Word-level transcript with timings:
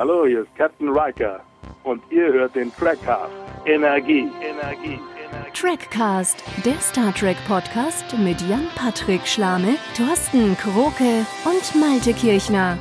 Hallo, 0.00 0.24
hier 0.24 0.40
ist 0.40 0.56
Captain 0.56 0.88
Riker 0.88 1.42
und 1.84 2.00
ihr 2.08 2.32
hört 2.32 2.54
den 2.54 2.74
Trackcast. 2.74 3.30
Energie, 3.66 4.30
Energie, 4.40 4.98
Energie. 5.28 5.50
Trackcast, 5.52 6.42
der 6.64 6.80
Star 6.80 7.14
Trek 7.14 7.36
Podcast 7.46 8.16
mit 8.16 8.40
Jan-Patrick 8.40 9.26
Schlame, 9.26 9.74
Thorsten 9.94 10.56
Kroke 10.56 11.26
und 11.44 11.78
Malte 11.78 12.14
Kirchner. 12.14 12.78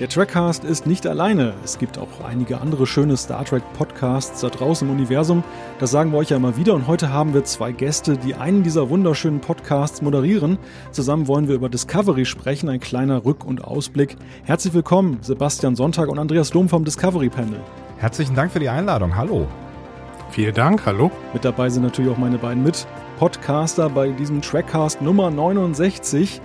Der 0.00 0.08
Trackcast 0.08 0.64
ist 0.64 0.86
nicht 0.86 1.06
alleine. 1.06 1.52
Es 1.62 1.76
gibt 1.76 1.98
auch 1.98 2.24
einige 2.26 2.62
andere 2.62 2.86
schöne 2.86 3.18
Star 3.18 3.44
Trek 3.44 3.62
Podcasts 3.74 4.40
da 4.40 4.48
draußen 4.48 4.88
im 4.88 4.94
Universum. 4.94 5.44
Das 5.78 5.90
sagen 5.90 6.10
wir 6.10 6.16
euch 6.16 6.30
ja 6.30 6.38
immer 6.38 6.56
wieder. 6.56 6.72
Und 6.72 6.86
heute 6.86 7.12
haben 7.12 7.34
wir 7.34 7.44
zwei 7.44 7.72
Gäste, 7.72 8.16
die 8.16 8.34
einen 8.34 8.62
dieser 8.62 8.88
wunderschönen 8.88 9.42
Podcasts 9.42 10.00
moderieren. 10.00 10.56
Zusammen 10.90 11.28
wollen 11.28 11.48
wir 11.48 11.54
über 11.54 11.68
Discovery 11.68 12.24
sprechen. 12.24 12.70
Ein 12.70 12.80
kleiner 12.80 13.26
Rück- 13.26 13.44
und 13.44 13.62
Ausblick. 13.62 14.16
Herzlich 14.44 14.72
willkommen, 14.72 15.18
Sebastian 15.20 15.76
Sonntag 15.76 16.08
und 16.08 16.18
Andreas 16.18 16.48
Dom 16.48 16.70
vom 16.70 16.82
Discovery 16.82 17.28
Panel. 17.28 17.60
Herzlichen 17.98 18.34
Dank 18.34 18.52
für 18.52 18.60
die 18.60 18.70
Einladung. 18.70 19.14
Hallo. 19.14 19.48
Vielen 20.30 20.54
Dank, 20.54 20.86
hallo. 20.86 21.10
Mit 21.34 21.44
dabei 21.44 21.68
sind 21.68 21.82
natürlich 21.82 22.10
auch 22.10 22.16
meine 22.16 22.38
beiden 22.38 22.62
Mit-Podcaster 22.62 23.90
bei 23.90 24.08
diesem 24.12 24.40
Trackcast 24.40 25.02
Nummer 25.02 25.30
69. 25.30 26.40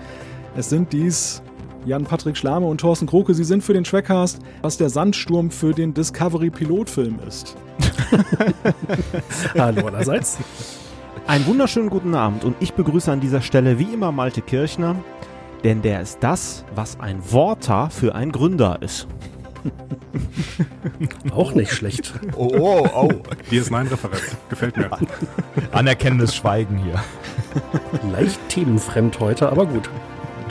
Es 0.58 0.70
sind 0.70 0.92
dies 0.92 1.42
Jan-Patrick 1.86 2.36
Schlame 2.36 2.66
und 2.66 2.82
Thorsten 2.82 3.06
Kroke, 3.06 3.34
Sie 3.34 3.44
sind 3.44 3.64
für 3.64 3.74
den 3.74 3.84
Trackcast, 3.84 4.40
was 4.64 4.78
der 4.78 4.90
Sandsturm 4.90 5.52
für 5.52 5.72
den 5.72 5.94
Discovery-Pilotfilm 5.94 7.20
ist. 7.28 7.56
Hallo 9.58 9.88
allerseits. 9.88 10.38
Einen 11.28 11.46
wunderschönen 11.46 11.90
guten 11.90 12.16
Abend 12.16 12.44
und 12.44 12.56
ich 12.60 12.74
begrüße 12.74 13.12
an 13.12 13.20
dieser 13.20 13.42
Stelle 13.42 13.78
wie 13.78 13.94
immer 13.94 14.12
Malte 14.12 14.42
Kirchner, 14.42 14.96
denn 15.64 15.82
der 15.84 16.02
ist 16.02 16.18
das, 16.22 16.66
was 16.74 17.00
ein 17.00 17.20
Worter 17.32 17.90
für 17.92 18.16
ein 18.16 18.32
Gründer 18.32 18.82
ist. 18.82 19.08
Auch 21.36 21.54
nicht 21.54 21.72
schlecht. 21.72 22.14
Oh, 22.36 22.52
oh, 22.58 22.88
oh. 22.94 23.10
DS9-Referenz. 23.52 24.36
Gefällt 24.50 24.78
mir. 24.78 24.90
Anerkennendes 25.72 26.36
Schweigen 26.36 26.78
hier. 26.78 27.04
Leicht 28.12 28.40
themenfremd 28.50 29.20
heute, 29.20 29.50
aber 29.50 29.66
gut. 29.66 29.90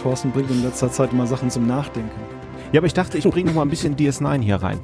Thorsten 0.04 0.32
bringt 0.32 0.50
in 0.50 0.62
letzter 0.62 0.92
Zeit 0.92 1.12
immer 1.12 1.26
Sachen 1.26 1.50
zum 1.50 1.66
Nachdenken. 1.66 2.20
Ja, 2.72 2.80
aber 2.80 2.86
ich 2.86 2.92
dachte, 2.92 3.16
ich 3.16 3.24
bringe 3.24 3.46
noch 3.46 3.54
mal 3.54 3.62
ein 3.62 3.70
bisschen 3.70 3.96
DS9 3.96 4.42
hier 4.42 4.56
rein. 4.56 4.78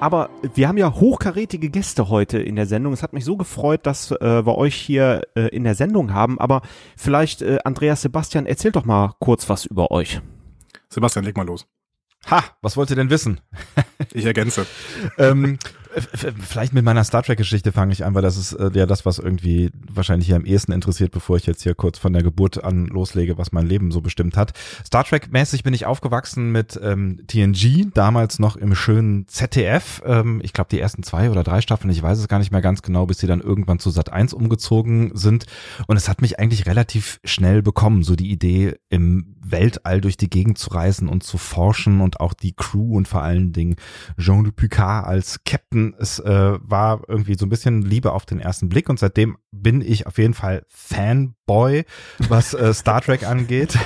Aber 0.00 0.28
wir 0.54 0.68
haben 0.68 0.76
ja 0.76 0.92
hochkarätige 0.92 1.70
Gäste 1.70 2.10
heute 2.10 2.38
in 2.38 2.56
der 2.56 2.66
Sendung. 2.66 2.92
Es 2.92 3.02
hat 3.02 3.14
mich 3.14 3.24
so 3.24 3.38
gefreut, 3.38 3.86
dass 3.86 4.10
äh, 4.10 4.44
wir 4.44 4.58
euch 4.58 4.74
hier 4.74 5.22
äh, 5.34 5.48
in 5.48 5.64
der 5.64 5.76
Sendung 5.76 6.12
haben. 6.12 6.38
Aber 6.38 6.60
vielleicht, 6.94 7.40
äh, 7.40 7.60
Andreas 7.64 8.02
Sebastian, 8.02 8.44
erzählt 8.44 8.76
doch 8.76 8.84
mal 8.84 9.14
kurz 9.18 9.48
was 9.48 9.64
über 9.64 9.90
euch. 9.90 10.20
Sebastian, 10.90 11.24
leg 11.24 11.38
mal 11.38 11.46
los. 11.46 11.66
Ha, 12.30 12.44
was 12.60 12.76
wollt 12.76 12.90
ihr 12.90 12.96
denn 12.96 13.08
wissen? 13.08 13.40
Ich 14.12 14.26
ergänze. 14.26 14.66
ähm, 15.18 15.58
vielleicht 16.00 16.72
mit 16.72 16.84
meiner 16.84 17.04
Star 17.04 17.22
Trek-Geschichte 17.22 17.72
fange 17.72 17.92
ich 17.92 18.04
an, 18.04 18.14
weil 18.14 18.22
das 18.22 18.36
ist 18.36 18.52
äh, 18.52 18.70
ja 18.74 18.86
das, 18.86 19.04
was 19.06 19.18
irgendwie 19.18 19.70
wahrscheinlich 19.90 20.26
hier 20.26 20.36
am 20.36 20.44
ehesten 20.44 20.72
interessiert, 20.72 21.12
bevor 21.12 21.36
ich 21.36 21.46
jetzt 21.46 21.62
hier 21.62 21.74
kurz 21.74 21.98
von 21.98 22.12
der 22.12 22.22
Geburt 22.22 22.62
an 22.62 22.86
loslege, 22.86 23.38
was 23.38 23.52
mein 23.52 23.66
Leben 23.66 23.90
so 23.90 24.00
bestimmt 24.00 24.36
hat. 24.36 24.52
Star 24.86 25.04
Trek-mäßig 25.04 25.62
bin 25.62 25.74
ich 25.74 25.86
aufgewachsen 25.86 26.52
mit 26.52 26.78
ähm, 26.82 27.20
TNG, 27.26 27.92
damals 27.94 28.38
noch 28.38 28.56
im 28.56 28.74
schönen 28.74 29.26
ZDF. 29.28 30.02
Ähm, 30.04 30.40
ich 30.42 30.52
glaube, 30.52 30.68
die 30.70 30.80
ersten 30.80 31.02
zwei 31.02 31.30
oder 31.30 31.44
drei 31.44 31.60
Staffeln, 31.60 31.90
ich 31.90 32.02
weiß 32.02 32.18
es 32.18 32.28
gar 32.28 32.38
nicht 32.38 32.52
mehr 32.52 32.62
ganz 32.62 32.82
genau, 32.82 33.06
bis 33.06 33.18
sie 33.18 33.26
dann 33.26 33.40
irgendwann 33.40 33.78
zu 33.78 33.90
Sat 33.90 34.12
1 34.12 34.32
umgezogen 34.34 35.12
sind. 35.14 35.46
Und 35.86 35.96
es 35.96 36.08
hat 36.08 36.22
mich 36.22 36.38
eigentlich 36.38 36.66
relativ 36.66 37.20
schnell 37.24 37.62
bekommen, 37.62 38.02
so 38.02 38.16
die 38.16 38.30
Idee, 38.30 38.76
im 38.88 39.36
Weltall 39.40 40.00
durch 40.00 40.16
die 40.16 40.30
Gegend 40.30 40.58
zu 40.58 40.70
reisen 40.70 41.08
und 41.08 41.22
zu 41.22 41.38
forschen 41.38 42.00
und 42.00 42.20
auch 42.20 42.32
die 42.32 42.52
Crew 42.52 42.96
und 42.96 43.08
vor 43.08 43.22
allen 43.22 43.52
Dingen 43.52 43.76
Jean-Luc 44.18 44.56
Picard 44.56 45.06
als 45.06 45.44
Captain. 45.44 45.81
Es 45.98 46.18
äh, 46.18 46.58
war 46.60 47.02
irgendwie 47.08 47.34
so 47.34 47.46
ein 47.46 47.48
bisschen 47.48 47.82
Liebe 47.82 48.12
auf 48.12 48.26
den 48.26 48.40
ersten 48.40 48.68
Blick 48.68 48.88
und 48.88 48.98
seitdem 48.98 49.36
bin 49.52 49.82
ich 49.82 50.06
auf 50.06 50.18
jeden 50.18 50.34
Fall 50.34 50.64
Fanboy, 50.68 51.84
was 52.28 52.54
äh, 52.54 52.72
Star 52.72 53.00
Trek 53.00 53.22
angeht. 53.28 53.78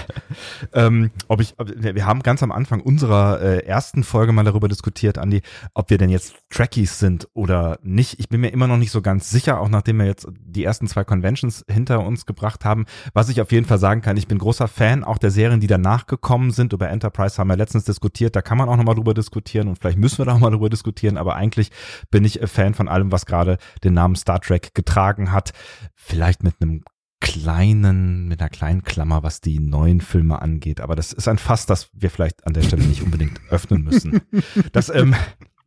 ähm, 0.72 1.10
ob 1.28 1.40
ich, 1.40 1.54
ob, 1.58 1.68
wir 1.76 2.06
haben 2.06 2.22
ganz 2.22 2.42
am 2.42 2.52
Anfang 2.52 2.80
unserer 2.80 3.40
äh, 3.40 3.66
ersten 3.66 4.04
Folge 4.04 4.32
mal 4.32 4.44
darüber 4.44 4.68
diskutiert, 4.68 5.18
Andi, 5.18 5.42
ob 5.74 5.90
wir 5.90 5.98
denn 5.98 6.10
jetzt 6.10 6.36
Trekkies 6.50 6.98
sind 6.98 7.28
oder 7.34 7.78
nicht. 7.82 8.20
Ich 8.20 8.28
bin 8.28 8.40
mir 8.40 8.50
immer 8.50 8.68
noch 8.68 8.76
nicht 8.76 8.92
so 8.92 9.02
ganz 9.02 9.30
sicher, 9.30 9.60
auch 9.60 9.68
nachdem 9.68 9.98
wir 9.98 10.06
jetzt 10.06 10.28
die 10.38 10.64
ersten 10.64 10.86
zwei 10.86 11.04
Conventions 11.04 11.64
hinter 11.68 12.04
uns 12.04 12.26
gebracht 12.26 12.64
haben. 12.64 12.86
Was 13.12 13.28
ich 13.28 13.40
auf 13.40 13.50
jeden 13.52 13.66
Fall 13.66 13.78
sagen 13.78 14.02
kann, 14.02 14.16
ich 14.16 14.28
bin 14.28 14.38
großer 14.38 14.68
Fan 14.68 15.04
auch 15.04 15.18
der 15.18 15.30
Serien, 15.30 15.60
die 15.60 15.66
danach 15.66 16.06
gekommen 16.06 16.52
sind. 16.52 16.72
Über 16.72 16.88
Enterprise 16.88 17.38
haben 17.38 17.48
wir 17.48 17.56
letztens 17.56 17.84
diskutiert, 17.84 18.36
da 18.36 18.42
kann 18.42 18.58
man 18.58 18.68
auch 18.68 18.76
nochmal 18.76 18.94
drüber 18.94 19.14
diskutieren 19.14 19.68
und 19.68 19.78
vielleicht 19.78 19.98
müssen 19.98 20.18
wir 20.18 20.24
da 20.26 20.34
auch 20.34 20.38
mal 20.38 20.50
drüber 20.50 20.70
diskutieren, 20.70 21.16
aber 21.16 21.34
eigentlich 21.36 21.70
bin 22.10 22.24
ich 22.24 22.40
Fan 22.44 22.74
von 22.74 22.88
allem, 22.88 23.12
was 23.12 23.26
gerade 23.26 23.58
den 23.84 23.94
Namen 23.94 24.16
Star 24.16 24.40
Trek 24.40 24.74
getragen 24.74 25.32
hat. 25.32 25.52
Vielleicht 25.94 26.42
mit 26.42 26.54
einem 26.60 26.82
kleinen, 27.20 28.28
mit 28.28 28.40
einer 28.40 28.50
kleinen 28.50 28.82
Klammer, 28.82 29.22
was 29.22 29.40
die 29.40 29.58
neuen 29.58 30.00
Filme 30.00 30.40
angeht. 30.42 30.80
Aber 30.80 30.94
das 30.94 31.12
ist 31.12 31.28
ein 31.28 31.38
Fass, 31.38 31.66
das 31.66 31.88
wir 31.92 32.10
vielleicht 32.10 32.46
an 32.46 32.52
der 32.52 32.62
Stelle 32.62 32.84
nicht 32.84 33.02
unbedingt 33.02 33.40
öffnen 33.50 33.82
müssen. 33.82 34.20
Das, 34.72 34.90
ähm, 34.90 35.14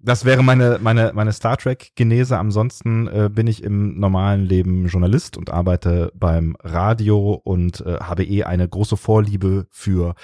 das 0.01 0.23
wäre 0.23 0.43
meine, 0.43 0.79
meine, 0.81 1.11
meine 1.13 1.33
Star 1.33 1.57
Trek-Genese. 1.57 2.37
Ansonsten 2.37 3.07
äh, 3.07 3.29
bin 3.31 3.47
ich 3.47 3.63
im 3.63 3.99
normalen 3.99 4.45
Leben 4.45 4.87
Journalist 4.87 5.37
und 5.37 5.49
arbeite 5.49 6.11
beim 6.15 6.55
Radio 6.61 7.33
und 7.43 7.81
äh, 7.81 7.97
habe 7.99 8.23
eh 8.23 8.43
eine 8.43 8.67
große 8.67 8.97
Vorliebe 8.97 9.67
für 9.69 10.15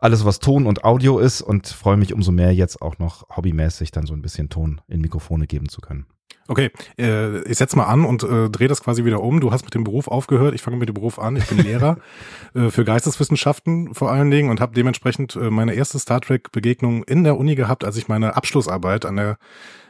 alles, 0.00 0.24
was 0.24 0.40
Ton 0.40 0.66
und 0.66 0.84
Audio 0.84 1.18
ist 1.18 1.42
und 1.42 1.68
freue 1.68 1.96
mich 1.96 2.12
umso 2.12 2.32
mehr 2.32 2.52
jetzt 2.52 2.82
auch 2.82 2.98
noch 2.98 3.28
hobbymäßig 3.36 3.92
dann 3.92 4.06
so 4.06 4.14
ein 4.14 4.22
bisschen 4.22 4.48
Ton 4.48 4.80
in 4.88 5.00
Mikrofone 5.00 5.46
geben 5.46 5.68
zu 5.68 5.80
können. 5.80 6.06
Okay, 6.48 6.70
äh, 6.98 7.42
ich 7.44 7.58
setz 7.58 7.76
mal 7.76 7.84
an 7.84 8.04
und 8.04 8.24
äh, 8.24 8.50
drehe 8.50 8.66
das 8.66 8.82
quasi 8.82 9.04
wieder 9.04 9.22
um. 9.22 9.40
Du 9.40 9.52
hast 9.52 9.64
mit 9.64 9.74
dem 9.74 9.84
Beruf 9.84 10.08
aufgehört. 10.08 10.52
Ich 10.54 10.62
fange 10.62 10.76
mit 10.76 10.88
dem 10.88 10.94
Beruf 10.94 11.20
an. 11.20 11.36
Ich 11.36 11.46
bin 11.46 11.58
Lehrer 11.64 11.98
äh, 12.54 12.70
für 12.70 12.84
Geisteswissenschaften 12.84 13.94
vor 13.94 14.10
allen 14.10 14.32
Dingen 14.32 14.50
und 14.50 14.60
habe 14.60 14.74
dementsprechend 14.74 15.36
äh, 15.36 15.50
meine 15.50 15.74
erste 15.74 16.00
Star 16.00 16.20
Trek-Begegnung 16.20 17.04
in 17.04 17.22
der 17.22 17.38
Uni 17.38 17.54
gehabt, 17.54 17.84
als 17.84 17.96
ich 17.96 18.08
meine 18.08 18.34
Abschlussarbeit 18.34 19.06
an 19.06 19.16
der 19.16 19.38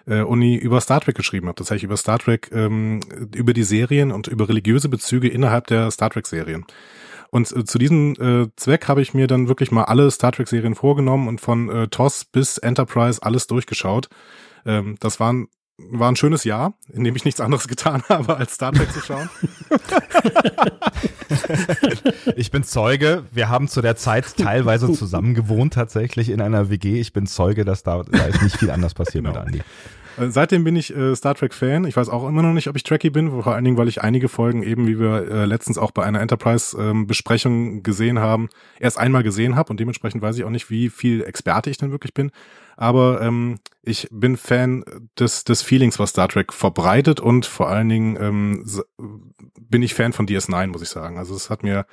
äh, 0.06 0.20
Uni 0.20 0.56
über 0.56 0.80
Star 0.82 1.00
Trek 1.00 1.14
geschrieben 1.14 1.46
habe. 1.48 1.56
Das 1.56 1.70
heißt 1.70 1.82
über 1.82 1.96
Star 1.96 2.18
Trek, 2.18 2.50
ähm, 2.52 3.00
über 3.34 3.54
die 3.54 3.62
Serien 3.62 4.12
und 4.12 4.26
über 4.26 4.48
religiöse 4.48 4.90
Bezüge 4.90 5.28
innerhalb 5.28 5.66
der 5.68 5.90
Star 5.90 6.10
Trek-Serien. 6.10 6.66
Und 7.30 7.50
äh, 7.56 7.64
zu 7.64 7.78
diesem 7.78 8.14
äh, 8.20 8.48
Zweck 8.56 8.88
habe 8.88 9.02
ich 9.02 9.14
mir 9.14 9.28
dann 9.28 9.48
wirklich 9.48 9.70
mal 9.70 9.84
alle 9.84 10.10
Star 10.10 10.32
Trek-Serien 10.32 10.74
vorgenommen 10.74 11.28
und 11.28 11.40
von 11.40 11.70
äh, 11.70 11.88
TOS 11.88 12.24
bis 12.26 12.58
Enterprise 12.58 13.22
alles 13.22 13.46
durchgeschaut. 13.46 14.08
Ähm, 14.66 14.96
das 15.00 15.20
waren 15.20 15.48
war 15.90 16.10
ein 16.10 16.16
schönes 16.16 16.44
Jahr, 16.44 16.74
in 16.92 17.04
dem 17.04 17.16
ich 17.16 17.24
nichts 17.24 17.40
anderes 17.40 17.68
getan 17.68 18.02
habe, 18.08 18.36
als 18.36 18.54
Star 18.54 18.72
Trek 18.72 18.92
zu 18.92 19.00
schauen. 19.00 19.28
ich 22.36 22.50
bin 22.50 22.64
Zeuge. 22.64 23.24
Wir 23.30 23.48
haben 23.48 23.68
zu 23.68 23.80
der 23.80 23.96
Zeit 23.96 24.36
teilweise 24.36 24.92
zusammen 24.94 25.34
gewohnt, 25.34 25.74
tatsächlich 25.74 26.30
in 26.30 26.40
einer 26.40 26.70
WG. 26.70 27.00
Ich 27.00 27.12
bin 27.12 27.26
Zeuge, 27.26 27.64
dass 27.64 27.82
da, 27.82 28.02
da 28.02 28.24
ist 28.26 28.42
nicht 28.42 28.58
viel 28.58 28.70
anders 28.70 28.94
passiert 28.94 29.24
genau. 29.24 29.38
mit 29.40 29.46
Andy. 29.46 29.62
Äh, 30.18 30.30
seitdem 30.30 30.64
bin 30.64 30.76
ich 30.76 30.94
äh, 30.94 31.14
Star 31.14 31.34
Trek 31.34 31.54
Fan. 31.54 31.84
Ich 31.84 31.96
weiß 31.96 32.08
auch 32.08 32.28
immer 32.28 32.42
noch 32.42 32.52
nicht, 32.52 32.68
ob 32.68 32.76
ich 32.76 32.82
Trekkie 32.82 33.10
bin, 33.10 33.30
vor 33.30 33.54
allen 33.54 33.64
Dingen, 33.64 33.76
weil 33.76 33.88
ich 33.88 34.02
einige 34.02 34.28
Folgen 34.28 34.62
eben, 34.62 34.86
wie 34.86 34.98
wir 34.98 35.30
äh, 35.30 35.44
letztens 35.44 35.78
auch 35.78 35.90
bei 35.90 36.04
einer 36.04 36.20
Enterprise 36.20 36.76
ähm, 36.78 37.06
Besprechung 37.06 37.82
gesehen 37.82 38.18
haben, 38.18 38.48
erst 38.78 38.98
einmal 38.98 39.22
gesehen 39.22 39.56
habe 39.56 39.70
und 39.70 39.80
dementsprechend 39.80 40.22
weiß 40.22 40.36
ich 40.38 40.44
auch 40.44 40.50
nicht, 40.50 40.70
wie 40.70 40.90
viel 40.90 41.22
Experte 41.22 41.70
ich 41.70 41.78
denn 41.78 41.90
wirklich 41.90 42.14
bin. 42.14 42.30
Aber 42.80 43.20
ähm, 43.20 43.58
ich 43.82 44.08
bin 44.10 44.38
Fan 44.38 44.82
des, 45.18 45.44
des 45.44 45.60
Feelings, 45.60 45.98
was 45.98 46.10
Star 46.10 46.28
Trek 46.28 46.50
verbreitet 46.50 47.20
und 47.20 47.44
vor 47.44 47.68
allen 47.68 47.90
Dingen 47.90 48.16
ähm, 48.18 48.64
bin 49.60 49.82
ich 49.82 49.92
Fan 49.92 50.14
von 50.14 50.26
DS9, 50.26 50.68
muss 50.68 50.80
ich 50.80 50.88
sagen. 50.88 51.18
Also 51.18 51.34
es 51.34 51.50
hat 51.50 51.62
mir 51.62 51.84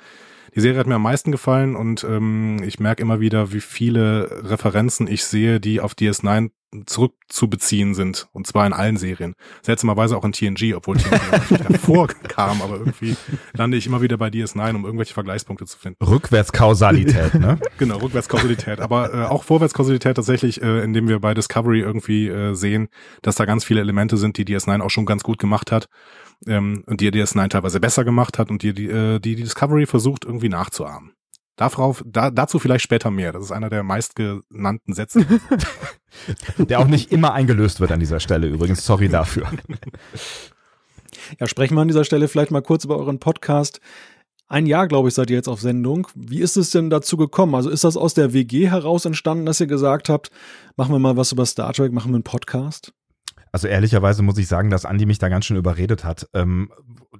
die 0.54 0.60
Serie 0.60 0.80
hat 0.80 0.86
mir 0.86 0.94
am 0.94 1.02
meisten 1.02 1.30
gefallen 1.30 1.76
und 1.76 2.04
ähm, 2.04 2.62
ich 2.62 2.80
merke 2.80 3.02
immer 3.02 3.20
wieder, 3.20 3.52
wie 3.52 3.60
viele 3.60 4.48
Referenzen 4.48 5.06
ich 5.06 5.24
sehe, 5.24 5.60
die 5.60 5.82
auf 5.82 5.92
DS9 5.92 6.50
zurückzubeziehen 6.86 7.94
sind. 7.94 8.28
Und 8.32 8.46
zwar 8.46 8.66
in 8.66 8.72
allen 8.72 8.96
Serien. 8.96 9.34
Seltsamerweise 9.62 10.16
auch 10.16 10.24
in 10.24 10.32
TNG, 10.32 10.74
obwohl 10.74 10.96
TNG 10.96 11.50
nicht 11.50 11.64
davor 11.70 12.08
kam, 12.08 12.62
aber 12.62 12.76
irgendwie 12.76 13.16
lande 13.54 13.76
ich 13.76 13.86
immer 13.86 14.02
wieder 14.02 14.18
bei 14.18 14.28
DS9, 14.28 14.74
um 14.74 14.84
irgendwelche 14.84 15.14
Vergleichspunkte 15.14 15.66
zu 15.66 15.78
finden. 15.78 16.04
Rückwärtskausalität, 16.04 17.34
ne? 17.34 17.58
genau, 17.78 17.98
Rückwärtskausalität. 17.98 18.80
Aber 18.80 19.14
äh, 19.14 19.24
auch 19.24 19.44
Vorwärtskausalität 19.44 20.16
tatsächlich, 20.16 20.62
äh, 20.62 20.82
indem 20.84 21.08
wir 21.08 21.20
bei 21.20 21.34
Discovery 21.34 21.80
irgendwie 21.80 22.28
äh, 22.28 22.54
sehen, 22.54 22.88
dass 23.22 23.36
da 23.36 23.44
ganz 23.44 23.64
viele 23.64 23.80
Elemente 23.80 24.16
sind, 24.16 24.36
die 24.36 24.44
DS9 24.44 24.80
auch 24.80 24.90
schon 24.90 25.06
ganz 25.06 25.22
gut 25.22 25.38
gemacht 25.38 25.72
hat 25.72 25.88
ähm, 26.46 26.84
und 26.86 27.00
die 27.00 27.10
DS9 27.10 27.48
teilweise 27.48 27.80
besser 27.80 28.04
gemacht 28.04 28.38
hat 28.38 28.50
und 28.50 28.62
die, 28.62 28.74
die, 28.74 28.88
äh, 28.88 29.18
die 29.20 29.36
Discovery 29.36 29.86
versucht 29.86 30.24
irgendwie 30.24 30.48
nachzuahmen. 30.48 31.12
Darauf, 31.58 32.04
da, 32.06 32.30
dazu 32.30 32.60
vielleicht 32.60 32.84
später 32.84 33.10
mehr. 33.10 33.32
Das 33.32 33.42
ist 33.42 33.50
einer 33.50 33.68
der 33.68 33.82
meistgenannten 33.82 34.94
Sätze. 34.94 35.26
der 36.58 36.78
auch 36.78 36.86
nicht 36.86 37.10
immer 37.10 37.32
eingelöst 37.34 37.80
wird 37.80 37.90
an 37.90 37.98
dieser 37.98 38.20
Stelle 38.20 38.46
übrigens. 38.46 38.86
Sorry 38.86 39.08
dafür. 39.08 39.48
Ja, 41.40 41.48
sprechen 41.48 41.74
wir 41.74 41.80
an 41.80 41.88
dieser 41.88 42.04
Stelle 42.04 42.28
vielleicht 42.28 42.52
mal 42.52 42.62
kurz 42.62 42.84
über 42.84 42.96
euren 42.96 43.18
Podcast. 43.18 43.80
Ein 44.46 44.66
Jahr, 44.66 44.86
glaube 44.86 45.08
ich, 45.08 45.14
seid 45.14 45.30
ihr 45.30 45.36
jetzt 45.36 45.48
auf 45.48 45.60
Sendung. 45.60 46.06
Wie 46.14 46.40
ist 46.40 46.56
es 46.56 46.70
denn 46.70 46.90
dazu 46.90 47.16
gekommen? 47.16 47.56
Also 47.56 47.70
ist 47.70 47.82
das 47.82 47.96
aus 47.96 48.14
der 48.14 48.32
WG 48.32 48.68
heraus 48.68 49.04
entstanden, 49.04 49.44
dass 49.44 49.60
ihr 49.60 49.66
gesagt 49.66 50.08
habt, 50.08 50.30
machen 50.76 50.94
wir 50.94 51.00
mal 51.00 51.16
was 51.16 51.32
über 51.32 51.44
Star 51.44 51.72
Trek, 51.72 51.92
machen 51.92 52.12
wir 52.12 52.16
einen 52.16 52.22
Podcast? 52.22 52.92
Also 53.58 53.66
ehrlicherweise 53.66 54.22
muss 54.22 54.38
ich 54.38 54.46
sagen, 54.46 54.70
dass 54.70 54.84
Andy 54.84 55.04
mich 55.04 55.18
da 55.18 55.28
ganz 55.28 55.44
schön 55.44 55.56
überredet 55.56 56.04
hat. 56.04 56.28
Ähm, 56.32 56.70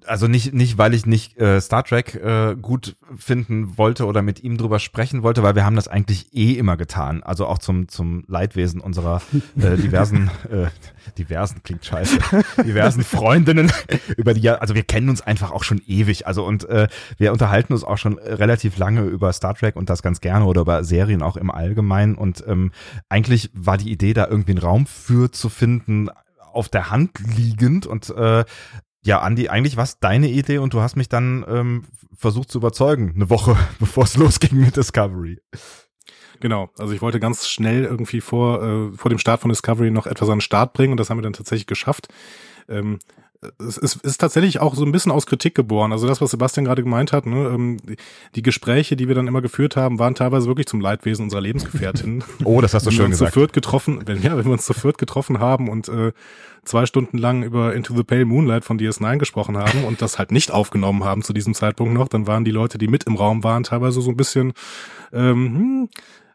also 0.07 0.29
nicht, 0.29 0.55
nicht, 0.55 0.79
weil 0.79 0.95
ich 0.95 1.05
nicht 1.05 1.37
äh, 1.41 1.61
Star 1.61 1.83
Trek 1.83 2.15
äh, 2.15 2.55
gut 2.55 2.97
finden 3.17 3.77
wollte 3.77 4.07
oder 4.07 4.23
mit 4.23 4.45
ihm 4.45 4.57
drüber 4.57 4.79
sprechen 4.79 5.25
wollte, 5.25 5.43
weil 5.43 5.57
wir 5.57 5.65
haben 5.65 5.75
das 5.75 5.89
eigentlich 5.89 6.33
eh 6.33 6.53
immer 6.53 6.77
getan. 6.77 7.25
Also 7.25 7.45
auch 7.45 7.59
zum, 7.59 7.89
zum 7.89 8.23
Leidwesen 8.29 8.81
unserer 8.81 9.21
äh, 9.61 9.77
diversen, 9.83 10.31
äh, 10.49 10.69
diversen 11.19 11.65
klingt 11.65 11.85
scheiße, 11.85 12.19
diversen 12.65 13.03
Freundinnen 13.03 13.73
über 14.17 14.33
die, 14.33 14.49
also 14.49 14.77
wir 14.77 14.85
kennen 14.85 15.09
uns 15.09 15.21
einfach 15.21 15.51
auch 15.51 15.65
schon 15.65 15.83
ewig. 15.89 16.29
Also 16.29 16.45
und 16.45 16.69
äh, 16.69 16.87
wir 17.17 17.33
unterhalten 17.33 17.73
uns 17.73 17.83
auch 17.83 17.99
schon 17.99 18.17
relativ 18.19 18.79
lange 18.79 19.01
über 19.01 19.33
Star 19.33 19.57
Trek 19.57 19.75
und 19.75 19.91
das 19.91 20.03
ganz 20.03 20.21
gerne 20.21 20.45
oder 20.45 20.61
über 20.61 20.85
Serien 20.85 21.21
auch 21.21 21.37
im 21.37 21.51
Allgemeinen. 21.51 22.15
Und 22.15 22.45
ähm, 22.47 22.71
eigentlich 23.09 23.51
war 23.55 23.77
die 23.77 23.91
Idee, 23.91 24.13
da 24.13 24.29
irgendwie 24.29 24.53
einen 24.53 24.61
Raum 24.61 24.87
für 24.87 25.33
zu 25.33 25.49
finden, 25.49 26.11
auf 26.59 26.69
der 26.69 26.91
Hand 26.91 27.19
liegend 27.37 27.87
und 27.87 28.11
äh, 28.11 28.45
ja, 29.05 29.21
Andi, 29.21 29.49
eigentlich 29.49 29.77
war 29.77 29.85
es 29.85 30.01
deine 30.01 30.29
Idee 30.29 30.59
und 30.59 30.75
du 30.75 30.81
hast 30.81 30.97
mich 30.97 31.09
dann 31.09 31.45
ähm, 31.49 31.85
versucht 32.17 32.51
zu 32.51 32.59
überzeugen, 32.59 33.13
eine 33.15 33.31
Woche 33.31 33.57
bevor 33.79 34.05
es 34.05 34.17
losging 34.17 34.59
mit 34.59 34.77
Discovery. 34.77 35.41
Genau, 36.41 36.71
also 36.79 36.93
ich 36.93 37.01
wollte 37.01 37.21
ganz 37.21 37.49
schnell 37.49 37.85
irgendwie 37.85 38.21
vor, 38.21 38.63
äh, 38.63 38.97
vor 38.97 39.09
dem 39.09 39.19
Start 39.19 39.41
von 39.41 39.51
Discovery 39.51 39.91
noch 39.91 40.07
etwas 40.07 40.29
an 40.29 40.37
den 40.37 40.41
Start 40.41 40.73
bringen 40.73 40.93
und 40.93 40.99
das 40.99 41.11
haben 41.11 41.19
wir 41.19 41.23
dann 41.23 41.33
tatsächlich 41.33 41.67
geschafft. 41.67 42.09
Ähm, 42.69 42.99
es 43.59 43.79
ist, 43.79 43.97
ist 43.97 44.19
tatsächlich 44.19 44.61
auch 44.61 44.75
so 44.75 44.85
ein 44.85 44.91
bisschen 44.91 45.13
aus 45.13 45.27
Kritik 45.27 45.55
geboren. 45.55 45.93
Also 45.93 46.09
das, 46.09 46.21
was 46.21 46.33
Sebastian 46.33 46.65
gerade 46.65 46.83
gemeint 46.83 47.13
hat, 47.13 47.25
ne, 47.25 47.49
ähm, 47.55 47.77
die 48.35 48.43
Gespräche, 48.43 48.97
die 48.97 49.07
wir 49.07 49.15
dann 49.15 49.29
immer 49.29 49.43
geführt 49.43 49.77
haben, 49.77 49.99
waren 50.01 50.17
teilweise 50.17 50.49
wirklich 50.49 50.67
zum 50.67 50.81
Leidwesen 50.81 51.25
unserer 51.25 51.41
Lebensgefährtin. 51.41 52.25
Oh, 52.45 52.61
das 52.61 52.73
hast 52.75 52.85
du 52.85 52.91
wenn 52.91 52.93
schön 52.93 53.01
wir 53.01 53.07
uns 53.07 53.19
gesagt. 53.19 53.35
Zu 53.35 53.41
viert 53.41 53.53
getroffen, 53.53 54.03
wenn, 54.07 54.23
ja, 54.23 54.37
wenn 54.37 54.45
wir 54.45 54.53
uns 54.53 54.65
zu 54.65 54.73
viert 54.73 54.99
getroffen 54.99 55.39
haben 55.39 55.69
und 55.69 55.89
äh, 55.89 56.13
zwei 56.65 56.87
Stunden 56.87 57.19
lang 57.19 57.43
über 57.43 57.75
Into 57.75 57.95
the 57.95 58.05
Pale 58.05 58.25
Moonlight 58.25 58.65
von 58.65 58.79
DS9 58.79 59.19
gesprochen 59.19 59.57
haben 59.57 59.85
und 59.85 60.03
das 60.03 60.19
halt 60.19 60.33
nicht 60.33 60.51
aufgenommen 60.51 61.05
haben 61.05 61.23
zu 61.23 61.33
diesem 61.33 61.55
Zeitpunkt 61.55 61.95
noch, 61.95 62.09
dann 62.09 62.27
waren 62.27 62.45
die 62.45 62.51
Leute, 62.51 62.79
die 62.79 62.89
mit 62.89 63.05
im 63.05 63.17
Raum 63.17 63.45
waren, 63.45 63.65
teilweise 63.65 64.01
so 64.01 64.11
ein 64.11 64.17
bisschen 64.17 64.53
ähm, 65.13 65.55
hm, 65.55 65.89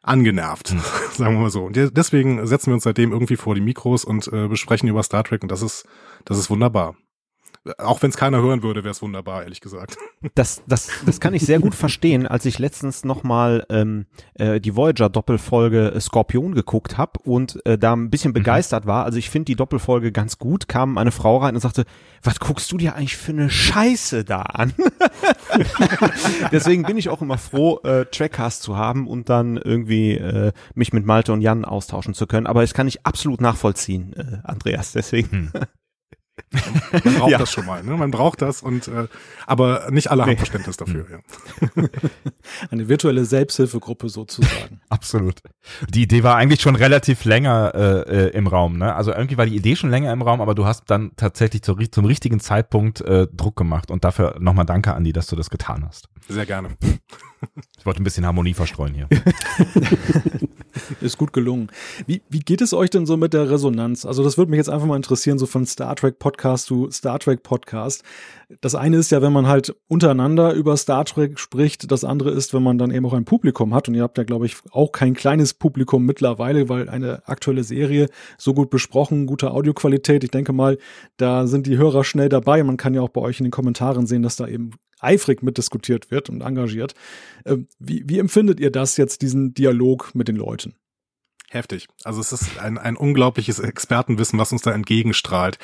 angenervt, 0.04 0.68
sagen 1.14 1.36
wir 1.36 1.42
mal 1.42 1.50
so. 1.50 1.64
Und 1.64 1.76
deswegen 1.76 2.46
setzen 2.46 2.68
wir 2.68 2.76
uns 2.76 2.84
seitdem 2.84 3.12
irgendwie 3.12 3.38
vor 3.38 3.56
die 3.56 3.62
Mikros 3.62 4.06
und 4.06 4.32
äh, 4.32 4.48
besprechen 4.48 4.88
über 4.88 5.02
Star 5.02 5.24
Trek 5.24 5.42
und 5.42 5.52
das 5.52 5.64
ist, 5.64 5.86
das 6.26 6.38
ist 6.38 6.50
wunderbar. 6.50 6.96
Auch 7.78 8.02
wenn 8.02 8.10
es 8.10 8.18
keiner 8.18 8.42
hören 8.42 8.62
würde, 8.62 8.84
wäre 8.84 8.92
es 8.92 9.02
wunderbar, 9.02 9.44
ehrlich 9.44 9.62
gesagt. 9.62 9.98
Das, 10.36 10.64
das, 10.68 10.90
das 11.06 11.20
kann 11.20 11.34
ich 11.34 11.46
sehr 11.46 11.60
gut 11.60 11.76
verstehen, 11.76 12.26
als 12.26 12.46
ich 12.46 12.58
letztens 12.58 13.04
nochmal 13.04 13.66
ähm, 13.70 14.06
äh, 14.36 14.62
die 14.62 14.76
Voyager-Doppelfolge 14.76 15.94
Skorpion 16.00 16.56
geguckt 16.56 16.98
habe 16.98 17.20
und 17.24 17.64
äh, 17.66 17.78
da 17.78 17.94
ein 17.94 18.10
bisschen 18.10 18.32
begeistert 18.32 18.86
war. 18.86 19.04
Also 19.04 19.18
ich 19.20 19.30
finde 19.30 19.48
die 19.48 19.56
Doppelfolge 19.56 20.14
ganz 20.14 20.40
gut, 20.40 20.70
kam 20.70 20.98
eine 20.98 21.12
Frau 21.12 21.38
rein 21.38 21.56
und 21.56 21.62
sagte, 21.62 21.84
was 22.24 22.40
guckst 22.40 22.72
du 22.72 22.78
dir 22.78 22.96
eigentlich 22.96 23.18
für 23.18 23.34
eine 23.34 23.50
Scheiße 23.50 24.24
da 24.24 24.44
an? 24.44 24.74
Deswegen 26.54 26.84
bin 26.84 26.98
ich 26.98 27.10
auch 27.10 27.22
immer 27.22 27.38
froh, 27.38 27.80
äh, 27.84 28.06
Trackcast 28.06 28.64
zu 28.64 28.78
haben 28.78 29.08
und 29.08 29.28
dann 29.30 29.58
irgendwie 29.58 30.14
äh, 30.14 30.54
mich 30.74 30.94
mit 30.94 31.06
Malte 31.06 31.34
und 31.34 31.42
Jan 31.42 31.66
austauschen 31.66 32.14
zu 32.14 32.28
können. 32.28 32.48
Aber 32.48 32.62
das 32.62 32.74
kann 32.74 32.88
ich 32.88 33.06
absolut 33.06 33.42
nachvollziehen, 33.42 34.14
äh, 34.14 34.38
Andreas. 34.44 34.94
Deswegen. 34.94 35.52
Hm. 35.54 35.62
Man 37.04 37.16
braucht 37.16 37.30
Ja. 37.32 37.38
das 37.38 37.52
schon 37.52 37.66
mal, 37.66 37.84
ne? 37.84 37.98
Man 37.98 38.12
braucht 38.12 38.42
das 38.42 38.62
und 38.62 38.88
äh, 38.88 39.08
aber 39.48 39.88
nicht 39.92 40.12
alle 40.12 40.24
Nee. 40.24 40.32
haben 40.32 40.38
Verständnis 40.38 40.78
dafür, 40.78 41.06
ja. 41.10 41.84
Eine 42.72 42.88
virtuelle 42.90 43.26
Selbsthilfegruppe 43.26 44.10
sozusagen. 44.10 44.80
Absolut. 44.90 45.42
Die 45.90 46.04
Idee 46.04 46.24
war 46.24 46.36
eigentlich 46.36 46.62
schon 46.62 46.76
relativ 46.76 47.26
länger 47.26 47.74
äh, 47.76 48.28
äh, 48.28 48.30
im 48.30 48.48
Raum, 48.48 48.78
ne? 48.78 48.96
Also 48.96 49.12
irgendwie 49.12 49.38
war 49.38 49.46
die 49.46 49.56
Idee 49.56 49.76
schon 49.76 49.90
länger 49.90 50.12
im 50.14 50.22
Raum, 50.22 50.42
aber 50.42 50.56
du 50.56 50.66
hast 50.66 50.84
dann 50.90 51.12
tatsächlich 51.16 51.62
zu, 51.64 51.76
zum 51.76 52.06
richtigen 52.06 52.40
Zeitpunkt 52.40 53.02
äh, 53.02 53.28
Druck 53.32 53.56
gemacht 53.56 53.92
und 53.92 54.04
dafür 54.04 54.36
nochmal 54.40 54.66
danke, 54.66 54.94
Andi, 54.94 55.14
dass 55.14 55.28
du 55.28 55.36
das 55.36 55.50
getan 55.50 55.86
hast. 55.88 56.10
Sehr 56.30 56.46
gerne. 56.46 56.70
Ich 57.78 57.86
wollte 57.86 58.02
ein 58.02 58.04
bisschen 58.04 58.26
Harmonie 58.26 58.54
verstreuen 58.54 58.94
hier. 58.94 59.10
Ist 61.02 61.18
gut 61.18 61.34
gelungen. 61.34 61.70
Wie, 62.08 62.22
wie 62.30 62.40
geht 62.40 62.62
es 62.62 62.74
euch 62.74 62.90
denn 62.90 63.06
so 63.06 63.18
mit 63.18 63.34
der 63.34 63.50
Resonanz? 63.50 64.06
Also 64.06 64.24
das 64.24 64.38
würde 64.38 64.50
mich 64.52 64.58
jetzt 64.58 64.70
einfach 64.70 64.88
mal 64.88 64.96
interessieren, 64.96 65.38
so 65.38 65.46
von 65.46 65.66
Star 65.66 65.96
Trek 65.96 66.18
Podcast 66.18 66.66
zu 66.66 66.90
Star 66.92 67.20
Trek 67.20 67.44
Podcast. 67.44 68.04
Das 68.62 68.76
eine 68.76 68.98
ist 68.98 69.12
ja, 69.12 69.22
wenn 69.22 69.34
man 69.34 69.48
halt 69.48 69.76
untereinander 69.88 70.54
über 70.54 70.78
Star 70.78 71.06
Trek 71.06 71.40
spricht. 71.40 71.92
Das 71.92 72.04
andere 72.04 72.32
ist, 72.32 72.54
wenn 72.54 72.64
man 72.64 72.78
dann 72.78 72.92
eben 72.92 73.06
auch 73.06 73.14
ein 73.14 73.26
Publikum 73.26 73.74
hat. 73.74 73.88
Und 73.88 73.96
ihr 73.96 74.04
habt 74.04 74.18
ja, 74.18 74.24
glaube 74.24 74.46
ich, 74.46 74.58
auch 74.72 74.92
kein 74.92 75.14
kleines 75.14 75.54
Publikum 75.54 76.06
mittlerweile, 76.06 76.70
weil 76.70 76.90
eine 76.90 77.28
aktuelle 77.28 77.64
Serie 77.64 78.10
so 78.38 78.54
gut 78.54 78.70
besprochen, 78.70 79.26
gute 79.26 79.52
Audioqualität. 79.52 80.24
Ich 80.24 80.32
denke 80.32 80.54
mal, 80.54 80.78
da 81.18 81.48
sind 81.48 81.68
die 81.68 81.78
Hörer 81.78 82.04
schnell 82.04 82.30
dabei. 82.30 82.64
Man 82.64 82.78
kann 82.78 82.94
ja 82.94 83.02
auch 83.02 83.10
bei 83.10 83.22
euch 83.22 83.40
in 83.40 83.46
den 83.46 83.52
Kommentaren 83.52 84.08
sehen, 84.08 84.24
dass 84.24 84.36
da 84.36 84.48
eben 84.48 84.72
eifrig 85.04 85.44
mitdiskutiert 85.44 86.12
wird 86.12 86.30
und 86.30 86.42
engagiert. 86.42 86.94
Ähm, 87.46 87.68
Wie, 87.80 88.04
wie 88.08 88.20
empfindet 88.20 88.60
ihr 88.60 88.72
das 88.72 88.98
jetzt, 88.98 89.22
diesen 89.22 89.54
Dialog 89.54 90.16
mit 90.16 90.28
den 90.28 90.36
Leuten? 90.36 90.76
Heftig. 91.54 91.88
Also 92.04 92.20
es 92.20 92.32
ist 92.32 92.58
ein, 92.58 92.80
ein 92.80 92.98
unglaubliches 92.98 93.60
Expertenwissen, 93.60 94.40
was 94.40 94.52
uns 94.52 94.64
da 94.64 94.72
entgegenstrahlt. 94.72 95.60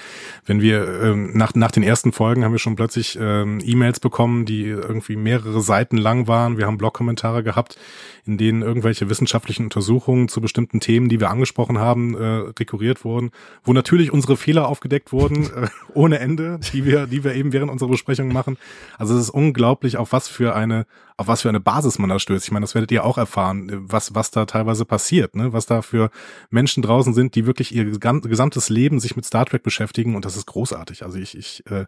Wenn 0.46 0.62
wir 0.62 1.02
ähm, 1.02 1.32
nach, 1.34 1.56
nach 1.56 1.72
den 1.72 1.82
ersten 1.82 2.12
Folgen 2.12 2.46
haben 2.46 2.52
wir 2.52 2.60
schon 2.60 2.76
plötzlich 2.76 3.18
ähm, 3.20 3.60
E-Mails 3.64 4.00
bekommen, 4.00 4.46
die 4.46 4.66
irgendwie 4.66 5.16
mehrere 5.16 5.62
Seiten 5.62 5.98
lang 5.98 6.28
waren. 6.28 6.60
Wir 6.60 6.68
haben 6.68 6.78
Blog-Kommentare 6.78 7.42
gehabt, 7.42 7.80
in 8.24 8.38
denen 8.38 8.62
irgendwelche 8.62 9.10
wissenschaftlichen 9.10 9.64
Untersuchungen 9.64 10.28
zu 10.28 10.42
bestimmten 10.42 10.80
Themen, 10.80 11.10
die 11.10 11.20
wir 11.20 11.32
angesprochen 11.32 11.80
haben, 11.80 12.16
äh, 12.16 12.24
rekurriert 12.60 13.04
wurden, 13.04 13.32
wo 13.64 13.74
natürlich 13.74 14.14
unsere 14.14 14.38
Fehler 14.38 14.68
aufgedeckt 14.68 15.12
wurden, 15.12 15.46
äh, 15.56 15.70
ohne 15.96 16.20
Ende, 16.20 16.60
die 16.72 16.86
wir, 16.86 17.08
die 17.08 17.24
wir 17.24 17.34
eben 17.34 17.52
während 17.52 17.72
unserer 17.72 17.90
Besprechung 17.90 18.32
machen. 18.32 18.60
Also 19.00 19.16
es 19.16 19.22
ist 19.22 19.30
unglaublich, 19.32 19.98
auf 19.98 20.12
was 20.12 20.28
für 20.28 20.56
eine, 20.56 20.86
auf 21.18 21.28
was 21.28 21.42
für 21.42 21.50
eine 21.50 21.60
Basis 21.60 22.00
man 22.00 22.10
da 22.10 22.20
stößt. 22.20 22.46
Ich 22.46 22.52
meine, 22.52 22.64
das 22.64 22.76
werdet 22.76 22.92
ihr 22.92 23.04
auch 23.04 23.18
erfahren, 23.18 23.70
was, 23.72 24.16
was 24.16 24.30
da 24.32 24.46
teilweise 24.46 24.86
passiert, 24.86 25.36
ne? 25.36 25.52
was 25.52 25.66
da 25.66 25.79
für 25.84 26.10
Menschen 26.50 26.84
draußen 26.84 27.14
sind, 27.14 27.36
die 27.36 27.46
wirklich 27.46 27.74
ihr 27.74 27.84
gesam- 27.86 28.28
gesamtes 28.28 28.70
Leben 28.70 29.00
sich 29.00 29.16
mit 29.16 29.26
Star 29.26 29.46
Trek 29.46 29.64
beschäftigen 29.64 30.16
und 30.16 30.26
das 30.26 30.36
ist 30.36 30.46
großartig. 30.46 31.04
Also 31.04 31.18
ich, 31.18 31.38
ich, 31.38 31.64
äh, 31.70 31.86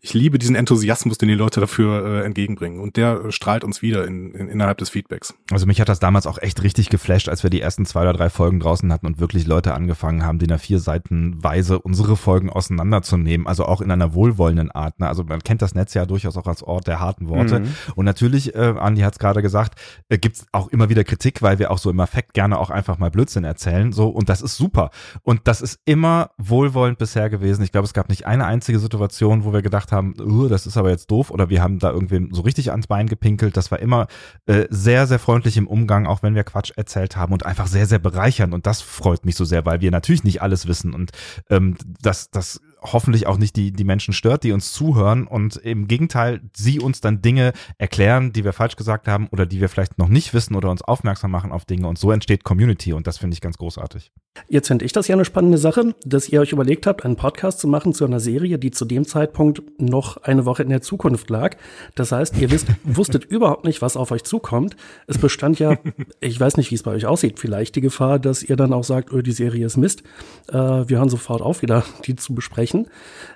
ich 0.00 0.14
liebe 0.14 0.38
diesen 0.38 0.56
Enthusiasmus, 0.56 1.18
den 1.18 1.28
die 1.28 1.34
Leute 1.34 1.60
dafür 1.60 2.04
äh, 2.04 2.24
entgegenbringen 2.24 2.80
und 2.80 2.96
der 2.96 3.30
strahlt 3.30 3.64
uns 3.64 3.82
wieder 3.82 4.06
in, 4.06 4.32
in, 4.34 4.48
innerhalb 4.48 4.78
des 4.78 4.90
Feedbacks. 4.90 5.34
Also 5.50 5.66
mich 5.66 5.80
hat 5.80 5.88
das 5.88 6.00
damals 6.00 6.26
auch 6.26 6.38
echt 6.38 6.62
richtig 6.62 6.88
geflasht, 6.88 7.28
als 7.28 7.42
wir 7.42 7.50
die 7.50 7.60
ersten 7.60 7.86
zwei 7.86 8.02
oder 8.02 8.12
drei 8.12 8.30
Folgen 8.30 8.60
draußen 8.60 8.92
hatten 8.92 9.06
und 9.06 9.20
wirklich 9.20 9.46
Leute 9.46 9.74
angefangen 9.74 10.24
haben, 10.24 10.38
DIN 10.38 10.52
A4 10.52 10.78
Seitenweise 10.78 11.78
unsere 11.78 12.16
Folgen 12.16 12.50
auseinanderzunehmen, 12.50 13.46
also 13.46 13.64
auch 13.64 13.80
in 13.80 13.90
einer 13.90 14.14
wohlwollenden 14.14 14.70
Art. 14.70 15.00
Ne? 15.00 15.08
Also 15.08 15.24
man 15.24 15.42
kennt 15.42 15.62
das 15.62 15.74
Netz 15.74 15.94
ja 15.94 16.06
durchaus 16.06 16.36
auch 16.36 16.46
als 16.46 16.62
Ort 16.62 16.86
der 16.86 17.00
harten 17.00 17.28
Worte. 17.28 17.60
Mhm. 17.60 17.74
Und 17.94 18.04
natürlich, 18.04 18.54
äh, 18.54 18.74
Andi 18.78 19.02
hat 19.02 19.14
es 19.14 19.18
gerade 19.18 19.42
gesagt, 19.42 19.80
äh, 20.08 20.18
gibt's 20.18 20.46
auch 20.52 20.68
immer 20.68 20.88
wieder 20.88 21.04
Kritik, 21.04 21.42
weil 21.42 21.58
wir 21.58 21.70
auch 21.70 21.78
so 21.78 21.90
im 21.90 22.00
Affekt 22.00 22.34
gerne 22.34 22.58
auch 22.58 22.70
einfach 22.70 22.98
mal 22.98 23.10
Blödsinn 23.10 23.31
erzählen. 23.36 23.92
So, 23.92 24.08
und 24.08 24.28
das 24.28 24.42
ist 24.42 24.56
super. 24.56 24.90
Und 25.22 25.42
das 25.44 25.60
ist 25.60 25.80
immer 25.84 26.30
wohlwollend 26.38 26.98
bisher 26.98 27.30
gewesen. 27.30 27.62
Ich 27.62 27.72
glaube, 27.72 27.86
es 27.86 27.94
gab 27.94 28.08
nicht 28.08 28.26
eine 28.26 28.46
einzige 28.46 28.78
Situation, 28.78 29.44
wo 29.44 29.52
wir 29.52 29.62
gedacht 29.62 29.92
haben, 29.92 30.14
uh, 30.20 30.48
das 30.48 30.66
ist 30.66 30.76
aber 30.76 30.90
jetzt 30.90 31.10
doof 31.10 31.30
oder 31.30 31.50
wir 31.50 31.62
haben 31.62 31.78
da 31.78 31.90
irgendwie 31.90 32.28
so 32.32 32.42
richtig 32.42 32.70
ans 32.70 32.86
Bein 32.86 33.08
gepinkelt. 33.08 33.56
Das 33.56 33.70
war 33.70 33.78
immer 33.78 34.06
äh, 34.46 34.66
sehr, 34.70 35.06
sehr 35.06 35.18
freundlich 35.18 35.56
im 35.56 35.66
Umgang, 35.66 36.06
auch 36.06 36.22
wenn 36.22 36.34
wir 36.34 36.44
Quatsch 36.44 36.72
erzählt 36.76 37.16
haben 37.16 37.32
und 37.32 37.46
einfach 37.46 37.66
sehr, 37.66 37.86
sehr 37.86 37.98
bereichernd. 37.98 38.54
Und 38.54 38.66
das 38.66 38.82
freut 38.82 39.24
mich 39.24 39.36
so 39.36 39.44
sehr, 39.44 39.64
weil 39.66 39.80
wir 39.80 39.90
natürlich 39.90 40.24
nicht 40.24 40.42
alles 40.42 40.66
wissen 40.66 40.94
und 40.94 41.12
ähm, 41.50 41.76
das, 42.00 42.30
das 42.30 42.60
hoffentlich 42.82 43.26
auch 43.26 43.38
nicht 43.38 43.56
die, 43.56 43.72
die 43.72 43.84
Menschen 43.84 44.12
stört, 44.12 44.44
die 44.44 44.52
uns 44.52 44.72
zuhören 44.72 45.26
und 45.26 45.56
im 45.56 45.88
Gegenteil, 45.88 46.40
sie 46.54 46.80
uns 46.80 47.00
dann 47.00 47.22
Dinge 47.22 47.52
erklären, 47.78 48.32
die 48.32 48.44
wir 48.44 48.52
falsch 48.52 48.76
gesagt 48.76 49.08
haben 49.08 49.28
oder 49.28 49.46
die 49.46 49.60
wir 49.60 49.68
vielleicht 49.68 49.98
noch 49.98 50.08
nicht 50.08 50.34
wissen 50.34 50.54
oder 50.54 50.70
uns 50.70 50.82
aufmerksam 50.82 51.30
machen 51.30 51.52
auf 51.52 51.64
Dinge 51.64 51.88
und 51.88 51.98
so 51.98 52.10
entsteht 52.10 52.44
Community 52.44 52.92
und 52.92 53.06
das 53.06 53.18
finde 53.18 53.34
ich 53.34 53.40
ganz 53.40 53.58
großartig. 53.58 54.10
Jetzt 54.48 54.68
finde 54.68 54.84
ich 54.86 54.92
das 54.92 55.08
ja 55.08 55.14
eine 55.14 55.26
spannende 55.26 55.58
Sache, 55.58 55.94
dass 56.06 56.28
ihr 56.28 56.40
euch 56.40 56.52
überlegt 56.52 56.86
habt, 56.86 57.04
einen 57.04 57.16
Podcast 57.16 57.58
zu 57.60 57.68
machen 57.68 57.92
zu 57.92 58.06
einer 58.06 58.18
Serie, 58.18 58.58
die 58.58 58.70
zu 58.70 58.86
dem 58.86 59.04
Zeitpunkt 59.04 59.62
noch 59.78 60.16
eine 60.16 60.46
Woche 60.46 60.62
in 60.62 60.70
der 60.70 60.80
Zukunft 60.80 61.28
lag. 61.28 61.56
Das 61.94 62.12
heißt, 62.12 62.38
ihr 62.38 62.50
wisst, 62.50 62.68
wusstet 62.84 63.26
überhaupt 63.26 63.64
nicht, 63.64 63.82
was 63.82 63.96
auf 63.96 64.10
euch 64.10 64.24
zukommt. 64.24 64.76
Es 65.06 65.18
bestand 65.18 65.58
ja, 65.58 65.76
ich 66.20 66.40
weiß 66.40 66.56
nicht, 66.56 66.70
wie 66.70 66.74
es 66.74 66.82
bei 66.82 66.92
euch 66.92 67.06
aussieht, 67.06 67.38
vielleicht 67.38 67.76
die 67.76 67.82
Gefahr, 67.82 68.18
dass 68.18 68.42
ihr 68.42 68.56
dann 68.56 68.72
auch 68.72 68.84
sagt, 68.84 69.12
öh, 69.12 69.22
die 69.22 69.32
Serie 69.32 69.66
ist 69.66 69.76
Mist. 69.76 70.02
Äh, 70.48 70.54
wir 70.54 70.98
hören 70.98 71.10
sofort 71.10 71.42
auf, 71.42 71.60
wieder 71.60 71.84
die 72.06 72.16
zu 72.16 72.34
besprechen. 72.34 72.71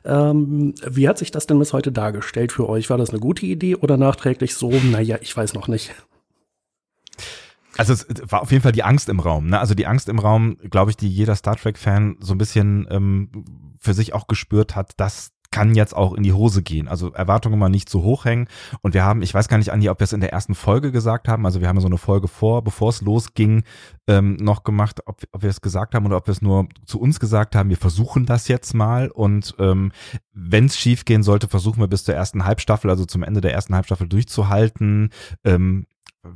Ähm, 0.04 0.74
wie 0.86 1.08
hat 1.08 1.18
sich 1.18 1.30
das 1.30 1.46
denn 1.46 1.58
bis 1.58 1.72
heute 1.72 1.92
dargestellt 1.92 2.52
für 2.52 2.68
euch? 2.68 2.90
War 2.90 2.98
das 2.98 3.10
eine 3.10 3.20
gute 3.20 3.46
Idee 3.46 3.76
oder 3.76 3.96
nachträglich 3.96 4.54
so, 4.54 4.70
naja, 4.70 5.18
ich 5.20 5.36
weiß 5.36 5.54
noch 5.54 5.68
nicht. 5.68 5.94
Also 7.76 7.92
es 7.92 8.06
war 8.30 8.42
auf 8.42 8.50
jeden 8.52 8.62
Fall 8.62 8.72
die 8.72 8.84
Angst 8.84 9.08
im 9.08 9.20
Raum. 9.20 9.48
Ne? 9.48 9.60
Also 9.60 9.74
die 9.74 9.86
Angst 9.86 10.08
im 10.08 10.18
Raum, 10.18 10.56
glaube 10.70 10.90
ich, 10.90 10.96
die 10.96 11.08
jeder 11.08 11.36
Star 11.36 11.56
Trek-Fan 11.56 12.16
so 12.20 12.34
ein 12.34 12.38
bisschen 12.38 12.86
ähm, 12.90 13.30
für 13.78 13.92
sich 13.94 14.14
auch 14.14 14.26
gespürt 14.26 14.74
hat, 14.74 14.92
dass 14.96 15.32
kann 15.56 15.74
jetzt 15.74 15.96
auch 15.96 16.12
in 16.12 16.22
die 16.22 16.34
Hose 16.34 16.62
gehen. 16.62 16.86
Also 16.86 17.14
Erwartungen 17.14 17.58
mal 17.58 17.70
nicht 17.70 17.88
zu 17.88 18.02
hoch 18.02 18.26
hängen. 18.26 18.46
Und 18.82 18.92
wir 18.92 19.04
haben, 19.04 19.22
ich 19.22 19.32
weiß 19.32 19.48
gar 19.48 19.56
nicht, 19.56 19.72
Andi, 19.72 19.88
ob 19.88 20.00
wir 20.00 20.04
es 20.04 20.12
in 20.12 20.20
der 20.20 20.30
ersten 20.30 20.54
Folge 20.54 20.92
gesagt 20.92 21.28
haben. 21.28 21.46
Also 21.46 21.62
wir 21.62 21.68
haben 21.68 21.80
so 21.80 21.86
eine 21.86 21.96
Folge 21.96 22.28
vor, 22.28 22.62
bevor 22.62 22.90
es 22.90 23.00
losging, 23.00 23.62
ähm, 24.06 24.36
noch 24.36 24.64
gemacht, 24.64 25.00
ob, 25.06 25.22
ob 25.32 25.42
wir 25.42 25.48
es 25.48 25.62
gesagt 25.62 25.94
haben 25.94 26.04
oder 26.04 26.18
ob 26.18 26.26
wir 26.26 26.32
es 26.32 26.42
nur 26.42 26.68
zu 26.84 27.00
uns 27.00 27.20
gesagt 27.20 27.56
haben. 27.56 27.70
Wir 27.70 27.78
versuchen 27.78 28.26
das 28.26 28.48
jetzt 28.48 28.74
mal. 28.74 29.08
Und 29.08 29.54
ähm, 29.58 29.92
wenn 30.34 30.66
es 30.66 30.76
schief 30.76 31.06
gehen 31.06 31.22
sollte, 31.22 31.48
versuchen 31.48 31.80
wir 31.80 31.88
bis 31.88 32.04
zur 32.04 32.14
ersten 32.14 32.44
Halbstaffel, 32.44 32.90
also 32.90 33.06
zum 33.06 33.22
Ende 33.22 33.40
der 33.40 33.54
ersten 33.54 33.74
Halbstaffel 33.74 34.08
durchzuhalten. 34.08 35.08
Ähm, 35.42 35.86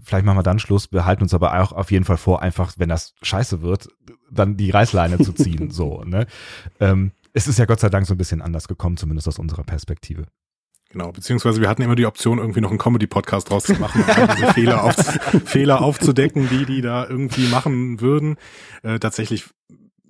vielleicht 0.03 0.25
machen 0.25 0.39
wir 0.39 0.43
dann 0.43 0.59
Schluss. 0.59 0.93
Wir 0.93 1.05
halten 1.05 1.25
uns 1.25 1.35
aber 1.35 1.61
auch 1.61 1.73
auf 1.73 1.91
jeden 1.91 2.07
Fall 2.07 2.17
vor, 2.17 2.41
einfach, 2.41 2.73
wenn 2.79 2.89
das 2.89 3.13
scheiße 3.21 3.61
wird, 3.61 3.89
dann 4.31 4.57
die 4.57 4.71
Reißleine 4.71 5.19
zu 5.19 5.35
ziehen. 5.35 5.71
so, 5.71 6.05
ne? 6.05 6.27
Ähm, 6.81 7.13
es 7.33 7.47
ist 7.47 7.59
ja 7.59 7.65
Gott 7.65 7.81
sei 7.81 7.89
Dank 7.89 8.07
so 8.07 8.15
ein 8.15 8.19
bisschen 8.19 8.43
anders 8.43 8.69
gekommen, 8.69 8.97
zumindest 8.97 9.29
aus 9.29 9.39
unserer 9.39 9.65
Perspektive. 9.65 10.27
Genau, 10.91 11.13
beziehungsweise 11.13 11.61
wir 11.61 11.69
hatten 11.69 11.83
immer 11.83 11.95
die 11.95 12.07
Option, 12.07 12.39
irgendwie 12.39 12.61
noch 12.61 12.71
einen 12.71 12.79
Comedy-Podcast 12.79 13.49
draus 13.49 13.65
zu 13.65 13.75
machen, 13.75 14.03
um 14.03 14.29
diese 14.37 14.53
Fehler, 14.53 14.83
auf, 14.83 14.97
Fehler 15.45 15.83
aufzudecken, 15.83 16.49
die 16.49 16.67
die 16.67 16.81
da 16.81 17.07
irgendwie 17.09 17.47
machen 17.47 18.01
würden. 18.01 18.37
Äh, 18.83 18.99
tatsächlich 18.99 19.45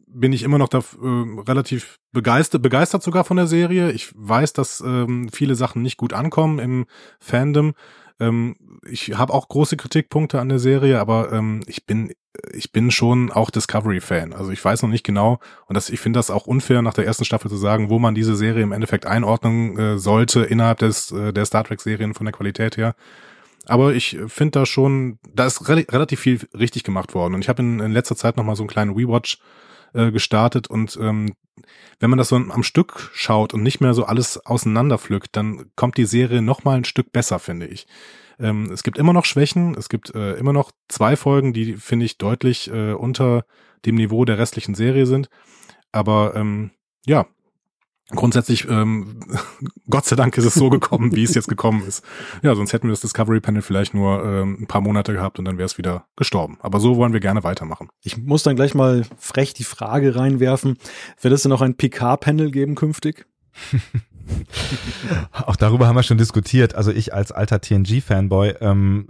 bin 0.06 0.32
ich 0.32 0.42
immer 0.42 0.56
noch 0.56 0.68
da 0.68 0.78
äh, 0.78 1.40
relativ 1.46 1.98
begeistert, 2.12 2.62
begeistert 2.62 3.02
sogar 3.02 3.24
von 3.24 3.36
der 3.36 3.46
Serie. 3.46 3.92
Ich 3.92 4.10
weiß, 4.14 4.54
dass 4.54 4.80
ähm, 4.80 5.28
viele 5.30 5.54
Sachen 5.54 5.82
nicht 5.82 5.98
gut 5.98 6.14
ankommen 6.14 6.58
im 6.58 6.86
Fandom. 7.20 7.74
Ähm, 8.18 8.56
ich 8.88 9.16
habe 9.16 9.34
auch 9.34 9.48
große 9.48 9.76
Kritikpunkte 9.76 10.40
an 10.40 10.48
der 10.48 10.58
Serie, 10.58 10.98
aber 10.98 11.30
ähm, 11.30 11.62
ich 11.66 11.84
bin 11.84 12.12
ich 12.52 12.72
bin 12.72 12.90
schon 12.90 13.30
auch 13.30 13.50
Discovery-Fan. 13.50 14.32
Also 14.32 14.50
ich 14.50 14.64
weiß 14.64 14.82
noch 14.82 14.90
nicht 14.90 15.04
genau 15.04 15.40
und 15.66 15.74
das, 15.74 15.90
ich 15.90 16.00
finde 16.00 16.18
das 16.18 16.30
auch 16.30 16.46
unfair, 16.46 16.82
nach 16.82 16.94
der 16.94 17.06
ersten 17.06 17.24
Staffel 17.24 17.50
zu 17.50 17.56
sagen, 17.56 17.90
wo 17.90 17.98
man 17.98 18.14
diese 18.14 18.36
Serie 18.36 18.62
im 18.62 18.72
Endeffekt 18.72 19.06
einordnen 19.06 19.78
äh, 19.78 19.98
sollte 19.98 20.42
innerhalb 20.42 20.78
des 20.78 21.10
äh, 21.12 21.32
der 21.32 21.44
Star 21.46 21.64
Trek-Serien 21.64 22.14
von 22.14 22.26
der 22.26 22.32
Qualität 22.32 22.76
her. 22.76 22.94
Aber 23.66 23.94
ich 23.94 24.18
finde 24.28 24.60
da 24.60 24.66
schon, 24.66 25.18
da 25.34 25.46
ist 25.46 25.68
re 25.68 25.84
relativ 25.90 26.20
viel 26.20 26.40
richtig 26.58 26.82
gemacht 26.82 27.14
worden. 27.14 27.34
Und 27.34 27.42
ich 27.42 27.48
habe 27.48 27.62
in, 27.62 27.80
in 27.80 27.92
letzter 27.92 28.16
Zeit 28.16 28.36
noch 28.36 28.44
mal 28.44 28.56
so 28.56 28.62
einen 28.62 28.70
kleinen 28.70 28.94
Rewatch 28.94 29.38
äh, 29.92 30.10
gestartet 30.10 30.68
und 30.68 30.98
ähm, 31.00 31.34
wenn 31.98 32.10
man 32.10 32.18
das 32.18 32.28
so 32.28 32.36
am 32.36 32.62
Stück 32.62 33.10
schaut 33.12 33.52
und 33.52 33.62
nicht 33.62 33.80
mehr 33.80 33.92
so 33.92 34.04
alles 34.04 34.44
auseinanderpflückt, 34.46 35.36
dann 35.36 35.70
kommt 35.76 35.98
die 35.98 36.06
Serie 36.06 36.42
noch 36.42 36.64
mal 36.64 36.76
ein 36.76 36.84
Stück 36.84 37.12
besser, 37.12 37.38
finde 37.38 37.66
ich. 37.66 37.86
Ähm, 38.40 38.70
es 38.72 38.82
gibt 38.82 38.98
immer 38.98 39.12
noch 39.12 39.24
Schwächen. 39.24 39.74
Es 39.76 39.88
gibt 39.88 40.14
äh, 40.14 40.34
immer 40.34 40.52
noch 40.52 40.72
zwei 40.88 41.16
Folgen, 41.16 41.52
die, 41.52 41.74
finde 41.74 42.06
ich, 42.06 42.18
deutlich 42.18 42.70
äh, 42.70 42.92
unter 42.92 43.44
dem 43.84 43.94
Niveau 43.94 44.24
der 44.24 44.38
restlichen 44.38 44.74
Serie 44.74 45.06
sind. 45.06 45.28
Aber 45.92 46.34
ähm, 46.36 46.70
ja, 47.06 47.26
grundsätzlich, 48.10 48.68
ähm, 48.68 49.20
Gott 49.90 50.06
sei 50.06 50.16
Dank 50.16 50.36
ist 50.36 50.44
es 50.44 50.54
so 50.54 50.70
gekommen, 50.70 51.14
wie 51.14 51.24
es 51.24 51.34
jetzt 51.34 51.48
gekommen 51.48 51.84
ist. 51.86 52.04
Ja, 52.42 52.54
sonst 52.54 52.72
hätten 52.72 52.88
wir 52.88 52.92
das 52.92 53.00
Discovery 53.00 53.40
Panel 53.40 53.62
vielleicht 53.62 53.94
nur 53.94 54.24
ähm, 54.24 54.58
ein 54.60 54.66
paar 54.66 54.80
Monate 54.80 55.12
gehabt 55.12 55.38
und 55.38 55.44
dann 55.44 55.58
wäre 55.58 55.66
es 55.66 55.78
wieder 55.78 56.06
gestorben. 56.16 56.58
Aber 56.60 56.80
so 56.80 56.96
wollen 56.96 57.12
wir 57.12 57.20
gerne 57.20 57.44
weitermachen. 57.44 57.88
Ich 58.02 58.16
muss 58.16 58.42
dann 58.42 58.56
gleich 58.56 58.74
mal 58.74 59.04
frech 59.18 59.54
die 59.54 59.64
Frage 59.64 60.16
reinwerfen, 60.16 60.78
wird 61.20 61.34
es 61.34 61.42
denn 61.42 61.50
noch 61.50 61.62
ein 61.62 61.76
PK-Panel 61.76 62.50
geben 62.50 62.74
künftig? 62.74 63.26
Auch 65.46 65.56
darüber 65.56 65.86
haben 65.86 65.96
wir 65.96 66.02
schon 66.02 66.18
diskutiert. 66.18 66.74
Also 66.74 66.90
ich 66.90 67.14
als 67.14 67.32
alter 67.32 67.60
TNG-Fanboy, 67.60 68.56
ähm, 68.60 69.06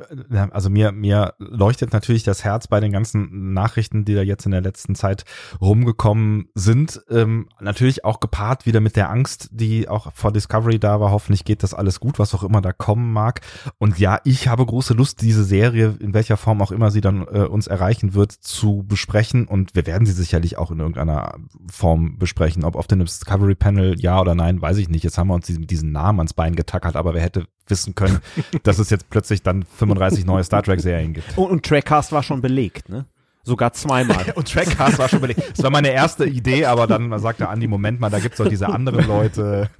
also 0.50 0.70
mir, 0.70 0.92
mir 0.92 1.34
leuchtet 1.38 1.92
natürlich 1.92 2.22
das 2.22 2.44
Herz 2.44 2.68
bei 2.68 2.80
den 2.80 2.92
ganzen 2.92 3.52
Nachrichten, 3.52 4.04
die 4.04 4.14
da 4.14 4.22
jetzt 4.22 4.46
in 4.46 4.52
der 4.52 4.60
letzten 4.60 4.94
Zeit 4.94 5.24
rumgekommen 5.60 6.48
sind. 6.54 7.02
Ähm, 7.10 7.48
natürlich 7.60 8.04
auch 8.04 8.20
gepaart 8.20 8.66
wieder 8.66 8.80
mit 8.80 8.96
der 8.96 9.10
Angst, 9.10 9.48
die 9.52 9.88
auch 9.88 10.12
vor 10.14 10.32
Discovery 10.32 10.78
da 10.78 11.00
war. 11.00 11.10
Hoffentlich 11.10 11.44
geht 11.44 11.62
das 11.62 11.74
alles 11.74 12.00
gut, 12.00 12.18
was 12.18 12.34
auch 12.34 12.44
immer 12.44 12.60
da 12.60 12.72
kommen 12.72 13.12
mag. 13.12 13.40
Und 13.78 13.98
ja, 13.98 14.20
ich 14.24 14.48
habe 14.48 14.64
große 14.64 14.94
Lust, 14.94 15.22
diese 15.22 15.44
Serie, 15.44 15.96
in 16.00 16.14
welcher 16.14 16.36
Form 16.36 16.62
auch 16.62 16.72
immer 16.72 16.90
sie 16.90 17.00
dann 17.00 17.22
äh, 17.22 17.44
uns 17.44 17.66
erreichen 17.66 18.14
wird, 18.14 18.32
zu 18.32 18.84
besprechen. 18.86 19.46
Und 19.46 19.74
wir 19.74 19.86
werden 19.86 20.06
sie 20.06 20.12
sicherlich 20.12 20.58
auch 20.58 20.70
in 20.70 20.78
irgendeiner 20.78 21.34
Form 21.70 22.18
besprechen. 22.18 22.64
Ob 22.64 22.76
auf 22.76 22.86
dem 22.86 23.00
Discovery 23.00 23.54
Panel 23.54 23.98
ja 24.00 24.20
oder 24.20 24.34
nein, 24.34 24.60
weiß 24.60 24.78
ich 24.78 24.88
nicht 24.88 24.99
jetzt 25.04 25.18
haben 25.18 25.28
wir 25.28 25.34
uns 25.34 25.46
diesen, 25.46 25.66
diesen 25.66 25.92
Namen 25.92 26.20
ans 26.20 26.34
Bein 26.34 26.54
getackert, 26.54 26.96
aber 26.96 27.14
wer 27.14 27.22
hätte 27.22 27.46
wissen 27.66 27.94
können, 27.94 28.20
dass 28.62 28.78
es 28.78 28.90
jetzt 28.90 29.10
plötzlich 29.10 29.42
dann 29.42 29.62
35 29.62 30.24
neue 30.24 30.44
Star 30.44 30.62
Trek-Serien 30.62 31.12
gibt. 31.14 31.36
Und, 31.36 31.50
und 31.50 31.64
Trackcast 31.64 32.12
war 32.12 32.22
schon 32.22 32.40
belegt, 32.40 32.88
ne? 32.88 33.06
Sogar 33.42 33.72
zweimal. 33.72 34.26
und 34.34 34.52
Trackcast 34.52 34.98
war 34.98 35.08
schon 35.08 35.20
belegt. 35.20 35.42
Das 35.56 35.62
war 35.62 35.70
meine 35.70 35.90
erste 35.90 36.26
Idee, 36.26 36.66
aber 36.66 36.86
dann 36.86 37.18
sagte 37.18 37.48
Andi, 37.48 37.66
Moment 37.66 38.00
mal, 38.00 38.10
da 38.10 38.18
gibt's 38.18 38.38
doch 38.38 38.48
diese 38.48 38.68
anderen 38.68 39.06
Leute. 39.06 39.70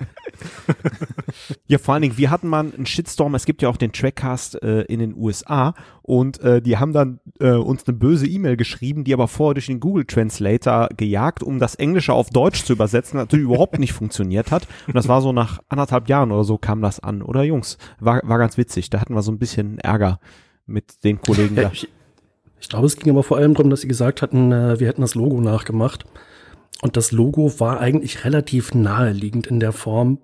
ja, 1.67 1.79
vor 1.79 1.95
allen 1.95 2.03
Dingen, 2.03 2.19
wir 2.19 2.31
hatten 2.31 2.49
mal 2.49 2.61
einen 2.61 2.87
Shitstorm, 2.87 3.35
es 3.35 3.45
gibt 3.45 3.63
ja 3.63 3.69
auch 3.69 3.77
den 3.77 3.93
Trackcast 3.93 4.63
äh, 4.63 4.83
in 4.83 5.01
den 5.01 5.15
USA 5.15 5.75
und 6.03 6.41
äh, 6.41 6.63
die 6.63 6.79
haben 6.79 6.93
dann 6.93 7.21
äh, 7.39 7.51
uns 7.51 7.87
eine 7.87 7.97
böse 7.97 8.27
E-Mail 8.27 8.57
geschrieben, 8.57 9.05
die 9.05 9.13
aber 9.13 9.29
vorher 9.29 9.55
durch 9.55 9.67
den 9.67 9.81
Google 9.81 10.07
Translator 10.07 10.89
gejagt, 10.97 11.43
um 11.43 11.59
das 11.59 11.75
Englische 11.75 12.13
auf 12.13 12.31
Deutsch 12.31 12.65
zu 12.65 12.73
übersetzen, 12.73 13.19
natürlich 13.19 13.45
überhaupt 13.45 13.79
nicht 13.79 13.93
funktioniert 13.93 14.51
hat. 14.51 14.67
Und 14.87 14.97
das 14.97 15.09
war 15.09 15.21
so 15.21 15.33
nach 15.33 15.61
anderthalb 15.69 16.09
Jahren 16.09 16.33
oder 16.33 16.45
so 16.45 16.59
kam 16.59 16.81
das 16.81 17.01
an, 17.01 17.23
oder 17.23 17.43
Jungs? 17.43 17.79
War, 17.99 18.21
war 18.25 18.39
ganz 18.39 18.57
witzig, 18.57 18.91
da 18.91 19.01
hatten 19.01 19.15
wir 19.15 19.23
so 19.23 19.33
ein 19.33 19.39
bisschen 19.39 19.79
Ärger 19.79 20.19
mit 20.67 21.05
den 21.05 21.21
Kollegen 21.21 21.57
da. 21.57 21.71
Ich 21.73 21.89
glaube, 22.69 22.87
es 22.87 22.97
ging 22.97 23.11
aber 23.11 23.23
vor 23.23 23.39
allem 23.39 23.55
darum, 23.55 23.71
dass 23.71 23.81
sie 23.81 23.89
gesagt 23.89 24.23
hatten, 24.23 24.53
äh, 24.53 24.79
wir 24.81 24.89
hätten 24.89 25.01
das 25.01 25.15
Logo 25.15 25.41
nachgemacht. 25.41 26.05
Und 26.83 26.97
das 26.97 27.13
Logo 27.13 27.61
war 27.61 27.81
eigentlich 27.81 28.25
relativ 28.25 28.75
naheliegend 28.75 29.47
in 29.47 29.61
der 29.61 29.73
Form. 29.73 30.19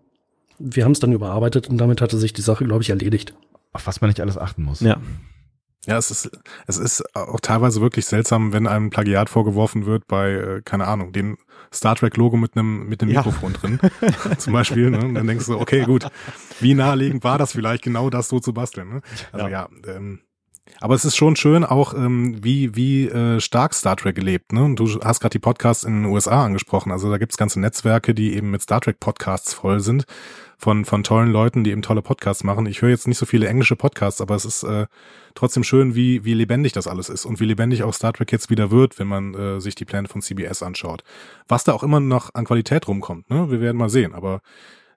Wir 0.59 0.85
haben 0.85 0.93
es 0.93 1.01
dann 1.01 1.13
überarbeitet 1.13 1.69
und 1.69 1.79
damit 1.79 2.01
hatte 2.01 2.17
sich 2.17 2.33
die 2.33 2.43
Sache, 2.43 2.65
glaube 2.65 2.83
ich, 2.83 2.91
erledigt. 2.91 3.35
Auf 3.73 3.87
was 3.87 4.01
man 4.01 4.09
nicht 4.09 4.21
alles 4.21 4.39
achten 4.39 4.63
muss. 4.63 4.81
Ja. 4.81 4.99
Ja, 5.87 5.99
es 5.99 6.11
ist, 6.11 6.31
es 6.67 6.79
ist 6.79 7.15
auch 7.15 7.39
teilweise 7.41 7.81
wirklich 7.81 8.07
seltsam, 8.07 8.53
wenn 8.53 8.67
einem 8.67 8.91
Plagiat 8.91 9.31
vorgeworfen 9.31 9.87
wird 9.87 10.09
bei, 10.09 10.33
äh, 10.33 10.63
keine 10.65 10.89
Ahnung, 10.89 11.13
dem 11.13 11.39
Star 11.73 11.95
Trek 11.95 12.17
Logo 12.17 12.37
mit 12.37 12.57
einem, 12.57 12.89
mit 12.89 13.03
einem 13.03 13.13
ja. 13.13 13.21
Mikrofon 13.21 13.53
drin. 13.53 13.79
Zum 14.39 14.53
Beispiel, 14.53 14.91
ne? 14.91 14.99
Und 14.99 15.15
dann 15.15 15.27
denkst 15.27 15.47
du, 15.47 15.59
okay, 15.59 15.85
gut. 15.85 16.09
Wie 16.59 16.75
naheliegend 16.75 17.23
war 17.23 17.39
das 17.39 17.53
vielleicht, 17.53 17.85
genau 17.85 18.11
das 18.11 18.29
so 18.29 18.41
zu 18.41 18.53
basteln, 18.53 18.89
ne? 18.89 19.01
Also 19.31 19.47
ja, 19.47 19.69
ja 19.87 19.95
ähm, 19.95 20.21
aber 20.81 20.95
es 20.95 21.05
ist 21.05 21.17
schon 21.17 21.37
schön 21.37 21.65
auch, 21.65 21.95
ähm, 21.95 22.43
wie, 22.43 22.77
wie 22.77 23.09
äh, 23.09 23.41
stark 23.41 23.75
Star 23.75 23.97
Trek 23.97 24.21
lebt. 24.23 24.53
Ne? 24.53 24.65
Und 24.65 24.77
du 24.77 25.01
hast 25.01 25.21
gerade 25.21 25.33
die 25.33 25.39
Podcasts 25.39 25.85
in 25.85 26.03
den 26.03 26.13
USA 26.13 26.45
angesprochen. 26.45 26.93
Also 26.93 27.11
da 27.11 27.19
gibt's 27.19 27.37
ganze 27.37 27.61
Netzwerke, 27.61 28.15
die 28.15 28.35
eben 28.35 28.51
mit 28.51 28.63
Star 28.63 28.81
Trek 28.81 29.01
Podcasts 29.01 29.55
voll 29.55 29.81
sind. 29.81 30.05
Von, 30.59 30.87
von 30.87 31.03
tollen 31.03 31.31
Leuten, 31.33 31.65
die 31.65 31.71
eben 31.71 31.83
tolle 31.83 32.01
Podcasts 32.01 32.43
machen. 32.43 32.65
Ich 32.65 32.81
höre 32.81 32.89
jetzt 32.89 33.07
nicht 33.07 33.19
so 33.19 33.27
viele 33.27 33.47
englische 33.47 33.77
Podcasts, 33.77 34.23
aber 34.23 34.35
es 34.35 34.47
ist 34.47 34.63
äh, 34.63 34.87
trotzdem 35.35 35.65
schön, 35.65 35.95
wie, 35.95 36.25
wie 36.25 36.33
lebendig 36.33 36.73
das 36.73 36.87
alles 36.87 37.11
ist 37.11 37.27
und 37.27 37.41
wie 37.41 37.45
lebendig 37.45 37.83
auch 37.83 37.93
Star 37.93 38.15
Trek 38.15 38.33
jetzt 38.33 38.49
wieder 38.49 38.71
wird, 38.71 38.99
wenn 38.99 39.07
man 39.07 39.35
äh, 39.35 39.61
sich 39.61 39.75
die 39.75 39.85
Pläne 39.85 40.09
von 40.09 40.23
CBS 40.23 40.63
anschaut. 40.63 41.05
Was 41.47 41.65
da 41.65 41.75
auch 41.75 41.83
immer 41.83 42.01
noch 42.01 42.35
an 42.35 42.47
Qualität 42.47 42.89
rumkommt, 42.89 43.29
ne? 43.29 43.51
Wir 43.51 43.61
werden 43.61 43.77
mal 43.77 43.91
sehen. 43.91 44.15
Aber 44.15 44.41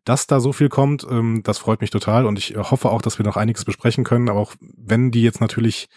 dass 0.09 0.25
da 0.25 0.39
so 0.39 0.53
viel 0.53 0.69
kommt, 0.69 1.05
ähm, 1.07 1.41
das 1.43 1.59
freut 1.59 1.81
mich 1.81 1.91
total 1.91 2.25
und 2.25 2.39
ich 2.39 2.55
hoffe 2.57 2.89
auch, 2.89 3.03
dass 3.03 3.19
wir 3.19 3.25
noch 3.27 3.37
einiges 3.37 3.63
besprechen 3.63 4.03
können. 4.03 4.27
Aber 4.27 4.39
auch 4.39 4.55
wenn 4.59 5.11
die 5.11 5.21
jetzt 5.21 5.39
natürlich 5.39 5.87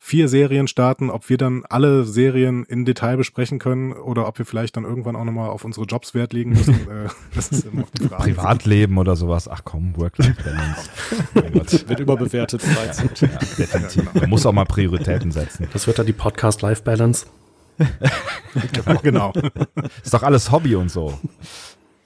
vier 0.00 0.28
Serien 0.28 0.66
starten, 0.66 1.10
ob 1.10 1.28
wir 1.28 1.36
dann 1.36 1.62
alle 1.68 2.04
Serien 2.04 2.64
in 2.64 2.84
Detail 2.84 3.16
besprechen 3.16 3.60
können 3.60 3.92
oder 3.92 4.26
ob 4.26 4.38
wir 4.38 4.46
vielleicht 4.46 4.76
dann 4.76 4.82
irgendwann 4.82 5.14
auch 5.14 5.22
nochmal 5.22 5.48
auf 5.50 5.64
unsere 5.64 5.86
Jobs 5.86 6.12
Wert 6.12 6.32
legen 6.32 6.50
müssen. 6.50 6.74
äh, 6.90 7.08
das 7.36 7.52
ist 7.52 7.66
immer 7.66 7.84
die 7.96 8.08
Frage. 8.08 8.24
Privatleben 8.24 8.98
oder 8.98 9.14
sowas. 9.14 9.46
Ach 9.46 9.60
komm, 9.62 9.96
Work-Life-Balance. 9.96 10.90
wird 11.88 12.00
überbewertet. 12.00 12.64
Ja, 12.64 12.84
ja, 12.84 12.92
definitiv. 13.58 13.96
Ja, 13.96 14.10
genau. 14.10 14.20
Man 14.22 14.30
muss 14.30 14.44
auch 14.44 14.52
mal 14.52 14.64
Prioritäten 14.64 15.30
setzen. 15.30 15.68
Das 15.72 15.86
wird 15.86 16.00
dann 16.00 16.06
die 16.06 16.12
Podcast-Life-Balance. 16.12 17.26
genau. 19.04 19.32
Ist 20.02 20.12
doch 20.12 20.24
alles 20.24 20.50
Hobby 20.50 20.74
und 20.74 20.90
so. 20.90 21.16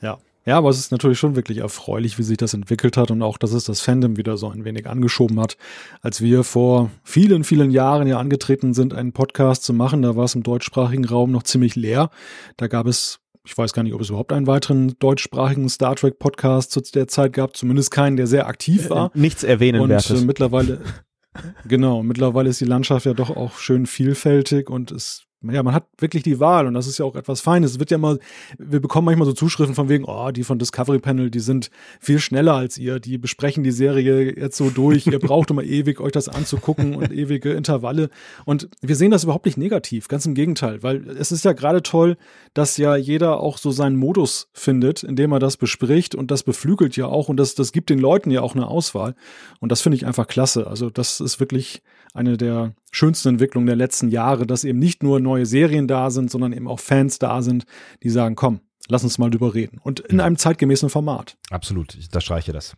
Ja. 0.02 0.18
Ja, 0.47 0.56
aber 0.56 0.70
es 0.70 0.78
ist 0.78 0.90
natürlich 0.90 1.18
schon 1.18 1.37
wirklich 1.37 1.59
erfreulich, 1.59 2.18
wie 2.18 2.23
sich 2.23 2.38
das 2.38 2.54
entwickelt 2.54 2.97
hat 2.97 3.11
und 3.11 3.23
auch, 3.23 3.37
dass 3.37 3.52
es 3.52 3.64
das 3.64 3.80
Fandom 3.80 4.16
wieder 4.16 4.37
so 4.38 4.49
ein 4.49 4.64
wenig 4.64 4.88
angeschoben 4.88 5.38
hat. 5.38 5.56
Als 6.00 6.23
wir 6.23 6.44
vor 6.44 6.90
vielen, 7.04 7.44
vielen 7.44 7.70
Jahren 7.70 8.09
ja 8.09 8.18
angetreten 8.18 8.73
sind, 8.73 8.94
einen 8.94 9.12
Podcast 9.12 9.64
zu 9.64 9.75
machen, 9.75 10.00
da 10.00 10.16
war 10.16 10.25
es 10.25 10.35
im 10.35 10.42
deutschsprachigen 10.42 11.04
Raum 11.04 11.30
noch 11.30 11.42
ziemlich 11.42 11.76
leer. 11.76 12.11
Da 12.56 12.68
gab 12.68 12.87
es, 12.87 13.20
ich 13.44 13.56
weiß 13.56 13.75
gar 13.75 13.82
nicht, 13.82 13.92
ob 13.92 14.00
es 14.00 14.09
überhaupt 14.09 14.32
einen 14.32 14.47
weiteren 14.47 14.99
deutschsprachigen 14.99 15.68
Star 15.68 15.94
Trek 15.94 16.18
Podcast 16.18 16.73
zu 16.73 16.80
der 16.80 17.06
Zeit 17.06 17.35
gab, 17.35 17.54
zumindest 17.54 17.90
keinen, 17.90 18.16
der 18.16 18.26
sehr 18.26 18.47
aktiv 18.47 18.88
war. 18.88 19.12
Äh, 19.14 19.18
nichts 19.18 19.44
erwähnenwertes. 19.44 20.11
Und 20.11 20.23
äh, 20.23 20.26
mittlerweile, 20.26 20.80
genau, 21.68 22.02
mittlerweile 22.02 22.49
ist 22.49 22.62
die 22.62 22.66
Landschaft 22.66 23.04
ja 23.04 23.12
doch 23.12 23.28
auch 23.28 23.59
schön 23.59 23.85
vielfältig 23.85 24.70
und 24.70 24.90
es 24.90 25.26
ja, 25.42 25.62
man 25.62 25.73
hat 25.73 25.87
wirklich 25.99 26.23
die 26.23 26.38
Wahl 26.38 26.66
und 26.66 26.75
das 26.75 26.87
ist 26.87 26.99
ja 26.99 27.04
auch 27.04 27.16
etwas 27.16 27.40
Feines. 27.40 27.73
Es 27.73 27.78
wird 27.78 27.90
ja 27.90 27.97
immer, 27.97 28.18
wir 28.59 28.80
bekommen 28.80 29.06
manchmal 29.06 29.26
so 29.26 29.32
Zuschriften 29.32 29.75
von 29.75 29.88
wegen, 29.88 30.04
oh, 30.04 30.30
die 30.30 30.44
von 30.44 30.59
Discovery 30.59 30.99
Panel, 30.99 31.30
die 31.30 31.40
sind 31.40 31.70
viel 31.99 32.18
schneller 32.18 32.54
als 32.54 32.76
ihr, 32.76 33.00
die 33.00 33.16
besprechen 33.16 33.64
die 33.64 33.70
Serie 33.70 34.38
jetzt 34.38 34.56
so 34.56 34.68
durch, 34.68 35.06
ihr 35.06 35.18
braucht 35.18 35.50
immer 35.50 35.62
ewig, 35.62 36.00
euch 36.00 36.12
das 36.12 36.28
anzugucken 36.28 36.94
und 36.94 37.11
ewige 37.12 37.52
Intervalle. 37.52 38.11
Und 38.44 38.68
wir 38.82 38.97
sehen 38.97 39.11
das 39.11 39.25
überhaupt 39.25 39.47
nicht 39.47 39.56
negativ, 39.56 40.09
ganz 40.09 40.26
im 40.26 40.35
Gegenteil, 40.35 40.82
weil 40.82 41.09
es 41.09 41.32
ist 41.32 41.44
ja 41.44 41.52
gerade 41.52 41.82
toll, 41.82 42.18
dass 42.52 42.76
ja 42.76 42.97
jeder 42.97 43.40
auch 43.40 43.56
so 43.56 43.70
seinen 43.70 43.97
Modus 43.97 44.49
findet, 44.52 45.02
indem 45.02 45.32
er 45.32 45.38
das 45.38 45.56
bespricht 45.56 46.14
und 46.14 46.30
das 46.30 46.42
beflügelt 46.42 46.97
ja 46.97 47.06
auch 47.06 47.30
und 47.30 47.38
das, 47.38 47.54
das 47.54 47.73
gibt 47.73 47.88
den 47.88 47.99
Leuten 47.99 48.30
ja 48.30 48.42
auch 48.42 48.54
eine 48.54 48.66
Auswahl. 48.66 49.14
Und 49.61 49.73
das 49.73 49.80
finde 49.80 49.97
ich 49.97 50.04
einfach 50.04 50.26
klasse. 50.26 50.66
Also 50.66 50.90
das 50.90 51.20
ist 51.20 51.40
wirklich 51.40 51.82
eine 52.12 52.37
der 52.37 52.75
schönsten 52.90 53.30
Entwicklungen 53.30 53.66
der 53.66 53.76
letzten 53.76 54.09
Jahre, 54.09 54.47
dass 54.47 54.64
eben 54.64 54.78
nicht 54.78 55.02
nur 55.02 55.20
neue 55.20 55.47
Serien 55.47 55.88
da 55.88 56.11
sind, 56.11 56.30
sondern 56.30 56.52
eben 56.52 56.68
auch 56.68 56.80
Fans 56.80 57.18
da 57.18 57.42
sind, 57.42 57.64
die 58.02 58.11
sagen, 58.11 58.37
komm, 58.37 58.61
lass 58.88 59.04
uns 59.04 59.18
mal 59.18 59.30
drüber 59.30 59.54
reden. 59.54 59.78
Und 59.82 60.00
in 60.00 60.20
einem 60.20 60.37
zeitgemäßen 60.37 60.90
Format. 60.90 61.37
Absolut, 61.50 61.94
ich 61.94 62.06
unterstreiche 62.06 62.52
das. 62.52 62.76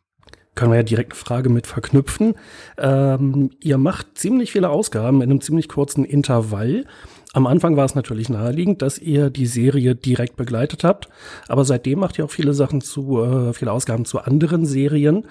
Können 0.54 0.72
wir 0.72 0.76
ja 0.76 0.82
direkt 0.82 1.12
eine 1.12 1.18
Frage 1.18 1.48
mit 1.48 1.66
verknüpfen. 1.66 2.34
Ähm, 2.76 3.50
ihr 3.60 3.78
macht 3.78 4.18
ziemlich 4.18 4.52
viele 4.52 4.68
Ausgaben 4.68 5.22
in 5.22 5.30
einem 5.30 5.40
ziemlich 5.40 5.68
kurzen 5.68 6.04
Intervall. 6.04 6.84
Am 7.32 7.46
Anfang 7.46 7.78
war 7.78 7.86
es 7.86 7.94
natürlich 7.94 8.28
naheliegend, 8.28 8.82
dass 8.82 8.98
ihr 8.98 9.30
die 9.30 9.46
Serie 9.46 9.94
direkt 9.94 10.36
begleitet 10.36 10.84
habt, 10.84 11.08
aber 11.48 11.64
seitdem 11.64 12.00
macht 12.00 12.18
ihr 12.18 12.26
auch 12.26 12.30
viele 12.30 12.52
Sachen 12.52 12.82
zu, 12.82 13.22
äh, 13.22 13.54
viele 13.54 13.72
Ausgaben 13.72 14.04
zu 14.04 14.20
anderen 14.20 14.66
Serien. 14.66 15.24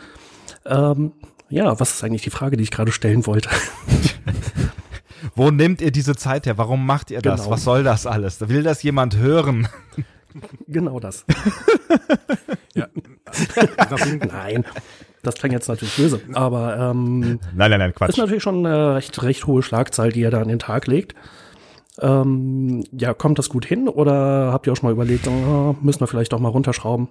Ähm, 0.66 1.12
ja, 1.50 1.80
was 1.80 1.92
ist 1.92 2.04
eigentlich 2.04 2.24
die 2.24 2.32
Frage, 2.32 2.58
die 2.58 2.64
ich 2.64 2.72
gerade 2.72 2.92
stellen 2.92 3.28
wollte? 3.28 3.50
Wo 5.36 5.52
nehmt 5.52 5.82
ihr 5.82 5.92
diese 5.92 6.16
Zeit 6.16 6.46
her? 6.46 6.58
Warum 6.58 6.86
macht 6.86 7.12
ihr 7.12 7.22
das? 7.22 7.42
Genau. 7.42 7.52
Was 7.54 7.64
soll 7.64 7.84
das 7.84 8.06
alles? 8.06 8.48
Will 8.50 8.64
das 8.64 8.84
jemand 8.84 9.18
hören? 9.18 9.68
genau 10.68 11.00
das. 11.00 11.26
Ja. 12.74 12.88
Nein, 14.32 14.64
das 15.24 15.36
klang 15.36 15.52
jetzt 15.52 15.68
natürlich 15.68 15.96
böse, 15.98 16.22
aber 16.34 16.78
ähm, 16.78 17.20
Nein, 17.20 17.40
nein, 17.54 17.80
nein, 17.80 17.90
ist 17.90 17.96
Quatsch. 17.98 18.18
natürlich 18.18 18.42
schon 18.44 18.66
eine 18.66 18.96
recht, 18.96 19.22
recht 19.24 19.46
hohe 19.46 19.62
Schlagzahl, 19.62 20.14
die 20.14 20.22
ihr 20.22 20.32
da 20.32 20.42
an 20.42 20.48
den 20.48 20.60
Tag 20.60 20.88
legt. 20.88 21.16
Ähm, 22.00 22.86
ja, 22.94 23.14
kommt 23.14 23.40
das 23.40 23.50
gut 23.50 23.66
hin 23.66 23.90
oder 23.90 24.54
habt 24.54 24.68
ihr 24.68 24.74
auch 24.74 24.78
schon 24.78 24.88
mal 24.88 24.94
überlegt, 24.94 25.28
oh, 25.28 25.76
müssen 25.82 26.00
wir 26.00 26.08
vielleicht 26.08 26.32
doch 26.32 26.40
mal 26.40 26.48
runterschrauben? 26.48 27.10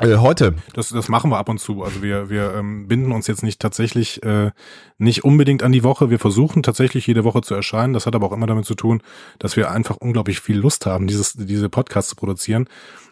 Äh, 0.00 0.16
heute. 0.16 0.56
Das, 0.72 0.88
das 0.88 1.08
machen 1.08 1.30
wir 1.30 1.38
ab 1.38 1.48
und 1.48 1.58
zu. 1.58 1.84
Also 1.84 2.02
wir, 2.02 2.28
wir 2.28 2.54
ähm, 2.54 2.88
binden 2.88 3.12
uns 3.12 3.28
jetzt 3.28 3.44
nicht 3.44 3.60
tatsächlich 3.60 4.22
äh, 4.24 4.50
nicht 4.98 5.22
unbedingt 5.22 5.62
an 5.62 5.70
die 5.70 5.84
Woche. 5.84 6.10
Wir 6.10 6.18
versuchen 6.18 6.64
tatsächlich 6.64 7.06
jede 7.06 7.22
Woche 7.22 7.42
zu 7.42 7.54
erscheinen. 7.54 7.92
Das 7.92 8.04
hat 8.04 8.16
aber 8.16 8.26
auch 8.26 8.32
immer 8.32 8.48
damit 8.48 8.64
zu 8.64 8.74
tun, 8.74 9.02
dass 9.38 9.56
wir 9.56 9.70
einfach 9.70 9.96
unglaublich 9.96 10.40
viel 10.40 10.58
Lust 10.58 10.86
haben, 10.86 11.06
dieses, 11.06 11.34
diese 11.34 11.68
Podcasts 11.68 12.10
zu 12.10 12.16
produzieren. 12.16 12.68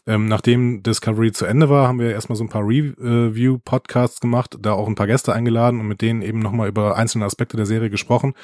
Ähm, 0.08 0.26
nachdem 0.26 0.82
Discovery 0.82 1.30
zu 1.30 1.44
Ende 1.44 1.70
war, 1.70 1.86
haben 1.86 2.00
wir 2.00 2.10
erstmal 2.10 2.34
so 2.34 2.42
ein 2.42 2.48
paar 2.48 2.66
Review-Podcasts 2.66 4.20
gemacht, 4.20 4.56
da 4.60 4.72
auch 4.72 4.88
ein 4.88 4.96
paar 4.96 5.06
Gäste 5.06 5.32
eingeladen 5.32 5.78
und 5.78 5.86
mit 5.86 6.00
denen 6.00 6.22
eben 6.22 6.40
nochmal 6.40 6.66
über 6.66 6.96
einzelne 6.96 7.24
Aspekte 7.24 7.56
der 7.56 7.66
Serie 7.66 7.90
gesprochen. 7.90 8.34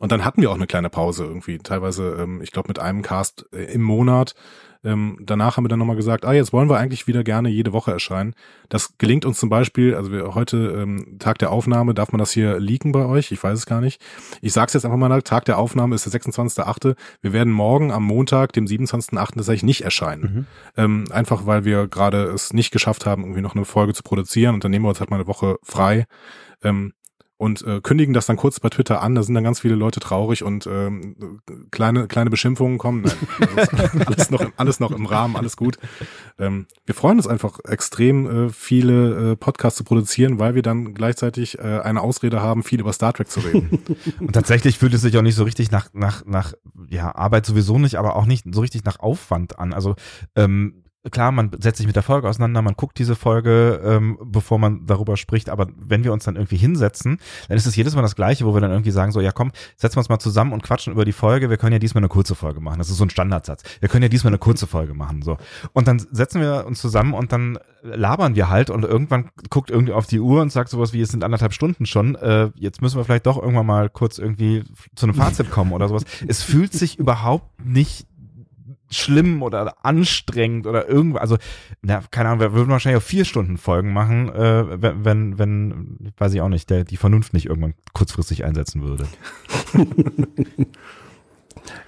Und 0.00 0.12
dann 0.12 0.22
hatten 0.22 0.42
wir 0.42 0.50
auch 0.50 0.56
eine 0.56 0.66
kleine 0.66 0.90
Pause 0.90 1.24
irgendwie, 1.24 1.56
teilweise, 1.56 2.18
ähm, 2.20 2.42
ich 2.42 2.52
glaube, 2.52 2.68
mit 2.68 2.78
einem 2.78 3.00
Cast 3.00 3.46
äh, 3.54 3.72
im 3.72 3.80
Monat. 3.80 4.34
Ähm, 4.86 5.18
danach 5.20 5.56
haben 5.56 5.64
wir 5.64 5.68
dann 5.68 5.80
nochmal 5.80 5.96
gesagt, 5.96 6.24
ah, 6.24 6.32
jetzt 6.32 6.52
wollen 6.52 6.70
wir 6.70 6.78
eigentlich 6.78 7.08
wieder 7.08 7.24
gerne 7.24 7.48
jede 7.48 7.72
Woche 7.72 7.90
erscheinen. 7.90 8.34
Das 8.68 8.96
gelingt 8.98 9.24
uns 9.24 9.40
zum 9.40 9.48
Beispiel, 9.48 9.96
also 9.96 10.12
wir 10.12 10.36
heute 10.36 10.56
ähm, 10.78 11.18
Tag 11.18 11.38
der 11.38 11.50
Aufnahme, 11.50 11.92
darf 11.92 12.12
man 12.12 12.20
das 12.20 12.30
hier 12.30 12.60
leaken 12.60 12.92
bei 12.92 13.04
euch? 13.04 13.32
Ich 13.32 13.42
weiß 13.42 13.58
es 13.58 13.66
gar 13.66 13.80
nicht. 13.80 14.00
Ich 14.40 14.52
sag's 14.52 14.74
jetzt 14.74 14.84
einfach 14.84 14.96
mal, 14.96 15.22
Tag 15.22 15.44
der 15.46 15.58
Aufnahme 15.58 15.96
ist 15.96 16.06
der 16.06 16.20
26.8. 16.20 16.94
Wir 17.20 17.32
werden 17.32 17.52
morgen 17.52 17.90
am 17.90 18.04
Montag, 18.04 18.52
dem 18.52 18.66
27.8. 18.66 19.34
tatsächlich 19.34 19.64
nicht 19.64 19.80
erscheinen. 19.80 20.46
Ähm, 20.76 21.04
einfach 21.10 21.46
weil 21.46 21.64
wir 21.64 21.88
gerade 21.88 22.24
es 22.24 22.52
nicht 22.52 22.70
geschafft 22.70 23.06
haben, 23.06 23.22
irgendwie 23.22 23.40
noch 23.40 23.56
eine 23.56 23.64
Folge 23.64 23.92
zu 23.92 24.04
produzieren 24.04 24.54
und 24.54 24.62
dann 24.62 24.70
nehmen 24.70 24.84
wir 24.84 24.90
uns 24.90 25.00
halt 25.00 25.10
mal 25.10 25.16
eine 25.16 25.26
Woche 25.26 25.56
frei. 25.64 26.06
Ähm, 26.62 26.92
und 27.38 27.62
äh, 27.66 27.80
kündigen 27.80 28.14
das 28.14 28.26
dann 28.26 28.36
kurz 28.36 28.60
bei 28.60 28.70
Twitter 28.70 29.02
an. 29.02 29.14
Da 29.14 29.22
sind 29.22 29.34
dann 29.34 29.44
ganz 29.44 29.60
viele 29.60 29.74
Leute 29.74 30.00
traurig 30.00 30.42
und 30.42 30.66
ähm, 30.66 31.40
kleine 31.70 32.06
kleine 32.06 32.30
Beschimpfungen 32.30 32.78
kommen. 32.78 33.04
Nein, 33.38 34.02
alles, 34.06 34.30
noch 34.30 34.46
alles 34.56 34.80
noch 34.80 34.90
im 34.90 35.06
Rahmen, 35.06 35.36
alles 35.36 35.56
gut. 35.56 35.78
Ähm, 36.38 36.66
wir 36.86 36.94
freuen 36.94 37.18
uns 37.18 37.26
einfach 37.26 37.58
extrem 37.68 38.46
äh, 38.46 38.48
viele 38.50 39.32
äh, 39.32 39.36
Podcasts 39.36 39.76
zu 39.76 39.84
produzieren, 39.84 40.38
weil 40.38 40.54
wir 40.54 40.62
dann 40.62 40.94
gleichzeitig 40.94 41.58
äh, 41.58 41.80
eine 41.80 42.00
Ausrede 42.00 42.40
haben, 42.40 42.62
viel 42.62 42.80
über 42.80 42.92
Star 42.92 43.12
Trek 43.12 43.28
zu 43.28 43.40
reden. 43.40 43.80
Und 44.20 44.32
tatsächlich 44.32 44.78
fühlt 44.78 44.94
es 44.94 45.02
sich 45.02 45.16
auch 45.18 45.22
nicht 45.22 45.36
so 45.36 45.44
richtig 45.44 45.70
nach, 45.70 45.90
nach, 45.92 46.24
nach, 46.24 46.54
ja, 46.88 47.14
Arbeit 47.14 47.44
sowieso 47.44 47.78
nicht, 47.78 47.96
aber 47.96 48.16
auch 48.16 48.26
nicht 48.26 48.46
so 48.50 48.60
richtig 48.60 48.84
nach 48.84 49.00
Aufwand 49.00 49.58
an. 49.58 49.74
Also, 49.74 49.94
ähm, 50.34 50.82
klar, 51.10 51.32
man 51.32 51.50
setzt 51.58 51.78
sich 51.78 51.86
mit 51.86 51.96
der 51.96 52.02
Folge 52.02 52.28
auseinander, 52.28 52.62
man 52.62 52.74
guckt 52.74 52.98
diese 52.98 53.14
Folge, 53.14 53.80
ähm, 53.84 54.18
bevor 54.24 54.58
man 54.58 54.86
darüber 54.86 55.16
spricht, 55.16 55.48
aber 55.48 55.68
wenn 55.76 56.04
wir 56.04 56.12
uns 56.12 56.24
dann 56.24 56.36
irgendwie 56.36 56.56
hinsetzen, 56.56 57.18
dann 57.48 57.56
ist 57.56 57.66
es 57.66 57.76
jedes 57.76 57.94
Mal 57.94 58.02
das 58.02 58.16
Gleiche, 58.16 58.44
wo 58.44 58.54
wir 58.54 58.60
dann 58.60 58.70
irgendwie 58.70 58.90
sagen, 58.90 59.12
so, 59.12 59.20
ja 59.20 59.32
komm, 59.32 59.52
setzen 59.76 59.96
wir 59.96 60.00
uns 60.00 60.08
mal 60.08 60.18
zusammen 60.18 60.52
und 60.52 60.62
quatschen 60.62 60.92
über 60.92 61.04
die 61.04 61.12
Folge, 61.12 61.50
wir 61.50 61.56
können 61.56 61.72
ja 61.72 61.78
diesmal 61.78 62.00
eine 62.00 62.08
kurze 62.08 62.34
Folge 62.34 62.60
machen. 62.60 62.78
Das 62.78 62.90
ist 62.90 62.96
so 62.96 63.04
ein 63.04 63.10
Standardsatz. 63.10 63.62
Wir 63.80 63.88
können 63.88 64.02
ja 64.02 64.08
diesmal 64.08 64.30
eine 64.30 64.38
kurze 64.38 64.66
Folge 64.66 64.94
machen, 64.94 65.22
so. 65.22 65.36
Und 65.72 65.88
dann 65.88 65.98
setzen 65.98 66.40
wir 66.40 66.66
uns 66.66 66.80
zusammen 66.80 67.14
und 67.14 67.32
dann 67.32 67.58
labern 67.82 68.34
wir 68.34 68.48
halt 68.48 68.70
und 68.70 68.84
irgendwann 68.84 69.30
guckt 69.50 69.70
irgendwie 69.70 69.92
auf 69.92 70.06
die 70.06 70.20
Uhr 70.20 70.42
und 70.42 70.50
sagt 70.50 70.70
sowas 70.70 70.92
wie, 70.92 71.00
es 71.00 71.10
sind 71.10 71.24
anderthalb 71.24 71.52
Stunden 71.52 71.86
schon, 71.86 72.14
äh, 72.16 72.50
jetzt 72.56 72.82
müssen 72.82 72.96
wir 72.96 73.04
vielleicht 73.04 73.26
doch 73.26 73.40
irgendwann 73.40 73.66
mal 73.66 73.88
kurz 73.88 74.18
irgendwie 74.18 74.64
zu 74.94 75.06
einem 75.06 75.14
Fazit 75.14 75.50
kommen 75.50 75.72
oder 75.72 75.88
sowas. 75.88 76.04
Es 76.26 76.42
fühlt 76.42 76.72
sich 76.72 76.98
überhaupt 76.98 77.64
nicht 77.64 78.06
schlimm 78.90 79.42
oder 79.42 79.84
anstrengend 79.84 80.66
oder 80.66 80.88
irgendwas. 80.88 81.22
Also, 81.22 81.38
na, 81.82 82.02
keine 82.10 82.28
Ahnung, 82.28 82.40
wir 82.40 82.52
würden 82.52 82.68
wahrscheinlich 82.68 83.02
auch 83.02 83.06
vier 83.06 83.24
Stunden 83.24 83.58
Folgen 83.58 83.92
machen, 83.92 84.28
äh, 84.28 84.82
wenn, 84.82 85.04
wenn, 85.04 85.38
wenn, 85.38 86.12
weiß 86.16 86.34
ich 86.34 86.40
auch 86.40 86.48
nicht, 86.48 86.70
der 86.70 86.84
die 86.84 86.96
Vernunft 86.96 87.32
nicht 87.32 87.46
irgendwann 87.46 87.74
kurzfristig 87.92 88.44
einsetzen 88.44 88.82
würde. 88.82 89.06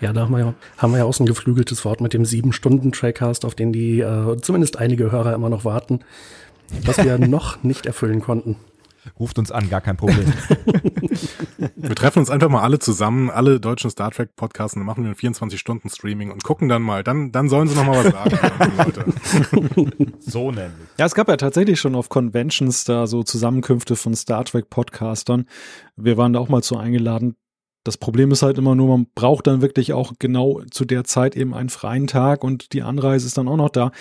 Ja, 0.01 0.13
da 0.13 0.23
haben 0.23 0.33
wir 0.33 0.41
ja, 0.41 0.55
haben 0.77 0.93
wir 0.93 0.99
ja 0.99 1.05
auch 1.05 1.15
so 1.15 1.25
ein 1.25 1.27
geflügeltes 1.29 1.85
Wort 1.85 2.01
mit 2.01 2.13
dem 2.13 2.25
sieben-Stunden-Trackcast, 2.25 3.45
auf 3.45 3.55
den 3.55 3.73
die 3.73 4.01
äh, 4.01 4.37
zumindest 4.41 4.79
einige 4.79 5.13
Hörer 5.13 5.35
immer 5.35 5.49
noch 5.49 5.65
warten, 5.65 6.01
was 6.85 6.99
wir 6.99 7.19
noch 7.29 7.63
nicht 7.63 7.87
erfüllen 7.87 8.21
konnten. 8.21 8.57
Ruft 9.19 9.39
uns 9.39 9.51
an, 9.53 9.69
gar 9.69 9.81
kein 9.81 9.97
Problem. 9.97 10.33
Wir 11.77 11.95
treffen 11.95 12.21
uns 12.21 12.31
einfach 12.31 12.49
mal 12.49 12.63
alle 12.63 12.79
zusammen, 12.79 13.31
alle 13.31 13.61
deutschen 13.61 13.91
Star 13.91 14.11
Trek 14.11 14.37
Podcasts, 14.37 14.77
und 14.77 14.81
dann 14.81 14.87
machen 14.87 15.05
wir 15.05 15.09
einen 15.09 15.17
24 15.17 15.59
Stunden 15.59 15.89
Streaming 15.89 16.31
und 16.31 16.45
gucken 16.45 16.69
dann 16.69 16.83
mal. 16.83 17.03
Dann, 17.03 17.33
dann 17.33 17.49
sollen 17.49 17.69
sie 17.69 17.77
noch 17.77 17.87
mal 17.87 18.05
was 18.05 18.13
sagen. 18.13 18.39
die 18.65 18.77
Leute. 19.87 20.13
so 20.21 20.51
nämlich. 20.51 20.73
Ja, 20.99 21.07
es 21.07 21.15
gab 21.15 21.29
ja 21.29 21.37
tatsächlich 21.37 21.81
schon 21.81 21.95
auf 21.95 22.09
Conventions 22.09 22.85
da 22.85 23.07
so 23.07 23.23
Zusammenkünfte 23.23 23.97
von 23.97 24.15
Star 24.15 24.45
Trek 24.45 24.71
Podcastern. 24.71 25.47
Wir 25.97 26.17
waren 26.17 26.33
da 26.33 26.41
auch 26.41 26.49
mal 26.49 26.63
zu 26.63 26.77
eingeladen. 26.77 27.37
Das 27.85 27.97
Problem 27.97 28.33
ist 28.33 28.43
halt 28.43 28.59
immer 28.59 28.75
nur, 28.75 28.89
man 28.89 29.07
braucht 29.15 29.47
dann 29.47 29.63
wirklich 29.63 29.93
auch 29.93 30.13
genau 30.19 30.61
zu 30.71 30.85
der 30.85 31.05
Zeit 31.05 31.37
eben 31.37 31.55
einen 31.55 31.71
freien 31.71 32.07
Tag 32.07 32.45
und 32.45 32.73
die 32.75 32.83
Anreise 32.83 33.27
ist 33.27 33.39
dann 33.39 33.49
auch 33.49 33.57
noch 33.57 33.71
da. 33.71 33.93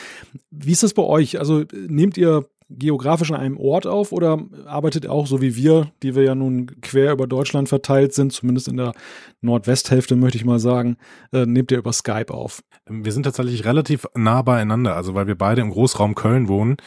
Wie 0.50 0.74
ist 0.74 0.84
das 0.84 0.94
bei 0.94 1.04
euch? 1.04 1.40
Also 1.40 1.64
nehmt 1.74 2.18
ihr 2.18 2.50
geografisch 2.70 3.32
an 3.32 3.40
einem 3.40 3.58
Ort 3.58 3.88
auf 3.88 4.12
oder 4.12 4.40
arbeitet 4.66 5.08
auch 5.08 5.26
so 5.26 5.42
wie 5.42 5.56
wir, 5.56 5.92
die 6.04 6.16
wir 6.16 6.24
ja 6.24 6.36
nun 6.36 6.82
quer 6.82 7.14
über 7.14 7.26
Deutschland 7.26 7.70
verteilt 7.70 8.14
sind, 8.14 8.34
zumindest 8.34 8.68
in 8.68 8.78
der 8.78 8.94
Nordwesthälfte 9.42 10.16
möchte 10.16 10.38
ich 10.38 10.46
mal 10.46 10.60
sagen, 10.60 10.98
äh, 11.32 11.46
nehmt 11.46 11.72
ihr 11.72 11.78
über 11.78 11.94
Skype 11.94 12.34
auf? 12.34 12.62
Wir 12.90 13.12
sind 13.12 13.24
tatsächlich 13.24 13.66
relativ 13.66 14.06
nah 14.16 14.42
beieinander, 14.42 14.96
also 14.96 15.14
weil 15.14 15.28
wir 15.28 15.36
beide 15.36 15.62
im 15.62 15.70
Großraum 15.70 16.16
Köln 16.16 16.48
wohnen 16.50 16.78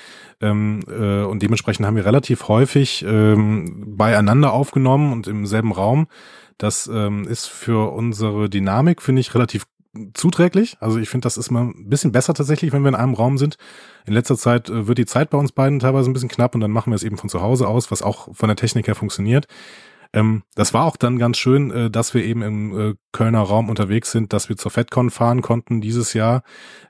ähm, 0.40 0.80
äh, 0.88 1.22
und 1.22 1.42
dementsprechend 1.42 1.86
haben 1.86 1.96
wir 1.96 2.04
relativ 2.04 2.48
häufig 2.48 3.04
ähm, 3.06 3.96
beieinander 3.96 4.52
aufgenommen 4.52 5.12
und 5.12 5.28
im 5.28 5.46
selben 5.46 5.72
Raum. 5.72 6.08
Das 6.58 6.90
ähm, 6.92 7.26
ist 7.26 7.46
für 7.46 7.90
unsere 7.92 8.50
Dynamik, 8.50 9.00
finde 9.00 9.20
ich, 9.20 9.34
relativ 9.34 9.64
zuträglich. 10.14 10.76
Also 10.80 10.98
ich 10.98 11.08
finde, 11.08 11.26
das 11.26 11.36
ist 11.36 11.50
mal 11.50 11.64
ein 11.64 11.88
bisschen 11.88 12.12
besser 12.12 12.34
tatsächlich, 12.34 12.72
wenn 12.72 12.82
wir 12.82 12.88
in 12.88 12.94
einem 12.94 13.14
Raum 13.14 13.38
sind. 13.38 13.56
In 14.06 14.14
letzter 14.14 14.36
Zeit 14.36 14.68
äh, 14.68 14.86
wird 14.86 14.98
die 14.98 15.06
Zeit 15.06 15.30
bei 15.30 15.38
uns 15.38 15.52
beiden 15.52 15.78
teilweise 15.78 16.10
ein 16.10 16.12
bisschen 16.12 16.28
knapp 16.28 16.54
und 16.54 16.60
dann 16.60 16.70
machen 16.70 16.90
wir 16.90 16.96
es 16.96 17.02
eben 17.02 17.16
von 17.16 17.28
zu 17.28 17.40
Hause 17.40 17.66
aus, 17.68 17.90
was 17.90 18.02
auch 18.02 18.34
von 18.34 18.48
der 18.48 18.56
Technik 18.56 18.86
her 18.86 18.94
funktioniert. 18.94 19.46
Ähm, 20.12 20.42
das 20.56 20.74
war 20.74 20.86
auch 20.86 20.96
dann 20.96 21.18
ganz 21.18 21.38
schön, 21.38 21.70
äh, 21.70 21.90
dass 21.90 22.14
wir 22.14 22.24
eben 22.24 22.42
im 22.42 22.78
äh, 22.78 22.94
Kölner 23.12 23.40
Raum 23.40 23.68
unterwegs 23.68 24.10
sind, 24.10 24.32
dass 24.32 24.48
wir 24.48 24.56
zur 24.56 24.70
FedCon 24.70 25.10
fahren 25.10 25.40
konnten 25.40 25.80
dieses 25.80 26.14
Jahr. 26.14 26.42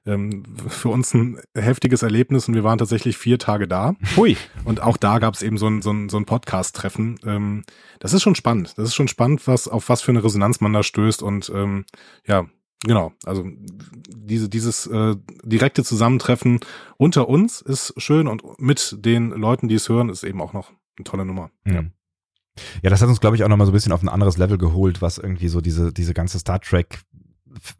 Ähm, 0.06 0.44
für 0.68 0.88
uns 0.88 1.12
ein 1.12 1.38
heftiges 1.54 2.02
Erlebnis 2.02 2.48
und 2.48 2.54
wir 2.54 2.64
waren 2.64 2.78
tatsächlich 2.78 3.18
vier 3.18 3.38
Tage 3.38 3.68
da. 3.68 3.94
Hui. 4.16 4.36
Und 4.64 4.80
auch 4.80 4.96
da 4.96 5.18
gab 5.18 5.34
es 5.34 5.42
eben 5.42 5.58
so 5.58 5.66
ein, 5.66 5.82
so 5.82 5.90
ein, 5.90 6.08
so 6.08 6.16
ein 6.16 6.24
Podcast-Treffen. 6.24 7.20
Ähm, 7.26 7.64
das 7.98 8.14
ist 8.14 8.22
schon 8.22 8.34
spannend. 8.34 8.72
Das 8.78 8.86
ist 8.86 8.94
schon 8.94 9.08
spannend, 9.08 9.46
was 9.46 9.68
auf 9.68 9.90
was 9.90 10.00
für 10.00 10.12
eine 10.12 10.24
Resonanz 10.24 10.60
man 10.60 10.72
da 10.72 10.82
stößt. 10.82 11.22
Und 11.22 11.52
ähm, 11.54 11.84
ja, 12.26 12.46
genau. 12.84 13.12
Also 13.24 13.44
diese, 14.08 14.48
dieses 14.48 14.86
äh, 14.86 15.16
direkte 15.44 15.84
Zusammentreffen 15.84 16.60
unter 16.96 17.28
uns 17.28 17.60
ist 17.60 17.94
schön 17.96 18.26
und 18.26 18.42
mit 18.60 18.96
den 19.04 19.30
Leuten, 19.30 19.68
die 19.68 19.76
es 19.76 19.88
hören, 19.88 20.08
ist 20.08 20.24
eben 20.24 20.40
auch 20.40 20.52
noch 20.52 20.72
eine 20.96 21.04
tolle 21.04 21.24
Nummer. 21.24 21.50
Ja. 21.66 21.84
Ja, 22.82 22.90
das 22.90 23.00
hat 23.00 23.08
uns, 23.08 23.20
glaube 23.20 23.36
ich, 23.36 23.44
auch 23.44 23.48
nochmal 23.48 23.66
so 23.66 23.72
ein 23.72 23.74
bisschen 23.74 23.92
auf 23.92 24.02
ein 24.02 24.08
anderes 24.08 24.36
Level 24.36 24.58
geholt, 24.58 25.00
was 25.00 25.18
irgendwie 25.18 25.48
so 25.48 25.60
diese, 25.60 25.92
diese 25.92 26.14
ganze 26.14 26.38
Star 26.38 26.60
Trek 26.60 27.00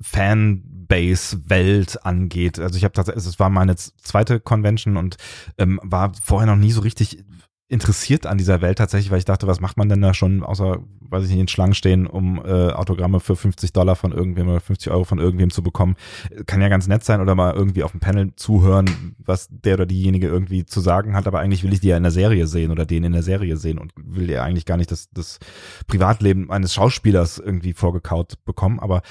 Fanbase-Welt 0.00 2.04
angeht. 2.04 2.58
Also 2.58 2.76
ich 2.76 2.84
habe 2.84 2.92
tatsächlich, 2.92 3.26
es 3.26 3.38
war 3.38 3.50
meine 3.50 3.76
zweite 3.76 4.40
Convention 4.40 4.96
und 4.96 5.16
ähm, 5.58 5.80
war 5.82 6.12
vorher 6.22 6.46
noch 6.46 6.60
nie 6.60 6.72
so 6.72 6.80
richtig 6.80 7.24
interessiert 7.70 8.26
an 8.26 8.36
dieser 8.36 8.60
Welt 8.62 8.78
tatsächlich, 8.78 9.12
weil 9.12 9.20
ich 9.20 9.24
dachte, 9.24 9.46
was 9.46 9.60
macht 9.60 9.76
man 9.76 9.88
denn 9.88 10.02
da 10.02 10.12
schon, 10.12 10.42
außer, 10.42 10.80
weiß 11.02 11.24
ich 11.24 11.30
nicht, 11.30 11.40
in 11.40 11.48
Schlangen 11.48 11.74
stehen, 11.74 12.08
um 12.08 12.44
äh, 12.44 12.72
Autogramme 12.72 13.20
für 13.20 13.36
50 13.36 13.72
Dollar 13.72 13.94
von 13.94 14.10
irgendwem 14.10 14.48
oder 14.48 14.60
50 14.60 14.90
Euro 14.90 15.04
von 15.04 15.20
irgendwem 15.20 15.50
zu 15.50 15.62
bekommen. 15.62 15.94
Kann 16.46 16.60
ja 16.60 16.68
ganz 16.68 16.88
nett 16.88 17.04
sein 17.04 17.20
oder 17.20 17.36
mal 17.36 17.54
irgendwie 17.54 17.84
auf 17.84 17.92
dem 17.92 18.00
Panel 18.00 18.34
zuhören, 18.34 19.14
was 19.18 19.46
der 19.50 19.74
oder 19.74 19.86
diejenige 19.86 20.26
irgendwie 20.26 20.66
zu 20.66 20.80
sagen 20.80 21.14
hat, 21.14 21.28
aber 21.28 21.38
eigentlich 21.38 21.62
will 21.62 21.72
ich 21.72 21.78
die 21.78 21.88
ja 21.88 21.96
in 21.96 22.02
der 22.02 22.10
Serie 22.10 22.48
sehen 22.48 22.72
oder 22.72 22.86
den 22.86 23.04
in 23.04 23.12
der 23.12 23.22
Serie 23.22 23.56
sehen 23.56 23.78
und 23.78 23.92
will 23.96 24.28
ja 24.28 24.42
eigentlich 24.42 24.66
gar 24.66 24.76
nicht 24.76 24.90
das, 24.90 25.08
das 25.10 25.38
Privatleben 25.86 26.50
eines 26.50 26.74
Schauspielers 26.74 27.38
irgendwie 27.38 27.72
vorgekaut 27.72 28.44
bekommen, 28.44 28.80
aber 28.80 29.02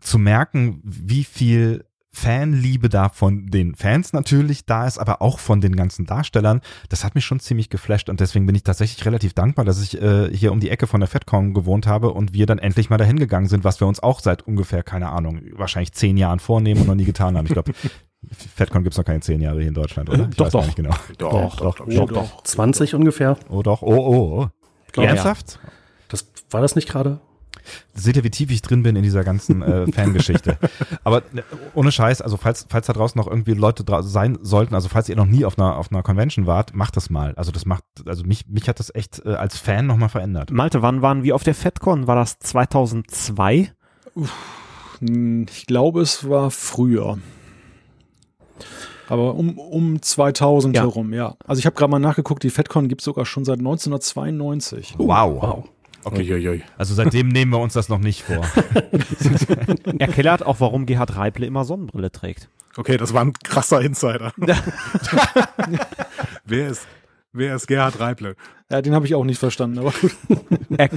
zu 0.00 0.18
merken, 0.18 0.82
wie 0.84 1.24
viel 1.24 1.86
Fanliebe 2.14 2.88
da 2.88 3.08
von 3.08 3.48
den 3.48 3.74
Fans 3.74 4.12
natürlich 4.12 4.64
da 4.64 4.86
ist, 4.86 4.98
aber 4.98 5.20
auch 5.20 5.38
von 5.38 5.60
den 5.60 5.76
ganzen 5.76 6.06
Darstellern. 6.06 6.60
Das 6.88 7.04
hat 7.04 7.14
mich 7.14 7.24
schon 7.24 7.40
ziemlich 7.40 7.70
geflasht 7.70 8.08
und 8.08 8.20
deswegen 8.20 8.46
bin 8.46 8.54
ich 8.54 8.62
tatsächlich 8.62 9.04
relativ 9.04 9.34
dankbar, 9.34 9.64
dass 9.64 9.82
ich 9.82 10.00
äh, 10.00 10.34
hier 10.34 10.52
um 10.52 10.60
die 10.60 10.70
Ecke 10.70 10.86
von 10.86 11.00
der 11.00 11.08
FedCon 11.08 11.54
gewohnt 11.54 11.86
habe 11.86 12.12
und 12.12 12.32
wir 12.32 12.46
dann 12.46 12.58
endlich 12.58 12.88
mal 12.88 12.98
dahin 12.98 13.18
gegangen 13.18 13.48
sind, 13.48 13.64
was 13.64 13.80
wir 13.80 13.88
uns 13.88 14.00
auch 14.00 14.20
seit 14.20 14.42
ungefähr, 14.42 14.82
keine 14.82 15.10
Ahnung, 15.10 15.40
wahrscheinlich 15.52 15.92
zehn 15.92 16.16
Jahren 16.16 16.38
vornehmen 16.38 16.82
und 16.82 16.86
noch 16.86 16.94
nie 16.94 17.04
getan 17.04 17.36
haben. 17.36 17.46
Ich 17.46 17.52
glaube, 17.52 17.72
FedCon 18.54 18.84
gibt's 18.84 18.96
noch 18.96 19.04
keine 19.04 19.20
zehn 19.20 19.40
Jahre 19.40 19.58
hier 19.58 19.68
in 19.68 19.74
Deutschland, 19.74 20.08
oder? 20.08 20.28
Ich 20.30 20.36
doch, 20.36 20.46
weiß 20.46 20.52
doch. 20.52 20.64
nicht 20.64 20.76
genau. 20.76 20.94
Doch, 21.18 21.56
doch, 21.56 21.74
doch. 21.76 21.86
Oh, 21.86 22.06
doch. 22.06 22.44
20 22.44 22.94
ungefähr. 22.94 23.36
Oh 23.50 23.62
doch, 23.62 23.82
oh, 23.82 23.92
oh, 23.92 24.48
oh. 24.96 25.00
Ernsthaft? 25.02 25.58
Das, 26.08 26.26
war 26.50 26.60
das 26.62 26.76
nicht 26.76 26.88
gerade? 26.88 27.20
Seht 27.94 28.16
ihr, 28.16 28.24
wie 28.24 28.30
tief 28.30 28.50
ich 28.50 28.62
drin 28.62 28.82
bin 28.82 28.96
in 28.96 29.02
dieser 29.02 29.24
ganzen 29.24 29.62
äh, 29.62 29.86
Fangeschichte. 29.92 30.58
Aber 31.04 31.18
äh, 31.18 31.42
ohne 31.74 31.92
Scheiß, 31.92 32.20
also 32.22 32.36
falls, 32.36 32.66
falls 32.68 32.86
da 32.86 32.92
draußen 32.92 33.18
noch 33.18 33.26
irgendwie 33.26 33.52
Leute 33.54 33.84
sein 34.02 34.38
sollten, 34.42 34.74
also 34.74 34.88
falls 34.88 35.08
ihr 35.08 35.16
noch 35.16 35.26
nie 35.26 35.44
auf 35.44 35.58
einer, 35.58 35.76
auf 35.76 35.90
einer 35.92 36.02
Convention 36.02 36.46
wart, 36.46 36.74
macht 36.74 36.96
das 36.96 37.10
mal. 37.10 37.34
Also 37.36 37.52
das 37.52 37.64
macht, 37.66 37.84
also 38.06 38.24
mich, 38.24 38.46
mich 38.48 38.68
hat 38.68 38.78
das 38.80 38.94
echt 38.94 39.22
äh, 39.24 39.30
als 39.34 39.58
Fan 39.58 39.86
nochmal 39.86 40.08
verändert. 40.08 40.50
Malte, 40.50 40.82
wann 40.82 41.02
waren 41.02 41.22
wir 41.22 41.34
auf 41.34 41.44
der 41.44 41.54
FedCon? 41.54 42.06
War 42.06 42.16
das 42.16 42.38
2002? 42.38 43.72
Hm, 45.00 45.46
Ich 45.50 45.66
glaube, 45.66 46.00
es 46.02 46.28
war 46.28 46.50
früher. 46.50 47.18
Aber 49.08 49.34
um, 49.34 49.58
um 49.58 50.00
2000 50.00 50.76
Ja. 50.76 50.82
herum, 50.82 51.12
ja. 51.12 51.34
Also 51.46 51.58
ich 51.60 51.66
habe 51.66 51.76
gerade 51.76 51.90
mal 51.90 51.98
nachgeguckt, 51.98 52.42
die 52.42 52.50
FedCon 52.50 52.88
gibt 52.88 53.02
es 53.02 53.04
sogar 53.04 53.26
schon 53.26 53.44
seit 53.44 53.58
1992. 53.58 54.94
Wow. 54.98 55.42
Wow. 55.42 55.64
Uiuiui. 56.12 56.62
Also 56.76 56.94
seitdem 56.94 57.28
nehmen 57.28 57.52
wir 57.52 57.58
uns 57.58 57.72
das 57.72 57.88
noch 57.88 57.98
nicht 57.98 58.22
vor. 58.22 58.44
Erklärt 59.98 60.44
auch, 60.44 60.60
warum 60.60 60.86
Gerhard 60.86 61.16
Reible 61.16 61.46
immer 61.46 61.64
Sonnenbrille 61.64 62.12
trägt. 62.12 62.48
Okay, 62.76 62.96
das 62.96 63.14
war 63.14 63.24
ein 63.24 63.32
krasser 63.32 63.80
Insider. 63.80 64.32
wer 66.44 66.68
ist, 66.68 66.86
wer 67.32 67.54
ist 67.54 67.68
Gerhard 67.68 68.00
Reible? 68.00 68.34
Ja, 68.70 68.82
den 68.82 68.94
habe 68.94 69.06
ich 69.06 69.14
auch 69.14 69.24
nicht 69.24 69.38
verstanden, 69.38 69.78
aber 69.78 69.92
gut. 69.92 70.12
Er, 70.76 70.90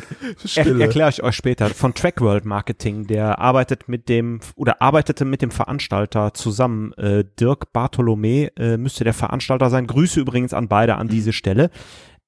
er, 0.56 0.80
Erkläre 0.80 1.10
ich 1.10 1.22
euch 1.22 1.36
später. 1.36 1.70
Von 1.70 1.93
Trackworld 1.93 2.46
Marketing, 2.46 3.06
der 3.06 3.38
arbeitet 3.38 3.88
mit 3.88 4.10
dem 4.10 4.39
oder 4.56 4.82
arbeitete 4.82 5.26
mit 5.26 5.43
dem 5.43 5.52
Veranstalter 5.52 6.34
zusammen. 6.34 6.93
Äh, 6.93 7.26
Dirk 7.39 7.74
Bartholomä 7.74 8.50
äh, 8.58 8.78
müsste 8.78 9.04
der 9.04 9.13
Veranstalter 9.13 9.70
sein. 9.70 9.86
Grüße 9.86 10.20
übrigens 10.20 10.54
an 10.54 10.67
beide 10.67 10.96
an 10.96 11.10
diese 11.10 11.34
Stelle. 11.34 11.70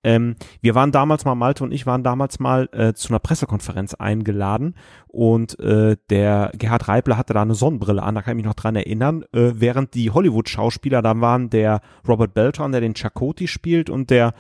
Ähm, 0.04 0.36
wir 0.62 0.76
waren 0.76 0.92
damals 0.92 1.26
mal, 1.26 1.36
Malte 1.36 1.64
und 1.64 1.72
ich 1.74 1.86
waren 1.86 2.04
damals 2.04 2.40
mal 2.40 2.70
äh, 2.72 2.94
zu 2.94 3.10
einer 3.10 3.20
Pressekonferenz 3.20 3.94
eingeladen 3.96 4.76
und 5.08 5.60
äh, 5.60 5.98
der 6.10 6.52
Gerhard 6.58 6.88
Reible 6.88 7.18
hatte 7.18 7.34
da 7.34 7.42
eine 7.42 7.56
Sonnenbrille 7.56 8.02
an, 8.02 8.16
da 8.16 8.22
kann 8.22 8.34
ich 8.34 8.44
mich 8.44 8.46
noch 8.46 8.54
dran 8.54 8.76
erinnern, 8.76 9.24
äh, 9.34 9.52
während 9.56 9.94
die 9.94 10.12
Hollywood-Schauspieler, 10.12 11.02
da 11.02 11.20
waren 11.20 11.50
der 11.50 11.82
Robert 12.08 12.34
Beltran, 12.34 12.72
der 12.72 12.82
den 12.82 12.96
Chakoti 12.96 13.48
spielt 13.48 13.90
und 13.90 14.10
der 14.10 14.34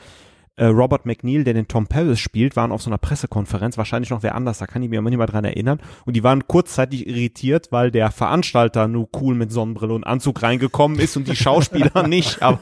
äh, 0.60 0.66
Robert 0.66 1.06
McNeil, 1.06 1.46
der 1.46 1.54
den 1.54 1.68
Tom 1.70 1.88
Paris 1.88 2.20
spielt, 2.20 2.58
waren 2.58 2.74
auf 2.74 2.82
so 2.82 2.90
einer 2.90 2.98
Pressekonferenz, 2.98 3.78
wahrscheinlich 3.78 4.10
noch 4.10 4.24
wer 4.24 4.36
anders, 4.36 4.58
da 4.58 4.68
kann 4.68 4.84
ich 4.84 4.90
mich 4.90 5.00
immer 5.00 5.10
nicht 5.10 5.18
mehr 5.18 5.26
dran 5.26 5.46
erinnern. 5.46 5.80
Und 6.06 6.18
die 6.18 6.24
waren 6.24 6.48
kurzzeitig 6.48 7.08
irritiert, 7.08 7.72
weil 7.72 7.92
der 7.92 8.12
Veranstalter 8.12 8.90
nur 8.90 9.08
cool 9.22 9.36
mit 9.36 9.54
Sonnenbrille 9.54 9.94
und 9.94 10.04
Anzug 10.04 10.44
reingekommen 10.44 11.00
ist 11.00 11.16
und 11.16 11.30
die 11.30 11.36
Schauspieler 11.38 12.04
nicht. 12.08 12.42
Aber 12.42 12.60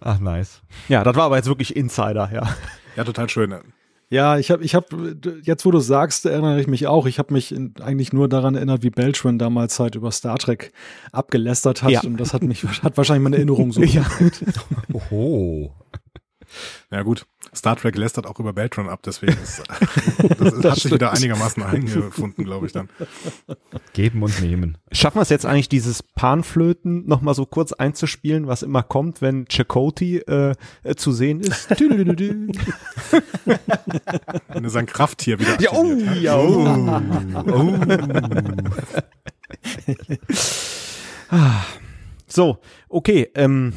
Ach, 0.00 0.18
nice. 0.18 0.62
ja, 0.88 1.04
das 1.04 1.14
war 1.16 1.24
aber 1.24 1.36
jetzt 1.36 1.48
wirklich 1.48 1.76
Insider, 1.76 2.30
ja. 2.32 2.48
Ja, 2.96 3.04
total 3.04 3.28
schön. 3.28 3.54
Ja, 4.12 4.38
ich 4.38 4.50
habe, 4.50 4.64
ich 4.64 4.74
hab, 4.74 4.86
jetzt 5.44 5.64
wo 5.64 5.70
du 5.70 5.78
sagst, 5.78 6.26
erinnere 6.26 6.60
ich 6.60 6.66
mich 6.66 6.88
auch. 6.88 7.06
Ich 7.06 7.20
habe 7.20 7.32
mich 7.32 7.54
in, 7.54 7.74
eigentlich 7.80 8.12
nur 8.12 8.28
daran 8.28 8.56
erinnert, 8.56 8.82
wie 8.82 8.90
Beltran 8.90 9.38
damals 9.38 9.78
halt 9.78 9.94
über 9.94 10.10
Star 10.10 10.36
Trek 10.36 10.72
abgelästert 11.12 11.84
hat. 11.84 11.92
Ja. 11.92 12.00
Und 12.02 12.16
das 12.16 12.34
hat 12.34 12.42
mich, 12.42 12.64
hat 12.64 12.96
wahrscheinlich 12.96 13.22
meine 13.22 13.36
Erinnerung 13.36 13.70
so. 13.70 13.80
Ja. 13.90 14.04
Oho. 14.92 15.72
Ja 16.90 17.02
gut, 17.02 17.26
Star 17.54 17.76
Trek 17.76 17.96
lästert 17.96 18.26
auch 18.26 18.38
über 18.38 18.52
Beltron 18.52 18.88
ab, 18.88 19.00
deswegen 19.04 19.32
ist, 19.42 19.62
das, 20.38 20.52
ist, 20.52 20.64
hat 20.64 20.76
sich 20.76 20.92
wieder 20.92 21.12
einigermaßen 21.12 21.62
eingefunden, 21.62 22.44
glaube 22.44 22.66
ich 22.66 22.72
dann. 22.72 22.88
Geben 23.92 24.22
und 24.22 24.40
nehmen. 24.40 24.78
Schaffen 24.92 25.18
wir 25.18 25.22
es 25.22 25.28
jetzt 25.28 25.46
eigentlich, 25.46 25.68
dieses 25.68 26.02
Panflöten 26.02 27.06
nochmal 27.06 27.34
so 27.34 27.46
kurz 27.46 27.72
einzuspielen, 27.72 28.46
was 28.46 28.62
immer 28.62 28.82
kommt, 28.82 29.22
wenn 29.22 29.46
Chakoti 29.48 30.18
äh, 30.18 30.54
zu 30.96 31.12
sehen 31.12 31.40
ist? 31.40 31.70
Wenn 34.48 34.64
er 34.64 34.70
sein 34.70 34.86
Krafttier 34.86 35.38
wieder 35.38 35.60
ja, 35.60 35.72
oh, 35.72 35.94
ja, 36.20 36.36
oh. 36.36 37.78
Ah. 41.30 41.64
So, 42.26 42.58
okay, 42.88 43.28
ähm, 43.34 43.72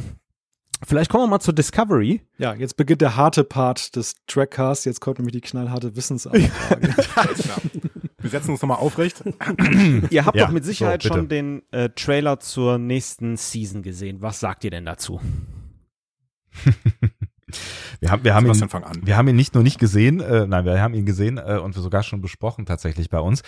vielleicht 0.86 1.10
kommen 1.10 1.24
wir 1.24 1.28
mal 1.28 1.39
zur 1.39 1.54
Discovery. 1.54 2.22
Ja, 2.38 2.54
jetzt 2.54 2.78
beginnt 2.78 3.02
der 3.02 3.15
harte 3.15 3.43
Part 3.43 3.96
des 3.96 4.15
Trackcasts. 4.28 4.86
Jetzt 4.86 5.02
kommt 5.02 5.19
nämlich 5.19 5.34
die 5.34 5.41
knallharte 5.41 5.96
klar. 7.36 7.62
Wir 8.19 8.30
setzen 8.30 8.52
uns 8.52 8.62
nochmal 8.62 8.78
aufrecht. 8.78 9.24
Ihr 10.10 10.26
habt 10.26 10.38
Ja, 10.38 10.46
doch 10.46 10.54
mit 10.54 10.63
Sicherheit 10.63 11.04
so, 11.04 11.10
schon 11.10 11.28
den 11.28 11.62
äh, 11.72 11.89
Trailer 11.89 12.39
zur 12.39 12.78
nächsten 12.78 13.36
Season 13.36 13.84
gesehen. 13.84 14.22
Was 14.22 14.39
sagt 14.39 14.63
ihr 14.63 14.72
denn 14.72 14.86
dazu? 14.86 15.19
Wir 18.00 18.12
haben, 18.12 18.24
wir 18.24 18.36
haben 18.36 18.48
ihn, 18.48 18.70
wir 19.04 19.18
haben 19.18 19.28
ihn 19.28 19.36
nicht 19.36 19.54
nur 19.54 19.63
nicht 19.63 19.80
gesehen, 19.80 20.20
äh, 20.20 20.46
nein, 20.46 20.66
wir 20.66 20.82
haben 20.82 20.94
ihn 20.94 21.06
gesehen 21.06 21.38
äh, 21.38 21.58
und 21.58 21.74
sogar 21.74 22.04
schon 22.04 22.22
besprochen 22.22 22.66
tatsächlich 22.66 23.10
bei 23.10 23.20
uns. 23.20 23.44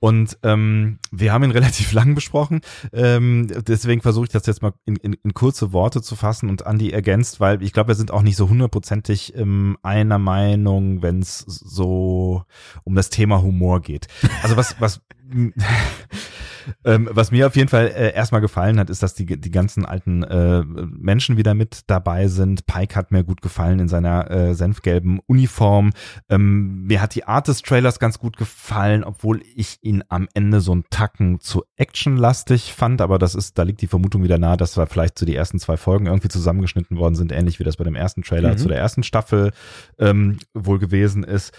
Und 0.00 0.38
ähm, 0.42 0.98
wir 1.10 1.32
haben 1.32 1.44
ihn 1.44 1.50
relativ 1.58 1.92
lang 1.92 2.14
besprochen. 2.14 2.60
Ähm, 2.92 3.48
deswegen 3.66 4.00
versuche 4.00 4.24
ich 4.24 4.30
das 4.30 4.46
jetzt 4.46 4.62
mal 4.62 4.72
in, 4.84 4.96
in, 4.96 5.12
in 5.12 5.34
kurze 5.34 5.72
Worte 5.72 6.02
zu 6.02 6.16
fassen 6.16 6.48
und 6.48 6.66
Andi 6.66 6.90
ergänzt, 6.90 7.40
weil 7.40 7.62
ich 7.62 7.72
glaube, 7.72 7.88
wir 7.88 7.94
sind 7.94 8.10
auch 8.10 8.22
nicht 8.22 8.36
so 8.36 8.48
hundertprozentig 8.48 9.34
ähm, 9.36 9.76
einer 9.82 10.18
Meinung, 10.18 11.02
wenn 11.02 11.20
es 11.20 11.38
so 11.40 12.44
um 12.84 12.94
das 12.94 13.10
Thema 13.10 13.42
Humor 13.42 13.80
geht. 13.80 14.06
Also 14.42 14.56
was, 14.56 14.80
was 14.80 15.00
Ähm, 16.84 17.08
was 17.12 17.30
mir 17.30 17.46
auf 17.46 17.56
jeden 17.56 17.68
Fall 17.68 17.86
äh, 17.88 18.12
erstmal 18.14 18.40
gefallen 18.40 18.78
hat, 18.78 18.90
ist, 18.90 19.02
dass 19.02 19.14
die, 19.14 19.26
die 19.26 19.50
ganzen 19.50 19.84
alten 19.84 20.22
äh, 20.22 20.62
Menschen 20.64 21.36
wieder 21.36 21.54
mit 21.54 21.82
dabei 21.86 22.28
sind. 22.28 22.66
Pike 22.66 22.94
hat 22.94 23.10
mir 23.12 23.24
gut 23.24 23.42
gefallen 23.42 23.78
in 23.80 23.88
seiner 23.88 24.30
äh, 24.30 24.54
senfgelben 24.54 25.20
Uniform. 25.26 25.92
Ähm, 26.28 26.84
mir 26.84 27.00
hat 27.00 27.14
die 27.14 27.24
Art 27.24 27.48
des 27.48 27.62
Trailers 27.62 27.98
ganz 27.98 28.18
gut 28.18 28.36
gefallen, 28.36 29.04
obwohl 29.04 29.42
ich 29.54 29.78
ihn 29.82 30.02
am 30.08 30.28
Ende 30.34 30.60
so 30.60 30.72
einen 30.72 30.84
Tacken 30.90 31.40
zu 31.40 31.64
actionlastig 31.76 32.72
fand. 32.74 33.00
Aber 33.00 33.18
das 33.18 33.34
ist, 33.34 33.58
da 33.58 33.62
liegt 33.62 33.82
die 33.82 33.86
Vermutung 33.86 34.22
wieder 34.22 34.38
nahe, 34.38 34.56
dass 34.56 34.76
wir 34.76 34.86
vielleicht 34.86 35.18
so 35.18 35.26
die 35.26 35.36
ersten 35.36 35.58
zwei 35.58 35.76
Folgen 35.76 36.06
irgendwie 36.06 36.28
zusammengeschnitten 36.28 36.96
worden 36.96 37.14
sind, 37.14 37.32
ähnlich 37.32 37.58
wie 37.58 37.64
das 37.64 37.76
bei 37.76 37.84
dem 37.84 37.94
ersten 37.94 38.22
Trailer 38.22 38.50
Mhm. 38.52 38.58
zu 38.58 38.68
der 38.68 38.78
ersten 38.78 39.02
Staffel 39.02 39.52
ähm, 39.98 40.38
wohl 40.54 40.78
gewesen 40.78 41.24
ist. 41.24 41.52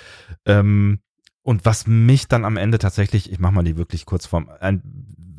Ähm, 0.45 0.99
und 1.43 1.65
was 1.65 1.87
mich 1.87 2.27
dann 2.27 2.45
am 2.45 2.57
Ende 2.57 2.79
tatsächlich, 2.79 3.31
ich 3.31 3.39
mach 3.39 3.51
mal 3.51 3.63
die 3.63 3.77
wirklich 3.77 4.05
kurz 4.05 4.25
vorm, 4.25 4.49
ein, 4.59 4.83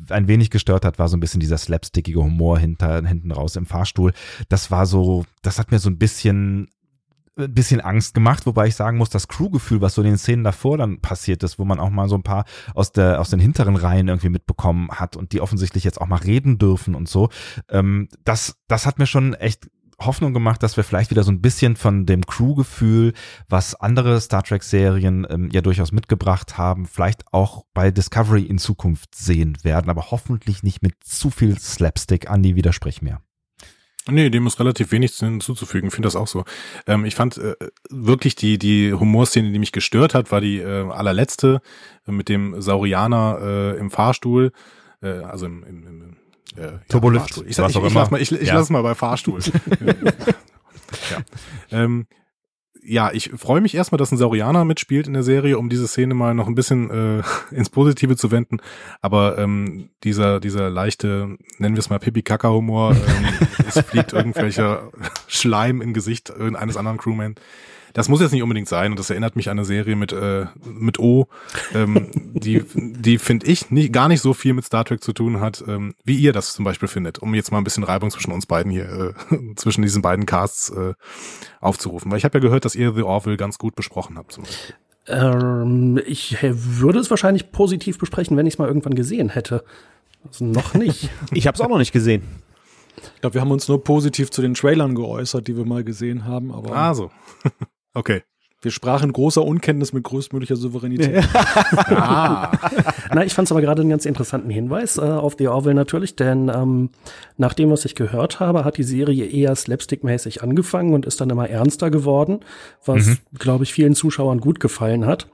ein 0.09 0.27
wenig 0.27 0.49
gestört 0.49 0.85
hat, 0.85 0.99
war 0.99 1.07
so 1.07 1.17
ein 1.17 1.19
bisschen 1.19 1.39
dieser 1.39 1.57
slapstickige 1.57 2.19
Humor 2.19 2.59
hinter, 2.59 3.05
hinten 3.05 3.31
raus 3.31 3.55
im 3.55 3.65
Fahrstuhl. 3.65 4.13
Das 4.49 4.71
war 4.71 4.85
so, 4.85 5.25
das 5.41 5.59
hat 5.59 5.71
mir 5.71 5.79
so 5.79 5.89
ein 5.89 5.97
bisschen 5.97 6.69
ein 7.37 7.53
bisschen 7.53 7.79
Angst 7.81 8.13
gemacht, 8.13 8.45
wobei 8.45 8.67
ich 8.67 8.75
sagen 8.75 8.97
muss, 8.97 9.09
das 9.09 9.27
Crewgefühl, 9.27 9.81
was 9.81 9.95
so 9.95 10.01
in 10.01 10.07
den 10.09 10.17
Szenen 10.17 10.43
davor 10.43 10.77
dann 10.77 10.99
passiert 10.99 11.43
ist, 11.43 11.59
wo 11.59 11.65
man 11.65 11.79
auch 11.79 11.89
mal 11.89 12.09
so 12.09 12.15
ein 12.15 12.23
paar 12.23 12.45
aus 12.75 12.91
der 12.91 13.21
aus 13.21 13.29
den 13.29 13.39
hinteren 13.39 13.77
Reihen 13.77 14.09
irgendwie 14.09 14.29
mitbekommen 14.29 14.89
hat 14.91 15.15
und 15.15 15.31
die 15.31 15.41
offensichtlich 15.41 15.83
jetzt 15.83 15.99
auch 16.01 16.07
mal 16.07 16.17
reden 16.17 16.57
dürfen 16.57 16.93
und 16.93 17.07
so, 17.07 17.29
ähm, 17.69 18.09
das 18.25 18.57
das 18.67 18.85
hat 18.85 18.99
mir 18.99 19.07
schon 19.07 19.33
echt 19.33 19.69
Hoffnung 20.05 20.33
gemacht, 20.33 20.63
dass 20.63 20.77
wir 20.77 20.83
vielleicht 20.83 21.11
wieder 21.11 21.23
so 21.23 21.31
ein 21.31 21.41
bisschen 21.41 21.75
von 21.75 22.05
dem 22.05 22.25
Crew-Gefühl, 22.25 23.13
was 23.47 23.75
andere 23.75 24.19
Star 24.21 24.43
Trek-Serien 24.43 25.27
ähm, 25.29 25.49
ja 25.51 25.61
durchaus 25.61 25.91
mitgebracht 25.91 26.57
haben, 26.57 26.85
vielleicht 26.85 27.23
auch 27.31 27.65
bei 27.73 27.91
Discovery 27.91 28.43
in 28.43 28.57
Zukunft 28.57 29.15
sehen 29.15 29.57
werden, 29.63 29.89
aber 29.89 30.11
hoffentlich 30.11 30.63
nicht 30.63 30.81
mit 30.81 30.95
zu 31.03 31.29
viel 31.29 31.57
Slapstick. 31.59 32.29
Andi, 32.29 32.55
widersprich 32.55 33.01
mir. 33.01 33.21
Nee, 34.09 34.31
dem 34.31 34.47
ist 34.47 34.59
relativ 34.59 34.91
wenig 34.91 35.13
hinzuzufügen. 35.13 35.87
Ich 35.87 35.93
finde 35.93 36.07
das 36.07 36.15
auch 36.15 36.27
so. 36.27 36.43
Ähm, 36.87 37.05
ich 37.05 37.13
fand 37.13 37.37
äh, 37.37 37.55
wirklich 37.89 38.35
die, 38.35 38.57
die 38.57 38.93
Humorszene, 38.93 39.51
die 39.51 39.59
mich 39.59 39.71
gestört 39.71 40.15
hat, 40.15 40.31
war 40.31 40.41
die 40.41 40.57
äh, 40.57 40.89
allerletzte 40.89 41.61
äh, 42.07 42.11
mit 42.11 42.27
dem 42.27 42.59
Saurianer 42.61 43.37
äh, 43.41 43.77
im 43.77 43.91
Fahrstuhl. 43.91 44.53
Äh, 45.03 45.09
also 45.09 45.45
im, 45.45 45.63
im, 45.63 45.87
im 45.87 46.15
äh, 46.57 46.79
Turbolift. 46.89 47.37
Ja, 47.37 47.43
ich, 47.43 47.75
ich, 47.75 47.83
ich, 47.83 47.93
lass 47.93 48.11
mal, 48.11 48.21
ich, 48.21 48.31
ich 48.31 48.47
ja. 48.47 48.55
lass 48.55 48.69
mal 48.69 48.83
bei 48.83 48.95
Fahrstuhl. 48.95 49.39
ja. 51.09 51.21
Ähm, 51.71 52.07
ja, 52.83 53.11
ich 53.13 53.29
freue 53.35 53.61
mich 53.61 53.75
erstmal, 53.75 53.97
dass 53.97 54.11
ein 54.11 54.17
Saurianer 54.17 54.65
mitspielt 54.65 55.05
in 55.05 55.13
der 55.13 55.23
Serie, 55.23 55.59
um 55.59 55.69
diese 55.69 55.87
Szene 55.87 56.15
mal 56.15 56.33
noch 56.33 56.47
ein 56.47 56.55
bisschen 56.55 56.89
äh, 56.89 57.23
ins 57.55 57.69
Positive 57.69 58.15
zu 58.15 58.31
wenden. 58.31 58.57
Aber 59.01 59.37
ähm, 59.37 59.89
dieser, 60.03 60.39
dieser 60.39 60.69
leichte, 60.69 61.37
nennen 61.59 61.75
wir 61.75 61.79
es 61.79 61.89
mal 61.89 61.99
Pipi-Kaka-Humor, 61.99 62.95
ähm, 62.95 63.47
es 63.67 63.79
fliegt 63.81 64.13
irgendwelcher 64.13 64.91
Schleim 65.27 65.81
im 65.81 65.93
Gesicht 65.93 66.31
eines 66.31 66.75
anderen 66.75 66.97
Crewman. 66.97 67.35
Das 67.93 68.09
muss 68.09 68.21
jetzt 68.21 68.31
nicht 68.31 68.43
unbedingt 68.43 68.67
sein 68.67 68.91
und 68.91 68.99
das 68.99 69.09
erinnert 69.09 69.35
mich 69.35 69.49
an 69.49 69.57
eine 69.57 69.65
Serie 69.65 69.95
mit, 69.95 70.11
äh, 70.11 70.45
mit 70.65 70.99
O, 70.99 71.27
ähm, 71.73 72.07
die, 72.13 72.63
die 72.73 73.17
finde 73.17 73.47
ich 73.47 73.71
nicht, 73.71 73.93
gar 73.93 74.07
nicht 74.07 74.21
so 74.21 74.33
viel 74.33 74.53
mit 74.53 74.65
Star 74.65 74.85
Trek 74.85 75.03
zu 75.03 75.13
tun 75.13 75.39
hat, 75.39 75.63
ähm, 75.67 75.93
wie 76.03 76.15
ihr 76.15 76.33
das 76.33 76.53
zum 76.53 76.65
Beispiel 76.65 76.87
findet, 76.87 77.19
um 77.19 77.33
jetzt 77.35 77.51
mal 77.51 77.57
ein 77.57 77.63
bisschen 77.63 77.83
Reibung 77.83 78.11
zwischen 78.11 78.31
uns 78.31 78.45
beiden 78.45 78.71
hier, 78.71 79.13
äh, 79.31 79.53
zwischen 79.55 79.81
diesen 79.81 80.01
beiden 80.01 80.25
Casts 80.25 80.69
äh, 80.69 80.93
aufzurufen. 81.59 82.11
Weil 82.11 82.17
ich 82.17 82.25
habe 82.25 82.37
ja 82.37 82.41
gehört, 82.41 82.65
dass 82.65 82.75
ihr 82.75 82.93
The 82.93 83.03
Orville 83.03 83.37
ganz 83.37 83.57
gut 83.57 83.75
besprochen 83.75 84.17
habt 84.17 84.31
zum 84.31 84.43
Beispiel. 84.43 84.75
Ähm, 85.07 85.99
ich 86.05 86.37
würde 86.41 86.99
es 86.99 87.09
wahrscheinlich 87.09 87.51
positiv 87.51 87.97
besprechen, 87.97 88.37
wenn 88.37 88.45
ich 88.45 88.55
es 88.55 88.57
mal 88.59 88.67
irgendwann 88.67 88.95
gesehen 88.95 89.29
hätte. 89.29 89.63
Also 90.25 90.45
noch 90.45 90.73
nicht. 90.73 91.09
ich 91.33 91.47
habe 91.47 91.55
es 91.55 91.61
auch 91.61 91.69
noch 91.69 91.79
nicht 91.79 91.91
gesehen. 91.91 92.23
Ich 93.15 93.21
glaube, 93.21 93.35
wir 93.35 93.41
haben 93.41 93.51
uns 93.51 93.67
nur 93.67 93.83
positiv 93.83 94.29
zu 94.29 94.41
den 94.41 94.53
Trailern 94.53 94.95
geäußert, 94.95 95.47
die 95.47 95.57
wir 95.57 95.65
mal 95.65 95.83
gesehen 95.83 96.25
haben. 96.25 96.51
Aber 96.53 96.75
ah, 96.75 96.93
so. 96.93 97.11
Okay. 97.93 98.23
Wir 98.63 98.69
sprachen 98.69 99.11
großer 99.11 99.43
Unkenntnis 99.43 99.91
mit 99.91 100.03
größtmöglicher 100.03 100.55
Souveränität. 100.55 101.23
ah. 101.35 102.51
Na, 103.13 103.25
ich 103.25 103.33
fand 103.33 103.47
es 103.47 103.51
aber 103.51 103.61
gerade 103.61 103.81
einen 103.81 103.89
ganz 103.89 104.05
interessanten 104.05 104.51
Hinweis 104.51 104.97
äh, 104.97 105.01
auf 105.01 105.35
The 105.39 105.47
Orville 105.47 105.73
natürlich, 105.73 106.15
denn 106.15 106.51
ähm, 106.53 106.91
nach 107.37 107.55
dem, 107.55 107.71
was 107.71 107.85
ich 107.85 107.95
gehört 107.95 108.39
habe, 108.39 108.63
hat 108.63 108.77
die 108.77 108.83
Serie 108.83 109.25
eher 109.25 109.55
slapstick-mäßig 109.55 110.43
angefangen 110.43 110.93
und 110.93 111.07
ist 111.07 111.19
dann 111.19 111.31
immer 111.31 111.49
ernster 111.49 111.89
geworden, 111.89 112.41
was, 112.85 113.07
mhm. 113.07 113.17
glaube 113.37 113.63
ich, 113.63 113.73
vielen 113.73 113.95
Zuschauern 113.95 114.39
gut 114.39 114.59
gefallen 114.59 115.07
hat. 115.07 115.27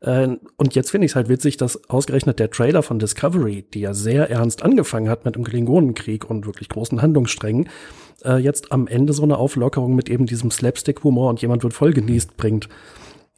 Äh, 0.00 0.36
und 0.56 0.74
jetzt 0.74 0.90
finde 0.90 1.04
ich 1.04 1.12
es 1.12 1.16
halt 1.16 1.28
witzig, 1.28 1.58
dass 1.58 1.90
ausgerechnet 1.90 2.38
der 2.38 2.50
Trailer 2.50 2.82
von 2.82 2.98
Discovery, 2.98 3.66
die 3.74 3.80
ja 3.80 3.92
sehr 3.92 4.30
ernst 4.30 4.62
angefangen 4.62 5.10
hat 5.10 5.26
mit 5.26 5.36
dem 5.36 5.44
Klingonenkrieg 5.44 6.28
und 6.28 6.46
wirklich 6.46 6.70
großen 6.70 7.02
Handlungssträngen, 7.02 7.68
äh, 8.24 8.36
jetzt 8.36 8.72
am 8.72 8.86
Ende 8.86 9.12
so 9.12 9.22
eine 9.22 9.38
Auflockerung 9.38 9.94
mit 9.94 10.08
eben 10.08 10.26
diesem 10.26 10.50
Slapstick-Humor 10.50 11.30
und 11.30 11.42
jemand 11.42 11.62
wird 11.62 11.74
voll 11.74 11.92
genießt 11.92 12.36
bringt. 12.36 12.68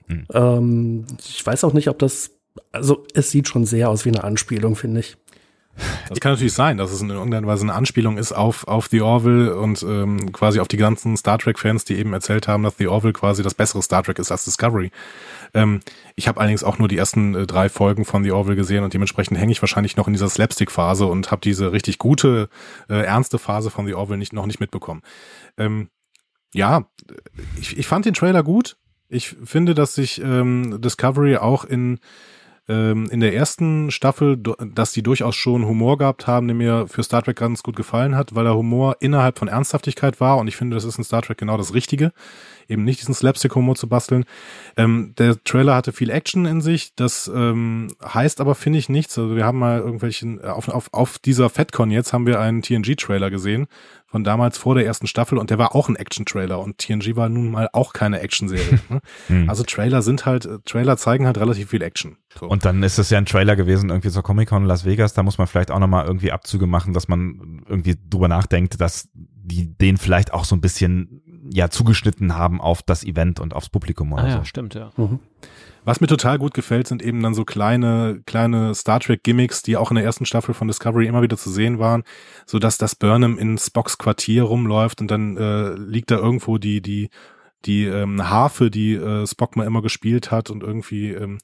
Mhm. 0.07 0.27
Ähm, 0.33 1.07
ich 1.19 1.45
weiß 1.45 1.65
auch 1.65 1.73
nicht, 1.73 1.89
ob 1.89 1.99
das, 1.99 2.33
also 2.73 3.05
es 3.15 3.31
sieht 3.31 3.49
schon 3.49 3.65
sehr 3.65 3.91
aus 3.91 4.05
wie 4.05 4.11
eine 4.11 4.25
Anspielung, 4.25 4.77
finde 4.77 5.01
ich. 5.01 5.17
Das 6.09 6.21
kann 6.21 6.33
natürlich 6.33 6.53
sein, 6.53 6.77
dass 6.77 6.93
es 6.93 7.01
in 7.01 7.11
irgendeiner 7.11 7.47
Weise 7.47 7.63
eine 7.63 7.75
Anspielung 7.75 8.19
ist 8.19 8.33
auf, 8.33 8.69
auf 8.69 8.89
The 8.89 9.01
Orville 9.01 9.57
und 9.57 9.83
ähm, 9.83 10.33
quasi 10.33 10.61
auf 10.61 10.69
die 10.69 10.77
ganzen 10.77 11.17
Star 11.17 11.39
Trek-Fans, 11.39 11.85
die 11.85 11.97
eben 11.97 12.13
erzählt 12.13 12.47
haben, 12.47 12.63
dass 12.63 12.77
The 12.77 12.89
Orville 12.89 13.13
quasi 13.13 13.43
das 13.43 13.55
bessere 13.55 13.83
Star 13.83 14.03
Trek 14.03 14.19
ist 14.19 14.31
als 14.31 14.45
Discovery. 14.45 14.91
Ähm, 15.53 15.81
ich 16.15 16.29
habe 16.29 16.41
allerdings 16.41 16.63
auch 16.63 16.79
nur 16.79 16.89
die 16.89 16.97
ersten 16.97 17.35
äh, 17.35 17.47
drei 17.47 17.69
Folgen 17.69 18.05
von 18.05 18.23
The 18.23 18.33
Orville 18.33 18.57
gesehen 18.57 18.85
und 18.85 18.95
dementsprechend 18.95 19.39
hänge 19.39 19.53
ich 19.53 19.63
wahrscheinlich 19.63 19.97
noch 19.97 20.07
in 20.07 20.13
dieser 20.13 20.29
Slapstick-Phase 20.29 21.07
und 21.07 21.31
habe 21.31 21.41
diese 21.43 21.73
richtig 21.73 21.99
gute, 21.99 22.49
äh, 22.89 23.03
ernste 23.03 23.39
Phase 23.39 23.71
von 23.71 23.87
The 23.87 23.95
Orville 23.95 24.19
nicht, 24.19 24.33
noch 24.33 24.47
nicht 24.47 24.61
mitbekommen. 24.61 25.03
Ähm, 25.59 25.89
ja, 26.53 26.87
ich, 27.61 27.77
ich 27.77 27.87
fand 27.87 28.05
den 28.05 28.15
Trailer 28.15 28.43
gut. 28.43 28.77
Ich 29.09 29.37
finde, 29.45 29.75
dass 29.75 29.95
sich 29.95 30.21
ähm, 30.21 30.81
Discovery 30.81 31.37
auch 31.37 31.65
in 31.65 31.99
ähm, 32.69 33.09
in 33.11 33.21
der 33.21 33.35
ersten 33.35 33.91
Staffel, 33.91 34.37
dass 34.39 34.93
die 34.93 35.03
durchaus 35.03 35.37
schon 35.37 35.67
Humor 35.67 35.99
gehabt 35.99 36.27
haben, 36.27 36.47
der 36.47 36.55
mir 36.55 36.87
für 36.89 37.03
Star 37.03 37.23
Trek 37.23 37.37
ganz 37.37 37.63
gut 37.63 37.77
gefallen 37.77 38.17
hat, 38.17 38.35
weil 38.35 38.45
der 38.45 38.55
Humor 38.55 38.97
innerhalb 39.01 39.39
von 39.39 39.49
Ernsthaftigkeit 39.49 40.21
war 40.21 40.39
und 40.39 40.49
ich 40.49 40.57
finde, 40.57 40.75
das 40.75 40.85
ist 40.85 40.97
in 40.97 41.05
Star 41.05 41.23
Trek 41.23 41.39
genau 41.39 41.57
das 41.57 41.75
Richtige, 41.75 42.13
eben 42.69 42.85
nicht 42.85 43.01
diesen 43.01 43.15
Slapstick-Humor 43.15 43.75
zu 43.75 43.89
basteln. 43.89 44.25
Ähm, 44.77 45.15
der 45.19 45.43
Trailer 45.45 45.75
hatte 45.75 45.93
viel 45.93 46.11
Action 46.11 46.47
in 46.47 46.61
sich, 46.61 46.95
das 46.95 47.31
ähm, 47.35 47.89
heißt 48.03 48.41
aber, 48.41 48.55
finde 48.55 48.79
ich, 48.79 48.89
nichts. 48.89 49.19
Also 49.19 49.37
wir 49.37 49.45
haben 49.45 49.59
mal 49.59 49.81
irgendwelchen, 49.81 50.43
auf, 50.43 50.69
auf, 50.69 50.89
auf 50.93 51.19
dieser 51.19 51.51
FedCon 51.51 51.91
jetzt 51.91 52.13
haben 52.13 52.27
wir 52.27 52.41
einen 52.41 52.63
TNG-Trailer 52.63 53.31
gesehen, 53.31 53.67
von 54.15 54.23
damals 54.23 54.59
vor 54.59 54.77
der 54.77 54.87
ersten 54.87 55.09
Staffel 55.09 55.39
und 55.39 55.51
der 55.51 55.59
war 55.59 55.75
auch 55.75 55.89
ein 55.89 55.97
Action-Trailer 55.97 56.61
und 56.61 56.79
TNG 56.79 57.17
war 57.17 57.29
nun 57.29 57.51
mal 57.51 57.69
auch 57.73 57.93
keine 57.93 58.21
Action-Serie. 58.21 58.79
Ne? 58.89 59.01
hm. 59.27 59.51
Also 59.51 59.65
Trailer 59.65 60.03
sind 60.03 60.25
halt, 60.25 60.49
Trailer 60.67 60.97
zeigen 60.97 61.27
halt 61.27 61.37
relativ 61.37 61.71
viel 61.71 61.83
Action. 61.83 62.17
So. 62.39 62.47
Und 62.47 62.65
dann 62.65 62.85
ist 62.85 62.97
es 62.99 63.11
ja 63.11 63.19
ein 63.19 63.27
Trailer 63.27 63.57
gewesen 63.57 63.91
irgendwie 63.91 64.11
zur 64.11 64.23
Comic-Con 64.23 64.67
Las 64.67 64.85
Vegas, 64.85 65.15
da 65.15 65.25
muss 65.25 65.37
man 65.37 65.49
vielleicht 65.49 65.73
auch 65.73 65.81
nochmal 65.81 66.07
irgendwie 66.07 66.31
Abzüge 66.31 66.69
machen, 66.69 66.95
dass 66.95 67.09
man 67.09 67.65
irgendwie 67.69 67.97
drüber 68.09 68.29
nachdenkt, 68.29 68.81
dass 68.81 69.09
die 69.15 69.77
den 69.77 69.97
vielleicht 69.97 70.33
auch 70.33 70.45
so 70.45 70.55
ein 70.55 70.61
bisschen 70.61 71.21
ja 71.51 71.69
zugeschnitten 71.69 72.37
haben 72.37 72.61
auf 72.61 72.85
das 72.85 73.03
Event 73.03 73.41
und 73.41 73.53
aufs 73.53 73.69
Publikum 73.69 74.13
oder 74.13 74.23
ah, 74.23 74.31
so. 74.31 74.39
Ja, 74.39 74.45
stimmt, 74.45 74.75
ja. 74.75 74.93
Mhm. 74.97 75.19
Was 75.85 76.01
mir 76.01 76.07
total 76.07 76.39
gut 76.39 76.55
gefällt, 76.55 76.89
sind 76.89 77.03
eben 77.03 77.23
dann 77.23 77.35
so 77.35 77.45
kleine, 77.45 78.23
kleine 78.25 78.75
Star 78.75 79.01
Trek 79.01 79.23
Gimmicks, 79.23 79.63
die 79.63 79.77
auch 79.77 79.91
in 79.91 79.97
der 79.97 80.05
ersten 80.05 80.25
Staffel 80.25 80.55
von 80.55 80.67
Discovery 80.67 81.07
immer 81.07 81.21
wieder 81.21 81.37
zu 81.37 81.51
sehen 81.51 81.79
waren, 81.79 82.05
so 82.47 82.59
dass 82.59 82.79
das 82.79 82.95
Burnham 82.95 83.39
in 83.39 83.59
Spocks 83.59 83.99
Quartier 83.99 84.45
rumläuft 84.45 85.03
und 85.03 85.11
dann 85.11 85.37
äh, 85.37 85.75
liegt 85.75 86.11
da 86.11 86.17
irgendwo 86.17 86.57
die, 86.57 86.81
die, 86.81 87.11
die 87.67 87.85
ähm, 87.85 88.31
Harfe, 88.31 88.71
die 88.71 88.95
äh, 88.95 89.27
Spock 89.27 89.57
mal 89.57 89.67
immer 89.67 89.83
gespielt 89.83 90.31
hat 90.31 90.49
und 90.51 90.63
irgendwie, 90.63 91.11
ähm, 91.11 91.39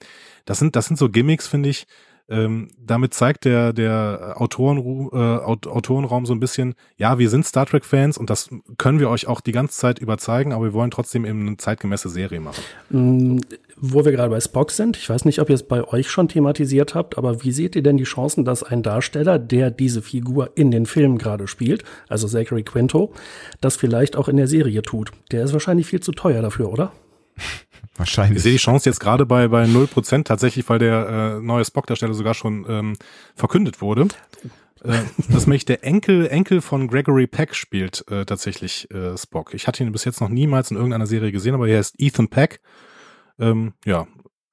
das 0.47 0.59
sind, 0.59 0.75
das 0.75 0.87
sind 0.87 0.97
so 0.97 1.11
Gimmicks, 1.11 1.47
finde 1.47 1.69
ich, 1.69 1.87
ähm, 2.31 2.69
damit 2.79 3.13
zeigt 3.13 3.45
der, 3.45 3.73
der 3.73 4.37
Autoren, 4.37 4.79
äh, 5.13 5.17
Autorenraum 5.17 6.27
so 6.27 6.33
ein 6.33 6.39
bisschen, 6.39 6.75
ja, 6.97 7.19
wir 7.19 7.29
sind 7.29 7.45
Star 7.45 7.67
Trek-Fans 7.67 8.17
und 8.17 8.31
das 8.31 8.49
können 8.79 9.01
wir 9.01 9.11
euch 9.11 9.27
auch 9.27 9.41
die 9.41 9.51
ganze 9.51 9.77
Zeit 9.77 9.99
überzeigen, 9.99 10.53
aber 10.53 10.67
wir 10.67 10.73
wollen 10.73 10.93
trotzdem 10.93 11.25
eben 11.25 11.47
eine 11.47 11.57
zeitgemäße 11.57 12.09
Serie 12.09 12.41
machen. 12.41 12.63
Wo 13.83 14.05
wir 14.05 14.13
gerade 14.13 14.29
bei 14.29 14.41
Spock 14.41 14.73
sind, 14.73 14.99
ich 14.99 15.09
weiß 15.09 15.25
nicht, 15.25 15.41
ob 15.41 15.49
ihr 15.49 15.55
es 15.55 15.63
bei 15.63 15.83
euch 15.83 16.11
schon 16.11 16.29
thematisiert 16.29 16.95
habt, 16.95 17.17
aber 17.17 17.43
wie 17.43 17.51
seht 17.51 17.75
ihr 17.77 17.83
denn 17.83 17.97
die 17.97 18.05
Chancen, 18.05 18.45
dass 18.45 18.63
ein 18.63 18.83
Darsteller, 18.83 19.39
der 19.39 19.71
diese 19.71 20.03
Figur 20.03 20.51
in 20.55 20.71
den 20.71 20.85
Filmen 20.85 21.17
gerade 21.17 21.49
spielt, 21.49 21.83
also 22.07 22.29
Zachary 22.29 22.63
Quinto, 22.63 23.15
das 23.63 23.77
vielleicht 23.77 24.17
auch 24.17 24.29
in 24.29 24.37
der 24.37 24.49
Serie 24.49 24.83
tut? 24.83 25.13
Der 25.33 25.45
ist 25.45 25.55
wahrscheinlich 25.55 25.87
viel 25.87 26.01
zu 26.01 26.13
teuer 26.13 26.43
dafür, 26.43 26.71
oder? 26.71 26.93
Wahrscheinlich. 27.97 28.39
Ich 28.39 28.43
sehe 28.43 28.53
die 28.53 28.59
Chance 28.59 28.89
jetzt 28.89 29.01
gerade 29.01 29.27
bei, 29.27 29.49
bei 29.49 29.65
0% 29.65 30.25
tatsächlich, 30.25 30.69
weil 30.69 30.79
der 30.79 31.39
äh, 31.39 31.41
neue 31.43 31.65
Spock-Darsteller 31.65 32.15
sogar 32.15 32.35
schon 32.35 32.65
ähm, 32.69 32.97
verkündet 33.35 33.81
wurde. 33.81 34.09
Äh, 34.83 34.99
dass 35.31 35.47
nämlich 35.47 35.65
der 35.65 35.85
Enkel, 35.85 36.27
Enkel 36.29 36.61
von 36.61 36.89
Gregory 36.89 37.27
Peck 37.27 37.55
spielt 37.55 38.05
äh, 38.11 38.25
tatsächlich 38.25 38.91
äh, 38.91 39.17
Spock. 39.17 39.55
Ich 39.55 39.67
hatte 39.67 39.83
ihn 39.83 39.93
bis 39.93 40.05
jetzt 40.05 40.21
noch 40.21 40.29
niemals 40.29 40.71
in 40.71 40.77
irgendeiner 40.77 41.07
Serie 41.07 41.33
gesehen, 41.33 41.55
aber 41.55 41.69
er 41.69 41.81
ist 41.81 41.95
Ethan 41.99 42.29
Peck. 42.29 42.61
Ähm, 43.41 43.73
ja, 43.85 44.07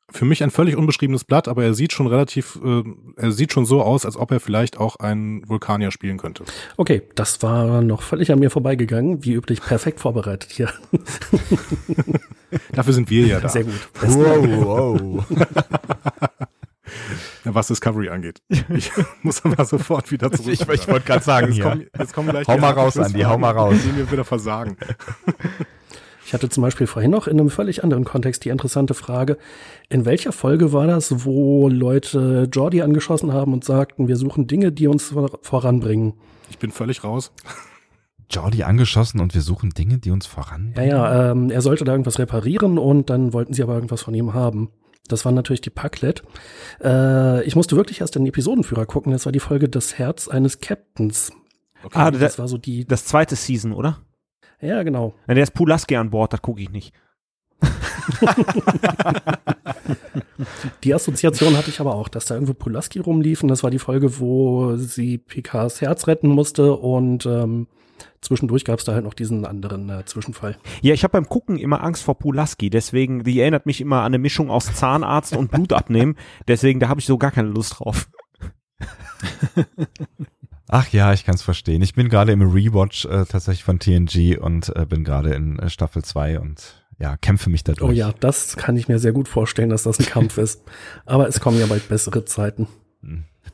für 0.10 0.26
mich 0.26 0.42
ein 0.44 0.52
völlig 0.52 0.76
unbeschriebenes 0.78 1.26
Blatt, 1.26 1.48
aber 1.48 1.64
er 1.64 1.74
sieht 1.74 1.92
schon 1.92 2.08
relativ, 2.08 2.60
äh, 2.64 2.84
er 3.18 3.32
sieht 3.32 3.52
schon 3.52 3.66
so 3.66 3.82
aus, 3.82 4.06
als 4.06 4.16
ob 4.16 4.32
er 4.32 4.40
vielleicht 4.40 4.78
auch 4.78 4.96
einen 4.98 5.48
Vulkanier 5.48 5.92
spielen 5.92 6.18
könnte. 6.18 6.46
Okay, 6.78 7.04
das 7.16 7.44
war 7.44 7.82
noch 7.82 8.02
völlig 8.02 8.32
an 8.32 8.40
mir 8.40 8.50
vorbeigegangen, 8.50 9.26
wie 9.26 9.34
üblich 9.34 9.62
perfekt 9.62 10.00
vorbereitet 10.00 10.52
hier. 10.52 10.70
Dafür 12.72 12.94
sind 12.94 13.10
wir 13.10 13.28
ja 13.28 13.40
da. 13.42 13.50
Sehr 13.50 13.66
gut. 13.66 13.90
Wow, 14.02 14.48
wow. 14.66 15.26
was 17.44 17.68
Discovery 17.68 18.10
angeht. 18.10 18.42
Ich 18.70 18.92
muss 19.24 19.44
aber 19.44 19.66
sofort 19.66 20.12
wieder 20.12 20.32
zurück. 20.32 20.54
Ich, 20.54 20.62
ich 20.62 20.88
wollte 20.88 21.06
gerade 21.06 21.24
sagen, 21.24 21.52
jetzt, 21.52 21.62
kommen, 21.62 21.88
jetzt 21.98 22.14
kommen 22.14 22.30
gleich 22.30 22.48
hau 22.48 22.58
mal 22.58 22.72
raus, 22.72 22.98
Andi, 22.98 23.22
hau 23.22 23.38
mal 23.38 23.52
raus. 23.52 23.76
Die 23.84 23.92
mir 23.92 24.10
wieder 24.10 24.26
versagen. 24.26 24.78
Ich 26.28 26.34
hatte 26.34 26.50
zum 26.50 26.62
Beispiel 26.62 26.88
vorhin 26.88 27.12
noch 27.12 27.28
in 27.28 27.40
einem 27.40 27.50
völlig 27.50 27.86
anderen 27.86 28.04
Kontext 28.04 28.44
die 28.44 28.50
interessante 28.50 28.94
Frage, 28.94 29.38
in 29.88 30.04
welcher 30.04 30.34
Folge 30.34 30.74
war 30.74 30.86
das, 30.86 31.24
wo 31.24 31.70
Leute 31.70 32.50
Jordi 32.52 32.82
angeschossen 32.82 33.32
haben 33.32 33.54
und 33.54 33.64
sagten, 33.64 34.10
wir 34.10 34.18
suchen 34.18 34.46
Dinge, 34.46 34.74
die 34.74 34.88
uns 34.88 35.16
voranbringen? 35.42 36.16
Ich 36.50 36.58
bin 36.58 36.72
völlig 36.72 37.06
raus. 37.06 37.32
Jordi 38.30 38.64
angeschossen 38.64 39.22
und 39.22 39.36
wir 39.36 39.42
suchen 39.42 39.70
Dinge, 39.70 40.00
die 40.00 40.12
uns 40.12 40.26
voranbringen? 40.26 40.90
Ja, 40.90 41.14
ja, 41.14 41.32
ähm, 41.32 41.50
er 41.50 41.62
sollte 41.62 41.86
da 41.86 41.94
irgendwas 41.94 42.20
reparieren 42.20 42.78
und 42.78 43.10
dann 43.10 43.32
wollten 43.32 43.54
sie 43.54 43.64
aber 43.64 43.76
irgendwas 43.76 44.02
von 44.02 44.14
ihm 44.14 44.34
haben. 44.34 44.70
Das 45.08 45.24
war 45.24 45.32
natürlich 45.32 45.62
die 45.62 45.70
Packlet. 45.70 46.24
Äh, 46.84 47.42
ich 47.46 47.56
musste 47.56 47.78
wirklich 47.78 48.02
erst 48.02 48.16
den 48.16 48.26
Episodenführer 48.26 48.86
gucken. 48.86 49.14
Das 49.14 49.24
war 49.24 49.32
die 49.32 49.40
Folge 49.40 49.70
Das 49.70 49.98
Herz 49.98 50.28
eines 50.28 50.60
Captains. 50.60 51.32
Okay, 51.84 51.98
ah, 51.98 52.12
das, 52.12 52.20
das 52.20 52.40
war 52.40 52.50
so 52.50 52.58
die. 52.58 52.84
Das 52.84 53.06
zweite 53.06 53.38
Season, 53.38 53.72
oder? 53.72 54.02
Ja, 54.62 54.84
genau. 54.84 55.14
Ja, 55.28 55.34
der 55.34 55.44
ist 55.44 55.54
Pulaski 55.54 55.96
an 55.96 56.10
Bord, 56.10 56.34
das 56.34 56.42
gucke 56.42 56.62
ich 56.62 56.70
nicht. 56.70 56.94
die 60.84 60.94
Assoziation 60.94 61.58
hatte 61.58 61.70
ich 61.70 61.80
aber 61.80 61.96
auch, 61.96 62.10
dass 62.10 62.26
da 62.26 62.36
irgendwo 62.36 62.54
Pulaski 62.54 63.00
rumlief 63.00 63.44
und 63.44 63.50
das 63.50 63.64
war 63.64 63.72
die 63.72 63.80
Folge, 63.80 64.20
wo 64.20 64.76
sie 64.76 65.18
Picards 65.18 65.82
Herz 65.82 66.08
retten 66.08 66.30
musste 66.30 66.74
und 66.74 67.26
ähm, 67.26 67.68
zwischendurch 68.22 68.66
gab 68.66 68.80
es 68.80 68.86
da 68.86 68.94
halt 68.94 69.04
noch 69.04 69.14
diesen 69.14 69.46
anderen 69.46 69.90
äh, 69.90 70.06
Zwischenfall. 70.06 70.58
Ja, 70.82 70.94
ich 70.94 71.04
habe 71.04 71.14
beim 71.14 71.28
Gucken 71.28 71.58
immer 71.58 71.84
Angst 71.84 72.04
vor 72.04 72.18
Pulaski, 72.18 72.70
deswegen, 72.70 73.24
die 73.24 73.40
erinnert 73.40 73.66
mich 73.66 73.82
immer 73.82 74.00
an 74.00 74.06
eine 74.06 74.20
Mischung 74.20 74.50
aus 74.50 74.74
Zahnarzt 74.74 75.36
und 75.36 75.52
Blutabnehmen, 75.52 76.16
deswegen, 76.48 76.80
da 76.80 76.90
habe 76.90 77.00
ich 77.00 77.06
so 77.06 77.18
gar 77.18 77.32
keine 77.32 77.50
Lust 77.50 77.80
drauf. 77.80 78.10
Ach 80.70 80.90
ja, 80.90 81.14
ich 81.14 81.26
kann 81.26 81.36
es 81.36 81.42
verstehen. 81.42 81.82
Ich 81.82 81.94
bin 81.94 82.10
gerade 82.10 82.32
im 82.32 82.42
Rewatch 82.42 83.06
äh, 83.06 83.26
tatsächlich 83.26 83.64
von 83.64 83.80
TNG 83.80 84.38
und 84.38 84.76
äh, 84.76 84.86
bin 84.86 85.04
gerade 85.04 85.34
in 85.34 85.60
äh, 85.60 85.70
Staffel 85.70 86.04
2 86.04 86.40
und 86.40 86.84
ja, 87.00 87.16
kämpfe 87.16 87.50
mich 87.50 87.64
dadurch. 87.64 87.90
Oh 87.90 87.94
ja, 87.94 88.14
das 88.20 88.58
kann 88.58 88.76
ich 88.76 88.88
mir 88.88 89.00
sehr 89.00 89.14
gut 89.14 89.28
vorstellen, 89.28 89.70
dass 89.70 89.84
das 89.84 90.00
ein 90.00 90.06
Kampf 90.06 90.38
ist. 90.38 90.64
Aber 91.06 91.28
es 91.28 91.40
kommen 91.40 91.60
ja 91.60 91.68
bald 91.68 91.88
bessere 91.88 92.26
Zeiten. 92.26 92.68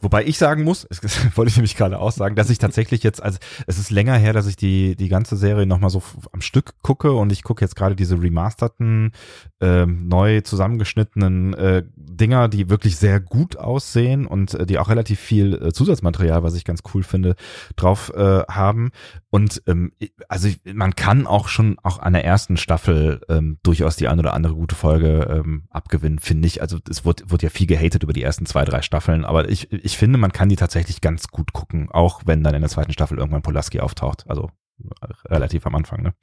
Wobei 0.04 0.26
ich 0.26 0.38
sagen 0.38 0.64
muss, 0.64 0.86
das 0.90 1.02
wollte 1.38 1.50
ich 1.50 1.56
nämlich 1.56 1.78
gerade 1.78 1.98
auch 1.98 2.12
sagen, 2.12 2.36
dass 2.36 2.50
ich 2.50 2.58
tatsächlich 2.58 3.04
jetzt, 3.04 3.24
also 3.24 3.40
es 3.68 3.80
ist 3.80 3.90
länger 3.90 4.16
her, 4.18 4.34
dass 4.34 4.48
ich 4.48 4.58
die, 4.58 4.98
die 4.98 5.08
ganze 5.08 5.38
Serie 5.38 5.66
nochmal 5.66 5.90
so 5.90 6.04
am 6.34 6.42
Stück 6.42 6.74
gucke 6.82 7.14
und 7.14 7.32
ich 7.32 7.42
gucke 7.42 7.64
jetzt 7.64 7.78
gerade 7.78 7.96
diese 7.96 8.22
remasterten, 8.22 9.14
äh, 9.62 9.86
neu 9.86 10.42
zusammengeschnittenen 10.42 11.54
äh, 11.54 11.84
Dinger, 11.96 12.50
die 12.50 12.70
wirklich 12.70 12.98
sehr 12.98 13.22
gut 13.22 13.56
aussehen 13.56 14.28
und 14.28 14.54
äh, 14.56 14.66
die 14.66 14.78
auch 14.78 14.90
relativ 14.90 15.22
viel 15.22 15.54
äh, 15.56 15.72
Zusatzmaterial, 15.72 16.44
was 16.44 16.56
ich 16.56 16.66
ganz 16.66 16.82
cool 16.94 17.04
finde, 17.04 17.36
drauf 17.78 18.12
äh, 18.14 18.44
haben. 18.50 18.92
Und 19.34 19.64
ähm, 19.66 19.94
also 20.30 20.48
man 20.76 20.96
kann 20.96 21.26
auch 21.26 21.48
schon 21.48 21.80
auch 21.82 21.98
an 21.98 22.14
der 22.14 22.24
ersten 22.24 22.56
Staffel 22.56 23.20
ähm, 23.30 23.58
durchaus 23.64 23.96
die 23.96 24.08
eine 24.08 24.22
oder 24.22 24.36
andere 24.36 24.54
gute 24.54 24.76
Folge 24.76 25.28
ähm, 25.28 25.64
abgewinnen, 25.72 26.20
finde 26.20 26.46
ich. 26.46 26.62
Also 26.62 26.78
es 26.88 27.04
wird, 27.04 27.32
wird 27.32 27.42
ja 27.42 27.50
viel 27.50 27.66
gehatet 27.66 28.04
über 28.04 28.14
die 28.14 28.22
ersten 28.22 28.46
zwei, 28.46 28.64
drei 28.64 28.84
Staffeln, 28.84 29.26
aber 29.26 29.50
ich, 29.50 29.74
ich 29.74 29.98
finde, 29.98 30.20
man 30.20 30.32
kann 30.32 30.50
die 30.50 30.56
tatsächlich 30.56 31.02
ganz 31.02 31.30
gut 31.30 31.52
gucken, 31.52 31.90
auch 31.90 32.22
wenn 32.26 32.44
dann 32.44 32.54
in 32.54 32.62
der 32.62 32.70
zweiten 32.70 32.94
Staffel 32.94 33.18
irgendwann 33.18 33.42
Polaski 33.42 33.80
auftaucht. 33.80 34.24
Also 34.28 34.52
relativ 35.26 35.66
am 35.66 35.74
Anfang, 35.74 36.04
ne? 36.04 36.14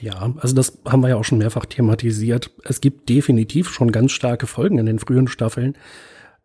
Ja, 0.00 0.32
also 0.38 0.54
das 0.54 0.78
haben 0.86 1.02
wir 1.02 1.10
ja 1.10 1.16
auch 1.16 1.24
schon 1.24 1.36
mehrfach 1.36 1.66
thematisiert. 1.66 2.52
Es 2.64 2.80
gibt 2.80 3.10
definitiv 3.10 3.68
schon 3.68 3.92
ganz 3.92 4.12
starke 4.12 4.46
Folgen 4.46 4.78
in 4.78 4.86
den 4.86 4.98
frühen 4.98 5.28
Staffeln. 5.28 5.76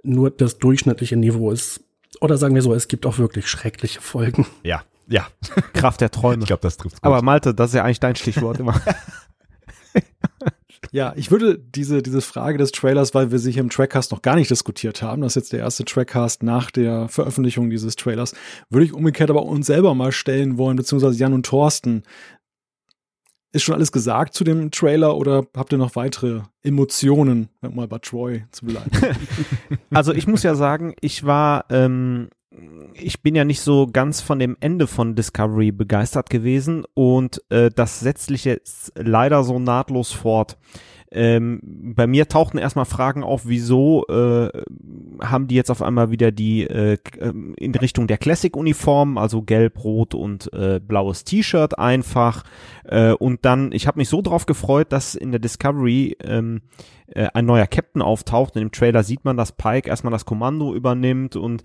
Nur 0.04 0.30
das 0.30 0.58
durchschnittliche 0.58 1.16
Niveau 1.16 1.52
ist, 1.52 1.86
oder 2.20 2.38
sagen 2.38 2.54
wir 2.54 2.64
so, 2.64 2.74
es 2.74 2.90
gibt 2.90 3.06
auch 3.06 3.18
wirklich 3.18 3.48
schreckliche 3.48 4.02
Folgen. 4.02 4.46
Ja, 4.64 4.84
ja. 5.12 5.28
Kraft 5.74 6.02
der 6.02 6.12
Träume. 6.12 6.44
Ich 6.44 6.48
glaube, 6.48 6.62
das 6.62 6.78
trifft 6.78 7.02
gut. 7.02 7.04
Aber 7.04 7.22
Malte, 7.22 7.54
das 7.54 7.72
ist 7.72 7.76
ja 7.76 7.84
eigentlich 7.84 8.00
dein 8.00 8.16
Stichwort 8.16 8.60
immer. 8.60 8.80
Ja, 10.94 11.14
ich 11.16 11.32
würde 11.32 11.58
diese, 11.58 12.02
diese 12.02 12.20
Frage 12.20 12.58
des 12.58 12.74
Trailers, 12.74 13.14
weil 13.14 13.32
wir 13.32 13.40
sie 13.40 13.54
hier 13.54 13.62
im 13.62 13.70
Trackcast 13.70 14.12
noch 14.12 14.22
gar 14.22 14.36
nicht 14.36 14.52
diskutiert 14.52 15.02
haben, 15.02 15.22
das 15.22 15.32
ist 15.32 15.44
jetzt 15.44 15.54
der 15.54 15.60
erste 15.62 15.86
Trackcast 15.86 16.44
nach 16.44 16.70
der 16.70 17.08
Veröffentlichung 17.08 17.70
dieses 17.70 17.96
Trailers, 17.96 18.34
würde 18.70 18.86
ich 18.86 18.94
umgekehrt 18.94 19.30
aber 19.30 19.46
uns 19.46 19.68
selber 19.68 19.96
mal 19.96 20.12
stellen 20.12 20.58
wollen, 20.58 20.76
beziehungsweise 20.76 21.18
Jan 21.18 21.34
und 21.34 21.46
Thorsten. 21.46 22.04
Ist 23.54 23.64
schon 23.64 23.76
alles 23.76 23.94
gesagt 23.94 24.34
zu 24.34 24.44
dem 24.44 24.72
Trailer 24.72 25.16
oder 25.16 25.46
habt 25.56 25.72
ihr 25.72 25.78
noch 25.78 25.96
weitere 25.96 26.42
Emotionen, 26.62 27.50
um 27.62 27.76
mal 27.76 27.88
bei 27.88 28.00
Troy 28.00 28.44
zu 28.52 28.66
bleiben? 28.66 28.92
also 29.94 30.14
ich 30.14 30.28
muss 30.28 30.44
ja 30.44 30.56
sagen, 30.56 30.94
ich 31.00 31.26
war 31.26 31.66
ähm, 31.70 32.30
ich 32.94 33.22
bin 33.22 33.36
ja 33.36 33.46
nicht 33.46 33.62
so 33.62 33.88
ganz 33.88 34.22
von 34.22 34.40
dem 34.40 34.58
Ende 34.60 34.88
von 34.88 35.16
Discovery 35.16 35.72
begeistert 35.72 36.30
gewesen 36.30 36.86
und 36.94 37.42
äh, 37.50 37.70
das 37.74 38.00
setzt 38.02 38.28
sich 38.28 38.46
jetzt 38.46 38.92
leider 38.96 39.44
so 39.44 39.60
nahtlos 39.60 40.12
fort. 40.12 40.58
Ähm, 41.14 41.60
bei 41.96 42.08
mir 42.08 42.30
tauchten 42.30 42.58
erstmal 42.58 42.86
Fragen 42.86 43.24
auf, 43.24 43.46
wieso 43.46 44.06
äh, 44.08 44.50
haben 45.22 45.48
die 45.48 45.56
jetzt 45.56 45.70
auf 45.70 45.82
einmal 45.82 46.10
wieder 46.10 46.32
die 46.32 46.64
äh, 46.64 46.98
ähm, 47.20 47.54
in 47.58 47.76
Richtung 47.76 48.08
der 48.08 48.18
Classic-Uniform, 48.18 49.18
also 49.18 49.42
gelb, 49.42 49.84
rot 49.84 50.14
und 50.14 50.52
äh, 50.54 50.80
blaues 50.80 51.26
T-Shirt 51.26 51.78
einfach. 51.78 52.44
Äh, 52.86 53.12
und 53.12 53.44
dann, 53.44 53.74
ich 53.74 53.88
habe 53.88 54.00
mich 54.00 54.08
so 54.08 54.22
drauf 54.22 54.46
gefreut, 54.46 54.94
dass 54.94 55.16
in 55.16 55.32
der 55.32 55.42
Discovery 55.42 56.16
ähm, 56.24 56.62
äh, 57.08 57.28
ein 57.34 57.46
neuer 57.46 57.68
Captain 57.68 58.02
auftaucht. 58.02 58.56
In 58.56 58.62
dem 58.62 58.72
Trailer 58.72 59.04
sieht 59.04 59.26
man, 59.26 59.36
dass 59.36 59.52
Pike 59.52 59.90
erstmal 59.90 60.12
das 60.12 60.26
Kommando 60.26 60.74
übernimmt 60.74 61.36
und 61.36 61.64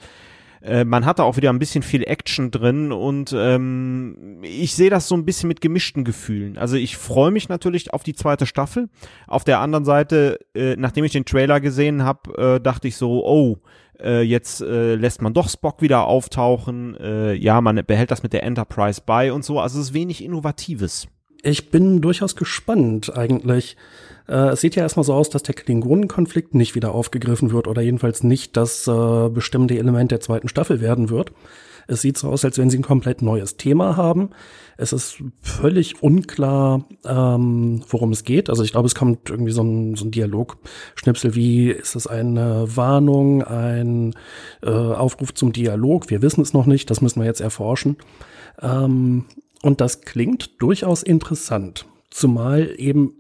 äh, 0.63 0.85
man 0.85 1.05
hatte 1.07 1.25
auch 1.25 1.37
wieder 1.37 1.51
ein 1.51 1.59
bisschen 1.59 1.83
viel 1.83 2.03
Action 2.05 2.51
drin 2.51 2.93
und 2.93 3.35
ähm, 3.37 4.39
ich 4.43 4.75
sehe 4.75 4.91
das 4.91 5.09
so 5.09 5.15
ein 5.15 5.25
bisschen 5.25 5.49
mit 5.49 5.61
gemischten 5.61 6.05
Gefühlen. 6.05 6.59
Also 6.59 6.77
ich 6.77 6.97
freue 6.97 7.31
mich 7.31 7.49
natürlich 7.49 7.93
auf 7.93 8.03
die 8.03 8.15
zweite 8.15 8.47
Staffel. 8.47 8.89
Auf 9.27 9.45
der 9.45 9.61
anderen 9.61 9.85
Seite, 9.85 10.39
äh, 10.55 10.77
nachdem 10.77 11.05
ich 11.05 11.13
den 11.13 11.25
Trailer 11.25 11.61
gesehen 11.61 12.03
habe, 12.03 12.57
äh, 12.57 12.61
dachte 12.61 12.89
ich 12.89 12.97
so, 12.97 13.25
oh, 13.25 13.59
äh, 14.01 14.23
jetzt 14.23 14.61
äh, 14.61 14.95
lässt 14.95 15.23
man 15.23 15.35
doch 15.35 15.49
Spock 15.49 15.83
wieder 15.83 16.07
auftauchen. 16.07 16.97
Äh, 16.97 17.35
ja, 17.35 17.61
man 17.61 17.83
behält 17.87 18.11
das 18.11 18.23
mit 18.23 18.33
der 18.33 18.43
Enterprise 18.43 19.03
bei 19.05 19.33
und 19.33 19.45
so. 19.45 19.61
Also 19.61 19.81
es 19.81 19.87
ist 19.87 19.95
wenig 19.95 20.23
Innovatives. 20.23 21.09
Ich 21.43 21.71
bin 21.71 22.01
durchaus 22.01 22.37
gespannt 22.37 23.17
eigentlich. 23.17 23.77
Äh, 24.29 24.51
es 24.51 24.61
sieht 24.61 24.77
ja 24.77 24.83
erstmal 24.83 25.05
so 25.05 25.15
aus, 25.15 25.31
dass 25.31 25.43
der 25.43 25.55
Klingonenkonflikt 25.55 26.55
nicht 26.55 26.75
wieder 26.75 26.93
aufgegriffen 26.93 27.53
wird 27.53 27.69
oder 27.69 27.83
jedenfalls 27.83 28.23
nicht 28.23 28.57
das 28.57 28.87
äh, 28.87 29.29
bestimmte 29.29 29.79
Element 29.79 30.11
der 30.11 30.21
zweiten 30.21 30.49
Staffel 30.49 30.81
werden 30.81 31.11
wird. 31.11 31.33
Es 31.89 32.03
sieht 32.03 32.19
so 32.19 32.29
aus, 32.31 32.45
als 32.45 32.59
wenn 32.59 32.69
sie 32.69 32.79
ein 32.79 32.83
komplett 32.83 33.23
neues 33.23 33.57
Thema 33.57 33.97
haben. 33.97 34.31
Es 34.77 34.93
ist 34.93 35.23
völlig 35.41 36.03
unklar, 36.03 36.85
ähm, 37.05 37.83
worum 37.89 38.13
es 38.13 38.25
geht. 38.25 38.51
Also 38.51 38.65
ich 38.65 38.73
glaube, 38.73 38.87
es 38.87 38.95
kommt 38.95 39.31
irgendwie 39.31 39.53
so 39.53 39.63
ein, 39.63 39.95
so 39.95 40.05
ein 40.05 40.11
Dialogschnipsel 40.11 41.35
wie, 41.35 41.71
ist 41.71 41.95
es 41.95 42.07
eine 42.07 42.67
Warnung, 42.77 43.43
ein 43.45 44.15
äh, 44.63 44.71
Aufruf 44.71 45.33
zum 45.35 45.53
Dialog? 45.53 46.11
Wir 46.11 46.23
wissen 46.23 46.43
es 46.43 46.53
noch 46.53 46.67
nicht, 46.67 46.91
das 46.91 47.01
müssen 47.01 47.21
wir 47.21 47.27
jetzt 47.27 47.41
erforschen. 47.41 47.97
Ähm, 48.61 49.27
und 49.67 49.81
das 49.81 50.03
klingt 50.03 50.63
durchaus 50.63 51.03
interessant. 51.03 51.87
Zumal 52.09 52.73
eben 52.79 53.15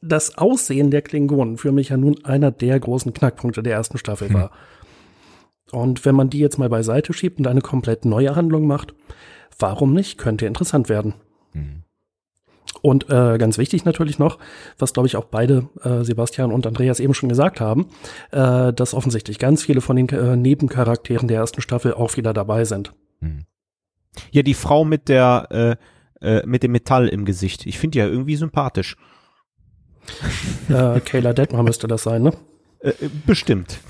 das 0.00 0.36
Aussehen 0.36 0.90
der 0.90 1.00
Klingonen 1.00 1.58
für 1.58 1.70
mich 1.70 1.90
ja 1.90 1.96
nun 1.96 2.24
einer 2.24 2.50
der 2.50 2.80
großen 2.80 3.14
Knackpunkte 3.14 3.62
der 3.62 3.74
ersten 3.74 3.96
Staffel 3.96 4.30
hm. 4.30 4.34
war. 4.34 4.50
Und 5.70 6.04
wenn 6.04 6.16
man 6.16 6.28
die 6.28 6.40
jetzt 6.40 6.58
mal 6.58 6.68
beiseite 6.68 7.12
schiebt 7.12 7.38
und 7.38 7.46
eine 7.46 7.60
komplett 7.60 8.04
neue 8.04 8.34
Handlung 8.34 8.66
macht, 8.66 8.94
warum 9.60 9.94
nicht? 9.94 10.18
Könnte 10.18 10.44
interessant 10.44 10.88
werden. 10.88 11.14
Hm. 11.52 11.84
Und 12.82 13.08
äh, 13.08 13.38
ganz 13.38 13.56
wichtig 13.56 13.84
natürlich 13.84 14.18
noch, 14.18 14.40
was 14.76 14.92
glaube 14.92 15.06
ich 15.06 15.14
auch 15.14 15.26
beide, 15.26 15.68
äh, 15.84 16.02
Sebastian 16.02 16.50
und 16.50 16.66
Andreas 16.66 16.98
eben 16.98 17.14
schon 17.14 17.28
gesagt 17.28 17.60
haben, 17.60 17.86
äh, 18.32 18.72
dass 18.72 18.92
offensichtlich 18.92 19.38
ganz 19.38 19.62
viele 19.62 19.82
von 19.82 19.94
den 19.94 20.08
äh, 20.08 20.36
Nebencharakteren 20.36 21.28
der 21.28 21.36
ersten 21.36 21.62
Staffel 21.62 21.94
auch 21.94 22.16
wieder 22.16 22.32
dabei 22.32 22.64
sind. 22.64 22.92
Hm. 23.20 23.44
Ja, 24.30 24.42
die 24.42 24.54
Frau 24.54 24.84
mit 24.84 25.08
der 25.08 25.48
äh, 25.50 25.76
äh, 26.20 26.46
mit 26.46 26.62
dem 26.62 26.72
Metall 26.72 27.08
im 27.08 27.24
Gesicht. 27.24 27.66
Ich 27.66 27.78
finde 27.78 27.92
die 27.92 27.98
ja 28.00 28.06
irgendwie 28.06 28.36
sympathisch. 28.36 28.96
Äh, 30.68 31.00
Kayla 31.00 31.32
Detmar 31.32 31.62
müsste 31.62 31.88
das 31.88 32.02
sein, 32.02 32.22
ne? 32.22 32.32
Äh, 32.80 32.90
äh 32.90 33.10
bestimmt. 33.26 33.80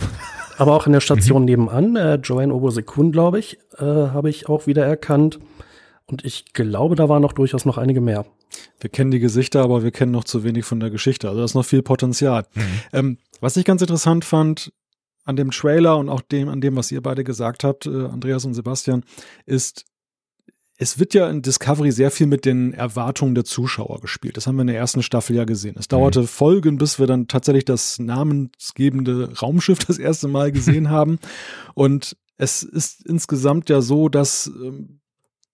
Aber 0.56 0.76
auch 0.76 0.86
in 0.86 0.92
der 0.92 1.00
Station 1.00 1.42
mhm. 1.42 1.46
nebenan, 1.46 1.96
äh, 1.96 2.14
Joanne 2.16 2.54
Obosekun, 2.54 3.12
glaube 3.12 3.38
ich, 3.38 3.58
äh, 3.78 3.84
habe 3.84 4.30
ich 4.30 4.48
auch 4.48 4.66
wieder 4.66 4.84
erkannt. 4.84 5.38
Und 6.06 6.24
ich 6.24 6.52
glaube, 6.52 6.96
da 6.96 7.08
waren 7.08 7.22
noch 7.22 7.32
durchaus 7.32 7.64
noch 7.64 7.78
einige 7.78 8.00
mehr. 8.00 8.26
Wir 8.78 8.90
kennen 8.90 9.10
die 9.10 9.20
Gesichter, 9.20 9.62
aber 9.62 9.82
wir 9.82 9.90
kennen 9.90 10.12
noch 10.12 10.24
zu 10.24 10.44
wenig 10.44 10.64
von 10.64 10.80
der 10.80 10.90
Geschichte. 10.90 11.28
Also 11.28 11.38
da 11.40 11.44
ist 11.44 11.54
noch 11.54 11.64
viel 11.64 11.82
Potenzial. 11.82 12.44
Mhm. 12.54 12.62
Ähm, 12.92 13.18
was 13.40 13.56
ich 13.56 13.64
ganz 13.64 13.80
interessant 13.80 14.24
fand 14.24 14.72
an 15.24 15.36
dem 15.36 15.50
Trailer 15.50 15.96
und 15.98 16.08
auch 16.08 16.20
dem, 16.20 16.48
an 16.48 16.60
dem, 16.60 16.76
was 16.76 16.90
ihr 16.92 17.00
beide 17.00 17.24
gesagt 17.24 17.64
habt, 17.64 17.86
äh, 17.86 18.06
Andreas 18.06 18.44
und 18.44 18.54
Sebastian, 18.54 19.04
ist, 19.46 19.84
es 20.82 20.98
wird 20.98 21.12
ja 21.12 21.28
in 21.28 21.42
Discovery 21.42 21.92
sehr 21.92 22.10
viel 22.10 22.26
mit 22.26 22.46
den 22.46 22.72
Erwartungen 22.72 23.34
der 23.34 23.44
Zuschauer 23.44 24.00
gespielt. 24.00 24.38
Das 24.38 24.46
haben 24.46 24.56
wir 24.56 24.62
in 24.62 24.68
der 24.68 24.78
ersten 24.78 25.02
Staffel 25.02 25.36
ja 25.36 25.44
gesehen. 25.44 25.76
Es 25.78 25.88
dauerte 25.88 26.22
mhm. 26.22 26.26
Folgen, 26.26 26.78
bis 26.78 26.98
wir 26.98 27.06
dann 27.06 27.28
tatsächlich 27.28 27.66
das 27.66 27.98
namensgebende 27.98 29.38
Raumschiff 29.38 29.78
das 29.86 29.98
erste 29.98 30.26
Mal 30.26 30.52
gesehen 30.52 30.88
haben. 30.90 31.18
Und 31.74 32.16
es 32.38 32.62
ist 32.62 33.04
insgesamt 33.04 33.68
ja 33.68 33.82
so, 33.82 34.08
dass 34.08 34.46
ähm, 34.46 35.00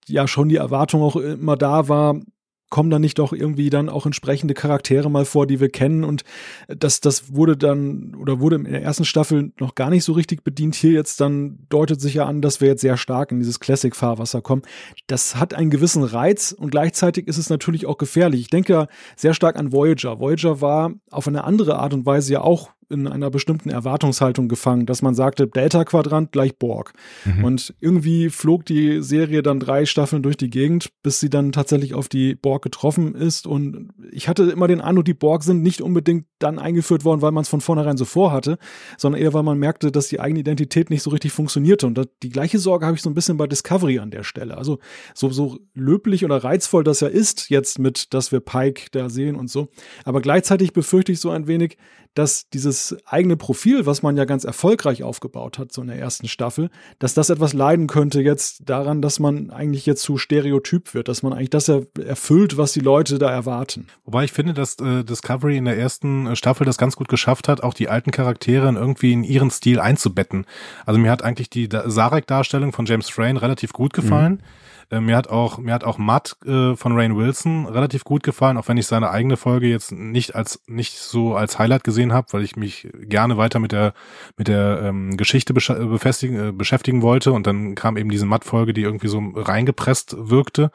ja 0.06 0.28
schon 0.28 0.48
die 0.48 0.56
Erwartung 0.56 1.02
auch 1.02 1.16
immer 1.16 1.56
da 1.56 1.88
war, 1.88 2.20
kommen 2.68 2.90
da 2.90 2.98
nicht 2.98 3.18
doch 3.18 3.33
irgendwie 3.33 3.70
dann 3.70 3.88
auch 3.88 4.07
entsprechende 4.07 4.55
Charaktere 4.55 5.11
mal 5.11 5.24
vor, 5.24 5.46
die 5.46 5.61
wir 5.61 5.68
kennen 5.68 6.05
und 6.05 6.24
das, 6.68 7.00
das 7.00 7.35
wurde 7.35 7.57
dann 7.57 8.14
oder 8.16 8.40
wurde 8.40 8.57
in 8.57 8.64
der 8.64 8.83
ersten 8.83 9.05
Staffel 9.05 9.52
noch 9.61 9.74
gar 9.74 9.90
nicht 9.90 10.05
so 10.05 10.12
richtig 10.12 10.42
bedient. 10.42 10.74
Hier 10.74 10.92
jetzt 10.92 11.20
dann 11.20 11.59
deutet 11.68 12.00
sich 12.00 12.14
ja 12.14 12.26
an, 12.26 12.42
dass 12.42 12.61
wir 12.61 12.68
jetzt 12.68 12.81
sehr 12.81 12.96
stark 12.96 13.31
in 13.31 13.38
dieses 13.38 13.61
Classic-Fahrwasser 13.61 14.42
kommen. 14.42 14.62
Das 15.07 15.37
hat 15.37 15.55
einen 15.55 15.70
gewissen 15.70 16.02
Reiz 16.02 16.52
und 16.52 16.70
gleichzeitig 16.70 17.29
ist 17.29 17.38
es 17.38 17.50
natürlich 17.50 17.87
auch 17.87 17.98
gefährlich. 17.98 18.40
Ich 18.40 18.50
denke 18.50 18.72
ja 18.72 18.87
sehr 19.16 19.35
stark 19.35 19.57
an 19.57 19.72
Voyager. 19.72 20.18
Voyager 20.18 20.61
war 20.61 20.92
auf 21.11 21.29
eine 21.29 21.44
andere 21.44 21.79
Art 21.79 21.94
und 21.94 22.07
Weise 22.07 22.33
ja 22.33 22.40
auch 22.40 22.70
in 22.88 23.09
einer 23.09 23.31
bestimmten 23.31 23.70
Erwartungshaltung 23.70 24.49
gefangen, 24.49 24.87
dass 24.87 25.03
man 25.03 25.14
sagte, 25.14 25.46
Delta-Quadrant 25.46 26.33
gleich 26.33 26.56
Borg. 26.58 26.92
Mhm. 27.25 27.44
Und 27.44 27.75
irgendwie 27.81 28.31
flog 28.31 28.65
die 28.65 29.02
Serie 29.02 29.42
dann 29.42 29.60
drei 29.60 29.87
Staffeln 29.87 30.23
durch 30.23 30.37
die 30.37 30.50
Gegend, 30.50 30.90
bis 31.02 31.21
sie 31.21 31.31
dann 31.31 31.52
tatsächlich 31.52 31.94
auf 31.94 32.08
die 32.08 32.35
Borg 32.35 32.63
getroffen 32.63 33.15
ist. 33.15 33.46
Und 33.46 33.90
ich 34.10 34.29
hatte 34.29 34.44
immer 34.44 34.69
den 34.69 34.81
Eindruck, 34.81 35.04
die 35.04 35.15
Borg 35.15 35.42
sind 35.42 35.63
nicht 35.63 35.81
unbedingt 35.81 36.27
dann 36.38 36.58
eingeführt 36.58 37.04
worden, 37.04 37.23
weil 37.23 37.33
man 37.33 37.42
es 37.42 37.48
von 37.48 37.60
vornherein 37.60 37.96
so 37.96 38.04
vorhatte, 38.04 38.58
sondern 38.98 39.21
eher, 39.21 39.35
weil 39.35 39.42
man 39.42 39.58
merkte, 39.58 39.90
dass 39.90 40.08
die 40.08 40.21
eigene 40.21 40.40
Identität 40.40 40.90
nicht 40.90 41.02
so 41.02 41.10
richtig 41.10 41.33
funktionierte. 41.33 41.87
Und 41.87 41.98
das, 41.98 42.06
die 42.23 42.31
gleiche 42.31 42.58
Sorge 42.58 42.87
habe 42.87 42.96
ich 42.96 43.02
so 43.02 43.10
ein 43.10 43.15
bisschen 43.15 43.37
bei 43.37 43.46
Discovery 43.46 43.98
an 43.98 44.10
der 44.10 44.23
Stelle. 44.23 44.56
Also 44.56 44.79
so, 45.15 45.31
so 45.31 45.58
löblich 45.75 46.25
oder 46.25 46.42
reizvoll 46.44 46.85
das 46.85 47.00
ja 47.00 47.08
ist, 47.08 47.50
jetzt 47.50 47.79
mit, 47.79 48.15
dass 48.15 48.33
wir 48.33 48.40
Pike 48.40 48.88
da 48.92 49.08
sehen 49.08 49.37
und 49.37 49.50
so. 49.50 49.69
Aber 50.04 50.21
gleichzeitig 50.21 50.73
befürchte 50.73 51.13
ich 51.13 51.21
so 51.21 51.31
ein 51.31 51.46
wenig, 51.46 51.79
dass 52.15 52.48
dieses 52.48 52.75
eigene 53.06 53.37
Profil, 53.37 53.87
was 53.87 54.02
man 54.02 54.16
ja 54.16 54.24
ganz 54.24 54.44
erfolgreich 54.44 55.02
aufgebaut 55.02 55.58
hat, 55.58 55.72
so 55.72 55.83
in 55.83 55.88
der 55.88 55.98
ersten 55.98 56.29
Staffel, 56.29 56.70
dass 56.98 57.14
das 57.14 57.31
etwas 57.31 57.52
leiden 57.52 57.87
könnte 57.87 58.20
jetzt 58.20 58.68
daran, 58.68 59.02
dass 59.02 59.18
man 59.18 59.50
eigentlich 59.50 59.87
jetzt 59.87 60.02
zu 60.02 60.18
stereotyp 60.18 60.94
wird, 60.94 61.08
dass 61.08 61.22
man 61.22 61.33
eigentlich 61.33 61.50
das 61.50 61.68
erfüllt, 61.68 62.56
was 62.56 62.72
die 62.72 62.81
Leute 62.81 63.18
da 63.18 63.31
erwarten. 63.31 63.87
Wobei 64.04 64.24
ich 64.24 64.33
finde, 64.33 64.54
dass 64.54 64.79
äh, 64.79 65.04
Discovery 65.04 65.56
in 65.56 65.64
der 65.64 65.79
ersten 65.79 66.27
äh, 66.27 66.37
Staffel 66.37 66.64
das 66.64 66.79
ganz 66.79 66.96
gut 66.96 67.08
geschafft 67.08 67.48
hat, 67.48 67.62
auch 67.62 67.74
die 67.74 67.88
alten 67.88 68.10
Charaktere 68.10 68.68
in 68.68 68.77
irgendwie 68.77 69.12
in 69.12 69.24
ihren 69.24 69.50
Stil 69.50 69.81
einzubetten. 69.81 70.46
Also 70.85 70.98
mir 71.00 71.10
hat 71.10 71.22
eigentlich 71.22 71.50
die 71.50 71.68
Sarek-Darstellung 71.70 72.72
von 72.72 72.87
James 72.87 73.08
Frain 73.08 73.37
relativ 73.37 73.72
gut 73.72 73.92
gefallen. 73.92 74.35
Mhm. 74.35 74.66
Äh, 74.90 75.00
mir 75.00 75.16
hat 75.16 75.28
auch, 75.28 75.58
mir 75.58 75.74
hat 75.74 75.84
auch 75.84 75.98
Matt 75.98 76.37
äh, 76.44 76.76
von 76.76 76.98
Rain 76.98 77.16
Wilson 77.16 77.66
relativ 77.66 78.04
gut 78.04 78.22
gefallen, 78.22 78.56
auch 78.56 78.68
wenn 78.68 78.76
ich 78.76 78.87
seine 78.87 79.10
eigene 79.10 79.37
Folge 79.37 79.66
jetzt 79.66 79.92
nicht 79.92 80.34
als, 80.34 80.60
nicht 80.66 80.98
so 80.98 81.34
als 81.34 81.58
Highlight 81.58 81.84
gesehen 81.84 82.12
habe, 82.12 82.28
weil 82.32 82.42
ich 82.42 82.56
mich 82.56 82.88
gerne 83.00 83.37
weiter 83.37 83.58
mit 83.58 83.72
der, 83.72 83.94
mit 84.37 84.48
der 84.48 84.82
ähm, 84.82 85.16
Geschichte 85.16 85.52
äh, 85.52 86.52
beschäftigen 86.52 87.02
wollte 87.02 87.32
und 87.32 87.46
dann 87.46 87.74
kam 87.74 87.96
eben 87.96 88.10
diese 88.10 88.26
Matt-Folge, 88.26 88.72
die 88.72 88.82
irgendwie 88.82 89.08
so 89.08 89.22
reingepresst 89.34 90.16
wirkte 90.18 90.70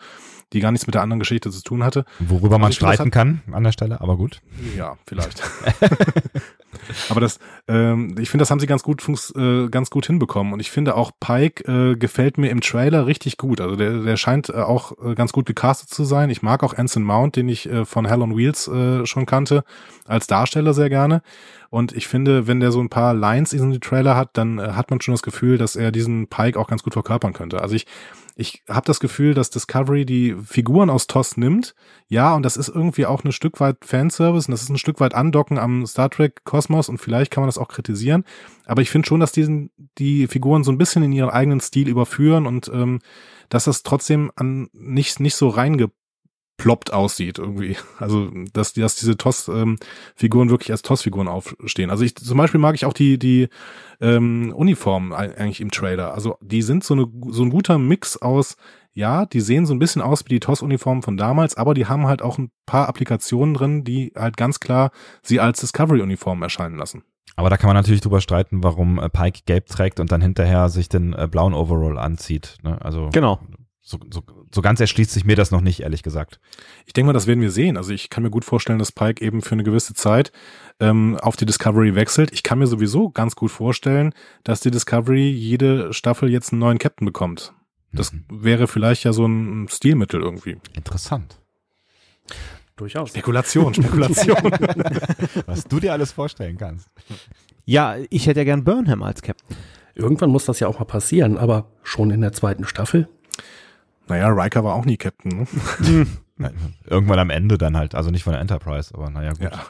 die 0.54 0.60
gar 0.60 0.72
nichts 0.74 0.86
mit 0.86 0.96
der 0.96 1.02
anderen 1.02 1.20
Geschichte 1.20 1.50
zu 1.50 1.64
tun 1.64 1.82
hatte. 1.82 2.04
Worüber 2.20 2.58
man 2.58 2.74
streiten 2.74 3.06
hat, 3.06 3.12
kann 3.14 3.42
an 3.54 3.64
der 3.64 3.72
Stelle, 3.72 4.02
aber 4.02 4.18
gut. 4.18 4.42
Ja, 4.76 4.98
vielleicht. 5.06 5.42
aber 7.10 7.22
das, 7.22 7.40
ähm, 7.68 8.16
ich 8.20 8.30
finde, 8.30 8.44
das 8.44 8.52
haben 8.52 8.60
sie 8.60 8.68
ganz 8.68 8.84
gut, 8.84 9.04
äh, 9.36 9.68
ganz 9.70 9.90
gut 9.90 10.06
hinbekommen. 10.06 10.54
Und 10.54 10.60
ich 10.60 10.72
finde 10.72 10.96
auch 10.96 11.12
Pike 11.20 11.64
äh, 11.92 11.96
gefällt 11.96 12.38
mir 12.38 12.50
im 12.50 12.62
Trailer 12.62 13.06
richtig 13.06 13.38
gut. 13.38 13.62
Also 13.62 13.76
der, 13.76 14.04
der 14.04 14.18
scheint 14.18 14.50
äh, 14.50 14.54
auch 14.54 14.94
äh, 15.04 15.16
ganz 15.16 15.32
gut 15.32 15.46
gecastet 15.46 15.90
zu 15.90 16.04
sein. 16.04 16.30
Ich 16.30 16.42
mag 16.42 16.64
auch 16.64 16.78
Anson 16.78 17.04
Mount, 17.04 17.36
den 17.36 17.50
ich 17.50 17.70
äh, 17.70 17.86
von 17.86 18.06
Hell 18.06 18.22
on 18.22 18.36
Wheels 18.38 18.68
äh, 18.68 19.06
schon 19.06 19.26
kannte, 19.26 19.64
als 20.06 20.28
Darsteller 20.28 20.74
sehr 20.74 20.90
gerne. 20.90 21.22
Und 21.70 21.94
ich 21.94 22.08
finde, 22.08 22.48
wenn 22.48 22.60
der 22.60 22.72
so 22.74 22.82
ein 22.82 22.90
paar 22.90 23.14
Lines 23.14 23.54
in 23.54 23.72
die 23.72 23.80
Trailer 23.80 24.18
hat, 24.18 24.32
dann 24.34 24.60
äh, 24.60 24.74
hat 24.74 24.90
man 24.90 25.00
schon 25.00 25.14
das 25.14 25.24
Gefühl, 25.24 25.58
dass 25.58 25.78
er 25.78 25.92
diesen 25.92 26.28
Pike 26.28 26.60
auch 26.60 26.68
ganz 26.68 26.84
gut 26.84 26.94
verkörpern 26.94 27.34
könnte. 27.34 27.62
Also 27.62 27.76
ich, 27.76 27.88
ich 28.42 28.64
habe 28.68 28.86
das 28.86 29.00
Gefühl, 29.00 29.34
dass 29.34 29.52
Discovery 29.52 30.06
die 30.06 30.36
Figuren 30.44 30.90
aus 30.90 31.08
TOS 31.08 31.38
nimmt. 31.38 31.76
Ja, 32.08 32.36
und 32.36 32.44
das 32.44 32.58
ist 32.58 32.68
irgendwie 32.68 33.06
auch 33.06 33.24
ein 33.24 33.32
Stück 33.32 33.60
weit 33.60 33.86
Fanservice 33.86 34.48
und 34.48 34.52
das 34.52 34.64
ist 34.64 34.70
ein 34.70 34.78
Stück 34.78 35.00
weit 35.00 35.14
Andocken 35.14 35.58
am 35.58 35.86
Star 35.86 36.10
Trek 36.10 36.44
Kosmos 36.44 36.90
und 36.90 36.98
vielleicht 36.98 37.32
kann 37.32 37.44
man 37.44 37.48
das 37.48 37.60
auch 37.60 37.70
kritisieren. 37.70 38.26
Aber 38.66 38.82
ich 38.82 38.90
finde 38.90 39.08
schon, 39.08 39.20
dass 39.20 39.32
diesen, 39.32 39.70
die 39.98 40.28
Figuren 40.28 40.64
so 40.64 40.72
ein 40.72 40.78
bisschen 40.78 41.04
in 41.04 41.14
ihren 41.14 41.30
eigenen 41.30 41.62
Stil 41.62 41.88
überführen 41.88 42.48
und 42.48 42.70
ähm, 42.74 43.00
dass 43.50 43.66
das 43.66 43.84
trotzdem 43.84 44.32
an 44.36 44.70
nicht, 44.74 45.20
nicht 45.20 45.36
so 45.36 45.48
reinge 45.48 45.92
ploppt 46.62 46.94
aussieht 46.94 47.40
irgendwie. 47.40 47.76
Also 47.98 48.30
dass, 48.54 48.74
dass 48.74 48.96
diese 48.96 49.18
TOS-Figuren 49.18 50.48
ähm, 50.48 50.52
wirklich 50.52 50.72
als 50.72 50.84
TOS-Figuren 50.84 51.28
aufstehen. 51.28 51.90
Also 51.90 52.04
ich 52.04 52.16
zum 52.16 52.38
Beispiel 52.38 52.60
mag 52.60 52.76
ich 52.76 52.86
auch 52.86 52.94
die 52.94 53.18
die 53.18 53.50
ähm, 54.00 54.54
Uniformen 54.56 55.12
eigentlich 55.12 55.60
im 55.60 55.72
Trailer. 55.72 56.14
Also 56.14 56.38
die 56.40 56.62
sind 56.62 56.84
so 56.84 56.94
eine 56.94 57.08
so 57.30 57.44
ein 57.44 57.50
guter 57.50 57.80
Mix 57.80 58.18
aus 58.18 58.58
ja, 58.94 59.26
die 59.26 59.40
sehen 59.40 59.66
so 59.66 59.74
ein 59.74 59.80
bisschen 59.80 60.02
aus 60.02 60.26
wie 60.26 60.30
die 60.30 60.42
TOS-Uniformen 60.42 61.02
von 61.02 61.16
damals, 61.16 61.56
aber 61.56 61.74
die 61.74 61.86
haben 61.86 62.08
halt 62.08 62.22
auch 62.22 62.38
ein 62.38 62.52
paar 62.66 62.90
Applikationen 62.90 63.54
drin, 63.56 63.84
die 63.86 64.12
halt 64.18 64.36
ganz 64.36 64.60
klar 64.60 64.92
sie 65.24 65.40
als 65.40 65.62
Discovery-Uniform 65.62 66.44
erscheinen 66.44 66.78
lassen. 66.78 67.04
Aber 67.38 67.50
da 67.50 67.56
kann 67.56 67.70
man 67.70 67.78
natürlich 67.78 68.02
drüber 68.02 68.20
streiten, 68.20 68.62
warum 68.64 69.00
äh, 69.00 69.10
Pike 69.10 69.44
gelb 69.46 69.68
trägt 69.68 70.02
und 70.02 70.12
dann 70.12 70.22
hinterher 70.22 70.68
sich 70.68 70.90
den 70.90 71.14
äh, 71.14 71.30
blauen 71.32 71.54
Overall 71.54 71.98
anzieht. 71.98 72.58
Ne? 72.64 72.80
Also 72.82 73.10
genau 73.14 73.40
so, 73.82 74.00
so, 74.10 74.22
so 74.54 74.62
ganz 74.62 74.80
erschließt 74.80 75.12
sich 75.12 75.26
mir 75.26 75.36
das 75.36 75.52
noch 75.52 75.62
nicht, 75.62 75.82
ehrlich 75.82 76.04
gesagt. 76.04 76.40
Ich 76.86 76.94
denke 76.94 77.08
mal, 77.08 77.14
das 77.14 77.28
werden 77.28 77.42
wir 77.42 77.52
sehen. 77.52 77.78
Also 77.78 77.92
ich 77.92 78.10
kann 78.10 78.24
mir 78.24 78.30
gut 78.30 78.46
vorstellen, 78.46 78.80
dass 78.80 78.92
Pike 78.92 79.24
eben 79.24 79.42
für 79.42 79.54
eine 79.54 79.64
gewisse 79.64 79.94
Zeit 79.94 80.32
ähm, 80.80 81.18
auf 81.22 81.36
die 81.36 81.46
Discovery 81.46 81.96
wechselt. 81.96 82.32
Ich 82.34 82.44
kann 82.44 82.60
mir 82.60 82.68
sowieso 82.68 83.10
ganz 83.10 83.36
gut 83.36 83.52
vorstellen, 83.52 84.14
dass 84.44 84.60
die 84.60 84.72
Discovery 84.72 85.30
jede 85.30 85.94
Staffel 85.94 86.30
jetzt 86.30 86.52
einen 86.52 86.60
neuen 86.60 86.78
Captain 86.78 87.06
bekommt. 87.06 87.54
Das 87.94 88.12
mhm. 88.14 88.26
wäre 88.30 88.68
vielleicht 88.68 89.04
ja 89.04 89.14
so 89.14 89.26
ein 89.26 89.68
Stilmittel 89.70 90.22
irgendwie. 90.22 90.58
Interessant. 90.74 91.40
Durchaus. 92.76 93.10
Spekulation, 93.10 93.74
Spekulation. 93.74 94.38
Was 95.46 95.66
du 95.66 95.80
dir 95.80 95.94
alles 95.94 96.12
vorstellen 96.12 96.58
kannst. 96.58 96.90
Ja, 97.66 97.96
ich 98.10 98.28
hätte 98.28 98.40
ja 98.40 98.44
gern 98.44 98.64
Burnham 98.64 99.04
als 99.04 99.22
Captain. 99.22 99.56
Irgendwann 99.94 100.30
muss 100.30 100.46
das 100.46 100.60
ja 100.60 100.68
auch 100.68 100.80
mal 100.80 100.86
passieren, 100.86 101.38
aber 101.38 101.70
schon 101.84 102.12
in 102.12 102.22
der 102.22 102.32
zweiten 102.32 102.66
Staffel 102.66 103.08
naja, 104.08 104.28
Riker 104.28 104.64
war 104.64 104.76
auch 104.76 104.86
nie 104.86 104.98
Captain. 104.98 105.48
Ne? 105.80 106.08
Irgendwann 106.88 107.20
am 107.20 107.30
Ende 107.30 107.58
dann 107.58 107.78
halt, 107.78 107.96
also 107.96 108.10
nicht 108.10 108.24
von 108.24 108.34
der 108.34 108.42
Enterprise, 108.42 108.94
aber 108.94 109.10
naja, 109.10 109.32
gut. 109.32 109.42
Ja. 109.42 109.66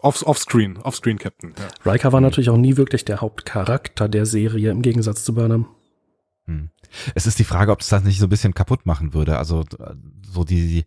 Off, 0.00 0.22
offscreen, 0.26 0.76
offscreen 0.78 1.18
Captain. 1.18 1.54
Ja. 1.58 1.92
Riker 1.92 2.12
war 2.12 2.20
natürlich 2.20 2.50
auch 2.50 2.56
nie 2.56 2.76
wirklich 2.76 3.04
der 3.04 3.20
Hauptcharakter 3.20 4.08
der 4.08 4.26
Serie 4.26 4.70
im 4.70 4.82
Gegensatz 4.82 5.24
zu 5.24 5.34
Burnham. 5.34 5.68
Hm. 6.46 6.70
Es 7.14 7.26
ist 7.26 7.38
die 7.38 7.44
Frage, 7.44 7.72
ob 7.72 7.80
es 7.80 7.88
das 7.88 8.04
nicht 8.04 8.18
so 8.18 8.26
ein 8.26 8.30
bisschen 8.30 8.54
kaputt 8.54 8.86
machen 8.86 9.14
würde. 9.14 9.38
Also 9.38 9.64
so 10.30 10.44
die 10.44 10.84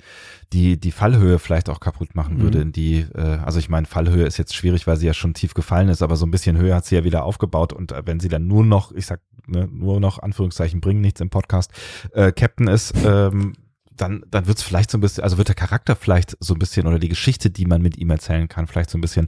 die 0.53 0.79
die 0.79 0.91
Fallhöhe 0.91 1.39
vielleicht 1.39 1.69
auch 1.69 1.79
kaputt 1.79 2.15
machen 2.15 2.37
mhm. 2.37 2.41
würde. 2.41 2.61
In 2.61 2.71
die 2.71 3.05
äh, 3.15 3.37
also 3.43 3.59
ich 3.59 3.69
meine 3.69 3.87
Fallhöhe 3.87 4.25
ist 4.25 4.37
jetzt 4.37 4.55
schwierig, 4.55 4.87
weil 4.87 4.97
sie 4.97 5.07
ja 5.07 5.13
schon 5.13 5.33
tief 5.33 5.53
gefallen 5.53 5.89
ist, 5.89 6.01
aber 6.01 6.15
so 6.15 6.25
ein 6.25 6.31
bisschen 6.31 6.57
Höhe 6.57 6.75
hat 6.75 6.85
sie 6.85 6.95
ja 6.95 7.03
wieder 7.03 7.23
aufgebaut 7.23 7.73
und 7.73 7.91
äh, 7.91 8.03
wenn 8.05 8.19
sie 8.19 8.29
dann 8.29 8.47
nur 8.47 8.65
noch, 8.65 8.91
ich 8.91 9.05
sag 9.05 9.21
ne, 9.47 9.67
nur 9.71 9.99
noch 9.99 10.19
Anführungszeichen 10.19 10.81
bringen 10.81 11.01
nichts 11.01 11.21
im 11.21 11.29
Podcast, 11.29 11.71
äh, 12.13 12.31
Captain 12.31 12.67
ist. 12.67 12.93
Ähm, 13.03 13.53
dann, 13.93 14.23
dann 14.31 14.47
wird 14.47 14.57
es 14.57 14.63
vielleicht 14.63 14.89
so 14.89 14.97
ein 14.97 15.01
bisschen, 15.01 15.23
also 15.23 15.37
wird 15.37 15.49
der 15.49 15.55
Charakter 15.55 15.95
vielleicht 15.95 16.35
so 16.39 16.55
ein 16.55 16.59
bisschen 16.59 16.87
oder 16.87 16.97
die 16.97 17.09
Geschichte, 17.09 17.51
die 17.51 17.65
man 17.65 17.81
mit 17.81 17.97
ihm 17.97 18.09
erzählen 18.09 18.47
kann, 18.47 18.65
vielleicht 18.65 18.89
so 18.89 18.97
ein 18.97 19.01
bisschen 19.01 19.27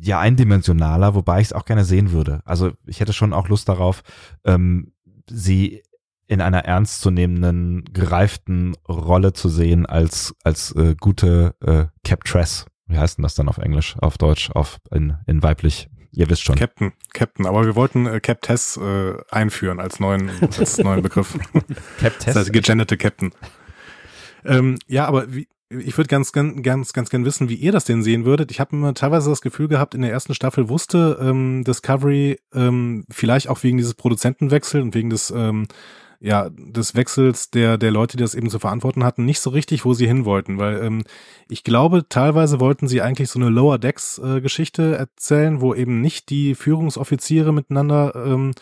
ja 0.00 0.18
eindimensionaler, 0.18 1.14
wobei 1.14 1.40
ich 1.40 1.48
es 1.48 1.52
auch 1.52 1.64
gerne 1.64 1.84
sehen 1.84 2.10
würde. 2.10 2.42
Also 2.44 2.72
ich 2.86 2.98
hätte 2.98 3.12
schon 3.12 3.32
auch 3.32 3.48
Lust 3.48 3.68
darauf, 3.68 4.02
ähm, 4.44 4.92
sie 5.32 5.82
in 6.28 6.40
einer 6.40 6.64
ernstzunehmenden, 6.64 7.84
gereiften 7.92 8.74
Rolle 8.88 9.32
zu 9.32 9.48
sehen 9.48 9.86
als, 9.86 10.34
als 10.44 10.74
äh, 10.76 10.94
gute 10.98 11.54
äh, 11.60 11.86
Captress. 12.04 12.66
Wie 12.86 12.98
heißt 12.98 13.18
denn 13.18 13.22
das 13.22 13.34
dann 13.34 13.48
auf 13.48 13.58
Englisch, 13.58 13.96
auf 13.98 14.18
Deutsch, 14.18 14.50
auf 14.50 14.78
in, 14.90 15.16
in 15.26 15.42
weiblich? 15.42 15.88
Ihr 16.14 16.28
wisst 16.28 16.42
schon. 16.42 16.56
Captain, 16.56 16.92
Captain, 17.14 17.46
aber 17.46 17.64
wir 17.64 17.74
wollten 17.74 18.06
äh, 18.06 18.20
Captess 18.20 18.76
äh, 18.76 19.14
einführen 19.30 19.80
als 19.80 19.98
neuen, 19.98 20.30
als 20.58 20.76
neuen 20.78 21.02
Begriff. 21.02 21.38
Captess? 22.00 22.24
Das 22.26 22.36
heißt 22.36 22.52
gegenderte 22.52 22.98
Captain. 22.98 23.32
Ähm, 24.44 24.78
ja, 24.86 25.06
aber 25.06 25.32
wie, 25.32 25.48
ich 25.80 25.96
würde 25.96 26.08
ganz, 26.08 26.32
ganz, 26.32 26.62
ganz, 26.62 26.92
ganz 26.92 27.10
gern 27.10 27.24
wissen, 27.24 27.48
wie 27.48 27.54
ihr 27.54 27.72
das 27.72 27.84
denn 27.84 28.02
sehen 28.02 28.24
würdet. 28.24 28.50
Ich 28.50 28.60
habe 28.60 28.76
immer 28.76 28.94
teilweise 28.94 29.30
das 29.30 29.40
Gefühl 29.40 29.68
gehabt, 29.68 29.94
in 29.94 30.02
der 30.02 30.12
ersten 30.12 30.34
Staffel 30.34 30.68
wusste 30.68 31.18
ähm, 31.20 31.64
Discovery 31.64 32.38
ähm, 32.54 33.04
vielleicht 33.10 33.48
auch 33.48 33.62
wegen 33.62 33.76
dieses 33.76 33.94
Produzentenwechsel 33.94 34.82
und 34.82 34.94
wegen 34.94 35.10
des 35.10 35.30
ähm, 35.30 35.66
ja, 36.24 36.50
des 36.50 36.94
Wechsels 36.94 37.50
der, 37.50 37.78
der 37.78 37.90
Leute, 37.90 38.16
die 38.16 38.22
das 38.22 38.36
eben 38.36 38.48
zu 38.48 38.60
verantworten 38.60 39.02
hatten, 39.02 39.24
nicht 39.24 39.40
so 39.40 39.50
richtig, 39.50 39.84
wo 39.84 39.92
sie 39.92 40.06
hin 40.06 40.24
wollten, 40.24 40.56
weil 40.56 40.80
ähm, 40.80 41.02
ich 41.48 41.64
glaube, 41.64 42.08
teilweise 42.08 42.60
wollten 42.60 42.86
sie 42.86 43.02
eigentlich 43.02 43.28
so 43.28 43.40
eine 43.40 43.48
Lower 43.48 43.78
Decks 43.78 44.18
äh, 44.18 44.40
Geschichte 44.40 44.94
erzählen, 44.94 45.60
wo 45.60 45.74
eben 45.74 46.00
nicht 46.00 46.30
die 46.30 46.54
Führungsoffiziere 46.54 47.52
miteinander 47.52 48.12
ähm, 48.14 48.52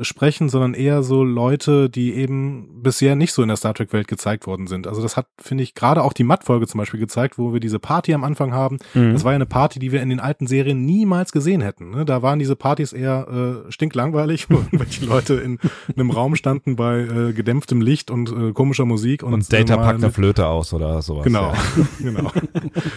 sprechen, 0.00 0.48
sondern 0.48 0.74
eher 0.74 1.02
so 1.02 1.24
Leute, 1.24 1.90
die 1.90 2.14
eben 2.14 2.82
bisher 2.82 3.16
nicht 3.16 3.32
so 3.32 3.42
in 3.42 3.48
der 3.48 3.56
Star 3.56 3.74
Trek 3.74 3.92
Welt 3.92 4.08
gezeigt 4.08 4.46
worden 4.46 4.66
sind. 4.66 4.86
Also 4.86 5.02
das 5.02 5.16
hat, 5.16 5.26
finde 5.38 5.64
ich, 5.64 5.74
gerade 5.74 6.02
auch 6.02 6.12
die 6.12 6.24
Matt-Folge 6.24 6.66
zum 6.66 6.78
Beispiel 6.78 7.00
gezeigt, 7.00 7.38
wo 7.38 7.52
wir 7.52 7.60
diese 7.60 7.78
Party 7.78 8.14
am 8.14 8.24
Anfang 8.24 8.52
haben. 8.52 8.78
Mhm. 8.94 9.12
Das 9.12 9.24
war 9.24 9.32
ja 9.32 9.36
eine 9.36 9.46
Party, 9.46 9.78
die 9.78 9.92
wir 9.92 10.02
in 10.02 10.10
den 10.10 10.20
alten 10.20 10.46
Serien 10.46 10.84
niemals 10.84 11.32
gesehen 11.32 11.60
hätten. 11.60 11.90
Ne? 11.90 12.04
Da 12.04 12.22
waren 12.22 12.38
diese 12.38 12.56
Partys 12.56 12.92
eher 12.92 13.64
äh, 13.68 13.72
stinklangweilig, 13.72 14.50
wo 14.50 14.56
irgendwelche 14.56 15.04
Leute 15.04 15.34
in 15.34 15.58
einem 15.94 16.10
Raum 16.10 16.36
standen 16.36 16.76
bei 16.76 17.00
äh, 17.00 17.32
gedämpftem 17.32 17.80
Licht 17.80 18.10
und 18.10 18.30
äh, 18.30 18.52
komischer 18.52 18.84
Musik. 18.84 19.22
Und, 19.22 19.34
und 19.34 19.52
Data 19.52 19.76
packt 19.76 20.02
eine 20.02 20.12
Flöte 20.12 20.46
aus 20.46 20.72
oder 20.72 21.02
sowas. 21.02 21.24
Genau, 21.24 21.52
ja. 21.52 21.84
genau. 22.00 22.30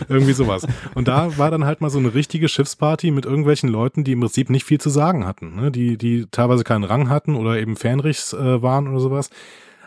Irgendwie 0.07 0.33
sowas. 0.33 0.67
Und 0.95 1.07
da 1.07 1.37
war 1.37 1.51
dann 1.51 1.65
halt 1.65 1.81
mal 1.81 1.89
so 1.89 1.99
eine 1.99 2.13
richtige 2.13 2.47
Schiffsparty 2.47 3.11
mit 3.11 3.25
irgendwelchen 3.25 3.69
Leuten, 3.69 4.03
die 4.03 4.11
im 4.13 4.19
Prinzip 4.19 4.49
nicht 4.49 4.65
viel 4.65 4.79
zu 4.79 4.89
sagen 4.89 5.25
hatten. 5.25 5.55
Ne? 5.55 5.71
Die, 5.71 5.97
die 5.97 6.27
teilweise 6.29 6.63
keinen 6.63 6.83
Rang 6.91 7.09
hatten 7.09 7.35
oder 7.35 7.57
eben 7.57 7.75
Fähnrichs 7.75 8.33
äh, 8.33 8.61
waren 8.61 8.87
oder 8.87 8.99
sowas. 8.99 9.29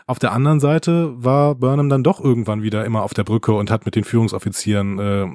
Auf 0.07 0.19
der 0.19 0.33
anderen 0.33 0.59
Seite 0.59 1.13
war 1.15 1.55
Burnham 1.55 1.89
dann 1.89 2.03
doch 2.03 2.19
irgendwann 2.19 2.61
wieder 2.61 2.85
immer 2.85 3.03
auf 3.03 3.13
der 3.13 3.23
Brücke 3.23 3.53
und 3.53 3.71
hat 3.71 3.85
mit 3.85 3.95
den 3.95 4.03
Führungsoffizieren 4.03 4.99
äh, 4.99 5.27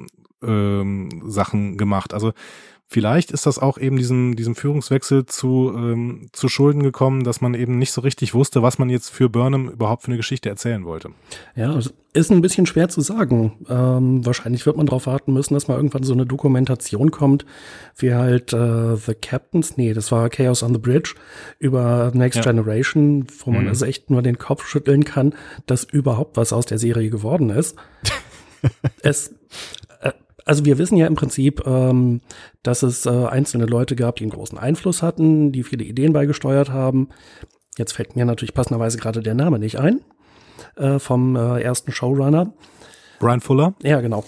ähm, 0.43 1.09
Sachen 1.25 1.77
gemacht. 1.77 2.13
Also 2.13 2.33
Vielleicht 2.93 3.31
ist 3.31 3.45
das 3.45 3.57
auch 3.57 3.77
eben 3.77 3.95
diesem, 3.95 4.35
diesem 4.35 4.53
Führungswechsel 4.53 5.25
zu, 5.25 5.71
ähm, 5.73 6.27
zu 6.33 6.49
Schulden 6.49 6.83
gekommen, 6.83 7.23
dass 7.23 7.39
man 7.39 7.53
eben 7.53 7.77
nicht 7.77 7.93
so 7.93 8.01
richtig 8.01 8.33
wusste, 8.33 8.63
was 8.63 8.79
man 8.79 8.89
jetzt 8.89 9.11
für 9.11 9.29
Burnham 9.29 9.69
überhaupt 9.69 10.01
für 10.03 10.09
eine 10.09 10.17
Geschichte 10.17 10.49
erzählen 10.49 10.83
wollte. 10.83 11.11
Ja, 11.55 11.79
ist 12.11 12.31
ein 12.33 12.41
bisschen 12.41 12.65
schwer 12.65 12.89
zu 12.89 12.99
sagen. 12.99 13.65
Ähm, 13.69 14.25
wahrscheinlich 14.25 14.65
wird 14.65 14.75
man 14.75 14.87
darauf 14.87 15.07
warten 15.07 15.31
müssen, 15.31 15.53
dass 15.53 15.69
mal 15.69 15.77
irgendwann 15.77 16.03
so 16.03 16.11
eine 16.11 16.25
Dokumentation 16.25 17.11
kommt, 17.11 17.45
wie 17.95 18.13
halt 18.13 18.51
äh, 18.51 18.97
The 18.97 19.13
Captains, 19.13 19.77
nee, 19.77 19.93
das 19.93 20.11
war 20.11 20.29
Chaos 20.29 20.61
on 20.61 20.73
the 20.73 20.79
Bridge, 20.79 21.15
über 21.59 22.11
Next 22.13 22.39
ja. 22.39 22.51
Generation, 22.51 23.25
wo 23.45 23.51
man 23.51 23.63
mhm. 23.63 23.69
also 23.69 23.85
echt 23.85 24.09
nur 24.09 24.21
den 24.21 24.37
Kopf 24.37 24.67
schütteln 24.67 25.05
kann, 25.05 25.33
dass 25.65 25.85
überhaupt 25.85 26.35
was 26.35 26.51
aus 26.51 26.65
der 26.65 26.77
Serie 26.77 27.09
geworden 27.09 27.51
ist. 27.51 27.77
es 29.01 29.33
also 30.45 30.65
wir 30.65 30.77
wissen 30.77 30.97
ja 30.97 31.07
im 31.07 31.15
Prinzip, 31.15 31.65
ähm, 31.65 32.21
dass 32.63 32.83
es 32.83 33.05
äh, 33.05 33.09
einzelne 33.09 33.65
Leute 33.65 33.95
gab, 33.95 34.15
die 34.17 34.23
einen 34.23 34.31
großen 34.31 34.57
Einfluss 34.57 35.01
hatten, 35.01 35.51
die 35.51 35.63
viele 35.63 35.83
Ideen 35.83 36.13
beigesteuert 36.13 36.69
haben. 36.69 37.09
Jetzt 37.77 37.93
fällt 37.93 38.15
mir 38.15 38.25
natürlich 38.25 38.53
passenderweise 38.53 38.97
gerade 38.97 39.21
der 39.21 39.35
Name 39.35 39.59
nicht 39.59 39.79
ein 39.79 40.01
äh, 40.75 40.99
vom 40.99 41.35
äh, 41.35 41.61
ersten 41.61 41.91
Showrunner. 41.91 42.53
Brian 43.19 43.41
Fuller? 43.41 43.75
Ja, 43.83 44.01
genau. 44.01 44.23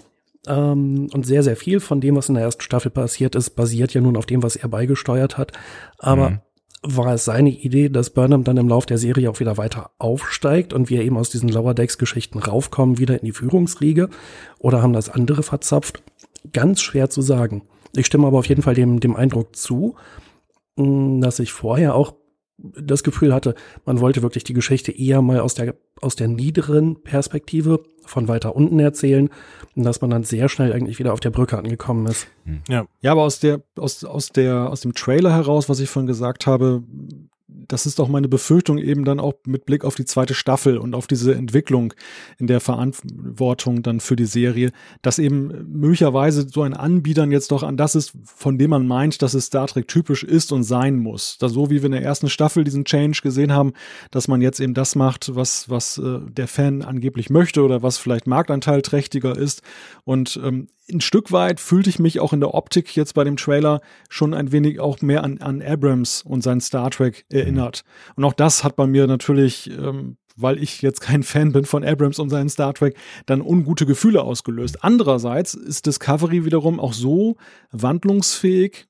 Ähm, 0.48 1.10
und 1.14 1.26
sehr, 1.26 1.44
sehr 1.44 1.56
viel 1.56 1.80
von 1.80 2.02
dem, 2.02 2.16
was 2.16 2.30
in 2.30 2.36
der 2.36 2.44
ersten 2.44 2.62
Staffel 2.62 2.92
passiert 2.92 3.36
ist, 3.36 3.52
basiert 3.52 3.94
ja 3.94 4.02
nun 4.02 4.18
auf 4.18 4.26
dem, 4.26 4.44
was 4.44 4.56
er 4.56 4.70
beigesteuert 4.70 5.38
hat. 5.38 5.52
Aber 5.98 6.32
mhm 6.32 6.40
war 6.84 7.14
es 7.14 7.26
seine 7.26 7.50
Idee, 7.50 7.90
dass 7.90 8.10
Burnham 8.10 8.44
dann 8.44 8.58
im 8.58 8.68
Lauf 8.68 8.86
der 8.86 8.98
Serie 8.98 9.30
auch 9.30 9.40
wieder 9.40 9.58
weiter 9.58 9.92
aufsteigt 10.00 10.74
und 10.74 10.90
wir 10.90 11.02
eben 11.02 11.18
aus 11.18 11.30
diesen 11.30 11.50
Lower 11.50 11.74
Decks 11.74 11.98
Geschichten 11.98 12.40
raufkommen, 12.40 12.98
wieder 12.98 13.20
in 13.20 13.26
die 13.26 13.32
Führungsriege? 13.32 14.10
Oder 14.60 14.82
haben 14.82 14.94
das 14.94 15.10
andere 15.10 15.44
verzapft? 15.44 16.04
Ganz 16.52 16.82
schwer 16.82 17.10
zu 17.10 17.22
sagen. 17.22 17.64
Ich 17.96 18.06
stimme 18.06 18.28
aber 18.28 18.40
auf 18.40 18.48
jeden 18.48 18.62
Fall 18.62 18.76
dem, 18.76 19.00
dem 19.00 19.16
Eindruck 19.16 19.56
zu, 19.56 19.96
dass 20.76 21.40
ich 21.40 21.54
vorher 21.54 21.96
auch 21.96 22.16
das 22.58 23.04
Gefühl 23.04 23.34
hatte, 23.34 23.56
man 23.86 24.00
wollte 24.00 24.22
wirklich 24.22 24.44
die 24.44 24.54
Geschichte 24.54 24.92
eher 24.92 25.22
mal 25.22 25.40
aus 25.40 25.56
der, 25.56 25.76
aus 26.02 26.16
der 26.16 26.28
niederen 26.28 27.02
Perspektive 27.02 27.84
von 28.06 28.28
weiter 28.28 28.56
unten 28.56 28.80
erzählen 28.80 29.30
und 29.76 29.84
dass 29.84 30.02
man 30.02 30.10
dann 30.10 30.24
sehr 30.24 30.50
schnell 30.50 30.72
eigentlich 30.72 31.00
wieder 31.00 31.14
auf 31.14 31.20
der 31.20 31.32
Brücke 31.32 31.58
angekommen 31.58 32.06
ist. 32.08 32.28
Hm. 32.46 32.62
Ja, 32.70 32.86
ja 33.02 33.12
aber 33.12 33.24
aus 33.24 33.40
der, 33.40 33.62
aus, 33.76 34.04
aus 34.04 34.30
der, 34.30 34.70
aus 34.70 34.82
dem 34.82 34.94
Trailer 34.94 35.34
heraus, 35.34 35.68
was 35.68 35.80
ich 35.80 35.90
vorhin 35.90 36.08
gesagt 36.08 36.46
habe, 36.46 36.84
das 37.68 37.86
ist 37.86 38.00
auch 38.00 38.08
meine 38.08 38.28
Befürchtung 38.28 38.78
eben 38.78 39.06
dann 39.06 39.20
auch 39.20 39.34
mit 39.46 39.66
Blick 39.66 39.86
auf 39.86 39.96
die 39.96 40.06
zweite 40.06 40.34
Staffel 40.34 40.78
und 40.78 40.96
auf 40.96 41.08
diese 41.08 41.36
Entwicklung 41.36 41.94
in 42.38 42.48
der 42.48 42.60
Verantwortung 42.60 43.84
dann 43.84 44.00
für 44.00 44.16
die 44.16 44.26
Serie, 44.26 44.72
dass 45.02 45.20
eben 45.20 45.72
möglicherweise 45.72 46.48
so 46.48 46.62
ein 46.64 46.74
Anbietern 46.74 47.32
jetzt 47.32 47.52
doch 47.52 47.64
an 47.64 47.78
das 47.78 47.96
ist, 47.96 48.14
von 48.24 48.58
dem 48.58 48.72
man 48.72 48.88
meint, 48.88 49.22
dass 49.22 49.34
es 49.34 49.46
Star 49.46 49.68
Trek 49.68 49.88
typisch 49.88 50.24
ist 50.24 50.52
und 50.52 50.64
sein 50.64 50.98
muss. 50.98 51.38
Da 51.38 51.50
so 51.50 51.70
wie 51.70 51.82
wir 51.82 51.86
in 51.86 51.92
der 51.92 52.04
ersten 52.04 52.30
Staffel 52.30 52.64
diesen 52.64 52.86
Change 52.86 53.20
gesehen 53.22 53.52
haben, 53.52 53.74
dass 54.12 54.28
man 54.28 54.42
jetzt 54.42 54.60
eben 54.60 54.74
das 54.74 54.96
macht, 54.96 55.36
was, 55.36 55.70
was 55.70 55.98
äh, 55.98 56.20
der 56.30 56.48
Fan 56.48 56.82
angeblich 56.82 57.30
möchte 57.30 57.64
oder 57.64 57.84
was 57.84 57.98
vielleicht 57.98 58.28
marktanteilträchtiger 58.28 59.38
ist. 59.38 59.62
Und 60.04 60.40
ähm, 60.44 60.68
ein 60.92 61.02
Stück 61.02 61.32
weit 61.32 61.60
fühlte 61.60 61.90
ich 61.90 62.00
mich 62.00 62.20
auch 62.20 62.34
in 62.34 62.40
der 62.40 62.54
Optik 62.54 62.96
jetzt 62.96 63.14
bei 63.14 63.24
dem 63.24 63.38
Trailer 63.38 63.82
schon 64.10 64.34
ein 64.34 64.52
wenig 64.52 64.80
auch 64.80 65.02
mehr 65.02 65.24
an, 65.24 65.40
an 65.40 65.62
Abrams 65.62 66.24
und 66.24 66.42
sein 66.42 66.62
Star 66.62 66.90
Trek 66.92 67.26
erinnert. 67.32 67.84
Und 68.16 68.24
auch 68.24 68.34
das 68.34 68.64
hat 68.64 68.76
bei 68.76 68.86
mir 68.86 69.08
natürlich, 69.08 69.70
ähm, 69.70 70.18
weil 70.36 70.62
ich 70.62 70.82
jetzt 70.82 71.00
kein 71.00 71.24
Fan 71.24 71.52
bin 71.52 71.66
von 71.66 71.84
Abrams 71.84 72.20
und 72.20 72.30
seinen 72.30 72.50
Star 72.50 72.74
Trek, 72.74 72.98
dann 73.26 73.42
ungute 73.42 73.86
Gefühle 73.86 74.24
ausgelöst. 74.24 74.84
Andererseits 74.84 75.54
ist 75.54 75.86
Discovery 75.86 76.46
wiederum 76.46 76.80
auch 76.80 76.94
so 76.94 77.38
wandlungsfähig 77.72 78.88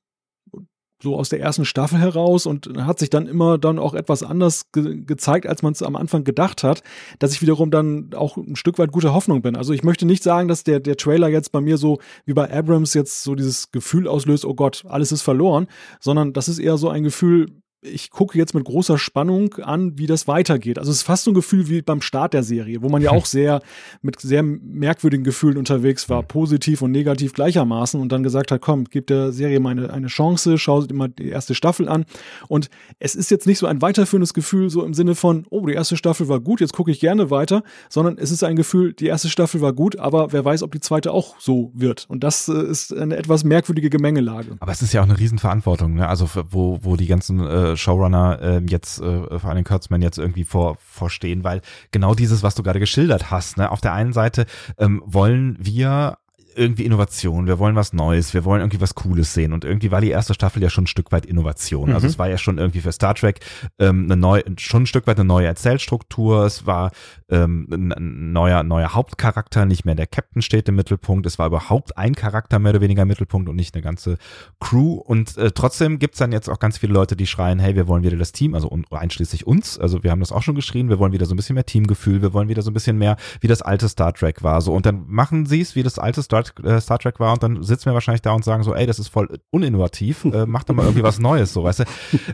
so 1.04 1.16
aus 1.16 1.28
der 1.28 1.40
ersten 1.40 1.64
Staffel 1.64 2.00
heraus 2.00 2.46
und 2.46 2.68
hat 2.78 2.98
sich 2.98 3.10
dann 3.10 3.28
immer 3.28 3.58
dann 3.58 3.78
auch 3.78 3.94
etwas 3.94 4.24
anders 4.24 4.72
ge 4.72 5.02
gezeigt, 5.04 5.46
als 5.46 5.62
man 5.62 5.72
es 5.72 5.82
am 5.82 5.94
Anfang 5.94 6.24
gedacht 6.24 6.64
hat, 6.64 6.82
dass 7.20 7.32
ich 7.32 7.42
wiederum 7.42 7.70
dann 7.70 8.10
auch 8.14 8.36
ein 8.36 8.56
Stück 8.56 8.78
weit 8.78 8.90
gute 8.90 9.14
Hoffnung 9.14 9.42
bin. 9.42 9.56
Also 9.56 9.72
ich 9.72 9.84
möchte 9.84 10.06
nicht 10.06 10.22
sagen, 10.22 10.48
dass 10.48 10.64
der, 10.64 10.80
der 10.80 10.96
Trailer 10.96 11.28
jetzt 11.28 11.52
bei 11.52 11.60
mir 11.60 11.76
so 11.76 12.00
wie 12.24 12.32
bei 12.32 12.50
Abrams 12.50 12.94
jetzt 12.94 13.22
so 13.22 13.34
dieses 13.34 13.70
Gefühl 13.70 14.08
auslöst, 14.08 14.44
oh 14.44 14.54
Gott, 14.54 14.84
alles 14.88 15.12
ist 15.12 15.22
verloren, 15.22 15.68
sondern 16.00 16.32
das 16.32 16.48
ist 16.48 16.58
eher 16.58 16.78
so 16.78 16.88
ein 16.88 17.04
Gefühl, 17.04 17.46
ich 17.84 18.10
gucke 18.10 18.38
jetzt 18.38 18.54
mit 18.54 18.64
großer 18.64 18.98
Spannung 18.98 19.54
an, 19.56 19.98
wie 19.98 20.06
das 20.06 20.26
weitergeht. 20.26 20.78
Also 20.78 20.90
es 20.90 20.98
ist 20.98 21.02
fast 21.02 21.24
so 21.24 21.30
ein 21.30 21.34
Gefühl 21.34 21.68
wie 21.68 21.82
beim 21.82 22.00
Start 22.00 22.34
der 22.34 22.42
Serie, 22.42 22.82
wo 22.82 22.88
man 22.88 23.02
ja 23.02 23.10
auch 23.12 23.26
sehr 23.26 23.60
mit 24.02 24.20
sehr 24.20 24.42
merkwürdigen 24.42 25.24
Gefühlen 25.24 25.58
unterwegs 25.58 26.08
war, 26.08 26.22
positiv 26.22 26.82
und 26.82 26.90
negativ 26.90 27.32
gleichermaßen 27.32 28.00
und 28.00 28.10
dann 28.10 28.22
gesagt 28.22 28.50
hat, 28.50 28.60
komm, 28.60 28.84
gib 28.84 29.06
der 29.08 29.32
Serie 29.32 29.60
mal 29.60 29.70
eine, 29.70 29.92
eine 29.92 30.06
Chance, 30.06 30.58
schau 30.58 30.82
dir 30.82 30.94
mal 30.94 31.08
die 31.08 31.28
erste 31.28 31.54
Staffel 31.54 31.88
an. 31.88 32.04
Und 32.48 32.70
es 32.98 33.14
ist 33.14 33.30
jetzt 33.30 33.46
nicht 33.46 33.58
so 33.58 33.66
ein 33.66 33.82
weiterführendes 33.82 34.34
Gefühl, 34.34 34.70
so 34.70 34.82
im 34.82 34.94
Sinne 34.94 35.14
von, 35.14 35.46
oh, 35.50 35.66
die 35.66 35.74
erste 35.74 35.96
Staffel 35.96 36.28
war 36.28 36.40
gut, 36.40 36.60
jetzt 36.60 36.72
gucke 36.72 36.90
ich 36.90 37.00
gerne 37.00 37.30
weiter, 37.30 37.62
sondern 37.88 38.18
es 38.18 38.30
ist 38.30 38.42
ein 38.44 38.56
Gefühl, 38.56 38.94
die 38.94 39.06
erste 39.06 39.28
Staffel 39.28 39.60
war 39.60 39.72
gut, 39.72 39.98
aber 39.98 40.32
wer 40.32 40.44
weiß, 40.44 40.62
ob 40.62 40.72
die 40.72 40.80
zweite 40.80 41.12
auch 41.12 41.38
so 41.38 41.70
wird. 41.74 42.06
Und 42.08 42.24
das 42.24 42.48
äh, 42.48 42.62
ist 42.62 42.94
eine 42.94 43.16
etwas 43.16 43.44
merkwürdige 43.44 43.90
Gemengelage. 43.90 44.56
Aber 44.60 44.72
es 44.72 44.82
ist 44.82 44.92
ja 44.92 45.00
auch 45.00 45.06
eine 45.06 45.18
Riesenverantwortung, 45.18 45.94
ne? 45.94 46.08
Also 46.08 46.28
wo, 46.50 46.78
wo 46.82 46.96
die 46.96 47.06
ganzen 47.06 47.40
äh, 47.40 47.73
Showrunner 47.76 48.40
äh, 48.40 48.62
jetzt, 48.68 49.00
äh, 49.00 49.38
vor 49.38 49.50
allem 49.50 49.64
Kurtzman 49.64 50.02
jetzt 50.02 50.18
irgendwie 50.18 50.44
vor, 50.44 50.76
vorstehen, 50.78 51.44
weil 51.44 51.60
genau 51.90 52.14
dieses, 52.14 52.42
was 52.42 52.54
du 52.54 52.62
gerade 52.62 52.80
geschildert 52.80 53.30
hast, 53.30 53.56
ne, 53.56 53.70
auf 53.70 53.80
der 53.80 53.92
einen 53.92 54.12
Seite 54.12 54.46
ähm, 54.78 55.02
wollen 55.06 55.56
wir 55.60 56.18
irgendwie 56.56 56.84
Innovation, 56.84 57.46
wir 57.46 57.58
wollen 57.58 57.76
was 57.76 57.92
Neues, 57.92 58.34
wir 58.34 58.44
wollen 58.44 58.60
irgendwie 58.60 58.80
was 58.80 58.94
Cooles 58.94 59.34
sehen. 59.34 59.52
Und 59.52 59.64
irgendwie 59.64 59.90
war 59.90 60.00
die 60.00 60.10
erste 60.10 60.34
Staffel 60.34 60.62
ja 60.62 60.70
schon 60.70 60.84
ein 60.84 60.88
Stück 60.88 61.12
weit 61.12 61.26
Innovation. 61.26 61.90
Also 61.90 61.90
mhm. 61.90 62.04
Also 62.04 62.06
es 62.08 62.18
war 62.18 62.28
ja 62.28 62.36
schon 62.38 62.58
irgendwie 62.58 62.80
für 62.80 62.92
Star 62.92 63.14
Trek 63.14 63.40
ähm, 63.78 64.04
eine 64.04 64.16
neue, 64.16 64.44
schon 64.58 64.82
ein 64.82 64.86
Stück 64.86 65.06
weit 65.06 65.18
eine 65.18 65.26
neue 65.26 65.46
Erzählstruktur. 65.46 66.44
Es 66.44 66.66
war 66.66 66.90
ähm, 67.30 67.66
ein 67.70 68.32
neuer, 68.32 68.62
neuer 68.62 68.94
Hauptcharakter, 68.94 69.64
nicht 69.64 69.84
mehr 69.84 69.94
der 69.94 70.06
Captain 70.06 70.42
steht 70.42 70.68
im 70.68 70.76
Mittelpunkt. 70.76 71.24
Es 71.26 71.38
war 71.38 71.46
überhaupt 71.46 71.96
ein 71.96 72.14
Charakter 72.14 72.58
mehr 72.58 72.70
oder 72.70 72.82
weniger 72.82 73.02
im 73.02 73.08
Mittelpunkt 73.08 73.48
und 73.48 73.56
nicht 73.56 73.74
eine 73.74 73.82
ganze 73.82 74.18
Crew. 74.60 74.94
Und 74.94 75.36
äh, 75.38 75.50
trotzdem 75.52 75.98
gibt's 75.98 76.18
dann 76.18 76.32
jetzt 76.32 76.48
auch 76.48 76.58
ganz 76.58 76.78
viele 76.78 76.92
Leute, 76.92 77.16
die 77.16 77.26
schreien, 77.26 77.58
hey, 77.58 77.74
wir 77.74 77.88
wollen 77.88 78.02
wieder 78.02 78.16
das 78.16 78.32
Team, 78.32 78.54
also 78.54 78.70
einschließlich 78.90 79.46
uns. 79.46 79.78
Also 79.78 80.04
wir 80.04 80.10
haben 80.10 80.20
das 80.20 80.30
auch 80.30 80.42
schon 80.42 80.54
geschrien, 80.54 80.90
wir 80.90 80.98
wollen 80.98 81.12
wieder 81.12 81.26
so 81.26 81.34
ein 81.34 81.36
bisschen 81.36 81.54
mehr 81.54 81.66
Teamgefühl, 81.66 82.20
wir 82.22 82.34
wollen 82.34 82.48
wieder 82.48 82.62
so 82.62 82.70
ein 82.70 82.74
bisschen 82.74 82.98
mehr, 82.98 83.16
wie 83.40 83.48
das 83.48 83.62
alte 83.62 83.88
Star 83.88 84.12
Trek 84.12 84.42
war. 84.42 84.60
So, 84.60 84.74
und 84.74 84.84
dann 84.84 85.04
machen 85.06 85.46
sie 85.46 85.62
es, 85.62 85.74
wie 85.74 85.82
das 85.82 85.98
alte 85.98 86.22
Star 86.22 86.43
Star, 86.44 86.64
äh, 86.64 86.80
Star 86.80 86.98
Trek 86.98 87.20
war 87.20 87.32
und 87.32 87.42
dann 87.42 87.62
sitzen 87.62 87.86
wir 87.86 87.94
wahrscheinlich 87.94 88.22
da 88.22 88.32
und 88.32 88.44
sagen 88.44 88.62
so, 88.62 88.74
ey, 88.74 88.86
das 88.86 88.98
ist 88.98 89.08
voll 89.08 89.40
uninnovativ, 89.50 90.24
äh, 90.24 90.46
mach 90.46 90.64
doch 90.64 90.74
mal 90.74 90.84
irgendwie 90.84 91.02
was 91.02 91.18
Neues, 91.18 91.52
so, 91.52 91.64
weißt 91.64 91.80
du. 91.80 91.84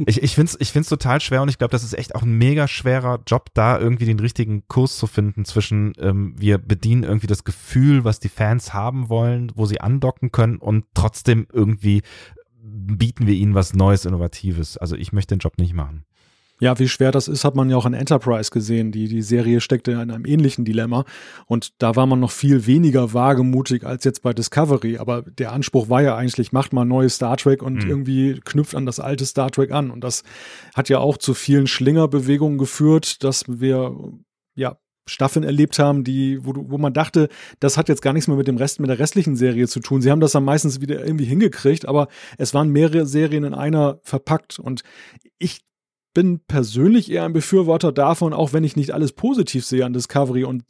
Ich, 0.06 0.22
ich 0.22 0.34
finde 0.34 0.52
es 0.52 0.60
ich 0.60 0.72
find's 0.72 0.88
total 0.88 1.20
schwer 1.20 1.42
und 1.42 1.48
ich 1.48 1.58
glaube, 1.58 1.72
das 1.72 1.82
ist 1.82 1.96
echt 1.96 2.14
auch 2.14 2.22
ein 2.22 2.32
mega 2.32 2.68
schwerer 2.68 3.20
Job, 3.26 3.50
da 3.54 3.78
irgendwie 3.78 4.06
den 4.06 4.20
richtigen 4.20 4.66
Kurs 4.68 4.96
zu 4.96 5.06
finden 5.06 5.44
zwischen, 5.44 5.92
ähm, 5.98 6.34
wir 6.38 6.58
bedienen 6.58 7.02
irgendwie 7.02 7.26
das 7.26 7.44
Gefühl, 7.44 8.04
was 8.04 8.20
die 8.20 8.28
Fans 8.28 8.74
haben 8.74 9.08
wollen, 9.08 9.52
wo 9.54 9.66
sie 9.66 9.80
andocken 9.80 10.32
können 10.32 10.58
und 10.58 10.84
trotzdem 10.94 11.46
irgendwie 11.52 12.02
bieten 12.62 13.26
wir 13.26 13.34
ihnen 13.34 13.54
was 13.54 13.74
Neues, 13.74 14.04
Innovatives. 14.04 14.76
Also 14.76 14.96
ich 14.96 15.12
möchte 15.12 15.34
den 15.34 15.40
Job 15.40 15.58
nicht 15.58 15.74
machen. 15.74 16.04
Ja, 16.60 16.78
wie 16.78 16.88
schwer 16.88 17.10
das 17.10 17.26
ist, 17.26 17.44
hat 17.44 17.56
man 17.56 17.70
ja 17.70 17.76
auch 17.76 17.86
in 17.86 17.94
Enterprise 17.94 18.50
gesehen. 18.50 18.92
Die, 18.92 19.08
die 19.08 19.22
Serie 19.22 19.60
steckte 19.60 19.92
in 19.92 19.98
einem 19.98 20.26
ähnlichen 20.26 20.64
Dilemma. 20.64 21.04
Und 21.46 21.72
da 21.82 21.96
war 21.96 22.06
man 22.06 22.20
noch 22.20 22.30
viel 22.30 22.66
weniger 22.66 23.14
wagemutig 23.14 23.84
als 23.84 24.04
jetzt 24.04 24.22
bei 24.22 24.32
Discovery. 24.32 24.98
Aber 24.98 25.22
der 25.22 25.52
Anspruch 25.52 25.88
war 25.88 26.02
ja 26.02 26.16
eigentlich, 26.16 26.52
macht 26.52 26.72
mal 26.72 26.84
neues 26.84 27.16
Star 27.16 27.36
Trek 27.38 27.62
und 27.62 27.84
mhm. 27.84 27.90
irgendwie 27.90 28.40
knüpft 28.44 28.74
an 28.74 28.86
das 28.86 29.00
alte 29.00 29.24
Star 29.24 29.50
Trek 29.50 29.72
an. 29.72 29.90
Und 29.90 30.04
das 30.04 30.22
hat 30.74 30.90
ja 30.90 30.98
auch 30.98 31.16
zu 31.16 31.34
vielen 31.34 31.66
Schlingerbewegungen 31.66 32.58
geführt, 32.58 33.24
dass 33.24 33.44
wir, 33.48 33.96
ja, 34.54 34.76
Staffeln 35.06 35.44
erlebt 35.44 35.78
haben, 35.78 36.04
die, 36.04 36.44
wo, 36.44 36.52
wo 36.54 36.78
man 36.78 36.92
dachte, 36.92 37.28
das 37.58 37.76
hat 37.76 37.88
jetzt 37.88 38.02
gar 38.02 38.12
nichts 38.12 38.28
mehr 38.28 38.36
mit 38.36 38.46
dem 38.46 38.56
Rest, 38.56 38.80
mit 38.80 38.88
der 38.88 38.98
restlichen 38.98 39.34
Serie 39.34 39.66
zu 39.66 39.80
tun. 39.80 40.02
Sie 40.02 40.10
haben 40.10 40.20
das 40.20 40.32
dann 40.32 40.44
meistens 40.44 40.80
wieder 40.80 41.04
irgendwie 41.04 41.24
hingekriegt, 41.24 41.86
aber 41.88 42.08
es 42.38 42.54
waren 42.54 42.68
mehrere 42.68 43.06
Serien 43.06 43.44
in 43.44 43.54
einer 43.54 43.98
verpackt. 44.04 44.58
Und 44.58 44.82
ich 45.38 45.62
bin 46.14 46.40
persönlich 46.40 47.10
eher 47.10 47.24
ein 47.24 47.32
Befürworter 47.32 47.92
davon, 47.92 48.32
auch 48.32 48.52
wenn 48.52 48.64
ich 48.64 48.76
nicht 48.76 48.92
alles 48.92 49.12
positiv 49.12 49.64
sehe 49.64 49.84
an 49.84 49.92
Discovery 49.92 50.44
und 50.44 50.64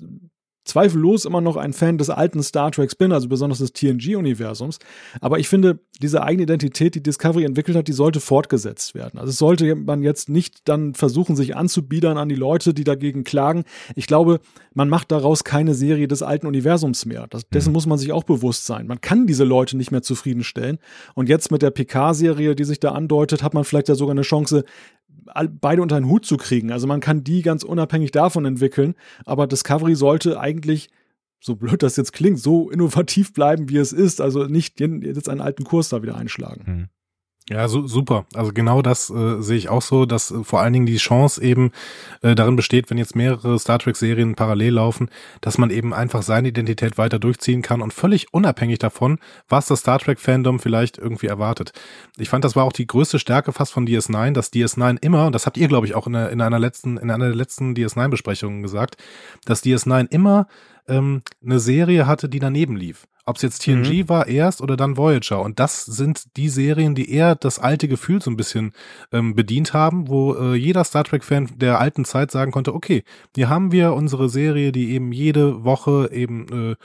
zweifellos 0.65 1.25
immer 1.25 1.41
noch 1.41 1.57
ein 1.57 1.73
Fan 1.73 1.99
des 1.99 2.11
alten 2.11 2.43
Star 2.43 2.71
Treks 2.71 2.95
bin, 2.95 3.13
also 3.13 3.29
besonders 3.29 3.59
des 3.59 3.73
TNG-Universums. 3.73 4.79
Aber 5.21 5.39
ich 5.39 5.49
finde, 5.49 5.81
diese 6.01 6.23
eigene 6.23 6.45
Identität, 6.45 6.95
die 6.95 7.03
Discovery 7.03 7.45
entwickelt 7.45 7.77
hat, 7.77 7.89
die 7.89 7.93
sollte 7.93 8.21
fortgesetzt 8.21 8.95
werden. 8.95 9.19
Also 9.19 9.33
sollte 9.33 9.75
man 9.75 10.03
jetzt 10.03 10.29
nicht 10.29 10.69
dann 10.69 10.95
versuchen, 10.95 11.35
sich 11.35 11.57
anzubiedern 11.57 12.19
an 12.19 12.29
die 12.29 12.35
Leute, 12.37 12.73
die 12.75 12.85
dagegen 12.85 13.25
klagen. 13.25 13.65
Ich 13.97 14.07
glaube, 14.07 14.41
man 14.75 14.89
macht 14.89 15.11
daraus 15.11 15.45
keine 15.45 15.75
Serie 15.75 16.09
des 16.09 16.23
alten 16.23 16.47
Universums 16.47 17.05
mehr. 17.07 17.27
Das, 17.29 17.49
dessen 17.49 17.71
mhm. 17.71 17.75
muss 17.75 17.87
man 17.87 17.99
sich 17.99 18.13
auch 18.13 18.25
bewusst 18.25 18.67
sein. 18.67 18.87
Man 18.87 19.01
kann 19.01 19.27
diese 19.27 19.45
Leute 19.45 19.77
nicht 19.77 19.91
mehr 19.91 20.03
zufriedenstellen. 20.03 20.79
Und 21.15 21.29
jetzt 21.29 21.51
mit 21.51 21.63
der 21.63 21.71
PK-Serie, 21.71 22.55
die 22.55 22.65
sich 22.65 22.81
da 22.81 22.93
andeutet, 22.93 23.43
hat 23.43 23.55
man 23.55 23.65
vielleicht 23.65 23.89
ja 23.89 23.95
sogar 23.95 24.13
eine 24.13 24.23
Chance, 24.23 24.65
beide 25.61 25.83
unter 25.83 25.97
einen 25.97 26.09
Hut 26.09 26.25
zu 26.25 26.37
kriegen. 26.37 26.73
Also 26.73 26.87
man 26.87 27.01
kann 27.01 27.25
die 27.25 27.43
ganz 27.43 27.63
unabhängig 27.63 28.11
davon 28.11 28.45
entwickeln, 28.45 28.95
aber 29.25 29.47
Discovery 29.47 29.95
sollte 29.95 30.39
eigentlich 30.41 30.91
so 31.43 31.57
blöd 31.57 31.83
das 31.83 31.97
jetzt 31.97 32.13
klingt, 32.13 32.39
so 32.39 32.71
innovativ 32.71 33.33
bleiben, 33.33 33.69
wie 33.71 33.79
es 33.79 33.93
ist. 33.93 34.21
Also 34.21 34.45
nicht 34.45 34.79
jetzt 34.81 35.29
einen 35.29 35.41
alten 35.41 35.65
Kurs 35.65 35.89
da 35.89 36.03
wieder 36.03 36.17
einschlagen. 36.17 36.89
Ja, 37.51 37.67
su 37.67 37.89
super. 37.89 38.27
Also 38.33 38.53
genau 38.53 38.81
das 38.81 39.11
äh, 39.11 39.43
sehe 39.43 39.57
ich 39.57 39.69
auch 39.69 39.83
so, 39.83 40.07
dass 40.07 40.31
äh, 40.31 40.45
vor 40.45 40.61
allen 40.61 40.73
Dingen 40.73 40.87
die 40.87 40.99
Chance 40.99 41.43
eben 41.43 41.73
äh, 42.23 42.37
darin 42.37 42.55
besteht, 42.55 42.91
wenn 42.91 42.99
jetzt 42.99 43.17
mehrere 43.17 43.59
Star 43.59 43.81
Trek-Serien 43.81 44.37
parallel 44.37 44.75
laufen, 44.75 45.11
dass 45.41 45.59
man 45.59 45.71
eben 45.71 45.93
einfach 45.93 46.23
seine 46.23 46.47
Identität 46.47 46.97
weiter 46.97 47.19
durchziehen 47.19 47.61
kann 47.61 47.83
und 47.83 47.93
völlig 47.93 48.33
unabhängig 48.33 48.79
davon, 48.79 49.19
was 49.49 49.67
das 49.67 49.81
Star 49.81 49.99
Trek-Fandom 49.99 50.61
vielleicht 50.61 50.97
irgendwie 50.97 51.27
erwartet. 51.27 51.73
Ich 52.19 52.29
fand, 52.29 52.45
das 52.45 52.55
war 52.55 52.63
auch 52.63 52.73
die 52.73 52.87
größte 52.87 53.19
Stärke 53.19 53.53
fast 53.53 53.73
von 53.73 53.85
DS9, 53.85 54.31
dass 54.33 54.53
DS9 54.53 54.99
immer, 55.01 55.27
und 55.27 55.35
das 55.35 55.47
habt 55.47 55.57
ihr, 55.57 55.67
glaube 55.67 55.89
ich, 55.89 55.97
auch 55.97 56.07
in, 56.07 56.15
in 56.15 56.41
einer 56.41 56.61
letzten, 56.61 56.99
in 56.99 57.11
einer 57.11 57.27
der 57.27 57.35
letzten 57.35 57.75
DS9-Besprechungen 57.75 58.63
gesagt, 58.63 58.97
dass 59.45 59.65
DS9 59.65 60.07
immer 60.09 60.47
ähm, 60.91 61.23
eine 61.45 61.61
Serie 61.61 62.07
hatte, 62.07 62.29
die 62.29 62.39
daneben 62.39 62.77
lief. 62.77 63.07
Ob 63.27 63.37
es 63.37 63.43
jetzt 63.43 63.63
TNG 63.63 64.05
mhm. 64.05 64.09
war 64.09 64.27
erst 64.27 64.61
oder 64.61 64.77
dann 64.77 64.97
Voyager. 64.97 65.41
Und 65.41 65.61
das 65.61 65.85
sind 65.85 66.37
die 66.37 66.49
Serien, 66.49 66.95
die 66.95 67.13
eher 67.13 67.37
das 67.37 67.59
alte 67.59 67.87
Gefühl 67.87 68.21
so 68.21 68.31
ein 68.31 68.37
bisschen 68.37 68.73
ähm, 69.13 69.35
bedient 69.35 69.73
haben, 69.73 70.09
wo 70.09 70.35
äh, 70.35 70.55
jeder 70.55 70.83
Star 70.85 71.05
Trek-Fan 71.05 71.51
der 71.57 71.79
alten 71.79 72.05
Zeit 72.05 72.31
sagen 72.31 72.51
konnte, 72.51 72.75
okay, 72.75 73.05
hier 73.37 73.49
haben 73.49 73.73
wir 73.73 73.93
unsere 73.93 74.29
Serie, 74.29 74.73
die 74.73 74.93
eben 74.93 75.13
jede 75.13 75.65
Woche 75.65 76.11
eben 76.13 76.73
äh, 76.73 76.77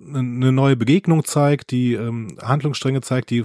eine 0.00 0.52
neue 0.52 0.76
Begegnung 0.76 1.24
zeigt, 1.24 1.70
die 1.70 1.94
ähm, 1.94 2.36
Handlungsstränge 2.42 3.00
zeigt, 3.00 3.30
die 3.30 3.44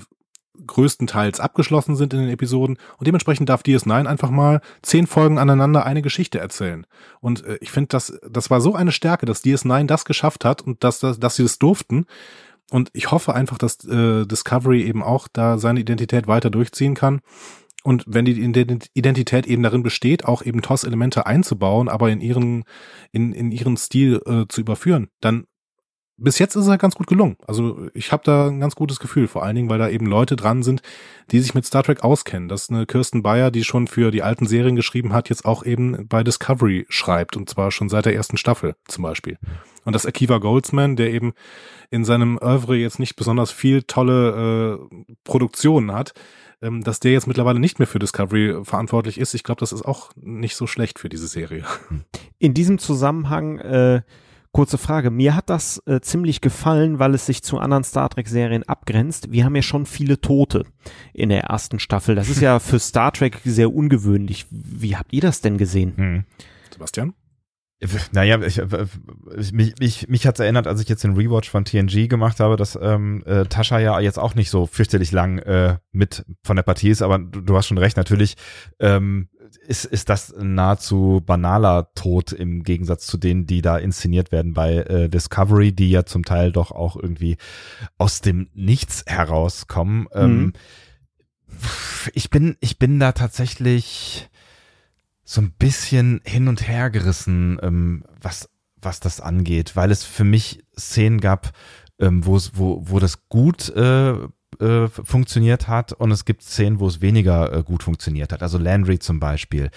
größtenteils 0.65 1.39
abgeschlossen 1.39 1.95
sind 1.95 2.13
in 2.13 2.21
den 2.21 2.29
Episoden 2.29 2.77
und 2.97 3.07
dementsprechend 3.07 3.49
darf 3.49 3.61
DS9 3.61 4.05
einfach 4.05 4.29
mal 4.29 4.61
zehn 4.81 5.07
Folgen 5.07 5.37
aneinander 5.37 5.85
eine 5.85 6.01
Geschichte 6.01 6.39
erzählen. 6.39 6.85
Und 7.21 7.45
äh, 7.45 7.57
ich 7.61 7.71
finde, 7.71 7.89
das, 7.89 8.19
das 8.29 8.49
war 8.49 8.61
so 8.61 8.75
eine 8.75 8.91
Stärke, 8.91 9.25
dass 9.25 9.43
DS9 9.43 9.85
das 9.87 10.05
geschafft 10.05 10.45
hat 10.45 10.61
und 10.61 10.83
dass, 10.83 10.99
dass, 10.99 11.19
dass 11.19 11.35
sie 11.35 11.43
das 11.43 11.59
durften. 11.59 12.05
Und 12.71 12.89
ich 12.93 13.11
hoffe 13.11 13.35
einfach, 13.35 13.57
dass 13.57 13.85
äh, 13.85 14.25
Discovery 14.25 14.83
eben 14.83 15.03
auch 15.03 15.27
da 15.31 15.57
seine 15.57 15.79
Identität 15.79 16.27
weiter 16.27 16.49
durchziehen 16.49 16.95
kann. 16.95 17.21
Und 17.83 18.03
wenn 18.07 18.25
die 18.25 18.41
Identität 18.41 19.45
eben 19.45 19.61
darin 19.61 19.83
besteht, 19.83 20.25
auch 20.25 20.41
eben 20.41 20.63
TOS-Elemente 20.63 21.27
einzubauen, 21.27 21.87
aber 21.87 22.09
in 22.09 22.19
ihren, 22.19 22.63
in, 23.11 23.31
in 23.31 23.51
ihren 23.51 23.77
Stil 23.77 24.21
äh, 24.25 24.45
zu 24.49 24.61
überführen, 24.61 25.09
dann 25.21 25.45
bis 26.17 26.39
jetzt 26.39 26.55
ist 26.55 26.63
es 26.63 26.69
halt 26.69 26.81
ganz 26.81 26.95
gut 26.95 27.07
gelungen. 27.07 27.35
Also 27.45 27.89
ich 27.93 28.11
habe 28.11 28.23
da 28.23 28.47
ein 28.47 28.59
ganz 28.59 28.75
gutes 28.75 28.99
Gefühl, 28.99 29.27
vor 29.27 29.43
allen 29.43 29.55
Dingen, 29.55 29.69
weil 29.69 29.79
da 29.79 29.89
eben 29.89 30.05
Leute 30.05 30.35
dran 30.35 30.63
sind, 30.63 30.81
die 31.31 31.39
sich 31.39 31.53
mit 31.53 31.65
Star 31.65 31.83
Trek 31.83 32.03
auskennen. 32.03 32.47
Das 32.47 32.63
ist 32.63 32.71
eine 32.71 32.85
Kirsten 32.85 33.21
Bayer, 33.21 33.51
die 33.51 33.63
schon 33.63 33.87
für 33.87 34.11
die 34.11 34.23
alten 34.23 34.45
Serien 34.45 34.75
geschrieben 34.75 35.11
hat, 35.11 35.29
jetzt 35.29 35.45
auch 35.45 35.65
eben 35.65 36.07
bei 36.07 36.23
Discovery 36.23 36.85
schreibt 36.89 37.35
und 37.35 37.49
zwar 37.49 37.71
schon 37.71 37.89
seit 37.89 38.05
der 38.05 38.15
ersten 38.15 38.37
Staffel 38.37 38.75
zum 38.87 39.03
Beispiel. 39.03 39.37
Und 39.83 39.93
das 39.93 40.05
Akiva 40.05 40.37
Goldsman, 40.37 40.95
der 40.95 41.11
eben 41.11 41.33
in 41.91 42.05
seinem 42.05 42.37
Oeuvre 42.41 42.77
jetzt 42.77 42.99
nicht 42.99 43.17
besonders 43.17 43.51
viel 43.51 43.83
tolle 43.83 44.79
äh, 44.79 45.13
Produktionen 45.25 45.91
hat, 45.91 46.13
ähm, 46.61 46.83
dass 46.83 47.01
der 47.01 47.11
jetzt 47.11 47.27
mittlerweile 47.27 47.59
nicht 47.59 47.79
mehr 47.79 47.87
für 47.87 47.99
Discovery 47.99 48.63
verantwortlich 48.63 49.19
ist. 49.19 49.33
Ich 49.33 49.43
glaube, 49.43 49.59
das 49.59 49.73
ist 49.73 49.83
auch 49.83 50.11
nicht 50.15 50.55
so 50.55 50.65
schlecht 50.65 50.97
für 50.97 51.09
diese 51.09 51.27
Serie. 51.27 51.65
In 52.39 52.53
diesem 52.53 52.77
Zusammenhang 52.77 53.59
äh 53.59 54.01
Kurze 54.55 54.77
Frage. 54.77 55.11
Mir 55.11 55.35
hat 55.35 55.49
das 55.49 55.83
äh, 55.85 55.99
ziemlich 55.99 56.39
gefallen, 56.39 56.97
weil 56.97 57.13
es 57.13 57.25
sich 57.25 57.43
zu 57.43 57.57
anderen 57.57 57.83
Star 57.83 58.07
Trek-Serien 58.09 58.63
abgrenzt. 58.63 59.29
Wir 59.29 59.43
haben 59.43 59.53
ja 59.53 59.61
schon 59.61 59.85
viele 59.85 60.21
Tote 60.21 60.63
in 61.13 61.27
der 61.27 61.41
ersten 61.41 61.77
Staffel. 61.77 62.15
Das 62.15 62.29
ist 62.29 62.39
ja 62.39 62.59
für 62.61 62.79
Star 62.79 63.11
Trek 63.11 63.41
sehr 63.43 63.73
ungewöhnlich. 63.73 64.45
Wie 64.49 64.95
habt 64.95 65.11
ihr 65.11 65.19
das 65.19 65.41
denn 65.41 65.57
gesehen? 65.57 65.97
Hm. 65.97 66.23
Sebastian? 66.71 67.13
Naja, 68.13 68.41
ich, 68.41 68.61
mich, 69.51 69.73
mich, 69.77 70.07
mich 70.07 70.25
hat 70.25 70.35
es 70.35 70.39
erinnert, 70.39 70.67
als 70.67 70.79
ich 70.79 70.87
jetzt 70.87 71.03
den 71.03 71.17
Rewatch 71.17 71.49
von 71.49 71.65
TNG 71.65 72.07
gemacht 72.07 72.39
habe, 72.39 72.55
dass 72.55 72.79
ähm, 72.81 73.23
äh, 73.25 73.43
Tascha 73.47 73.79
ja 73.79 73.99
jetzt 73.99 74.17
auch 74.17 74.35
nicht 74.35 74.49
so 74.49 74.65
fürchterlich 74.67 75.11
lang 75.11 75.39
äh, 75.39 75.79
mit 75.91 76.25
von 76.43 76.55
der 76.55 76.63
Partie 76.63 76.89
ist, 76.89 77.01
aber 77.01 77.19
du, 77.19 77.41
du 77.41 77.57
hast 77.57 77.67
schon 77.67 77.77
recht, 77.77 77.97
natürlich 77.97 78.37
ähm, 78.79 79.27
ist, 79.55 79.85
ist 79.85 80.09
das 80.09 80.33
nahezu 80.37 81.21
banaler 81.25 81.91
Tod 81.95 82.31
im 82.31 82.63
Gegensatz 82.63 83.05
zu 83.07 83.17
denen, 83.17 83.45
die 83.45 83.61
da 83.61 83.77
inszeniert 83.77 84.31
werden 84.31 84.53
bei 84.53 84.75
äh, 84.75 85.09
Discovery, 85.09 85.71
die 85.71 85.91
ja 85.91 86.05
zum 86.05 86.23
Teil 86.23 86.51
doch 86.51 86.71
auch 86.71 86.95
irgendwie 86.95 87.37
aus 87.97 88.21
dem 88.21 88.49
Nichts 88.53 89.03
herauskommen. 89.07 90.07
Ähm, 90.13 90.37
mhm. 90.37 90.53
ich 92.13 92.29
bin, 92.29 92.57
ich 92.59 92.79
bin 92.79 92.99
da 92.99 93.11
tatsächlich 93.11 94.29
so 95.23 95.41
ein 95.41 95.51
bisschen 95.51 96.21
hin 96.23 96.47
und 96.47 96.67
her 96.67 96.89
gerissen, 96.89 97.59
ähm, 97.61 98.03
was, 98.21 98.49
was 98.81 98.99
das 98.99 99.19
angeht, 99.19 99.75
weil 99.75 99.91
es 99.91 100.03
für 100.03 100.23
mich 100.23 100.63
Szenen 100.77 101.19
gab, 101.19 101.51
ähm, 101.99 102.25
wo, 102.25 102.39
wo 102.53 102.99
das 102.99 103.27
gut 103.29 103.69
äh, 103.69 104.15
äh, 104.59 104.87
funktioniert 104.87 105.67
hat 105.67 105.93
und 105.93 106.11
es 106.11 106.25
gibt 106.25 106.43
Szenen, 106.43 106.79
wo 106.79 106.87
es 106.87 107.01
weniger 107.01 107.53
äh, 107.53 107.63
gut 107.63 107.83
funktioniert 107.83 108.31
hat. 108.31 108.41
Also 108.41 108.57
Landry 108.57 108.99
zum 108.99 109.19
Beispiel. 109.19 109.69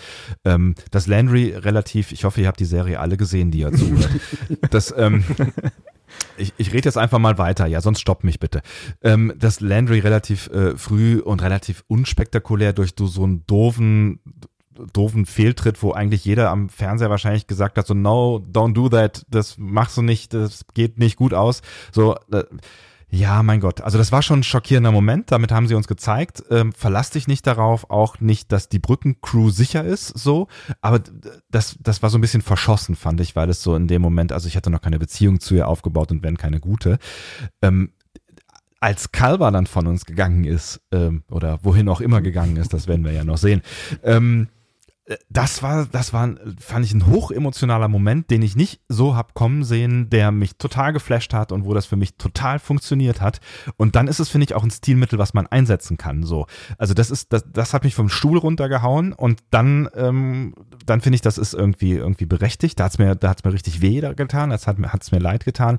Ähm, 0.44 0.74
dass 0.90 1.06
Landry 1.06 1.54
relativ, 1.54 2.12
ich 2.12 2.24
hoffe, 2.24 2.40
ihr 2.40 2.48
habt 2.48 2.60
die 2.60 2.64
Serie 2.64 3.00
alle 3.00 3.16
gesehen, 3.16 3.50
die 3.50 3.60
ihr 3.60 3.72
zuhört. 3.72 4.10
das, 4.70 4.94
ähm, 4.96 5.24
ich, 6.36 6.52
ich 6.56 6.72
rede 6.72 6.86
jetzt 6.86 6.98
einfach 6.98 7.18
mal 7.18 7.38
weiter, 7.38 7.66
ja, 7.66 7.80
sonst 7.80 8.00
stopp 8.00 8.24
mich 8.24 8.40
bitte. 8.40 8.62
Ähm, 9.02 9.32
dass 9.36 9.60
Landry 9.60 10.00
relativ 10.00 10.48
äh, 10.48 10.76
früh 10.76 11.18
und 11.18 11.42
relativ 11.42 11.84
unspektakulär 11.88 12.72
durch 12.72 12.94
so 12.98 13.24
einen 13.24 13.46
doofen 13.46 14.20
doofen 14.92 15.26
Fehltritt, 15.26 15.82
wo 15.82 15.92
eigentlich 15.92 16.24
jeder 16.24 16.50
am 16.50 16.68
Fernseher 16.68 17.10
wahrscheinlich 17.10 17.46
gesagt 17.46 17.78
hat, 17.78 17.86
so 17.86 17.94
no, 17.94 18.36
don't 18.52 18.74
do 18.74 18.88
that, 18.88 19.24
das 19.28 19.58
machst 19.58 19.96
du 19.96 20.02
nicht, 20.02 20.34
das 20.34 20.66
geht 20.74 20.98
nicht 20.98 21.16
gut 21.16 21.34
aus. 21.34 21.62
So, 21.92 22.14
äh, 22.30 22.44
ja, 23.10 23.42
mein 23.42 23.60
Gott. 23.60 23.80
Also 23.80 23.96
das 23.96 24.12
war 24.12 24.20
schon 24.20 24.40
ein 24.40 24.44
schockierender 24.44 24.92
Moment. 24.92 25.32
Damit 25.32 25.50
haben 25.50 25.66
sie 25.66 25.74
uns 25.74 25.88
gezeigt. 25.88 26.42
Ähm, 26.50 26.72
verlass 26.72 27.10
dich 27.10 27.26
nicht 27.26 27.46
darauf, 27.46 27.88
auch 27.90 28.20
nicht, 28.20 28.52
dass 28.52 28.68
die 28.68 28.78
Brückencrew 28.78 29.48
sicher 29.50 29.82
ist, 29.82 30.08
so. 30.08 30.48
Aber 30.82 31.00
das, 31.50 31.76
das 31.80 32.02
war 32.02 32.10
so 32.10 32.18
ein 32.18 32.20
bisschen 32.20 32.42
verschossen, 32.42 32.96
fand 32.96 33.20
ich, 33.20 33.34
weil 33.34 33.48
es 33.48 33.62
so 33.62 33.74
in 33.74 33.88
dem 33.88 34.02
Moment, 34.02 34.32
also 34.32 34.46
ich 34.46 34.56
hatte 34.56 34.68
noch 34.70 34.82
keine 34.82 34.98
Beziehung 34.98 35.40
zu 35.40 35.54
ihr 35.54 35.68
aufgebaut 35.68 36.10
und 36.10 36.22
wenn 36.22 36.36
keine 36.36 36.60
gute. 36.60 36.98
Ähm, 37.62 37.92
als 38.80 39.10
Kalber 39.10 39.50
dann 39.50 39.66
von 39.66 39.86
uns 39.86 40.04
gegangen 40.04 40.44
ist, 40.44 40.80
ähm, 40.92 41.24
oder 41.30 41.60
wohin 41.62 41.88
auch 41.88 42.00
immer 42.00 42.20
gegangen 42.20 42.56
ist, 42.56 42.72
das 42.72 42.88
werden 42.88 43.04
wir 43.04 43.12
ja 43.12 43.24
noch 43.24 43.38
sehen, 43.38 43.62
ähm, 44.04 44.48
das 45.30 45.62
war, 45.62 45.86
das 45.86 46.12
war, 46.12 46.34
fand 46.60 46.84
ich 46.84 46.92
ein 46.92 47.06
hochemotionaler 47.06 47.88
Moment, 47.88 48.30
den 48.30 48.42
ich 48.42 48.56
nicht 48.56 48.80
so 48.88 49.16
hab 49.16 49.34
kommen 49.34 49.64
sehen, 49.64 50.10
der 50.10 50.32
mich 50.32 50.56
total 50.56 50.92
geflasht 50.92 51.32
hat 51.32 51.50
und 51.50 51.64
wo 51.64 51.72
das 51.72 51.86
für 51.86 51.96
mich 51.96 52.16
total 52.16 52.58
funktioniert 52.58 53.20
hat. 53.20 53.40
Und 53.76 53.96
dann 53.96 54.06
ist 54.06 54.18
es, 54.18 54.28
finde 54.28 54.44
ich, 54.44 54.54
auch 54.54 54.62
ein 54.62 54.70
Stilmittel, 54.70 55.18
was 55.18 55.32
man 55.32 55.46
einsetzen 55.46 55.96
kann. 55.96 56.24
So, 56.24 56.46
also 56.76 56.92
das 56.92 57.10
ist, 57.10 57.32
das, 57.32 57.44
das 57.50 57.72
hat 57.72 57.84
mich 57.84 57.94
vom 57.94 58.10
Stuhl 58.10 58.36
runtergehauen 58.36 59.12
und 59.14 59.40
dann, 59.50 59.88
ähm, 59.94 60.54
dann 60.84 61.00
finde 61.00 61.16
ich, 61.16 61.22
das 61.22 61.38
ist 61.38 61.54
irgendwie 61.54 61.92
irgendwie 61.92 62.26
berechtigt. 62.26 62.78
Da 62.78 62.84
hat's 62.84 62.98
mir, 62.98 63.14
da 63.14 63.30
hat's 63.30 63.44
mir 63.44 63.52
richtig 63.52 63.80
weh 63.80 64.00
getan, 64.00 64.50
das 64.50 64.66
hat 64.66 64.78
mir, 64.78 64.92
hat's 64.92 65.10
mir 65.10 65.20
leid 65.20 65.44
getan. 65.44 65.78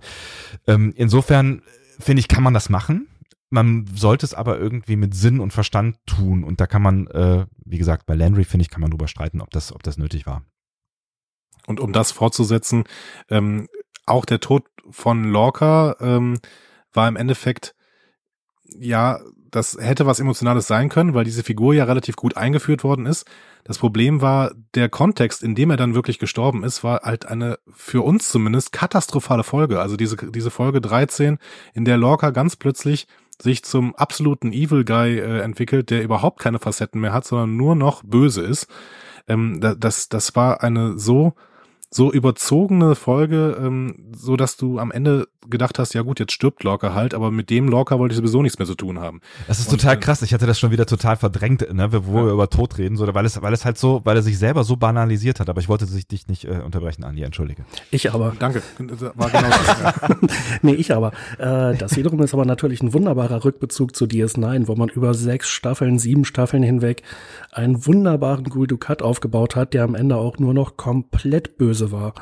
Ähm, 0.65 0.93
insofern 0.95 1.61
finde 1.99 2.21
ich, 2.21 2.27
kann 2.27 2.43
man 2.43 2.53
das 2.53 2.69
machen 2.69 3.07
man 3.49 3.87
sollte 3.93 4.25
es 4.25 4.33
aber 4.33 4.59
irgendwie 4.59 4.95
mit 4.95 5.15
Sinn 5.15 5.39
und 5.39 5.51
Verstand 5.51 5.97
tun. 6.05 6.43
Und 6.43 6.61
da 6.61 6.67
kann 6.67 6.81
man, 6.81 7.07
äh, 7.07 7.45
wie 7.65 7.77
gesagt, 7.77 8.05
bei 8.05 8.15
Landry, 8.15 8.43
finde 8.43 8.63
ich, 8.63 8.69
kann 8.69 8.81
man 8.81 8.91
drüber 8.91 9.07
streiten, 9.07 9.41
ob 9.41 9.49
das, 9.51 9.73
ob 9.73 9.83
das 9.83 9.97
nötig 9.97 10.27
war. 10.27 10.43
Und 11.67 11.79
um 11.79 11.93
das 11.93 12.11
fortzusetzen, 12.11 12.83
ähm, 13.29 13.67
auch 14.05 14.25
der 14.25 14.39
Tod 14.39 14.65
von 14.89 15.23
Lorca 15.23 15.95
ähm, 15.99 16.39
war 16.93 17.07
im 17.07 17.15
Endeffekt, 17.15 17.75
ja, 18.63 19.19
das 19.51 19.77
hätte 19.79 20.05
was 20.05 20.19
Emotionales 20.19 20.67
sein 20.67 20.89
können, 20.89 21.15
weil 21.15 21.23
diese 21.23 21.43
Figur 21.43 21.73
ja 21.73 21.83
relativ 21.85 22.15
gut 22.15 22.37
eingeführt 22.37 22.83
worden 22.83 23.07
ist. 23.07 23.25
Das 23.63 23.79
Problem 23.79 24.21
war, 24.21 24.51
der 24.75 24.89
Kontext, 24.89 25.43
in 25.43 25.55
dem 25.55 25.71
er 25.71 25.77
dann 25.77 25.95
wirklich 25.95 26.19
gestorben 26.19 26.63
ist, 26.63 26.83
war 26.83 27.01
halt 27.01 27.25
eine, 27.25 27.57
für 27.73 28.03
uns 28.03 28.29
zumindest, 28.29 28.71
katastrophale 28.71 29.43
Folge. 29.43 29.79
Also 29.79 29.97
diese, 29.97 30.17
diese 30.31 30.51
Folge 30.51 30.81
13, 30.81 31.39
in 31.73 31.85
der 31.85 31.97
Lorca 31.97 32.29
ganz 32.29 32.55
plötzlich 32.55 33.07
sich 33.41 33.63
zum 33.63 33.95
absoluten 33.95 34.51
Evil 34.51 34.83
Guy 34.83 35.17
äh, 35.17 35.39
entwickelt, 35.39 35.89
der 35.89 36.03
überhaupt 36.03 36.39
keine 36.39 36.59
Facetten 36.59 36.99
mehr 37.01 37.13
hat, 37.13 37.25
sondern 37.25 37.55
nur 37.55 37.75
noch 37.75 38.03
böse 38.03 38.41
ist. 38.41 38.67
Ähm, 39.27 39.59
das, 39.61 40.09
das 40.09 40.35
war 40.35 40.63
eine 40.63 40.97
so 40.97 41.33
so 41.91 42.11
überzogene 42.11 42.95
Folge, 42.95 43.57
ähm, 43.59 44.11
so 44.15 44.35
dass 44.35 44.57
du 44.57 44.79
am 44.79 44.91
Ende 44.91 45.27
gedacht 45.49 45.79
hast, 45.79 45.93
ja 45.93 46.01
gut, 46.01 46.19
jetzt 46.19 46.33
stirbt 46.33 46.63
Lorca 46.63 46.93
halt, 46.93 47.13
aber 47.13 47.31
mit 47.31 47.49
dem 47.49 47.67
Lorca 47.67 47.99
wollte 47.99 48.13
ich 48.13 48.17
sowieso 48.17 48.41
nichts 48.41 48.59
mehr 48.59 48.67
zu 48.67 48.75
tun 48.75 48.99
haben. 48.99 49.21
Das 49.47 49.59
ist 49.59 49.71
und, 49.71 49.79
total 49.79 49.95
äh, 49.95 49.99
krass. 49.99 50.21
Ich 50.21 50.33
hatte 50.33 50.45
das 50.45 50.59
schon 50.59 50.71
wieder 50.71 50.85
total 50.85 51.15
verdrängt, 51.17 51.73
ne, 51.73 51.89
wo 51.91 52.17
ja. 52.17 52.25
wir 52.25 52.33
über 52.33 52.49
Tod 52.49 52.77
reden, 52.77 52.97
so, 52.97 53.13
weil 53.13 53.25
es, 53.25 53.41
weil 53.41 53.53
es 53.53 53.65
halt 53.65 53.77
so, 53.77 54.01
weil 54.03 54.15
er 54.15 54.21
sich 54.21 54.37
selber 54.37 54.63
so 54.63 54.75
banalisiert 54.75 55.39
hat. 55.39 55.49
Aber 55.49 55.61
ich 55.61 55.69
wollte 55.69 55.85
sich 55.85 56.07
dich 56.07 56.27
nicht 56.27 56.45
äh, 56.45 56.61
unterbrechen, 56.63 57.03
Andi, 57.03 57.23
entschuldige. 57.23 57.65
Ich 57.91 58.13
aber. 58.13 58.33
Danke. 58.39 58.61
War 59.15 59.29
genau 59.29 59.49
das, 59.49 59.67
ja. 59.81 59.93
nee, 60.61 60.73
ich 60.73 60.93
aber. 60.93 61.11
Äh, 61.37 61.75
das 61.77 61.95
wiederum 61.95 62.21
ist 62.21 62.33
aber 62.33 62.45
natürlich 62.45 62.81
ein 62.81 62.93
wunderbarer 62.93 63.43
Rückbezug 63.43 63.95
zu 63.95 64.05
DS9, 64.05 64.67
wo 64.67 64.75
man 64.75 64.89
über 64.89 65.13
sechs 65.13 65.49
Staffeln, 65.49 65.99
sieben 65.99 66.25
Staffeln 66.25 66.63
hinweg 66.63 67.03
einen 67.51 67.85
wunderbaren 67.85 68.45
Gul 68.45 68.67
Dukat 68.67 69.01
aufgebaut 69.01 69.55
hat, 69.55 69.73
der 69.73 69.83
am 69.83 69.95
Ende 69.95 70.15
auch 70.15 70.37
nur 70.37 70.53
noch 70.53 70.77
komplett 70.77 71.57
böse 71.57 71.91
war. 71.91 72.13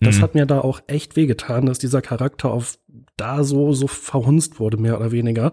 Das 0.00 0.18
Mhm. 0.18 0.22
hat 0.22 0.34
mir 0.34 0.46
da 0.46 0.60
auch 0.60 0.80
echt 0.86 1.16
wehgetan, 1.16 1.66
dass 1.66 1.78
dieser 1.78 2.00
Charakter 2.02 2.50
auf 2.50 2.78
da 3.16 3.44
so, 3.44 3.72
so 3.72 3.86
verhunzt 3.86 4.58
wurde, 4.58 4.78
mehr 4.78 4.96
oder 4.98 5.12
weniger. 5.12 5.52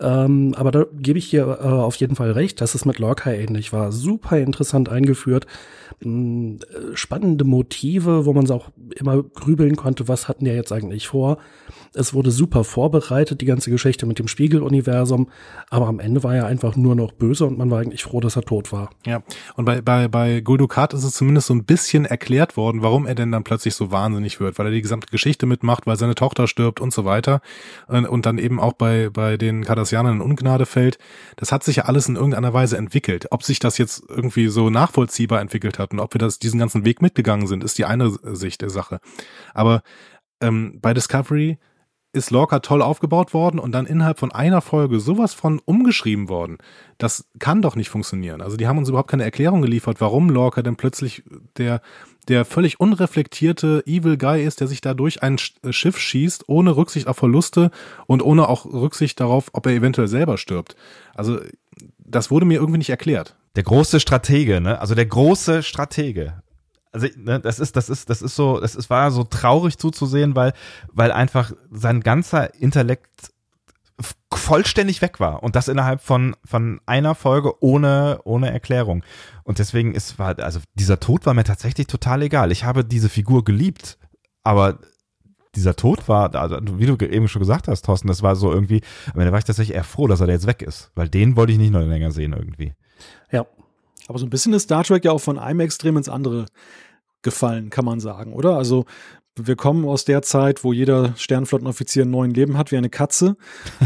Ähm, 0.00 0.54
aber 0.56 0.70
da 0.70 0.86
gebe 0.94 1.18
ich 1.18 1.26
hier 1.26 1.42
äh, 1.60 1.66
auf 1.66 1.96
jeden 1.96 2.16
Fall 2.16 2.30
recht, 2.32 2.62
dass 2.62 2.74
es 2.74 2.86
mit 2.86 2.98
Lorca 2.98 3.30
ähnlich 3.32 3.72
war. 3.74 3.92
Super 3.92 4.38
interessant 4.38 4.88
eingeführt. 4.88 5.46
Mm, 6.02 6.54
äh, 6.56 6.96
spannende 6.96 7.44
Motive, 7.44 8.24
wo 8.24 8.32
man 8.32 8.50
auch 8.50 8.70
immer 8.96 9.22
grübeln 9.22 9.76
konnte, 9.76 10.08
was 10.08 10.26
hatten 10.26 10.46
die 10.46 10.52
jetzt 10.52 10.72
eigentlich 10.72 11.06
vor. 11.08 11.36
Es 11.92 12.14
wurde 12.14 12.30
super 12.30 12.62
vorbereitet, 12.62 13.40
die 13.40 13.46
ganze 13.46 13.70
Geschichte 13.70 14.06
mit 14.06 14.18
dem 14.18 14.28
Spiegeluniversum. 14.28 15.28
Aber 15.70 15.88
am 15.88 15.98
Ende 15.98 16.22
war 16.22 16.34
er 16.34 16.46
einfach 16.46 16.76
nur 16.76 16.94
noch 16.94 17.12
böse 17.12 17.46
und 17.46 17.58
man 17.58 17.70
war 17.70 17.80
eigentlich 17.80 18.04
froh, 18.04 18.20
dass 18.20 18.36
er 18.36 18.42
tot 18.42 18.72
war. 18.72 18.90
Ja, 19.06 19.22
und 19.56 19.64
bei, 19.64 19.80
bei, 19.80 20.06
bei 20.08 20.40
Guldukat 20.40 20.94
ist 20.94 21.04
es 21.04 21.14
zumindest 21.14 21.48
so 21.48 21.54
ein 21.54 21.64
bisschen 21.64 22.04
erklärt 22.04 22.56
worden, 22.56 22.82
warum 22.82 23.06
er 23.06 23.14
denn 23.14 23.32
dann 23.32 23.44
plötzlich 23.44 23.74
so 23.74 23.90
wahnsinnig 23.90 24.38
wird, 24.38 24.58
weil 24.58 24.66
er 24.66 24.72
die 24.72 24.82
gesamte 24.82 25.08
Geschichte 25.08 25.46
mitmacht, 25.46 25.86
weil 25.86 25.96
seine 25.96 26.14
Tochter 26.14 26.46
stirbt 26.46 26.80
und 26.80 26.92
so 26.92 27.04
weiter 27.04 27.40
und, 27.88 28.26
dann 28.26 28.38
eben 28.38 28.60
auch 28.60 28.74
bei, 28.74 29.08
bei 29.10 29.36
den 29.36 29.64
Cardassianern 29.64 30.16
in 30.16 30.20
Ungnade 30.20 30.66
fällt. 30.66 30.98
Das 31.36 31.52
hat 31.52 31.64
sich 31.64 31.76
ja 31.76 31.84
alles 31.84 32.08
in 32.08 32.16
irgendeiner 32.16 32.52
Weise 32.52 32.76
entwickelt. 32.76 33.26
Ob 33.30 33.42
sich 33.42 33.58
das 33.58 33.78
jetzt 33.78 34.04
irgendwie 34.08 34.48
so 34.48 34.70
nachvollziehbar 34.70 35.40
entwickelt 35.40 35.78
hat 35.78 35.92
und 35.92 36.00
ob 36.00 36.14
wir 36.14 36.18
das 36.18 36.38
diesen 36.38 36.60
ganzen 36.60 36.84
Weg 36.84 37.02
mitgegangen 37.02 37.46
sind, 37.46 37.64
ist 37.64 37.78
die 37.78 37.84
eine 37.84 38.10
Sicht 38.10 38.60
der 38.60 38.70
Sache. 38.70 39.00
Aber 39.54 39.82
ähm, 40.40 40.78
bei 40.80 40.94
Discovery 40.94 41.58
ist 42.12 42.30
Lorca 42.30 42.58
toll 42.58 42.82
aufgebaut 42.82 43.32
worden 43.34 43.60
und 43.60 43.72
dann 43.72 43.86
innerhalb 43.86 44.18
von 44.18 44.32
einer 44.32 44.60
Folge 44.60 44.98
sowas 44.98 45.32
von 45.32 45.60
umgeschrieben 45.64 46.28
worden. 46.28 46.58
Das 46.98 47.26
kann 47.38 47.62
doch 47.62 47.76
nicht 47.76 47.88
funktionieren. 47.88 48.40
Also 48.40 48.56
die 48.56 48.66
haben 48.66 48.78
uns 48.78 48.88
überhaupt 48.88 49.10
keine 49.10 49.24
Erklärung 49.24 49.62
geliefert, 49.62 50.00
warum 50.00 50.28
Lorca 50.28 50.62
denn 50.62 50.76
plötzlich 50.76 51.22
der, 51.56 51.80
der 52.28 52.44
völlig 52.44 52.80
unreflektierte 52.80 53.84
Evil 53.86 54.16
Guy 54.16 54.44
ist, 54.44 54.60
der 54.60 54.66
sich 54.66 54.80
da 54.80 54.94
durch 54.94 55.22
ein 55.22 55.36
äh, 55.62 55.72
Schiff 55.72 55.98
schießt, 55.98 56.48
ohne 56.48 56.76
Rücksicht 56.76 57.06
auf 57.06 57.16
Verluste 57.16 57.70
und 58.06 58.22
ohne 58.22 58.48
auch 58.48 58.66
Rücksicht 58.66 59.20
darauf, 59.20 59.50
ob 59.52 59.66
er 59.66 59.72
eventuell 59.72 60.08
selber 60.08 60.36
stirbt. 60.36 60.74
Also 61.14 61.38
das 61.98 62.30
wurde 62.30 62.46
mir 62.46 62.58
irgendwie 62.58 62.78
nicht 62.78 62.90
erklärt. 62.90 63.36
Der 63.56 63.62
große 63.62 64.00
Stratege, 64.00 64.60
ne? 64.60 64.80
Also 64.80 64.94
der 64.94 65.06
große 65.06 65.62
Stratege. 65.62 66.42
Also 66.92 67.06
ne, 67.16 67.40
das 67.40 67.60
ist, 67.60 67.76
das 67.76 67.88
ist, 67.88 68.10
das 68.10 68.22
ist 68.22 68.34
so, 68.34 68.60
das 68.60 68.74
ist, 68.74 68.90
war 68.90 69.10
so 69.10 69.24
traurig 69.24 69.78
zuzusehen, 69.78 70.34
weil, 70.34 70.52
weil 70.92 71.12
einfach 71.12 71.52
sein 71.70 72.00
ganzer 72.00 72.54
Intellekt 72.54 73.32
vollständig 74.32 75.02
weg 75.02 75.20
war 75.20 75.42
und 75.42 75.56
das 75.56 75.68
innerhalb 75.68 76.00
von 76.00 76.34
von 76.44 76.80
einer 76.86 77.14
Folge 77.14 77.62
ohne 77.62 78.20
ohne 78.24 78.50
Erklärung 78.50 79.04
und 79.44 79.58
deswegen 79.58 79.94
ist 79.94 80.18
war 80.18 80.38
also 80.38 80.60
dieser 80.74 81.00
Tod 81.00 81.26
war 81.26 81.34
mir 81.34 81.44
tatsächlich 81.44 81.86
total 81.86 82.22
egal. 82.22 82.50
Ich 82.50 82.64
habe 82.64 82.82
diese 82.82 83.10
Figur 83.10 83.44
geliebt, 83.44 83.98
aber 84.42 84.78
dieser 85.54 85.74
Tod 85.76 86.08
war, 86.08 86.34
also 86.34 86.58
wie 86.78 86.86
du 86.86 86.96
eben 87.04 87.28
schon 87.28 87.40
gesagt 87.40 87.68
hast, 87.68 87.84
Thorsten, 87.84 88.08
das 88.08 88.22
war 88.22 88.36
so 88.36 88.52
irgendwie, 88.52 88.82
aber 89.12 89.24
da 89.24 89.32
war 89.32 89.38
ich 89.38 89.44
tatsächlich 89.44 89.76
eher 89.76 89.84
froh, 89.84 90.06
dass 90.06 90.20
er 90.20 90.28
jetzt 90.28 90.46
weg 90.46 90.62
ist, 90.62 90.92
weil 90.94 91.08
den 91.08 91.36
wollte 91.36 91.52
ich 91.52 91.58
nicht 91.58 91.72
noch 91.72 91.80
länger 91.80 92.12
sehen 92.12 92.32
irgendwie. 92.32 92.74
Ja, 93.32 93.46
Aber 94.10 94.18
so 94.18 94.26
ein 94.26 94.30
bisschen 94.30 94.52
ist 94.54 94.64
Star 94.64 94.82
Trek 94.82 95.04
ja 95.04 95.12
auch 95.12 95.20
von 95.20 95.38
einem 95.38 95.60
Extrem 95.60 95.96
ins 95.96 96.08
andere 96.08 96.46
gefallen, 97.22 97.70
kann 97.70 97.84
man 97.84 98.00
sagen, 98.00 98.32
oder? 98.32 98.56
Also 98.56 98.84
wir 99.36 99.54
kommen 99.54 99.84
aus 99.84 100.04
der 100.04 100.22
Zeit, 100.22 100.64
wo 100.64 100.72
jeder 100.72 101.14
Sternflottenoffizier 101.16 102.02
einen 102.02 102.10
neuen 102.10 102.34
Leben 102.34 102.58
hat 102.58 102.72
wie 102.72 102.76
eine 102.76 102.90
Katze 102.90 103.36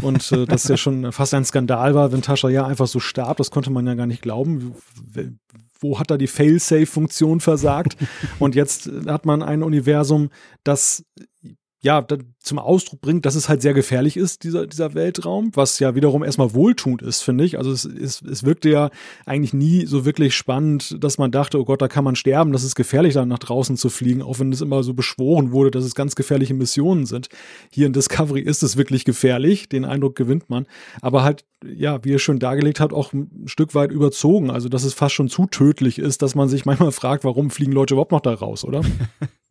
und 0.01 0.33
äh, 0.33 0.47
das 0.47 0.66
ja 0.66 0.79
schon 0.79 1.12
fast 1.12 1.35
ein 1.35 1.45
Skandal 1.45 1.95
war, 1.95 2.11
wenn 2.11 2.22
Tascha 2.22 2.49
ja 2.49 2.66
einfach 2.66 2.87
so 2.87 3.01
starb, 3.01 3.37
das 3.37 3.51
konnte 3.51 3.68
man 3.68 3.87
ja 3.87 3.93
gar 3.93 4.07
nicht 4.07 4.22
glauben. 4.22 4.75
Wo 5.79 5.99
hat 5.99 6.11
da 6.11 6.16
die 6.16 6.27
Fail-Safe-Funktion 6.27 7.41
versagt? 7.41 7.99
und 8.39 8.55
jetzt 8.55 8.91
hat 9.07 9.27
man 9.27 9.43
ein 9.43 9.62
Universum, 9.62 10.31
das 10.62 11.05
ja, 11.85 12.03
zum 12.39 12.59
Ausdruck 12.59 13.03
bringt, 13.03 13.26
dass 13.26 13.35
es 13.35 13.51
halt 13.51 13.61
sehr 13.61 13.74
gefährlich 13.74 14.16
ist, 14.16 14.43
dieser, 14.43 14.66
dieser 14.66 14.95
Weltraum, 14.95 15.51
was 15.53 15.78
ja 15.80 15.95
wiederum 15.95 16.24
erstmal 16.24 16.55
wohltuend 16.55 17.03
ist, 17.03 17.20
finde 17.20 17.45
ich. 17.45 17.59
Also 17.59 17.70
es, 17.72 17.85
es, 17.85 18.22
es 18.22 18.43
wirkte 18.43 18.70
ja 18.70 18.89
eigentlich 19.26 19.53
nie 19.53 19.85
so 19.85 20.07
wirklich 20.07 20.35
spannend, 20.35 20.97
dass 21.05 21.18
man 21.18 21.30
dachte, 21.30 21.61
oh 21.61 21.66
Gott, 21.66 21.82
da 21.82 21.89
kann 21.89 22.03
man 22.03 22.16
sterben, 22.16 22.53
das 22.53 22.64
ist 22.64 22.74
gefährlich, 22.74 23.12
da 23.12 23.26
nach 23.26 23.39
draußen 23.39 23.76
zu 23.76 23.91
fliegen, 23.91 24.22
auch 24.22 24.39
wenn 24.39 24.51
es 24.51 24.62
immer 24.62 24.82
so 24.82 24.95
beschworen 24.95 25.53
wurde, 25.53 25.70
dass 25.70 25.85
es 25.85 25.95
ganz 25.95 26.14
gefährliche 26.14 26.55
Missionen 26.55 27.05
sind. 27.05 27.28
Hier 27.70 27.87
in 27.87 27.93
Discovery 27.93 28.41
ist 28.41 28.62
es 28.62 28.78
wirklich 28.78 29.05
gefährlich, 29.05 29.68
den 29.68 29.85
Eindruck 29.85 30.16
gewinnt 30.16 30.49
man, 30.49 30.66
aber 31.03 31.22
halt, 31.22 31.45
ja, 31.62 32.03
wie 32.03 32.12
ihr 32.12 32.18
schon 32.18 32.39
dargelegt 32.39 32.80
habt, 32.80 32.95
auch 32.95 33.12
ein 33.12 33.43
Stück 33.45 33.74
weit 33.74 33.93
überzogen, 33.93 34.51
also 34.51 34.70
dass 34.70 34.85
es 34.85 34.95
fast 34.95 35.14
schon 35.14 35.28
zu 35.28 35.45
tödlich 35.45 35.99
ist, 35.99 36.22
dass 36.22 36.35
man 36.35 36.49
sich 36.49 36.64
manchmal 36.64 36.93
fragt, 36.93 37.24
warum 37.24 37.51
fliegen 37.51 37.72
Leute 37.72 37.93
überhaupt 37.93 38.12
noch 38.12 38.20
da 38.20 38.32
raus, 38.32 38.64
oder? 38.64 38.80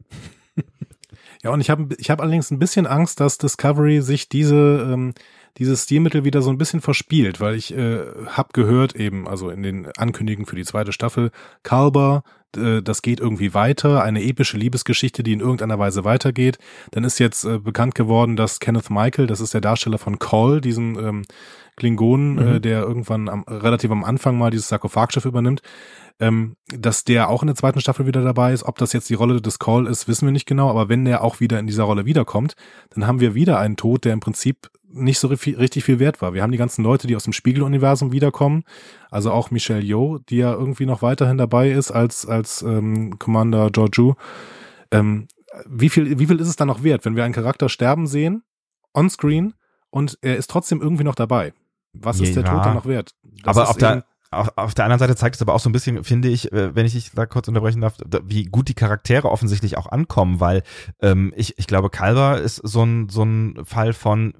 Ja, 1.43 1.51
und 1.51 1.59
ich 1.59 1.69
habe 1.69 1.93
ich 1.97 2.09
hab 2.09 2.21
allerdings 2.21 2.51
ein 2.51 2.59
bisschen 2.59 2.87
Angst, 2.87 3.19
dass 3.19 3.37
Discovery 3.37 4.01
sich 4.01 4.29
diese, 4.29 4.87
ähm, 4.91 5.13
dieses 5.57 5.83
Stilmittel 5.83 6.23
wieder 6.23 6.41
so 6.41 6.49
ein 6.49 6.57
bisschen 6.57 6.79
verspielt, 6.79 7.41
weil 7.41 7.55
ich 7.55 7.75
äh, 7.75 7.99
habe 8.27 8.49
gehört 8.53 8.95
eben, 8.95 9.27
also 9.27 9.49
in 9.49 9.61
den 9.61 9.87
Ankündigungen 9.97 10.45
für 10.45 10.55
die 10.55 10.63
zweite 10.63 10.93
Staffel, 10.93 11.31
Kalber, 11.63 12.23
äh, 12.55 12.81
das 12.81 13.01
geht 13.01 13.19
irgendwie 13.19 13.53
weiter, 13.53 14.03
eine 14.03 14.23
epische 14.23 14.57
Liebesgeschichte, 14.57 15.21
die 15.21 15.33
in 15.33 15.41
irgendeiner 15.41 15.79
Weise 15.79 16.05
weitergeht. 16.05 16.59
Dann 16.91 17.03
ist 17.03 17.19
jetzt 17.19 17.43
äh, 17.43 17.59
bekannt 17.59 17.95
geworden, 17.95 18.37
dass 18.37 18.61
Kenneth 18.61 18.89
Michael, 18.89 19.27
das 19.27 19.41
ist 19.41 19.53
der 19.53 19.61
Darsteller 19.61 19.97
von 19.97 20.19
Call, 20.19 20.61
diesem 20.61 20.97
ähm, 20.97 21.21
Klingonen, 21.75 22.37
äh, 22.37 22.61
der 22.61 22.81
irgendwann 22.83 23.29
am, 23.29 23.43
relativ 23.43 23.91
am 23.91 24.03
Anfang 24.03 24.37
mal 24.37 24.51
dieses 24.51 24.67
Sarkophagschiff 24.67 25.25
übernimmt, 25.25 25.61
ähm, 26.19 26.55
dass 26.67 27.03
der 27.03 27.29
auch 27.29 27.41
in 27.41 27.47
der 27.47 27.55
zweiten 27.55 27.81
Staffel 27.81 28.05
wieder 28.05 28.21
dabei 28.21 28.53
ist. 28.53 28.63
Ob 28.63 28.77
das 28.77 28.93
jetzt 28.93 29.09
die 29.09 29.15
Rolle 29.15 29.41
des 29.41 29.59
Call 29.59 29.87
ist, 29.87 30.07
wissen 30.07 30.27
wir 30.27 30.31
nicht 30.31 30.45
genau, 30.45 30.69
aber 30.69 30.89
wenn 30.89 31.05
der 31.05 31.23
auch 31.23 31.39
wieder 31.39 31.59
in 31.59 31.67
dieser 31.67 31.83
Rolle 31.83 32.05
wiederkommt, 32.05 32.55
dann 32.91 33.07
haben 33.07 33.19
wir 33.19 33.33
wieder 33.33 33.59
einen 33.59 33.75
Tod, 33.75 34.05
der 34.05 34.13
im 34.13 34.19
Prinzip 34.19 34.69
nicht 34.95 35.17
so 35.17 35.27
ri- 35.27 35.57
richtig 35.57 35.83
viel 35.83 35.97
wert 35.97 36.21
war. 36.21 36.35
Wir 36.35 36.43
haben 36.43 36.51
die 36.51 36.59
ganzen 36.59 36.83
Leute, 36.83 37.07
die 37.07 37.15
aus 37.15 37.23
dem 37.23 37.33
Spiegeluniversum 37.33 38.11
wiederkommen, 38.11 38.63
also 39.09 39.31
auch 39.31 39.49
Michelle 39.49 39.81
Yeoh, 39.81 40.19
die 40.19 40.37
ja 40.37 40.53
irgendwie 40.53 40.85
noch 40.85 41.01
weiterhin 41.01 41.39
dabei 41.39 41.71
ist 41.71 41.89
als, 41.89 42.27
als 42.27 42.61
ähm, 42.61 43.17
Commander 43.17 43.71
Georgiou. 43.71 44.13
Ähm, 44.91 45.27
wie, 45.67 45.89
viel, 45.89 46.19
wie 46.19 46.27
viel 46.27 46.39
ist 46.39 46.47
es 46.47 46.57
dann 46.57 46.67
noch 46.67 46.83
wert, 46.83 47.05
wenn 47.05 47.15
wir 47.15 47.23
einen 47.23 47.33
Charakter 47.33 47.69
sterben 47.69 48.05
sehen, 48.05 48.43
on-screen, 48.93 49.55
und 49.89 50.17
er 50.21 50.37
ist 50.37 50.49
trotzdem 50.49 50.81
irgendwie 50.81 51.03
noch 51.03 51.15
dabei? 51.15 51.53
Was 51.93 52.19
ist 52.19 52.35
der. 52.35 52.43
Tod 52.43 52.65
dann 52.65 52.73
noch 52.75 52.85
wert? 52.85 53.13
Das 53.43 53.55
aber 53.57 53.69
auf 53.69 53.77
der, 53.77 54.05
auf, 54.31 54.49
auf 54.57 54.73
der 54.73 54.85
anderen 54.85 54.99
Seite 54.99 55.15
zeigt 55.15 55.35
es 55.35 55.41
aber 55.41 55.53
auch 55.53 55.59
so 55.59 55.69
ein 55.69 55.73
bisschen, 55.73 56.03
finde 56.03 56.27
ich, 56.29 56.51
äh, 56.51 56.75
wenn 56.75 56.85
ich 56.85 56.93
dich 56.93 57.11
da 57.11 57.25
kurz 57.25 57.47
unterbrechen 57.47 57.81
darf, 57.81 57.97
da- 58.05 58.21
wie 58.25 58.45
gut 58.45 58.67
die 58.67 58.73
Charaktere 58.73 59.29
offensichtlich 59.29 59.77
auch 59.77 59.87
ankommen, 59.87 60.39
weil 60.39 60.63
ähm, 61.01 61.33
ich, 61.35 61.57
ich 61.59 61.67
glaube, 61.67 61.89
Calver 61.89 62.39
ist 62.41 62.55
so 62.57 62.83
ein, 62.83 63.09
so 63.09 63.23
ein 63.23 63.63
Fall 63.63 63.93
von, 63.93 64.33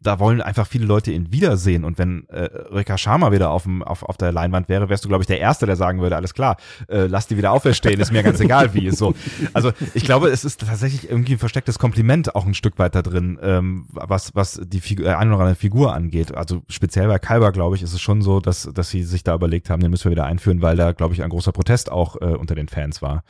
da 0.00 0.18
wollen 0.18 0.40
einfach 0.40 0.66
viele 0.66 0.86
Leute 0.86 1.12
ihn 1.12 1.32
wiedersehen 1.32 1.84
und 1.84 1.98
wenn 1.98 2.28
äh, 2.28 2.44
Rika 2.72 2.98
Sharma 2.98 3.32
wieder 3.32 3.50
auf, 3.50 3.64
dem, 3.64 3.82
auf, 3.82 4.02
auf 4.02 4.16
der 4.16 4.32
Leinwand 4.32 4.68
wäre, 4.68 4.88
wärst 4.88 5.04
du, 5.04 5.08
glaube 5.08 5.22
ich, 5.22 5.26
der 5.26 5.40
Erste, 5.40 5.66
der 5.66 5.76
sagen 5.76 6.00
würde, 6.00 6.16
alles 6.16 6.34
klar, 6.34 6.56
äh, 6.88 7.06
lass 7.06 7.26
die 7.26 7.36
wieder 7.36 7.52
auferstehen, 7.52 8.00
ist 8.00 8.12
mir 8.12 8.22
ganz 8.22 8.40
egal 8.40 8.74
wie. 8.74 8.90
So. 8.90 9.14
Also 9.52 9.72
ich 9.94 10.04
glaube, 10.04 10.28
es 10.28 10.44
ist 10.44 10.60
tatsächlich 10.60 11.10
irgendwie 11.10 11.32
ein 11.32 11.38
verstecktes 11.38 11.78
Kompliment 11.78 12.34
auch 12.34 12.46
ein 12.46 12.54
Stück 12.54 12.78
weit 12.78 12.94
da 12.94 13.02
drin, 13.02 13.38
ähm, 13.42 13.86
was, 13.90 14.34
was 14.34 14.60
die 14.64 14.80
Figur, 14.80 15.06
äh, 15.06 15.14
eine 15.14 15.30
oder 15.30 15.40
andere 15.40 15.56
Figur 15.56 15.94
angeht. 15.94 16.34
Also 16.34 16.62
speziell 16.68 17.08
bei 17.08 17.18
Kalber, 17.18 17.52
glaube 17.52 17.76
ich, 17.76 17.82
ist 17.82 17.92
es 17.92 18.00
schon 18.00 18.22
so, 18.22 18.40
dass, 18.40 18.68
dass 18.72 18.90
sie 18.90 19.02
sich 19.02 19.24
da 19.24 19.34
überlegt 19.34 19.70
haben, 19.70 19.80
den 19.80 19.90
müssen 19.90 20.04
wir 20.04 20.12
wieder 20.12 20.26
einführen, 20.26 20.62
weil 20.62 20.76
da, 20.76 20.92
glaube 20.92 21.14
ich, 21.14 21.22
ein 21.22 21.30
großer 21.30 21.52
Protest 21.52 21.90
auch 21.90 22.16
äh, 22.20 22.24
unter 22.24 22.54
den 22.54 22.68
Fans 22.68 23.02
war. 23.02 23.24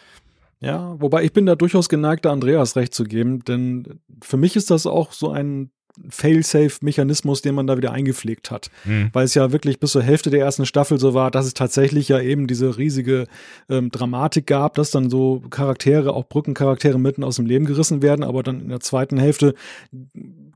Ja, 0.60 0.96
wobei 1.00 1.22
ich 1.22 1.32
bin 1.32 1.46
da 1.46 1.54
durchaus 1.54 1.88
geneigt, 1.88 2.24
da 2.24 2.32
Andreas 2.32 2.74
recht 2.74 2.92
zu 2.92 3.04
geben, 3.04 3.44
denn 3.44 4.00
für 4.22 4.36
mich 4.36 4.56
ist 4.56 4.70
das 4.70 4.86
auch 4.86 5.12
so 5.12 5.30
ein 5.30 5.70
Fail-Safe-Mechanismus, 6.08 7.42
den 7.42 7.54
man 7.54 7.66
da 7.66 7.76
wieder 7.76 7.92
eingepflegt 7.92 8.50
hat. 8.50 8.70
Mhm. 8.84 9.10
Weil 9.12 9.24
es 9.24 9.34
ja 9.34 9.52
wirklich 9.52 9.80
bis 9.80 9.92
zur 9.92 10.02
Hälfte 10.02 10.30
der 10.30 10.40
ersten 10.40 10.66
Staffel 10.66 10.98
so 10.98 11.14
war, 11.14 11.30
dass 11.30 11.46
es 11.46 11.54
tatsächlich 11.54 12.08
ja 12.08 12.20
eben 12.20 12.46
diese 12.46 12.76
riesige 12.78 13.26
ähm, 13.68 13.90
Dramatik 13.90 14.46
gab, 14.46 14.74
dass 14.74 14.90
dann 14.90 15.10
so 15.10 15.42
Charaktere, 15.50 16.12
auch 16.12 16.28
Brückencharaktere 16.28 16.98
mitten 16.98 17.24
aus 17.24 17.36
dem 17.36 17.46
Leben 17.46 17.66
gerissen 17.66 18.02
werden, 18.02 18.24
aber 18.24 18.42
dann 18.42 18.60
in 18.60 18.68
der 18.68 18.80
zweiten 18.80 19.18
Hälfte 19.18 19.54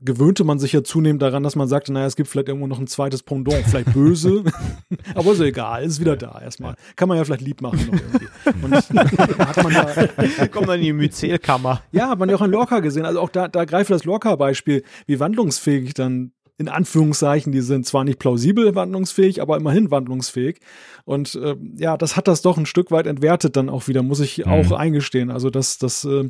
gewöhnte 0.03 0.43
man 0.43 0.59
sich 0.59 0.73
ja 0.73 0.83
zunehmend 0.83 1.21
daran, 1.21 1.43
dass 1.43 1.55
man 1.55 1.67
sagte, 1.67 1.93
naja, 1.93 2.05
es 2.05 2.15
gibt 2.15 2.29
vielleicht 2.29 2.49
irgendwo 2.49 2.67
noch 2.67 2.79
ein 2.79 2.87
zweites 2.87 3.23
Pendant, 3.23 3.65
vielleicht 3.65 3.93
böse, 3.93 4.43
aber 5.15 5.31
ist 5.31 5.39
egal, 5.39 5.83
ist 5.83 5.99
wieder 5.99 6.17
da 6.17 6.39
erstmal. 6.41 6.75
Kann 6.95 7.07
man 7.07 7.17
ja 7.17 7.23
vielleicht 7.23 7.41
lieb 7.41 7.61
machen 7.61 7.79
noch 7.87 7.93
irgendwie. 7.93 8.27
Und 8.63 8.73
hat 8.73 9.63
man 9.63 9.73
da, 9.73 10.47
Kommt 10.47 10.67
dann 10.67 10.79
in 10.79 10.85
die 10.85 10.93
Myzelkammer. 10.93 11.81
ja, 11.91 12.09
hat 12.09 12.19
man 12.19 12.29
ja 12.29 12.35
auch 12.35 12.41
an 12.41 12.51
Lorca 12.51 12.79
gesehen. 12.79 13.05
Also 13.05 13.19
auch 13.19 13.29
da, 13.29 13.47
da 13.47 13.65
greife 13.65 13.93
das 13.93 14.03
Lorca-Beispiel, 14.03 14.83
wie 15.05 15.19
wandlungsfähig 15.19 15.93
dann 15.93 16.33
in 16.57 16.69
Anführungszeichen, 16.69 17.51
die 17.51 17.61
sind 17.61 17.85
zwar 17.85 18.03
nicht 18.03 18.19
plausibel 18.19 18.75
wandlungsfähig, 18.75 19.41
aber 19.41 19.57
immerhin 19.57 19.89
wandlungsfähig. 19.89 20.59
Und 21.03 21.35
äh, 21.35 21.55
ja, 21.77 21.97
das 21.97 22.15
hat 22.15 22.27
das 22.27 22.41
doch 22.41 22.57
ein 22.57 22.67
Stück 22.67 22.91
weit 22.91 23.07
entwertet 23.07 23.55
dann 23.55 23.69
auch 23.69 23.87
wieder, 23.87 24.03
muss 24.03 24.19
ich 24.19 24.45
auch 24.45 24.71
eingestehen. 24.71 25.31
Also 25.31 25.49
das, 25.49 25.79
das 25.79 26.05
äh, 26.05 26.29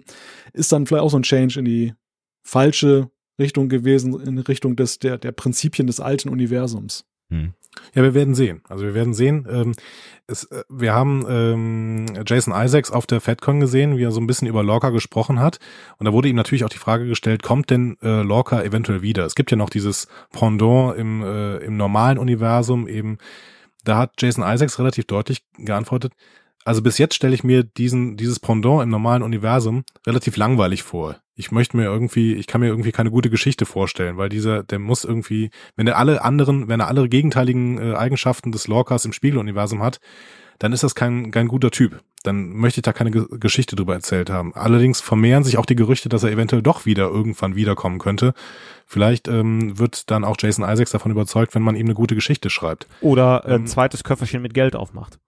ist 0.54 0.72
dann 0.72 0.86
vielleicht 0.86 1.04
auch 1.04 1.12
so 1.12 1.18
ein 1.18 1.24
Change 1.24 1.60
in 1.60 1.66
die 1.66 1.94
falsche 2.42 3.10
Richtung 3.40 3.70
gewesen, 3.70 4.20
in 4.22 4.38
Richtung 4.38 4.76
des, 4.76 5.00
der, 5.00 5.18
der 5.18 5.32
Prinzipien 5.32 5.88
des 5.88 6.00
alten 6.00 6.30
Universums. 6.30 7.06
Hm. 7.30 7.54
Ja, 7.96 8.04
wir 8.04 8.14
werden 8.14 8.36
sehen. 8.36 8.62
Also 8.70 8.84
wir 8.84 8.94
werden 8.94 9.14
sehen. 9.14 9.48
Ähm, 9.50 9.74
es, 10.28 10.46
äh, 10.46 10.64
wir 10.70 10.94
haben 10.94 11.26
ähm, 11.28 12.06
Jason 12.26 12.54
Isaacs 12.56 12.92
auf 12.92 13.08
der 13.08 13.22
FedCon 13.22 13.60
gesehen, 13.60 13.98
wie 13.98 14.04
er 14.04 14.12
so 14.12 14.22
ein 14.22 14.28
bisschen 14.28 14.48
über 14.48 14.64
Lorca 14.64 14.90
gesprochen 14.90 15.40
hat. 15.40 15.60
Und 15.98 16.06
da 16.06 16.14
wurde 16.14 16.30
ihm 16.30 16.36
natürlich 16.36 16.64
auch 16.64 16.70
die 16.70 16.78
Frage 16.78 17.08
gestellt, 17.08 17.42
kommt 17.44 17.70
denn 17.70 17.98
äh, 18.02 18.22
Lorca 18.22 18.62
eventuell 18.62 19.02
wieder? 19.02 19.26
Es 19.26 19.36
gibt 19.36 19.52
ja 19.52 19.58
noch 19.58 19.70
dieses 19.70 20.08
Pendant 20.32 20.98
im, 20.98 21.24
äh, 21.24 21.58
im 21.58 21.78
normalen 21.78 22.18
Universum 22.18 22.88
eben. 22.88 23.18
Da 23.84 23.98
hat 23.98 24.14
Jason 24.22 24.44
Isaacs 24.44 24.80
relativ 24.80 25.06
deutlich 25.06 25.44
geantwortet, 25.58 26.14
also 26.66 26.82
bis 26.82 26.97
jetzt 26.97 27.16
stelle 27.16 27.34
ich 27.34 27.43
mir 27.43 27.64
diesen, 27.64 28.18
dieses 28.18 28.39
Pendant 28.39 28.84
im 28.84 28.89
normalen 28.89 29.24
Universum 29.24 29.84
relativ 30.05 30.38
langweilig 30.38 30.84
vor. 30.84 31.18
Ich 31.36 31.51
möchte 31.51 31.76
mir 31.78 31.86
irgendwie, 31.86 32.36
ich 32.36 32.45
kann 32.45 32.61
mir 32.61 32.68
irgendwie 32.68 32.91
keine 32.91 33.09
gute 33.09 33.30
Geschichte 33.30 33.66
vorstellen, 33.66 34.18
weil 34.18 34.30
dieser, 34.30 34.64
der 34.64 34.80
muss 34.80 35.03
irgendwie, 35.03 35.49
wenn 35.76 35.88
er 35.88 35.97
alle 35.97 36.24
anderen, 36.24 36.68
wenn 36.68 36.80
er 36.80 36.88
alle 36.88 37.09
gegenteiligen 37.09 37.80
äh, 37.80 37.95
Eigenschaften 37.95 38.51
des 38.51 38.68
Lorcas 38.68 39.05
im 39.05 39.14
Spiegeluniversum 39.14 39.82
hat, 39.82 39.99
dann 40.59 40.72
ist 40.72 40.84
das 40.84 40.93
kein, 40.93 41.32
kein 41.32 41.47
guter 41.47 41.72
Typ. 41.72 42.01
Dann 42.22 42.49
möchte 42.53 42.80
ich 42.80 42.84
da 42.84 42.93
keine 42.93 43.11
Ge 43.11 43.26
Geschichte 43.32 43.76
drüber 43.76 43.95
erzählt 43.95 44.30
haben. 44.30 44.53
Allerdings 44.53 45.01
vermehren 45.01 45.43
sich 45.43 45.57
auch 45.57 45.66
die 45.66 45.76
Gerüchte, 45.76 46.07
dass 46.07 46.24
er 46.24 46.32
eventuell 46.32 46.61
doch 46.61 46.86
wieder 46.86 47.09
irgendwann 47.09 47.55
wiederkommen 47.55 47.97
könnte. 47.99 48.34
Vielleicht 48.86 49.28
ähm, 49.28 49.78
wird 49.78 50.11
dann 50.11 50.24
auch 50.24 50.38
Jason 50.39 50.64
Isaacs 50.64 50.91
davon 50.91 51.11
überzeugt, 51.11 51.55
wenn 51.55 51.64
man 51.64 51.76
ihm 51.76 51.88
eine 51.88 51.95
gute 51.95 52.16
Geschichte 52.16 52.49
schreibt. 52.49 52.88
Oder 53.01 53.43
ein 53.45 53.61
Ähm, 53.61 53.68
zweites 53.68 54.03
Köfferchen 54.03 54.41
mit 54.41 54.53
Geld 54.53 54.76
aufmacht. 54.76 55.20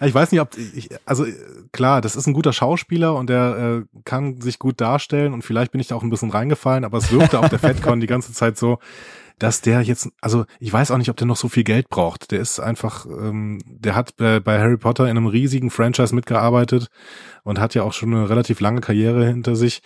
Ich 0.00 0.14
weiß 0.14 0.32
nicht, 0.32 0.40
ob 0.40 0.56
ich, 0.56 0.90
also 1.06 1.24
klar, 1.72 2.00
das 2.00 2.14
ist 2.16 2.26
ein 2.26 2.34
guter 2.34 2.52
Schauspieler 2.52 3.14
und 3.14 3.30
der 3.30 3.84
äh, 3.84 4.00
kann 4.04 4.40
sich 4.40 4.58
gut 4.58 4.80
darstellen 4.80 5.32
und 5.32 5.42
vielleicht 5.42 5.72
bin 5.72 5.80
ich 5.80 5.88
da 5.88 5.94
auch 5.94 6.02
ein 6.02 6.10
bisschen 6.10 6.30
reingefallen, 6.30 6.84
aber 6.84 6.98
es 6.98 7.10
wirkte 7.10 7.38
auf 7.38 7.48
der 7.48 7.58
FedCon 7.58 8.00
die 8.00 8.06
ganze 8.06 8.32
Zeit 8.32 8.58
so, 8.58 8.78
dass 9.38 9.60
der 9.60 9.82
jetzt, 9.82 10.08
also 10.20 10.44
ich 10.60 10.72
weiß 10.72 10.90
auch 10.90 10.98
nicht, 10.98 11.10
ob 11.10 11.16
der 11.16 11.26
noch 11.26 11.36
so 11.36 11.48
viel 11.48 11.64
Geld 11.64 11.88
braucht. 11.88 12.30
Der 12.30 12.40
ist 12.40 12.58
einfach, 12.60 13.06
ähm, 13.06 13.60
der 13.66 13.94
hat 13.94 14.16
bei, 14.16 14.40
bei 14.40 14.58
Harry 14.58 14.78
Potter 14.78 15.04
in 15.04 15.16
einem 15.16 15.26
riesigen 15.26 15.70
Franchise 15.70 16.14
mitgearbeitet 16.14 16.88
und 17.42 17.58
hat 17.60 17.74
ja 17.74 17.82
auch 17.82 17.92
schon 17.92 18.14
eine 18.14 18.28
relativ 18.28 18.60
lange 18.60 18.80
Karriere 18.80 19.26
hinter 19.26 19.56
sich. 19.56 19.82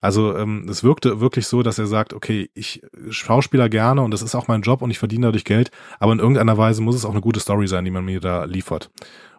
Also 0.00 0.36
ähm, 0.36 0.66
es 0.68 0.82
wirkte 0.82 1.20
wirklich 1.20 1.46
so, 1.46 1.62
dass 1.62 1.78
er 1.78 1.86
sagt, 1.86 2.14
okay, 2.14 2.50
ich 2.54 2.82
Schauspieler 3.10 3.68
gerne 3.68 4.02
und 4.02 4.10
das 4.12 4.22
ist 4.22 4.34
auch 4.34 4.48
mein 4.48 4.62
Job 4.62 4.82
und 4.82 4.90
ich 4.90 4.98
verdiene 4.98 5.26
dadurch 5.26 5.44
Geld, 5.44 5.70
aber 5.98 6.12
in 6.12 6.18
irgendeiner 6.18 6.56
Weise 6.56 6.82
muss 6.82 6.96
es 6.96 7.04
auch 7.04 7.10
eine 7.10 7.20
gute 7.20 7.40
Story 7.40 7.68
sein, 7.68 7.84
die 7.84 7.90
man 7.90 8.04
mir 8.04 8.20
da 8.20 8.44
liefert. 8.44 8.90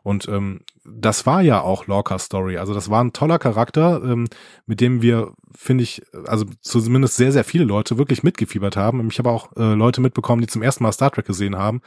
Und 0.04 0.28
ähm, 0.28 0.62
das 0.84 1.26
war 1.26 1.42
ja 1.42 1.62
auch 1.62 1.86
Lorca's 1.86 2.26
Story. 2.26 2.58
Also 2.58 2.74
das 2.74 2.90
war 2.90 3.04
ein 3.04 3.14
toller 3.14 3.38
Charakter, 3.38 4.02
ähm, 4.04 4.28
mit 4.66 4.82
dem 4.82 5.02
wir, 5.02 5.34
finde 5.56 5.84
ich, 5.84 6.02
also 6.26 6.46
zumindest 6.62 7.18
sehr, 7.18 7.32
sehr 7.32 7.44
viele 7.44 7.66
Leute 7.66 7.98
wirklich 7.98 8.24
mitgefiebert 8.24 8.76
haben. 8.78 9.08
Ich 9.10 9.20
habe 9.20 9.30
auch 9.30 9.56
äh, 9.58 9.74
Leute 9.74 10.02
mitbekommen, 10.02 10.42
die 10.42 10.48
zum 10.48 10.64
ersten 10.64 10.84
Mal 10.84 10.92
Star 10.92 11.12
Trek 11.12 11.26
gesehen 11.26 11.56
haben 11.56 11.82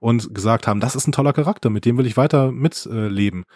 und 0.00 0.34
gesagt 0.34 0.66
haben, 0.66 0.80
das 0.80 0.96
ist 0.96 1.06
ein 1.06 1.12
toller 1.12 1.32
Charakter, 1.32 1.70
mit 1.70 1.84
dem 1.84 1.96
will 1.96 2.06
ich 2.06 2.16
weiter 2.16 2.50
mitleben. 2.50 3.42
Äh, 3.42 3.46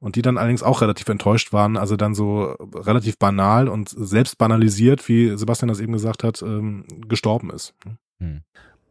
und 0.00 0.16
die 0.16 0.22
dann 0.22 0.38
allerdings 0.38 0.62
auch 0.62 0.80
relativ 0.80 1.08
enttäuscht 1.08 1.52
waren, 1.52 1.76
also 1.76 1.96
dann 1.96 2.14
so 2.14 2.54
relativ 2.74 3.18
banal 3.18 3.68
und 3.68 3.88
selbst 3.88 4.38
banalisiert, 4.38 5.08
wie 5.08 5.36
Sebastian 5.36 5.68
das 5.68 5.80
eben 5.80 5.92
gesagt 5.92 6.24
hat, 6.24 6.42
ähm, 6.42 6.84
gestorben 7.08 7.50
ist. 7.50 7.74
Hm. 8.20 8.42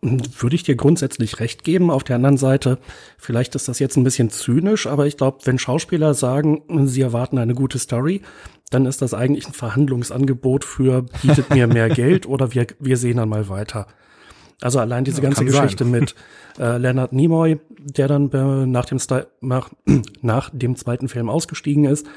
Würde 0.02 0.56
ich 0.56 0.64
dir 0.64 0.76
grundsätzlich 0.76 1.40
recht 1.40 1.64
geben. 1.64 1.90
Auf 1.90 2.04
der 2.04 2.18
anderen 2.18 2.38
Seite, 2.38 2.78
vielleicht 3.18 3.56
ist 3.56 3.68
das 3.68 3.80
jetzt 3.80 3.98
ein 3.98 4.04
bisschen 4.04 4.30
zynisch, 4.30 4.86
aber 4.86 5.08
ich 5.08 5.18
glaube, 5.18 5.40
wenn 5.46 5.58
Schauspieler 5.58 6.14
sagen, 6.14 6.88
sie 6.88 7.02
erwarten 7.02 7.40
eine 7.40 7.56
gute 7.56 7.80
Story, 7.80 8.22
dann 8.70 8.86
ist 8.86 9.02
das 9.02 9.14
eigentlich 9.14 9.48
ein 9.48 9.54
Verhandlungsangebot 9.54 10.66
für 10.66 11.04
bietet 11.22 11.50
mir 11.50 11.68
mehr 11.68 11.90
Geld 11.96 12.28
oder 12.28 12.54
wir, 12.54 12.68
wir 12.80 12.98
sehen 12.98 13.18
dann 13.18 13.30
mal 13.30 13.50
weiter. 13.50 13.88
Also 14.62 14.80
allein 14.80 15.04
diese 15.04 15.18
Ja, 15.22 15.24
ganze 15.24 15.44
kann 15.44 15.54
sein. 15.54 15.62
Geschichte 15.64 15.86
mit 15.86 16.16
äh, 16.60 16.78
Leonard 16.78 17.14
Nimoy, 17.14 17.60
der 17.80 18.08
dann 18.08 18.32
äh, 18.32 18.66
nach, 18.66 18.86
dem 18.86 19.00
Sta- 19.00 19.28
nach, 19.42 19.70
nach 20.22 20.50
dem 20.52 20.76
zweiten 20.76 21.08
Film 21.10 21.30
ausgestiegen 21.30 21.86
ist. 21.86 22.08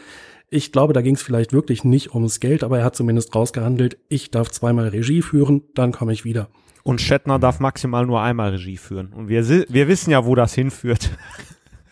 Ich 0.49 0.72
glaube, 0.72 0.93
da 0.95 1.01
ging 1.03 1.14
es 1.14 1.22
vielleicht 1.22 1.53
wirklich 1.53 1.84
nicht 1.84 2.14
ums 2.14 2.41
Geld, 2.41 2.64
aber 2.64 2.78
er 2.78 2.84
hat 2.84 2.97
zumindest 2.97 3.34
rausgehandelt, 3.34 3.99
ich 4.09 4.30
darf 4.30 4.51
zweimal 4.51 4.88
Regie 4.88 5.22
führen, 5.22 5.62
dann 5.74 5.93
komme 5.93 6.12
ich 6.12 6.24
wieder. 6.24 6.49
Und 6.82 7.01
Shatner 7.01 7.38
darf 7.38 7.61
maximal 7.61 8.07
nur 8.07 8.20
einmal 8.22 8.51
Regie 8.53 8.78
führen. 8.78 9.12
Und 9.12 9.28
wir, 9.28 9.47
wir 9.47 9.86
wissen 9.86 10.11
ja, 10.11 10.24
wo 10.24 10.34
das 10.34 10.55
hinführt. 10.55 11.11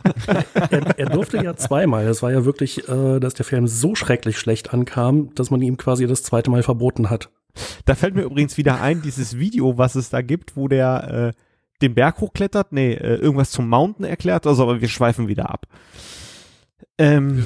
er, 0.71 0.99
er 0.99 1.07
durfte 1.11 1.37
ja 1.43 1.55
zweimal. 1.57 2.07
Es 2.07 2.23
war 2.23 2.33
ja 2.33 2.45
wirklich, 2.45 2.89
äh, 2.89 3.21
dass 3.21 3.35
der 3.35 3.45
Film 3.45 3.67
so 3.67 3.95
schrecklich 3.95 4.39
schlecht 4.39 4.73
ankam, 4.73 5.35
dass 5.35 5.51
man 5.51 5.61
ihm 5.61 5.77
quasi 5.77 6.07
das 6.07 6.23
zweite 6.23 6.51
Mal 6.51 6.63
verboten 6.63 7.11
hat. 7.11 7.31
Da 7.85 7.95
fällt 7.95 8.15
mir 8.15 8.23
übrigens 8.23 8.57
wieder 8.57 8.81
ein, 8.81 9.03
dieses 9.03 9.39
Video, 9.39 9.79
was 9.79 9.95
es 9.95 10.11
da 10.11 10.23
gibt, 10.23 10.57
wo 10.57 10.69
der 10.69 11.35
äh, 11.35 11.39
den 11.83 11.95
Berg 11.95 12.21
hochklettert, 12.21 12.73
nee, 12.73 12.93
äh, 12.93 13.17
irgendwas 13.17 13.51
zum 13.51 13.69
Mountain 13.69 14.05
erklärt, 14.05 14.47
also 14.47 14.65
aber 14.65 14.81
wir 14.81 14.89
schweifen 14.89 15.29
wieder 15.29 15.51
ab. 15.51 15.67
Ähm, 16.99 17.45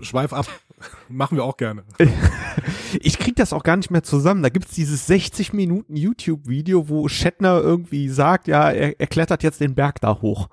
Schweif 0.00 0.32
ab. 0.32 0.46
Machen 1.08 1.36
wir 1.36 1.44
auch 1.44 1.56
gerne. 1.56 1.84
ich 3.00 3.18
krieg 3.18 3.36
das 3.36 3.52
auch 3.52 3.62
gar 3.62 3.76
nicht 3.76 3.90
mehr 3.90 4.02
zusammen. 4.02 4.42
Da 4.42 4.48
gibt's 4.48 4.74
dieses 4.74 5.06
60 5.06 5.52
Minuten 5.52 5.96
YouTube-Video, 5.96 6.88
wo 6.88 7.08
Shatner 7.08 7.60
irgendwie 7.60 8.08
sagt, 8.08 8.48
ja, 8.48 8.70
er, 8.70 9.00
er 9.00 9.06
klettert 9.06 9.42
jetzt 9.42 9.60
den 9.60 9.74
Berg 9.74 10.00
da 10.00 10.20
hoch. 10.20 10.48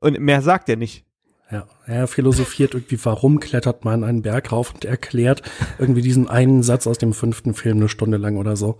Und 0.00 0.18
mehr 0.18 0.42
sagt 0.42 0.68
er 0.68 0.76
nicht. 0.76 1.05
Ja, 1.50 1.66
er 1.86 2.08
philosophiert 2.08 2.74
irgendwie, 2.74 2.98
warum 3.04 3.38
klettert 3.38 3.84
man 3.84 4.02
einen 4.02 4.22
Berg 4.22 4.50
rauf 4.50 4.74
und 4.74 4.84
erklärt 4.84 5.42
irgendwie 5.78 6.02
diesen 6.02 6.28
einen 6.28 6.62
Satz 6.62 6.86
aus 6.86 6.98
dem 6.98 7.12
fünften 7.12 7.54
Film 7.54 7.76
eine 7.78 7.88
Stunde 7.88 8.16
lang 8.16 8.36
oder 8.36 8.56
so. 8.56 8.78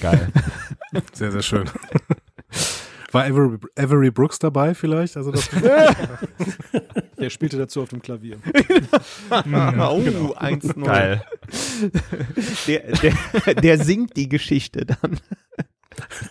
Geil. 0.00 0.28
Sehr, 1.12 1.32
sehr 1.32 1.42
schön. 1.42 1.70
War 3.12 3.24
Avery, 3.24 3.58
Avery 3.76 4.10
Brooks 4.10 4.38
dabei 4.38 4.74
vielleicht? 4.74 5.16
Also 5.16 5.32
das 5.32 5.48
Der 7.18 7.30
spielte 7.30 7.58
dazu 7.58 7.82
auf 7.82 7.90
dem 7.90 8.00
Klavier. 8.00 8.36
oh, 9.30 9.34
1-0. 9.34 10.84
Geil. 10.84 11.22
Der, 12.66 12.80
der, 12.92 13.54
der 13.54 13.84
singt 13.84 14.16
die 14.16 14.28
Geschichte 14.28 14.86
dann. 14.86 15.18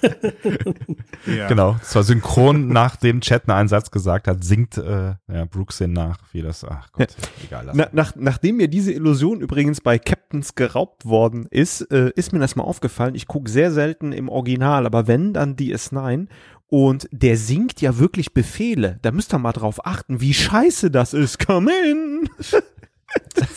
ja. 1.26 1.48
Genau. 1.48 1.76
Zwar 1.84 2.04
synchron 2.04 2.68
nachdem 2.68 3.22
Chatner 3.22 3.56
einen 3.56 3.70
Satz 3.70 3.92
gesagt 3.92 4.28
hat, 4.28 4.44
singt 4.44 4.78
äh, 4.78 5.16
ja, 5.32 5.46
Brooks 5.46 5.78
den 5.78 5.94
nach, 5.94 6.20
wie 6.32 6.42
das, 6.42 6.64
ach 6.64 6.92
Gott, 6.92 7.16
egal. 7.44 7.70
Na, 7.74 7.90
nach, 7.92 8.14
nachdem 8.16 8.58
mir 8.58 8.68
diese 8.68 8.92
Illusion 8.92 9.42
übrigens 9.42 9.82
bei 9.82 10.00
Captains 10.00 10.56
geraubt 10.56 11.06
worden 11.06 11.48
ist, 11.50 11.82
äh, 11.92 12.12
ist 12.16 12.34
mir 12.34 12.40
das 12.40 12.56
mal 12.56 12.64
aufgefallen. 12.64 13.16
Ich 13.16 13.28
gucke 13.28 13.50
sehr 13.50 13.72
selten 13.72 14.12
im 14.12 14.30
Original, 14.30 14.86
aber 14.86 15.08
wenn, 15.08 15.34
dann 15.34 15.56
DS9. 15.56 16.28
Und 16.68 17.10
der 17.12 17.36
singt 17.36 17.82
ja 17.82 18.00
wirklich 18.00 18.34
Befehle. 18.34 18.98
Da 19.02 19.12
müsst 19.12 19.34
ihr 19.34 19.40
mal 19.40 19.52
drauf 19.52 19.86
achten, 19.86 20.22
wie 20.22 20.34
scheiße 20.34 20.90
das 20.90 21.14
ist. 21.14 21.46
Come 21.46 21.70
in! 21.72 22.30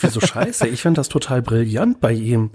Wieso 0.01 0.19
scheiße? 0.19 0.67
Ich 0.67 0.81
finde 0.81 0.99
das 0.99 1.07
total 1.07 1.41
brillant 1.41 2.01
bei 2.01 2.11
ihm. 2.11 2.51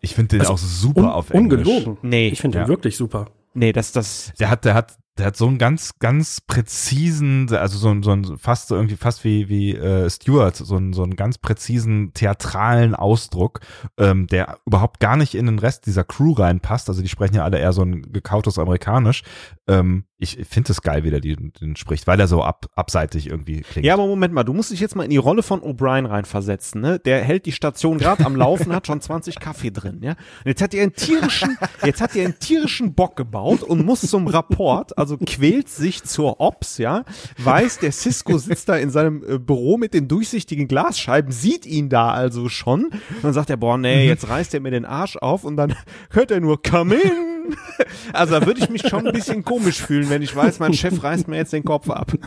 Ich 0.00 0.14
finde 0.14 0.36
den 0.36 0.40
Also 0.40 0.52
auch 0.54 0.58
super 0.58 1.00
Un 1.02 1.08
auf 1.08 1.30
Englisch. 1.30 1.66
ungelogen. 1.66 1.98
Nee, 2.02 2.28
Ich 2.28 2.40
finde 2.40 2.58
ja. 2.58 2.64
ihn 2.64 2.68
wirklich 2.68 2.96
super. 2.96 3.26
nee, 3.54 3.72
das, 3.72 3.92
das, 3.92 4.32
Der 4.38 4.50
hat, 4.50 4.64
der 4.64 4.74
hat, 4.74 4.96
der 5.16 5.26
hat 5.26 5.36
so 5.36 5.46
einen 5.46 5.58
ganz, 5.58 5.98
ganz 6.00 6.40
präzisen, 6.40 7.48
also 7.54 7.78
so 7.78 7.88
ein, 7.90 8.02
so 8.02 8.10
ein 8.10 8.36
fast 8.36 8.66
so 8.68 8.74
irgendwie 8.74 8.96
fast 8.96 9.22
wie 9.22 9.48
wie 9.48 9.74
äh, 9.76 10.10
Stewart, 10.10 10.56
so 10.56 10.76
einen 10.76 10.92
so 10.92 11.04
einen 11.04 11.14
ganz 11.14 11.38
präzisen 11.38 12.12
theatralen 12.14 12.96
Ausdruck, 12.96 13.60
ähm, 13.96 14.26
der 14.26 14.58
überhaupt 14.66 14.98
gar 14.98 15.16
nicht 15.16 15.36
in 15.36 15.46
den 15.46 15.60
Rest 15.60 15.86
dieser 15.86 16.02
Crew 16.02 16.32
reinpasst. 16.32 16.88
Also 16.88 17.00
die 17.00 17.08
sprechen 17.08 17.36
ja 17.36 17.44
alle 17.44 17.58
eher 17.58 17.72
so 17.72 17.82
ein 17.82 18.02
gekautes 18.12 18.58
Amerikanisch. 18.58 19.22
Ähm, 19.68 20.04
ich 20.18 20.38
finde 20.48 20.70
es 20.70 20.80
geil, 20.80 21.02
wie 21.02 21.10
der 21.10 21.20
den, 21.20 21.52
spricht, 21.76 22.06
weil 22.06 22.20
er 22.20 22.28
so 22.28 22.42
ab, 22.42 22.66
abseitig 22.76 23.28
irgendwie 23.28 23.62
klingt. 23.62 23.84
Ja, 23.84 23.94
aber 23.94 24.06
Moment 24.06 24.32
mal, 24.32 24.44
du 24.44 24.52
musst 24.52 24.70
dich 24.70 24.78
jetzt 24.78 24.94
mal 24.94 25.02
in 25.02 25.10
die 25.10 25.16
Rolle 25.16 25.42
von 25.42 25.60
O'Brien 25.60 26.08
reinversetzen, 26.08 26.80
ne? 26.80 27.00
Der 27.00 27.22
hält 27.22 27.46
die 27.46 27.52
Station 27.52 27.98
gerade 27.98 28.24
am 28.24 28.36
Laufen, 28.36 28.72
hat 28.72 28.86
schon 28.86 29.00
20 29.00 29.40
Kaffee 29.40 29.72
drin, 29.72 29.98
ja? 30.02 30.12
Und 30.12 30.46
jetzt 30.46 30.62
hat 30.62 30.72
er 30.72 30.82
einen 30.82 30.94
tierischen, 30.94 31.58
jetzt 31.84 32.00
hat 32.00 32.14
er 32.14 32.26
einen 32.26 32.38
tierischen 32.38 32.94
Bock 32.94 33.16
gebaut 33.16 33.64
und 33.64 33.84
muss 33.84 34.02
zum 34.02 34.28
Rapport, 34.28 34.96
also 34.96 35.18
quält 35.18 35.68
sich 35.68 36.04
zur 36.04 36.40
Ops, 36.40 36.78
ja? 36.78 37.04
Weiß, 37.38 37.80
der 37.80 37.90
Cisco 37.90 38.38
sitzt 38.38 38.68
da 38.68 38.76
in 38.76 38.90
seinem 38.90 39.24
äh, 39.28 39.38
Büro 39.38 39.78
mit 39.78 39.94
den 39.94 40.06
durchsichtigen 40.06 40.68
Glasscheiben, 40.68 41.32
sieht 41.32 41.66
ihn 41.66 41.88
da 41.88 42.10
also 42.12 42.48
schon. 42.48 42.84
Und 42.84 43.24
dann 43.24 43.32
sagt 43.32 43.50
er, 43.50 43.56
boah, 43.56 43.78
nee, 43.78 44.06
jetzt 44.06 44.28
reißt 44.28 44.54
er 44.54 44.60
mir 44.60 44.70
den 44.70 44.84
Arsch 44.84 45.16
auf 45.16 45.42
und 45.42 45.56
dann 45.56 45.74
hört 46.10 46.30
er 46.30 46.40
nur, 46.40 46.62
come 46.62 46.94
in. 46.94 47.33
Also 48.12 48.38
da 48.38 48.46
würde 48.46 48.60
ich 48.60 48.70
mich 48.70 48.82
schon 48.88 49.06
ein 49.06 49.12
bisschen 49.12 49.44
komisch 49.44 49.80
fühlen, 49.82 50.08
wenn 50.08 50.22
ich 50.22 50.34
weiß, 50.34 50.58
mein 50.60 50.72
Chef 50.72 51.02
reißt 51.02 51.28
mir 51.28 51.36
jetzt 51.36 51.52
den 51.52 51.64
Kopf 51.64 51.90
ab. 51.90 52.12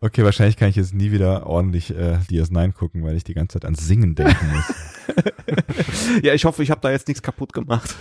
Okay, 0.00 0.24
wahrscheinlich 0.24 0.56
kann 0.56 0.68
ich 0.68 0.76
jetzt 0.76 0.94
nie 0.94 1.12
wieder 1.12 1.46
ordentlich 1.46 1.90
äh, 1.90 2.18
DS9 2.30 2.72
gucken, 2.72 3.04
weil 3.04 3.16
ich 3.16 3.24
die 3.24 3.34
ganze 3.34 3.54
Zeit 3.54 3.64
ans 3.64 3.86
Singen 3.86 4.14
denken 4.14 4.46
muss. 4.52 4.74
Ja, 6.22 6.32
ich 6.32 6.44
hoffe, 6.44 6.62
ich 6.62 6.70
habe 6.70 6.80
da 6.80 6.90
jetzt 6.90 7.08
nichts 7.08 7.22
kaputt 7.22 7.52
gemacht. 7.52 7.96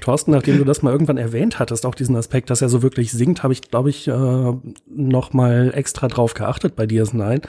Thorsten, 0.00 0.32
nachdem 0.32 0.58
du 0.58 0.64
das 0.64 0.82
mal 0.82 0.92
irgendwann 0.92 1.16
erwähnt 1.16 1.58
hattest, 1.58 1.86
auch 1.86 1.94
diesen 1.94 2.16
Aspekt, 2.16 2.50
dass 2.50 2.60
er 2.60 2.68
so 2.68 2.82
wirklich 2.82 3.12
singt, 3.12 3.42
habe 3.42 3.52
ich, 3.52 3.62
glaube 3.62 3.88
ich, 3.88 4.08
äh, 4.08 4.52
noch 4.86 5.32
mal 5.32 5.72
extra 5.74 6.08
drauf 6.08 6.34
geachtet 6.34 6.76
bei 6.76 6.84
DS9. 6.84 7.42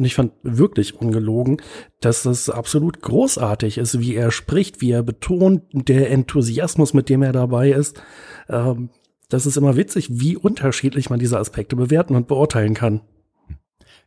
Und 0.00 0.06
ich 0.06 0.14
fand 0.14 0.32
wirklich 0.42 0.94
ungelogen, 0.94 1.60
dass 2.00 2.24
es 2.24 2.48
absolut 2.48 3.02
großartig 3.02 3.76
ist, 3.76 4.00
wie 4.00 4.14
er 4.14 4.30
spricht, 4.30 4.80
wie 4.80 4.92
er 4.92 5.02
betont, 5.02 5.64
der 5.74 6.10
Enthusiasmus, 6.10 6.94
mit 6.94 7.10
dem 7.10 7.22
er 7.22 7.32
dabei 7.32 7.72
ist. 7.72 8.02
Ähm, 8.48 8.88
das 9.28 9.44
ist 9.44 9.58
immer 9.58 9.76
witzig, 9.76 10.08
wie 10.10 10.38
unterschiedlich 10.38 11.10
man 11.10 11.18
diese 11.18 11.38
Aspekte 11.38 11.76
bewerten 11.76 12.16
und 12.16 12.28
beurteilen 12.28 12.72
kann. 12.72 13.02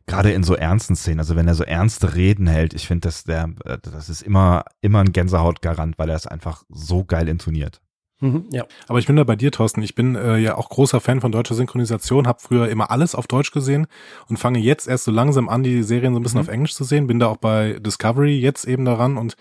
Gerade 0.08 0.32
in 0.32 0.44
so 0.44 0.56
ernsten 0.56 0.96
Szenen, 0.96 1.20
also 1.20 1.36
wenn 1.36 1.48
er 1.48 1.54
so 1.54 1.64
ernste 1.64 2.16
Reden 2.16 2.48
hält, 2.48 2.74
ich 2.74 2.88
finde, 2.88 3.10
dass 3.10 3.24
der, 3.24 3.54
äh, 3.64 3.78
das 3.84 4.10
ist 4.10 4.24
immer, 4.24 4.66
immer 4.82 4.98
ein 4.98 5.14
Gänsehautgarant, 5.14 6.00
weil 6.00 6.10
er 6.10 6.16
es 6.16 6.26
einfach 6.26 6.64
so 6.70 7.06
geil 7.06 7.28
intoniert. 7.28 7.83
Mhm, 8.24 8.46
ja. 8.52 8.66
Aber 8.88 9.00
ich 9.00 9.06
bin 9.06 9.18
da 9.18 9.26
bei 9.26 9.36
dir, 9.36 9.52
Thorsten. 9.52 9.82
Ich 9.82 9.96
bin 9.96 10.16
äh, 10.16 10.38
ja 10.38 10.56
auch 10.58 10.70
großer 10.70 11.02
Fan 11.02 11.20
von 11.20 11.34
deutscher 11.34 11.56
Synchronisation, 11.56 12.26
habe 12.26 12.40
früher 12.42 12.70
immer 12.70 12.90
alles 12.90 13.16
auf 13.16 13.28
Deutsch 13.28 13.52
gesehen 13.52 13.86
und 14.30 14.38
fange 14.38 14.60
jetzt 14.60 14.88
erst 14.88 15.04
so 15.04 15.12
langsam 15.12 15.50
an, 15.50 15.62
die 15.62 15.84
Serien 15.84 16.14
so 16.14 16.22
ein 16.22 16.24
bisschen 16.24 16.40
mhm. 16.40 16.48
auf 16.48 16.54
Englisch 16.54 16.74
zu 16.74 16.86
sehen. 16.86 17.08
Bin 17.08 17.20
da 17.20 17.28
auch 17.28 17.38
bei 17.38 17.80
Discovery 17.82 18.40
jetzt 18.40 18.64
eben 18.64 18.86
daran 18.86 19.18
und 19.18 19.36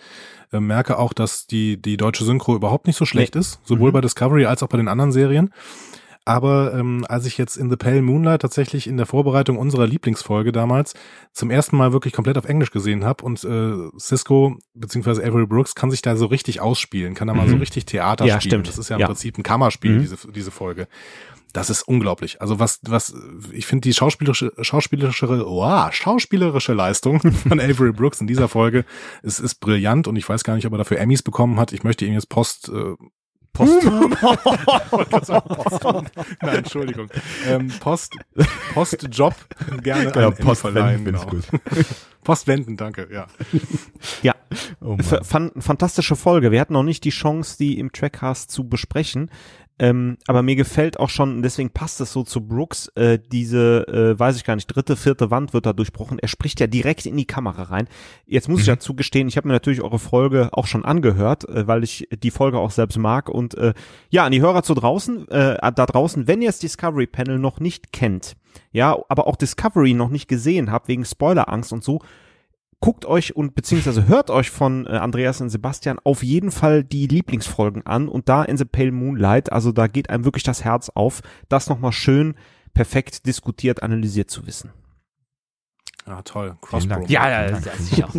äh, 0.53 0.59
merke 0.59 0.99
auch, 0.99 1.13
dass 1.13 1.47
die, 1.47 1.81
die 1.81 1.97
deutsche 1.97 2.25
Synchro 2.25 2.57
überhaupt 2.57 2.89
nicht 2.89 2.97
so 2.97 3.05
schlecht 3.05 3.37
nee. 3.37 3.41
ist, 3.41 3.61
sowohl 3.63 3.91
mhm. 3.91 3.95
bei 3.95 4.01
Discovery 4.01 4.47
als 4.47 4.65
auch 4.65 4.69
bei 4.69 4.79
den 4.79 4.89
anderen 4.89 5.13
Serien. 5.13 5.51
Aber 6.25 6.73
ähm, 6.75 7.05
als 7.09 7.27
ich 7.27 7.37
jetzt 7.37 7.57
in 7.57 7.69
The 7.69 7.77
Pale 7.77 8.01
Moonlight 8.01 8.43
tatsächlich 8.43 8.87
in 8.87 8.97
der 8.97 9.07
Vorbereitung 9.07 9.59
unserer 9.59 9.89
Lieblingsfolge 9.89 10.53
damals 10.53 10.95
zum 11.33 11.51
ersten 11.51 11.77
Mal 11.77 11.93
wirklich 11.93 12.13
komplett 12.13 12.39
auf 12.39 12.45
Englisch 12.45 12.71
gesehen 12.71 13.05
habe 13.05 13.25
und 13.25 13.43
äh, 13.43 13.99
Cisco 13.99 14.57
beziehungsweise 14.75 15.25
Avery 15.25 15.47
Brooks 15.47 15.75
kann 15.75 15.91
sich 15.91 16.01
da 16.01 16.15
so 16.15 16.27
richtig 16.27 16.61
ausspielen, 16.61 17.15
kann 17.15 17.27
da 17.27 17.35
mal 17.35 17.49
so 17.49 17.55
mhm. 17.55 17.61
richtig 17.61 17.87
Theater 17.87 18.25
ja, 18.25 18.41
spielen. 18.41 18.51
Stimmt. 18.51 18.69
Das 18.69 18.79
ist 18.79 18.89
ja 18.89 18.97
im 18.97 19.01
ja. 19.01 19.07
Prinzip 19.07 19.37
ein 19.37 19.43
Kammerspiel, 19.43 19.97
mhm. 19.97 20.01
diese, 20.03 20.17
diese 20.33 20.51
Folge. 20.53 20.87
Das 21.53 21.69
ist 21.69 21.83
unglaublich. 21.83 22.41
Also 22.41 22.59
was, 22.59 22.81
was, 22.83 23.15
ich 23.53 23.67
finde 23.67 23.83
die 23.83 23.93
schauspielerische, 23.93 24.53
schauspielerische, 24.61 25.45
oh, 25.47 25.91
schauspielerische 25.91 26.73
Leistung 26.73 27.21
von 27.49 27.61
Avery 27.61 27.93
Brooks 27.93 28.21
in 28.21 28.27
dieser 28.27 28.49
Folge 28.49 28.85
ist, 29.23 29.41
ist 29.41 29.57
brillant 29.57 30.07
und 30.07 30.17
ich 30.17 30.29
weiß 30.29 30.45
gar 30.45 30.55
nicht, 30.55 30.67
ob 30.67 30.73
er 30.73 30.79
dafür 30.79 30.99
Emmys 30.99 31.23
bekommen 31.23 31.59
hat. 31.59 31.73
Ich 31.73 31.83
möchte 31.83 32.07
ihm 32.07 32.15
jetzt 32.15 32.29
Post, 32.29 32.71
äh, 32.71 32.95
Post. 33.53 33.83
Post. 34.91 35.85
Nein, 36.41 36.57
Entschuldigung. 36.57 37.09
Ähm, 37.47 37.69
Post, 37.81 38.15
Postjob 38.73 39.35
gerne 39.83 40.11
genau, 40.11 40.29
an 40.29 40.35
Post 40.37 40.63
verleihen. 40.63 41.05
Genau. 41.05 41.27
Gut. 41.27 41.45
Postwenden, 42.25 42.77
danke, 42.77 43.09
ja. 43.13 43.27
Ja, 44.23 44.35
oh 44.81 44.97
fantastische 45.03 46.15
Folge. 46.15 46.53
Wir 46.53 46.61
hatten 46.61 46.73
noch 46.73 46.85
nicht 46.85 47.05
die 47.05 47.11
Chance, 47.11 47.57
die 47.59 47.79
im 47.79 47.93
Trackcast 47.93 48.51
zu 48.51 48.69
besprechen. 48.69 49.29
Ähm, 49.83 50.17
aber 50.29 50.45
mir 50.45 50.55
gefällt 50.55 51.01
auch 51.01 51.11
schon, 51.11 51.43
deswegen 51.43 51.71
passt 51.71 52.01
es 52.01 52.13
so 52.13 52.23
zu 52.23 52.47
Brooks, 52.47 52.87
äh, 52.95 53.19
diese, 53.33 53.89
äh, 53.89 54.17
weiß 54.17 54.37
ich 54.37 54.45
gar 54.45 54.55
nicht, 54.55 54.69
dritte, 54.69 54.95
vierte 54.95 55.33
Wand 55.33 55.55
wird 55.55 55.67
da 55.67 55.73
durchbrochen. 55.73 56.21
Er 56.21 56.29
spricht 56.29 56.61
ja 56.61 56.69
direkt 56.69 57.05
in 57.05 57.17
die 57.17 57.25
Kamera 57.25 57.65
rein. 57.65 57.89
Jetzt 58.25 58.49
muss 58.49 58.59
mhm. 58.59 58.61
ich 58.61 58.67
ja 58.69 58.79
zugestehen, 58.79 59.27
ich 59.27 59.37
habe 59.37 59.49
mir 59.49 59.55
natürlich 59.55 59.83
eure 59.83 59.99
Folge 59.99 60.51
auch 60.53 60.69
schon 60.69 60.85
angehört, 60.85 61.49
äh, 61.49 61.67
weil 61.67 61.83
ich 61.83 62.07
die 62.23 62.31
Folge 62.31 62.61
auch 62.61 62.71
selbst 62.71 62.97
mag. 62.97 63.29
Und 63.29 63.55
äh, 63.55 63.75
ja, 64.09 64.25
an 64.25 64.31
die 64.31 64.41
Hörer 64.41 64.63
zu 64.63 64.75
draußen, 64.75 65.27
äh, 65.27 65.57
da 65.61 65.87
draußen, 65.87 66.29
wenn 66.29 66.43
ihr 66.43 66.49
das 66.49 66.61
Discovery 66.61 67.09
Panel 67.09 67.41
noch 67.41 67.59
nicht 67.59 67.93
kennt, 67.93 68.37
ja, 68.71 68.97
aber 69.09 69.27
auch 69.27 69.35
Discovery 69.35 69.95
noch 69.95 70.11
nicht 70.11 70.29
gesehen 70.29 70.71
habt, 70.71 70.87
wegen 70.87 71.05
Spoilerangst 71.05 71.73
und 71.73 71.83
so, 71.83 72.03
guckt 72.83 73.07
euch 73.07 73.35
und 73.35 73.55
beziehungsweise 73.55 74.09
hört 74.09 74.29
euch 74.29 74.51
von 74.51 74.87
äh, 74.87 74.91
Andreas 74.91 75.41
und 75.41 75.49
Sebastian 75.49 75.99
auf 76.03 76.23
jeden 76.23 76.51
Fall 76.51 76.85
die 76.85 77.07
Lieblingsfolgen 77.07 77.87
an 77.87 78.09
und 78.09 78.29
da 78.29 78.43
in 78.43 78.59
The 78.59 78.65
Pale 78.65 78.93
Moonlight, 78.93 79.53
also 79.53 79.73
da 79.73 79.87
geht 79.87 80.11
einem 80.11 80.25
wirklich 80.25 80.43
das 80.43 80.65
Herz 80.65 80.91
auf, 80.91 81.23
das 81.49 81.69
nochmal 81.69 81.93
schön 81.93 82.35
perfekt 82.75 83.27
diskutiert, 83.27 83.83
analysiert 83.83 84.31
zu 84.31 84.47
wissen. 84.47 84.73
Ah, 86.07 86.23
toll. 86.23 86.57
Cross 86.61 86.87
Ja, 87.07 87.31
ja, 87.31 87.51
ja, 87.51 87.61
sicher. 87.79 88.09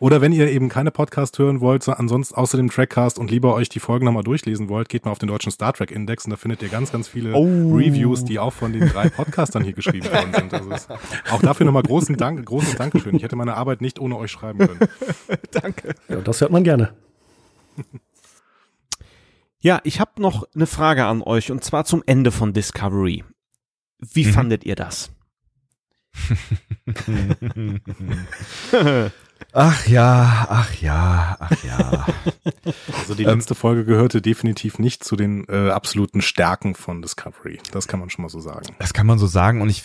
Oder 0.00 0.20
wenn 0.20 0.32
ihr 0.32 0.48
eben 0.48 0.68
keine 0.68 0.90
Podcast 0.90 1.38
hören 1.38 1.60
wollt, 1.60 1.82
so 1.82 1.92
ansonsten 1.92 2.34
außer 2.34 2.56
dem 2.56 2.70
Trackcast 2.70 3.18
und 3.18 3.30
lieber 3.30 3.54
euch 3.54 3.68
die 3.68 3.80
Folgen 3.80 4.04
nochmal 4.04 4.24
durchlesen 4.24 4.68
wollt, 4.68 4.88
geht 4.88 5.04
mal 5.04 5.10
auf 5.10 5.18
den 5.18 5.28
deutschen 5.28 5.52
Star 5.52 5.72
Trek 5.72 5.90
Index 5.90 6.24
und 6.24 6.30
da 6.30 6.36
findet 6.36 6.62
ihr 6.62 6.68
ganz, 6.68 6.92
ganz 6.92 7.08
viele 7.08 7.34
oh. 7.34 7.74
Reviews, 7.74 8.24
die 8.24 8.38
auch 8.38 8.52
von 8.52 8.72
den 8.72 8.88
drei 8.88 9.08
Podcastern 9.08 9.64
hier 9.64 9.72
geschrieben 9.72 10.10
worden 10.10 10.34
sind. 10.34 10.54
Also 10.54 10.70
ist, 10.70 10.88
auch 11.30 11.42
dafür 11.42 11.66
nochmal 11.66 11.82
großen 11.82 12.16
Dank, 12.16 12.44
großes 12.44 12.76
Dankeschön. 12.76 13.16
Ich 13.16 13.22
hätte 13.22 13.36
meine 13.36 13.54
Arbeit 13.54 13.80
nicht 13.80 13.98
ohne 13.98 14.16
euch 14.16 14.30
schreiben 14.30 14.58
können. 14.58 14.80
Danke. 15.50 15.94
Ja, 16.08 16.16
das 16.16 16.40
hört 16.40 16.50
man 16.50 16.64
gerne. 16.64 16.94
Ja, 19.60 19.80
ich 19.84 20.00
habe 20.00 20.20
noch 20.20 20.46
eine 20.54 20.66
Frage 20.66 21.06
an 21.06 21.22
euch 21.22 21.50
und 21.50 21.64
zwar 21.64 21.84
zum 21.84 22.02
Ende 22.06 22.30
von 22.30 22.52
Discovery. 22.52 23.24
Wie 23.98 24.26
mhm. 24.26 24.32
fandet 24.32 24.64
ihr 24.64 24.76
das? 24.76 25.10
Ach 29.52 29.86
ja, 29.86 30.46
ach 30.48 30.74
ja, 30.80 31.36
ach 31.38 31.64
ja. 31.64 32.06
Also 32.98 33.14
die 33.14 33.24
letzte 33.24 33.54
ähm, 33.54 33.58
Folge 33.58 33.84
gehörte 33.84 34.22
definitiv 34.22 34.78
nicht 34.78 35.04
zu 35.04 35.16
den 35.16 35.46
äh, 35.48 35.70
absoluten 35.70 36.22
Stärken 36.22 36.74
von 36.74 37.02
Discovery. 37.02 37.60
Das 37.70 37.86
kann 37.86 38.00
man 38.00 38.08
schon 38.08 38.22
mal 38.22 38.30
so 38.30 38.40
sagen. 38.40 38.74
Das 38.78 38.94
kann 38.94 39.06
man 39.06 39.18
so 39.18 39.26
sagen. 39.26 39.60
Und 39.60 39.68
ich, 39.68 39.82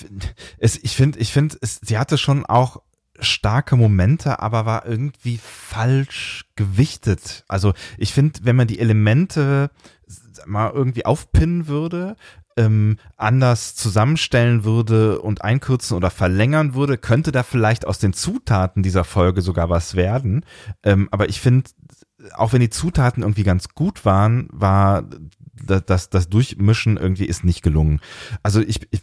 es, 0.57 0.81
ich 0.81 0.95
finde, 0.95 1.19
ich 1.19 1.33
finde, 1.33 1.57
sie 1.61 1.97
hatte 1.97 2.17
schon 2.17 2.45
auch 2.45 2.81
starke 3.19 3.75
Momente, 3.75 4.39
aber 4.39 4.65
war 4.65 4.85
irgendwie 4.85 5.39
falsch 5.41 6.45
gewichtet. 6.55 7.43
Also 7.47 7.73
ich 7.97 8.13
finde, 8.13 8.39
wenn 8.43 8.55
man 8.55 8.67
die 8.67 8.79
Elemente 8.79 9.71
mal 10.45 10.71
irgendwie 10.71 11.05
aufpinnen 11.05 11.67
würde, 11.67 12.15
ähm, 12.59 12.97
anders 13.15 13.73
zusammenstellen 13.75 14.65
würde 14.65 15.21
und 15.21 15.43
einkürzen 15.43 15.95
oder 15.95 16.09
verlängern 16.09 16.75
würde, 16.75 16.97
könnte 16.97 17.31
da 17.31 17.43
vielleicht 17.43 17.87
aus 17.87 17.99
den 17.99 18.11
Zutaten 18.11 18.83
dieser 18.83 19.05
Folge 19.05 19.41
sogar 19.41 19.69
was 19.69 19.95
werden. 19.95 20.45
Ähm, 20.83 21.07
aber 21.11 21.29
ich 21.29 21.39
finde, 21.39 21.69
auch 22.33 22.51
wenn 22.51 22.59
die 22.59 22.69
Zutaten 22.69 23.23
irgendwie 23.23 23.43
ganz 23.43 23.69
gut 23.69 24.03
waren, 24.03 24.49
war 24.51 25.05
das, 25.65 26.09
das 26.09 26.29
Durchmischen 26.29 26.97
irgendwie 26.97 27.25
ist 27.25 27.45
nicht 27.45 27.61
gelungen. 27.61 28.01
Also 28.43 28.61
ich, 28.61 28.81
ich 28.91 29.01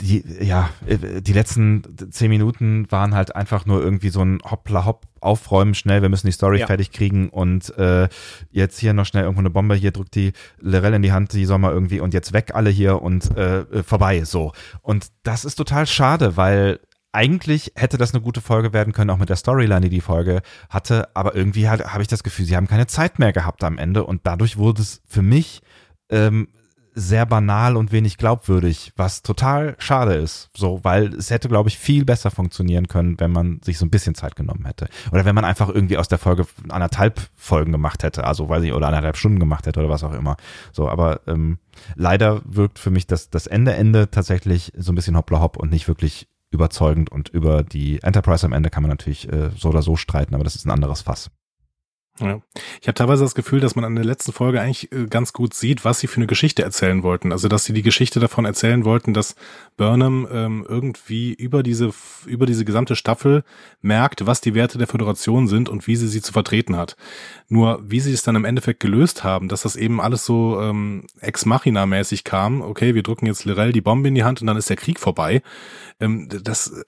die, 0.00 0.24
ja, 0.40 0.70
die 0.86 1.32
letzten 1.32 1.82
zehn 2.10 2.30
Minuten 2.30 2.90
waren 2.90 3.14
halt 3.14 3.34
einfach 3.34 3.66
nur 3.66 3.82
irgendwie 3.82 4.10
so 4.10 4.22
ein 4.22 4.38
Hoppla 4.48 4.84
Hopp 4.84 5.06
aufräumen, 5.20 5.74
schnell, 5.74 6.02
wir 6.02 6.08
müssen 6.08 6.26
die 6.26 6.32
Story 6.32 6.60
ja. 6.60 6.66
fertig 6.66 6.92
kriegen 6.92 7.28
und 7.28 7.76
äh, 7.76 8.08
jetzt 8.50 8.78
hier 8.78 8.94
noch 8.94 9.04
schnell 9.04 9.24
irgendwo 9.24 9.40
eine 9.40 9.50
Bombe, 9.50 9.74
hier 9.74 9.90
drückt 9.90 10.14
die 10.14 10.32
Lorel 10.58 10.94
in 10.94 11.02
die 11.02 11.12
Hand, 11.12 11.32
die 11.32 11.44
soll 11.44 11.58
mal 11.58 11.72
irgendwie 11.72 12.00
und 12.00 12.14
jetzt 12.14 12.32
weg 12.32 12.52
alle 12.54 12.70
hier 12.70 13.02
und 13.02 13.36
äh, 13.36 13.82
vorbei, 13.82 14.24
so. 14.24 14.52
Und 14.82 15.08
das 15.22 15.44
ist 15.44 15.56
total 15.56 15.86
schade, 15.86 16.36
weil 16.36 16.80
eigentlich 17.12 17.72
hätte 17.74 17.98
das 17.98 18.14
eine 18.14 18.22
gute 18.22 18.40
Folge 18.40 18.72
werden 18.72 18.92
können, 18.92 19.10
auch 19.10 19.18
mit 19.18 19.28
der 19.28 19.36
Storyline, 19.36 19.80
die 19.80 19.88
die 19.88 20.00
Folge 20.00 20.42
hatte, 20.68 21.08
aber 21.14 21.34
irgendwie 21.34 21.68
halt, 21.68 21.84
habe 21.92 22.02
ich 22.02 22.08
das 22.08 22.22
Gefühl, 22.22 22.46
sie 22.46 22.56
haben 22.56 22.68
keine 22.68 22.86
Zeit 22.86 23.18
mehr 23.18 23.32
gehabt 23.32 23.64
am 23.64 23.78
Ende 23.78 24.04
und 24.04 24.22
dadurch 24.24 24.56
wurde 24.56 24.82
es 24.82 25.02
für 25.06 25.22
mich 25.22 25.60
ähm, 26.08 26.48
sehr 26.94 27.26
banal 27.26 27.76
und 27.76 27.92
wenig 27.92 28.18
glaubwürdig, 28.18 28.92
was 28.96 29.22
total 29.22 29.76
schade 29.78 30.14
ist, 30.14 30.50
so, 30.56 30.80
weil 30.82 31.14
es 31.14 31.30
hätte, 31.30 31.48
glaube 31.48 31.68
ich, 31.68 31.78
viel 31.78 32.04
besser 32.04 32.30
funktionieren 32.30 32.88
können, 32.88 33.18
wenn 33.20 33.30
man 33.30 33.60
sich 33.62 33.78
so 33.78 33.86
ein 33.86 33.90
bisschen 33.90 34.14
Zeit 34.14 34.36
genommen 34.36 34.66
hätte. 34.66 34.88
Oder 35.12 35.24
wenn 35.24 35.34
man 35.34 35.44
einfach 35.44 35.68
irgendwie 35.68 35.98
aus 35.98 36.08
der 36.08 36.18
Folge 36.18 36.46
anderthalb 36.68 37.20
Folgen 37.36 37.72
gemacht 37.72 38.02
hätte, 38.02 38.24
also 38.24 38.48
weiß 38.48 38.62
ich, 38.64 38.72
oder 38.72 38.88
anderthalb 38.88 39.16
Stunden 39.16 39.38
gemacht 39.38 39.66
hätte 39.66 39.80
oder 39.80 39.88
was 39.88 40.04
auch 40.04 40.14
immer. 40.14 40.36
So, 40.72 40.88
aber 40.88 41.20
ähm, 41.26 41.58
leider 41.94 42.42
wirkt 42.44 42.78
für 42.78 42.90
mich 42.90 43.06
das, 43.06 43.30
das 43.30 43.46
Ende 43.46 43.74
Ende 43.74 44.10
tatsächlich 44.10 44.72
so 44.76 44.92
ein 44.92 44.96
bisschen 44.96 45.16
hoppla 45.16 45.40
hopp 45.40 45.56
und 45.56 45.70
nicht 45.70 45.88
wirklich 45.88 46.28
überzeugend 46.50 47.10
und 47.12 47.28
über 47.28 47.62
die 47.62 48.02
Enterprise 48.02 48.44
am 48.44 48.52
Ende 48.52 48.70
kann 48.70 48.82
man 48.82 48.90
natürlich 48.90 49.32
äh, 49.32 49.50
so 49.56 49.68
oder 49.68 49.82
so 49.82 49.96
streiten, 49.96 50.34
aber 50.34 50.44
das 50.44 50.56
ist 50.56 50.66
ein 50.66 50.70
anderes 50.70 51.02
Fass. 51.02 51.30
Ja. 52.18 52.40
Ich 52.82 52.88
habe 52.88 52.94
teilweise 52.94 53.24
das 53.24 53.34
Gefühl, 53.34 53.60
dass 53.60 53.76
man 53.76 53.84
an 53.84 53.94
der 53.94 54.04
letzten 54.04 54.32
Folge 54.32 54.60
eigentlich 54.60 54.92
äh, 54.92 55.06
ganz 55.06 55.32
gut 55.32 55.54
sieht, 55.54 55.84
was 55.84 56.00
sie 56.00 56.06
für 56.06 56.16
eine 56.16 56.26
Geschichte 56.26 56.62
erzählen 56.62 57.02
wollten. 57.02 57.32
Also, 57.32 57.48
dass 57.48 57.64
sie 57.64 57.72
die 57.72 57.82
Geschichte 57.82 58.20
davon 58.20 58.44
erzählen 58.44 58.84
wollten, 58.84 59.14
dass 59.14 59.36
Burnham 59.78 60.28
ähm, 60.30 60.66
irgendwie 60.68 61.32
über 61.32 61.62
diese, 61.62 61.92
über 62.26 62.44
diese 62.44 62.66
gesamte 62.66 62.94
Staffel 62.94 63.42
merkt, 63.80 64.26
was 64.26 64.42
die 64.42 64.54
Werte 64.54 64.76
der 64.76 64.86
Föderation 64.86 65.48
sind 65.48 65.70
und 65.70 65.86
wie 65.86 65.96
sie 65.96 66.08
sie 66.08 66.20
zu 66.20 66.32
vertreten 66.32 66.76
hat. 66.76 66.96
Nur, 67.48 67.80
wie 67.82 68.00
sie 68.00 68.12
es 68.12 68.22
dann 68.22 68.36
im 68.36 68.44
Endeffekt 68.44 68.80
gelöst 68.80 69.24
haben, 69.24 69.48
dass 69.48 69.62
das 69.62 69.76
eben 69.76 70.00
alles 70.00 70.26
so 70.26 70.60
ähm, 70.60 71.06
ex 71.20 71.46
machina 71.46 71.86
mäßig 71.86 72.24
kam. 72.24 72.60
Okay, 72.60 72.94
wir 72.94 73.02
drücken 73.02 73.26
jetzt 73.26 73.46
Lirel 73.46 73.72
die 73.72 73.80
Bombe 73.80 74.08
in 74.08 74.14
die 74.14 74.24
Hand 74.24 74.42
und 74.42 74.46
dann 74.46 74.58
ist 74.58 74.68
der 74.68 74.76
Krieg 74.76 75.00
vorbei. 75.00 75.42
Ähm, 76.00 76.28
das 76.28 76.84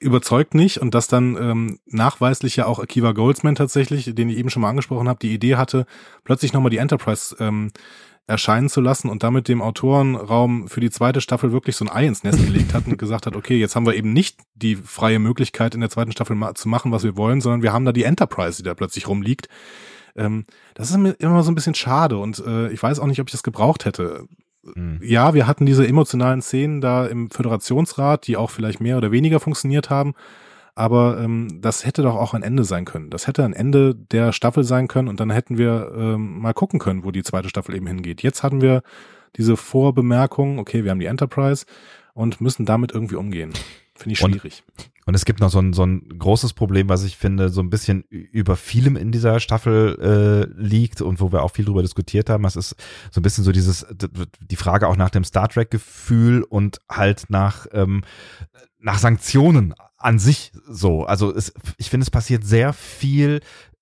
überzeugt 0.00 0.54
nicht 0.54 0.78
und 0.78 0.94
dass 0.94 1.08
dann 1.08 1.36
ähm, 1.36 1.78
nachweislich 1.86 2.56
ja 2.56 2.66
auch 2.66 2.78
Akiva 2.78 3.12
Goldsman 3.12 3.54
tatsächlich, 3.54 4.14
den 4.14 4.28
ich 4.28 4.38
eben 4.38 4.50
schon 4.50 4.62
mal 4.62 4.70
angesprochen 4.70 5.08
habe, 5.08 5.18
die 5.20 5.32
Idee 5.32 5.56
hatte, 5.56 5.86
plötzlich 6.24 6.52
nochmal 6.52 6.70
die 6.70 6.78
Enterprise 6.78 7.36
ähm, 7.40 7.72
erscheinen 8.28 8.68
zu 8.68 8.82
lassen 8.82 9.08
und 9.08 9.22
damit 9.22 9.48
dem 9.48 9.62
Autorenraum 9.62 10.68
für 10.68 10.80
die 10.80 10.90
zweite 10.90 11.22
Staffel 11.22 11.50
wirklich 11.50 11.76
so 11.76 11.86
ein 11.86 11.90
Ei 11.90 12.06
ins 12.06 12.24
Nest 12.24 12.44
gelegt 12.44 12.74
hat 12.74 12.86
und 12.86 12.98
gesagt 12.98 13.26
hat, 13.26 13.34
okay, 13.34 13.58
jetzt 13.58 13.74
haben 13.74 13.86
wir 13.86 13.94
eben 13.94 14.12
nicht 14.12 14.38
die 14.54 14.76
freie 14.76 15.18
Möglichkeit 15.18 15.74
in 15.74 15.80
der 15.80 15.90
zweiten 15.90 16.12
Staffel 16.12 16.36
ma 16.36 16.54
zu 16.54 16.68
machen, 16.68 16.92
was 16.92 17.04
wir 17.04 17.16
wollen, 17.16 17.40
sondern 17.40 17.62
wir 17.62 17.72
haben 17.72 17.86
da 17.86 17.92
die 17.92 18.04
Enterprise, 18.04 18.58
die 18.58 18.64
da 18.64 18.74
plötzlich 18.74 19.08
rumliegt. 19.08 19.48
Ähm, 20.14 20.44
das 20.74 20.90
ist 20.90 20.98
mir 20.98 21.12
immer 21.12 21.42
so 21.42 21.50
ein 21.50 21.54
bisschen 21.54 21.74
schade 21.74 22.18
und 22.18 22.38
äh, 22.46 22.70
ich 22.70 22.82
weiß 22.82 22.98
auch 23.00 23.06
nicht, 23.06 23.20
ob 23.20 23.28
ich 23.28 23.32
das 23.32 23.42
gebraucht 23.42 23.86
hätte. 23.86 24.26
Mhm. 24.74 25.00
Ja, 25.02 25.34
wir 25.34 25.46
hatten 25.46 25.66
diese 25.66 25.86
emotionalen 25.86 26.42
Szenen 26.42 26.80
da 26.80 27.06
im 27.06 27.30
Föderationsrat, 27.30 28.26
die 28.26 28.36
auch 28.36 28.50
vielleicht 28.50 28.80
mehr 28.80 28.96
oder 28.96 29.10
weniger 29.10 29.40
funktioniert 29.40 29.90
haben. 29.90 30.14
Aber 30.74 31.18
ähm, 31.20 31.60
das 31.60 31.84
hätte 31.84 32.02
doch 32.02 32.14
auch 32.14 32.34
ein 32.34 32.44
Ende 32.44 32.62
sein 32.62 32.84
können. 32.84 33.10
Das 33.10 33.26
hätte 33.26 33.44
ein 33.44 33.52
Ende 33.52 33.96
der 33.96 34.32
Staffel 34.32 34.62
sein 34.62 34.86
können 34.86 35.08
und 35.08 35.18
dann 35.18 35.30
hätten 35.30 35.58
wir 35.58 35.92
ähm, 35.96 36.38
mal 36.40 36.54
gucken 36.54 36.78
können, 36.78 37.02
wo 37.02 37.10
die 37.10 37.24
zweite 37.24 37.48
Staffel 37.48 37.74
eben 37.74 37.88
hingeht. 37.88 38.22
Jetzt 38.22 38.44
hatten 38.44 38.60
wir 38.60 38.82
diese 39.36 39.56
Vorbemerkung, 39.56 40.60
okay, 40.60 40.84
wir 40.84 40.92
haben 40.92 41.00
die 41.00 41.06
Enterprise 41.06 41.66
und 42.14 42.40
müssen 42.40 42.64
damit 42.64 42.92
irgendwie 42.92 43.16
umgehen. 43.16 43.52
Finde 43.94 44.12
ich 44.12 44.18
schwierig. 44.20 44.62
Und, 45.08 45.14
es 45.14 45.24
gibt 45.24 45.40
noch 45.40 45.48
so 45.48 45.58
ein, 45.58 45.72
so 45.72 45.86
ein 45.86 46.18
großes 46.18 46.52
Problem, 46.52 46.90
was 46.90 47.02
ich 47.02 47.16
finde, 47.16 47.48
so 47.48 47.62
ein 47.62 47.70
bisschen 47.70 48.02
über 48.10 48.56
vielem 48.56 48.94
in 48.94 49.10
dieser 49.10 49.40
Staffel 49.40 49.96
äh, 49.98 50.60
liegt 50.62 51.00
und 51.00 51.18
wo 51.20 51.32
wir 51.32 51.42
auch 51.42 51.52
viel 51.52 51.64
drüber 51.64 51.80
diskutiert 51.80 52.28
haben. 52.28 52.42
Das 52.42 52.56
ist 52.56 52.76
so 53.10 53.20
ein 53.20 53.22
bisschen 53.22 53.42
so 53.42 53.50
dieses, 53.50 53.86
die 54.40 54.56
Frage 54.56 54.86
auch 54.86 54.96
nach 54.96 55.08
dem 55.08 55.24
Star 55.24 55.48
Trek-Gefühl 55.48 56.42
und 56.42 56.82
halt 56.90 57.24
nach, 57.30 57.66
ähm, 57.72 58.02
nach 58.80 58.98
Sanktionen 58.98 59.72
an 59.96 60.18
sich 60.18 60.52
so. 60.68 61.04
Also 61.04 61.34
es, 61.34 61.54
ich 61.78 61.88
finde, 61.88 62.04
es 62.04 62.10
passiert 62.10 62.44
sehr 62.44 62.74
viel 62.74 63.40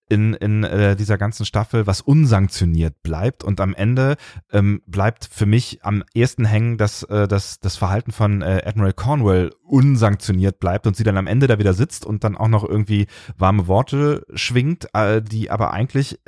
in, 0.09 0.35
in 0.35 0.65
äh, 0.65 0.97
dieser 0.97 1.19
ganzen 1.19 1.45
Staffel, 1.45 1.87
was 1.87 2.01
unsanktioniert 2.01 3.03
bleibt. 3.03 3.45
Und 3.45 3.61
am 3.61 3.75
Ende 3.75 4.17
ähm, 4.53 4.83
bleibt 4.87 5.29
für 5.31 5.47
mich 5.47 5.85
am 5.85 6.05
ehesten 6.15 6.45
hängen, 6.45 6.79
dass 6.79 7.03
äh, 7.05 7.29
dass 7.29 7.61
das 7.61 7.77
Verhalten 7.77 8.13
von 8.13 8.43
äh, 8.43 8.63
Admiral 8.65 8.93
Cornwell 8.93 9.53
unsanktioniert 9.63 10.61
bleibt 10.61 10.87
und 10.87 10.97
sie 10.97 11.05
dann 11.05 11.17
am 11.17 11.27
Ende 11.27 11.47
da 11.47 11.59
wieder 11.59 11.75
sitzt 11.75 12.05
und 12.07 12.25
dann 12.25 12.37
auch 12.37 12.49
noch 12.49 12.65
irgendwie 12.65 13.07
warme 13.37 13.67
Worte 13.67 14.25
schwingt, 14.35 14.89
äh, 14.95 15.23
die 15.23 15.51
aber 15.51 15.73
eigentlich 15.73 16.19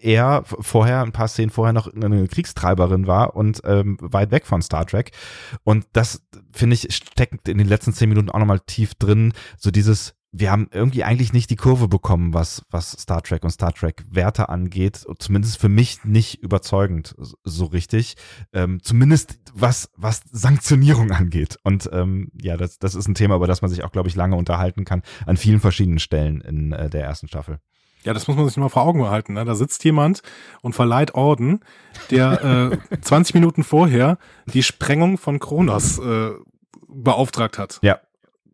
er 0.00 0.42
vorher, 0.44 1.02
ein 1.02 1.12
paar 1.12 1.28
Szenen 1.28 1.50
vorher 1.50 1.72
noch 1.72 1.92
eine 1.92 2.28
Kriegstreiberin 2.28 3.06
war 3.06 3.34
und 3.36 3.62
ähm, 3.64 3.96
weit 4.00 4.30
weg 4.30 4.46
von 4.46 4.62
Star 4.62 4.86
Trek. 4.86 5.12
Und 5.64 5.86
das, 5.92 6.22
finde 6.52 6.74
ich, 6.74 6.94
steckt 6.94 7.48
in 7.48 7.58
den 7.58 7.66
letzten 7.66 7.92
zehn 7.92 8.08
Minuten 8.08 8.30
auch 8.30 8.38
nochmal 8.38 8.60
tief 8.60 8.94
drin, 8.94 9.32
so 9.56 9.70
dieses, 9.70 10.14
wir 10.32 10.50
haben 10.50 10.68
irgendwie 10.70 11.04
eigentlich 11.04 11.32
nicht 11.32 11.50
die 11.50 11.56
Kurve 11.56 11.88
bekommen, 11.88 12.34
was, 12.34 12.62
was 12.70 12.90
Star 12.92 13.22
Trek 13.22 13.42
und 13.42 13.50
Star 13.50 13.72
Trek 13.72 14.04
Werte 14.10 14.48
angeht. 14.48 15.06
Zumindest 15.18 15.58
für 15.58 15.68
mich 15.68 16.04
nicht 16.04 16.42
überzeugend 16.42 17.14
so 17.44 17.66
richtig. 17.66 18.16
Ähm, 18.52 18.82
zumindest 18.82 19.38
was, 19.54 19.90
was 19.96 20.22
Sanktionierung 20.30 21.10
angeht. 21.10 21.58
Und 21.62 21.88
ähm, 21.92 22.30
ja, 22.40 22.56
das, 22.56 22.78
das 22.78 22.94
ist 22.94 23.08
ein 23.08 23.14
Thema, 23.14 23.36
über 23.36 23.46
das 23.46 23.62
man 23.62 23.70
sich 23.70 23.84
auch, 23.84 23.92
glaube 23.92 24.08
ich, 24.08 24.16
lange 24.16 24.36
unterhalten 24.36 24.84
kann, 24.84 25.02
an 25.24 25.36
vielen 25.36 25.60
verschiedenen 25.60 25.98
Stellen 25.98 26.40
in 26.42 26.72
äh, 26.72 26.90
der 26.90 27.04
ersten 27.04 27.28
Staffel. 27.28 27.58
Ja, 28.06 28.14
das 28.14 28.28
muss 28.28 28.36
man 28.36 28.46
sich 28.46 28.56
mal 28.56 28.68
vor 28.68 28.82
Augen 28.82 29.00
behalten. 29.00 29.32
Ne? 29.32 29.44
Da 29.44 29.56
sitzt 29.56 29.82
jemand 29.84 30.22
und 30.62 30.74
verleiht 30.74 31.14
Orden, 31.14 31.60
der 32.10 32.78
äh, 32.90 32.96
20 33.00 33.34
Minuten 33.34 33.64
vorher 33.64 34.18
die 34.46 34.62
Sprengung 34.62 35.18
von 35.18 35.40
Kronos 35.40 35.98
äh, 35.98 36.30
beauftragt 36.88 37.58
hat. 37.58 37.80
Ja. 37.82 37.98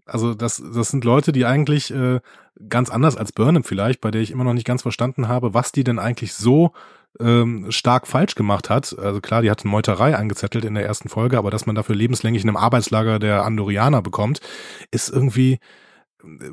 Also 0.05 0.35
das, 0.35 0.63
das 0.75 0.91
sind 0.91 1.05
Leute, 1.05 1.33
die 1.33 1.47
eigentlich 1.47 1.93
äh, 1.93 2.21
ganz 2.69 2.91
anders 2.91 3.17
als 3.17 3.33
Burnham 3.33 3.65
vielleicht, 3.65 4.01
bei 4.01 4.11
der 4.11 4.21
ich 4.21 4.31
immer 4.31 4.45
noch 4.45 4.55
nicht 4.55 4.67
ganz 4.67 4.83
verstanden 4.83 5.29
habe, 5.29 5.55
was 5.55 5.73
die 5.73 5.85
denn 5.85 5.99
eigentlich 5.99 6.35
so 6.35 6.73
ähm, 7.21 7.71
stark 7.71 8.07
falsch 8.07 8.35
gemacht 8.35 8.71
hat. 8.71 8.97
Also 8.99 9.21
klar, 9.21 9.43
die 9.43 9.51
hat 9.51 9.63
eine 9.63 9.71
Meuterei 9.71 10.17
angezettelt 10.17 10.65
in 10.65 10.75
der 10.75 10.85
ersten 10.85 11.09
Folge, 11.09 11.39
aber 11.39 11.51
dass 11.51 11.67
man 11.67 11.75
dafür 11.75 11.95
lebenslänglich 11.95 12.43
in 12.43 12.49
einem 12.49 12.57
Arbeitslager 12.57 13.19
der 13.19 13.45
Andorianer 13.45 14.03
bekommt, 14.03 14.41
ist 14.91 15.09
irgendwie 15.09 15.59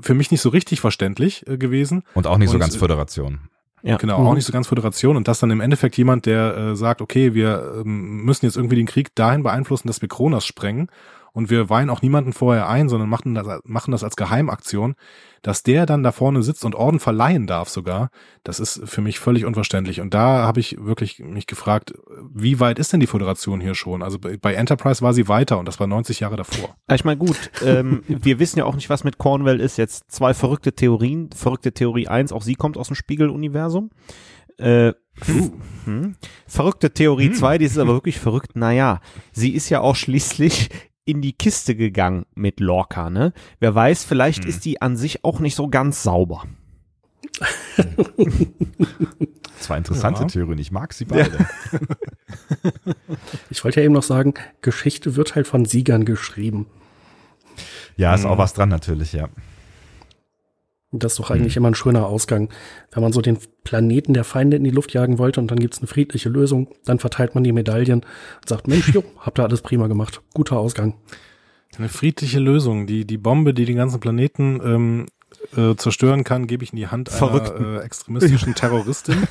für 0.02 0.14
mich 0.14 0.32
nicht 0.32 0.41
so 0.41 0.50
richtig 0.50 0.82
verständlich 0.82 1.47
äh, 1.47 1.58
gewesen. 1.58 2.04
Und 2.14 2.28
auch 2.28 2.38
nicht 2.38 2.50
und, 2.50 2.54
so 2.54 2.60
ganz 2.60 2.76
Föderation. 2.76 3.50
Ja. 3.82 3.97
Genau, 3.97 4.20
mhm. 4.20 4.28
auch 4.28 4.34
nicht 4.34 4.45
so 4.45 4.52
ganz 4.52 4.68
Föderation. 4.68 5.16
Und 5.16 5.28
das 5.28 5.39
dann 5.39 5.52
im 5.52 5.62
Endeffekt 5.62 5.97
jemand, 5.97 6.26
der 6.26 6.58
äh, 6.58 6.76
sagt, 6.76 7.02
okay, 7.02 7.34
wir 7.34 7.82
ähm, 7.86 8.24
müssen 8.24 8.45
jetzt 8.45 8.58
irgendwie 8.58 8.76
den 8.76 8.88
Krieg 8.88 9.16
dahin 9.16 9.43
beeinflussen, 9.43 9.88
dass 9.88 10.02
wir 10.02 10.10
Kronos 10.10 10.45
sprengen 10.45 10.89
und 11.34 11.49
wir 11.49 11.69
weihen 11.69 11.89
auch 11.89 12.01
niemanden 12.01 12.34
vorher 12.34 12.67
ein, 12.67 12.89
sondern 12.89 13.09
machen 13.09 13.36
das, 13.36 13.61
machen 13.63 13.91
das 13.91 14.03
als 14.03 14.15
Geheimaktion, 14.15 14.95
dass 15.41 15.63
der 15.63 15.86
dann 15.86 16.03
da 16.03 16.11
vorne 16.11 16.43
sitzt 16.43 16.65
und 16.65 16.75
Orden 16.75 16.99
verleihen 16.99 17.47
darf 17.47 17.69
sogar, 17.69 18.09
das 18.43 18.59
ist 18.59 18.82
für 18.86 19.01
mich 19.01 19.19
völlig 19.19 19.45
unverständlich. 19.45 20.01
Und 20.01 20.13
da 20.13 20.45
habe 20.45 20.59
ich 20.59 20.77
wirklich 20.80 21.19
mich 21.19 21.47
gefragt, 21.47 21.93
wie 22.34 22.59
weit 22.59 22.80
ist 22.80 22.91
denn 22.91 22.99
die 22.99 23.07
Föderation 23.07 23.61
hier 23.61 23.75
schon? 23.75 24.03
Also 24.03 24.19
bei 24.19 24.53
Enterprise 24.53 25.01
war 25.01 25.13
sie 25.13 25.27
weiter 25.27 25.57
und 25.59 25.67
das 25.67 25.80
war 25.80 25.88
90 25.88 26.19
Jahre 26.19 26.36
davor. 26.36 26.75
Ich 26.93 27.05
meine, 27.05 27.17
gut, 27.17 27.51
ähm, 27.63 28.03
wir 28.07 28.39
wissen 28.39 28.59
ja 28.59 28.65
auch 28.65 28.75
nicht, 28.75 28.89
was 28.89 29.03
mit 29.03 29.17
Cornwell 29.17 29.59
ist. 29.59 29.77
Jetzt 29.77 30.11
zwei 30.11 30.34
verrückte 30.34 30.73
Theorien. 30.73 31.30
Verrückte 31.34 31.71
Theorie 31.71 32.07
eins, 32.07 32.32
auch 32.32 32.41
sie 32.41 32.55
kommt 32.55 32.77
aus 32.77 32.88
dem 32.88 32.95
Spiegeluniversum. 32.95 33.91
Äh, 34.57 34.93
hm. 35.86 36.15
Verrückte 36.47 36.91
Theorie 36.91 37.32
2, 37.32 37.53
hm. 37.53 37.59
die 37.59 37.65
ist 37.65 37.77
aber 37.77 37.93
wirklich 37.93 38.19
verrückt. 38.19 38.55
Naja, 38.55 39.01
sie 39.32 39.53
ist 39.53 39.69
ja 39.69 39.82
auch 39.82 39.95
schließlich 39.95 40.69
in 41.10 41.22
die 41.22 41.34
Kiste 41.34 41.76
gegangen 41.76 42.26
mit 42.36 42.60
Lorca, 42.60 43.10
ne? 43.10 43.34
Wer 43.60 43.74
weiß, 43.76 44.03
vielleicht 44.03 44.43
hm. 44.43 44.49
ist 44.49 44.66
die 44.66 44.82
an 44.82 44.95
sich 44.97 45.24
auch 45.24 45.39
nicht 45.39 45.55
so 45.55 45.68
ganz 45.68 46.03
sauber. 46.03 46.43
Zwei 49.60 49.78
interessante 49.78 50.22
ja. 50.22 50.28
Theorien, 50.28 50.60
ich 50.60 50.72
mag 50.72 50.93
sie 50.93 51.05
beide. 51.05 51.38
Ja. 51.38 51.80
ich 53.49 53.64
wollte 53.64 53.80
ja 53.80 53.86
eben 53.86 53.93
noch 53.93 54.03
sagen, 54.03 54.34
Geschichte 54.62 55.16
wird 55.16 55.36
halt 55.36 55.47
von 55.47 55.66
Siegern 55.66 56.05
geschrieben. 56.05 56.68
Ja, 57.97 58.14
ist 58.16 58.24
hm. 58.24 58.32
auch 58.32 58.38
was 58.38 58.53
dran 58.53 58.70
natürlich, 58.70 59.14
ja. 59.14 59.30
Das 60.91 61.13
ist 61.13 61.19
doch 61.19 61.29
eigentlich 61.29 61.55
mhm. 61.55 61.61
immer 61.61 61.67
ein 61.69 61.75
schöner 61.75 62.07
Ausgang. 62.07 62.49
Wenn 62.91 63.03
man 63.03 63.13
so 63.13 63.21
den 63.21 63.37
Planeten 63.63 64.13
der 64.13 64.23
Feinde 64.23 64.57
in 64.57 64.63
die 64.63 64.71
Luft 64.71 64.93
jagen 64.93 65.19
wollte 65.19 65.39
und 65.39 65.51
dann 65.51 65.59
gibt's 65.59 65.79
eine 65.79 65.87
friedliche 65.87 66.29
Lösung, 66.29 66.69
dann 66.85 66.99
verteilt 66.99 67.35
man 67.35 67.43
die 67.43 67.51
Medaillen 67.51 68.01
und 68.01 68.49
sagt, 68.49 68.67
Mensch, 68.67 68.89
jo, 68.89 69.03
habt 69.19 69.39
ihr 69.39 69.43
alles 69.43 69.61
prima 69.61 69.87
gemacht. 69.87 70.21
Guter 70.33 70.57
Ausgang. 70.57 70.95
Eine 71.77 71.89
friedliche 71.89 72.39
Lösung. 72.39 72.87
Die, 72.87 73.05
die 73.05 73.17
Bombe, 73.17 73.53
die 73.53 73.65
den 73.65 73.75
ganzen 73.75 73.99
Planeten 73.99 74.59
ähm, 74.63 75.05
äh, 75.55 75.75
zerstören 75.75 76.23
kann, 76.23 76.47
gebe 76.47 76.63
ich 76.63 76.73
in 76.73 76.77
die 76.77 76.87
Hand 76.87 77.11
einer 77.21 77.79
äh, 77.79 77.85
extremistischen 77.85 78.55
Terroristin, 78.55 79.27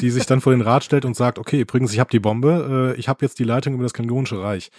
die 0.00 0.10
sich 0.10 0.26
dann 0.26 0.40
vor 0.40 0.52
den 0.52 0.62
Rat 0.62 0.84
stellt 0.84 1.04
und 1.04 1.16
sagt, 1.16 1.40
okay, 1.40 1.60
übrigens, 1.60 1.92
ich 1.92 1.98
habe 1.98 2.10
die 2.10 2.20
Bombe, 2.20 2.94
äh, 2.96 3.00
ich 3.00 3.08
habe 3.08 3.24
jetzt 3.24 3.40
die 3.40 3.44
Leitung 3.44 3.74
über 3.74 3.82
das 3.82 3.92
Klingonische 3.94 4.40
Reich. 4.40 4.70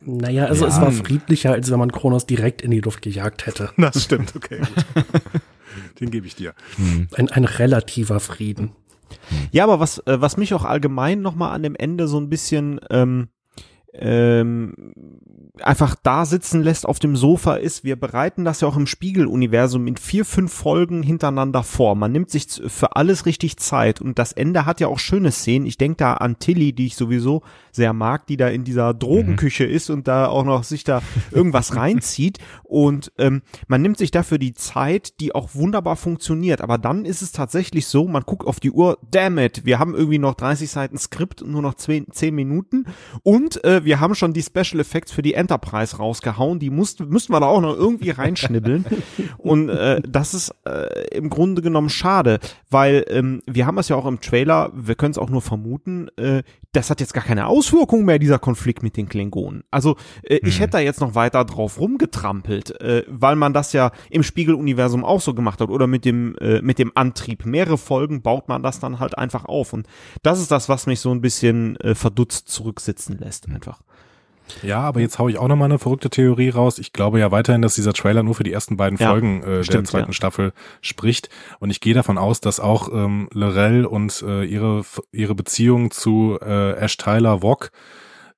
Naja, 0.00 0.46
also 0.46 0.64
ja. 0.64 0.70
es 0.70 0.80
war 0.80 0.92
friedlicher, 0.92 1.52
als 1.52 1.70
wenn 1.70 1.78
man 1.78 1.92
Kronos 1.92 2.26
direkt 2.26 2.62
in 2.62 2.70
die 2.70 2.80
Luft 2.80 3.02
gejagt 3.02 3.46
hätte. 3.46 3.70
Das 3.76 4.04
stimmt, 4.04 4.34
okay. 4.36 4.60
Den 6.00 6.10
gebe 6.10 6.26
ich 6.26 6.34
dir. 6.34 6.54
Hm. 6.76 7.08
Ein, 7.14 7.28
ein 7.30 7.44
relativer 7.44 8.20
Frieden. 8.20 8.72
Ja, 9.50 9.64
aber 9.64 9.80
was, 9.80 9.98
äh, 10.06 10.20
was 10.20 10.36
mich 10.36 10.54
auch 10.54 10.64
allgemein 10.64 11.20
nochmal 11.20 11.54
an 11.54 11.62
dem 11.62 11.74
Ende 11.74 12.08
so 12.08 12.18
ein 12.18 12.28
bisschen 12.28 12.80
ähm, 12.90 13.28
ähm, 13.92 14.92
einfach 15.60 15.94
da 16.02 16.24
sitzen 16.24 16.62
lässt 16.62 16.86
auf 16.86 16.98
dem 16.98 17.14
Sofa 17.14 17.56
ist, 17.56 17.84
wir 17.84 17.96
bereiten 17.96 18.44
das 18.44 18.62
ja 18.62 18.68
auch 18.68 18.76
im 18.76 18.86
Spiegeluniversum 18.86 19.86
in 19.86 19.98
vier, 19.98 20.24
fünf 20.24 20.50
Folgen 20.50 21.02
hintereinander 21.02 21.62
vor. 21.62 21.94
Man 21.94 22.10
nimmt 22.10 22.30
sich 22.30 22.46
für 22.66 22.96
alles 22.96 23.26
richtig 23.26 23.58
Zeit 23.58 24.00
und 24.00 24.18
das 24.18 24.32
Ende 24.32 24.64
hat 24.64 24.80
ja 24.80 24.88
auch 24.88 24.98
schöne 24.98 25.30
Szenen. 25.30 25.66
Ich 25.66 25.76
denke 25.76 25.96
da 25.98 26.14
an 26.14 26.38
Tilly, 26.38 26.72
die 26.72 26.86
ich 26.86 26.96
sowieso 26.96 27.42
sehr 27.70 27.92
mag, 27.92 28.26
die 28.26 28.38
da 28.38 28.48
in 28.48 28.64
dieser 28.64 28.94
Drogenküche 28.94 29.64
mhm. 29.66 29.74
ist 29.74 29.90
und 29.90 30.08
da 30.08 30.26
auch 30.26 30.44
noch 30.44 30.64
sich 30.64 30.84
da 30.84 31.02
irgendwas 31.30 31.76
reinzieht 31.76 32.38
und 32.64 33.12
ähm, 33.18 33.42
man 33.68 33.82
nimmt 33.82 33.98
sich 33.98 34.10
dafür 34.10 34.38
die 34.38 34.54
Zeit, 34.54 35.20
die 35.20 35.34
auch 35.34 35.50
wunderbar 35.54 35.96
funktioniert. 35.96 36.62
Aber 36.62 36.78
dann 36.78 37.04
ist 37.04 37.20
es 37.20 37.32
tatsächlich 37.32 37.86
so, 37.86 38.08
man 38.08 38.22
guckt 38.22 38.46
auf 38.46 38.58
die 38.58 38.70
Uhr, 38.70 38.98
damn 39.10 39.36
it, 39.38 39.66
wir 39.66 39.78
haben 39.78 39.94
irgendwie 39.94 40.18
noch 40.18 40.34
30 40.34 40.70
Seiten 40.70 40.96
Skript 40.96 41.42
und 41.42 41.50
nur 41.50 41.62
noch 41.62 41.74
10 41.74 42.06
Minuten 42.34 42.86
und 43.22 43.62
äh, 43.64 43.84
wir 43.84 44.00
haben 44.00 44.14
schon 44.14 44.32
die 44.32 44.42
Special 44.42 44.80
Effects 44.80 45.12
für 45.12 45.20
die 45.20 45.41
Enterprise 45.42 45.96
rausgehauen, 45.96 46.60
die 46.60 46.70
mussten, 46.70 47.08
müssten 47.08 47.32
wir 47.32 47.40
da 47.40 47.46
auch 47.46 47.60
noch 47.60 47.76
irgendwie 47.76 48.10
reinschnibbeln. 48.10 48.84
Und 49.38 49.68
äh, 49.68 50.00
das 50.08 50.34
ist 50.34 50.54
äh, 50.64 51.16
im 51.16 51.30
Grunde 51.30 51.62
genommen 51.62 51.90
schade, 51.90 52.38
weil 52.70 53.04
ähm, 53.08 53.42
wir 53.46 53.66
haben 53.66 53.78
es 53.78 53.88
ja 53.88 53.96
auch 53.96 54.06
im 54.06 54.20
Trailer, 54.20 54.70
wir 54.74 54.94
können 54.94 55.10
es 55.10 55.18
auch 55.18 55.30
nur 55.30 55.42
vermuten, 55.42 56.08
äh, 56.16 56.42
das 56.72 56.88
hat 56.88 57.00
jetzt 57.00 57.12
gar 57.12 57.24
keine 57.24 57.48
Auswirkung 57.48 58.04
mehr, 58.04 58.18
dieser 58.18 58.38
Konflikt 58.38 58.82
mit 58.82 58.96
den 58.96 59.08
Klingonen. 59.08 59.64
Also 59.70 59.96
äh, 60.22 60.38
hm. 60.38 60.48
ich 60.48 60.60
hätte 60.60 60.72
da 60.72 60.78
jetzt 60.78 61.00
noch 61.00 61.14
weiter 61.14 61.44
drauf 61.44 61.78
rumgetrampelt, 61.78 62.80
äh, 62.80 63.04
weil 63.08 63.36
man 63.36 63.52
das 63.52 63.72
ja 63.72 63.90
im 64.10 64.22
Spiegeluniversum 64.22 65.04
auch 65.04 65.20
so 65.20 65.34
gemacht 65.34 65.60
hat 65.60 65.68
oder 65.68 65.86
mit 65.86 66.04
dem, 66.04 66.36
äh, 66.36 66.62
mit 66.62 66.78
dem 66.78 66.92
Antrieb. 66.94 67.44
Mehrere 67.44 67.78
Folgen 67.78 68.22
baut 68.22 68.48
man 68.48 68.62
das 68.62 68.80
dann 68.80 69.00
halt 69.00 69.18
einfach 69.18 69.44
auf. 69.44 69.72
Und 69.72 69.86
das 70.22 70.40
ist 70.40 70.50
das, 70.50 70.68
was 70.68 70.86
mich 70.86 71.00
so 71.00 71.10
ein 71.10 71.20
bisschen 71.20 71.76
äh, 71.76 71.94
verdutzt 71.94 72.48
zurücksitzen 72.48 73.18
lässt, 73.18 73.48
einfach. 73.48 73.82
Ja, 74.62 74.80
aber 74.80 75.00
jetzt 75.00 75.18
hau 75.18 75.28
ich 75.28 75.38
auch 75.38 75.48
nochmal 75.48 75.66
eine 75.66 75.78
verrückte 75.78 76.10
Theorie 76.10 76.50
raus. 76.50 76.78
Ich 76.78 76.92
glaube 76.92 77.18
ja 77.18 77.30
weiterhin, 77.30 77.62
dass 77.62 77.74
dieser 77.74 77.92
Trailer 77.92 78.22
nur 78.22 78.34
für 78.34 78.44
die 78.44 78.52
ersten 78.52 78.76
beiden 78.76 78.98
Ja, 78.98 79.10
Folgen 79.10 79.42
äh, 79.42 79.46
der 79.46 79.64
stimmt, 79.64 79.86
zweiten 79.88 80.10
ja. 80.10 80.12
Staffel 80.12 80.52
spricht. 80.80 81.28
Und 81.58 81.70
ich 81.70 81.80
gehe 81.80 81.94
davon 81.94 82.18
aus, 82.18 82.40
dass 82.40 82.60
auch 82.60 82.88
ähm, 82.92 83.28
Lorel 83.32 83.86
und 83.86 84.22
äh, 84.26 84.44
ihre, 84.44 84.84
ihre 85.12 85.34
Beziehung 85.34 85.90
zu 85.90 86.38
äh, 86.40 86.72
Ash 86.72 86.96
Tyler 86.96 87.42
Wok 87.42 87.70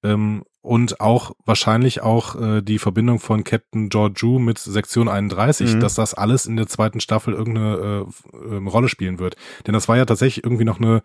ähm, 0.04 0.44
und 0.60 0.98
auch 1.00 1.32
wahrscheinlich 1.44 2.00
auch 2.02 2.40
äh, 2.40 2.62
die 2.62 2.78
Verbindung 2.78 3.18
von 3.20 3.44
Captain 3.44 3.90
Georgiou 3.90 4.38
mit 4.38 4.58
Sektion 4.58 5.08
31, 5.08 5.74
Mhm. 5.74 5.80
dass 5.80 5.94
das 5.96 6.14
alles 6.14 6.46
in 6.46 6.56
der 6.56 6.66
zweiten 6.68 7.00
Staffel 7.00 7.34
irgendeine 7.34 8.06
äh, 8.06 8.54
ähm, 8.56 8.66
Rolle 8.68 8.88
spielen 8.88 9.18
wird. 9.18 9.36
Denn 9.66 9.74
das 9.74 9.88
war 9.88 9.96
ja 9.98 10.06
tatsächlich 10.06 10.42
irgendwie 10.44 10.64
noch 10.64 10.78
eine 10.80 11.02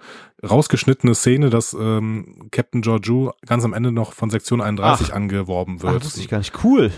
rausgeschnittene 0.47 1.13
Szene, 1.15 1.49
dass 1.49 1.73
ähm, 1.79 2.47
Captain 2.51 2.81
Georgiou 2.81 3.31
ganz 3.45 3.65
am 3.65 3.73
Ende 3.73 3.91
noch 3.91 4.13
von 4.13 4.29
Sektion 4.29 4.61
31 4.61 5.09
Ach. 5.11 5.15
angeworben 5.15 5.77
Ah, 5.81 5.91
wird. 5.93 6.05
wusste 6.05 6.21
ich 6.21 6.29
gar 6.29 6.37
nicht. 6.37 6.53
Cool. 6.63 6.91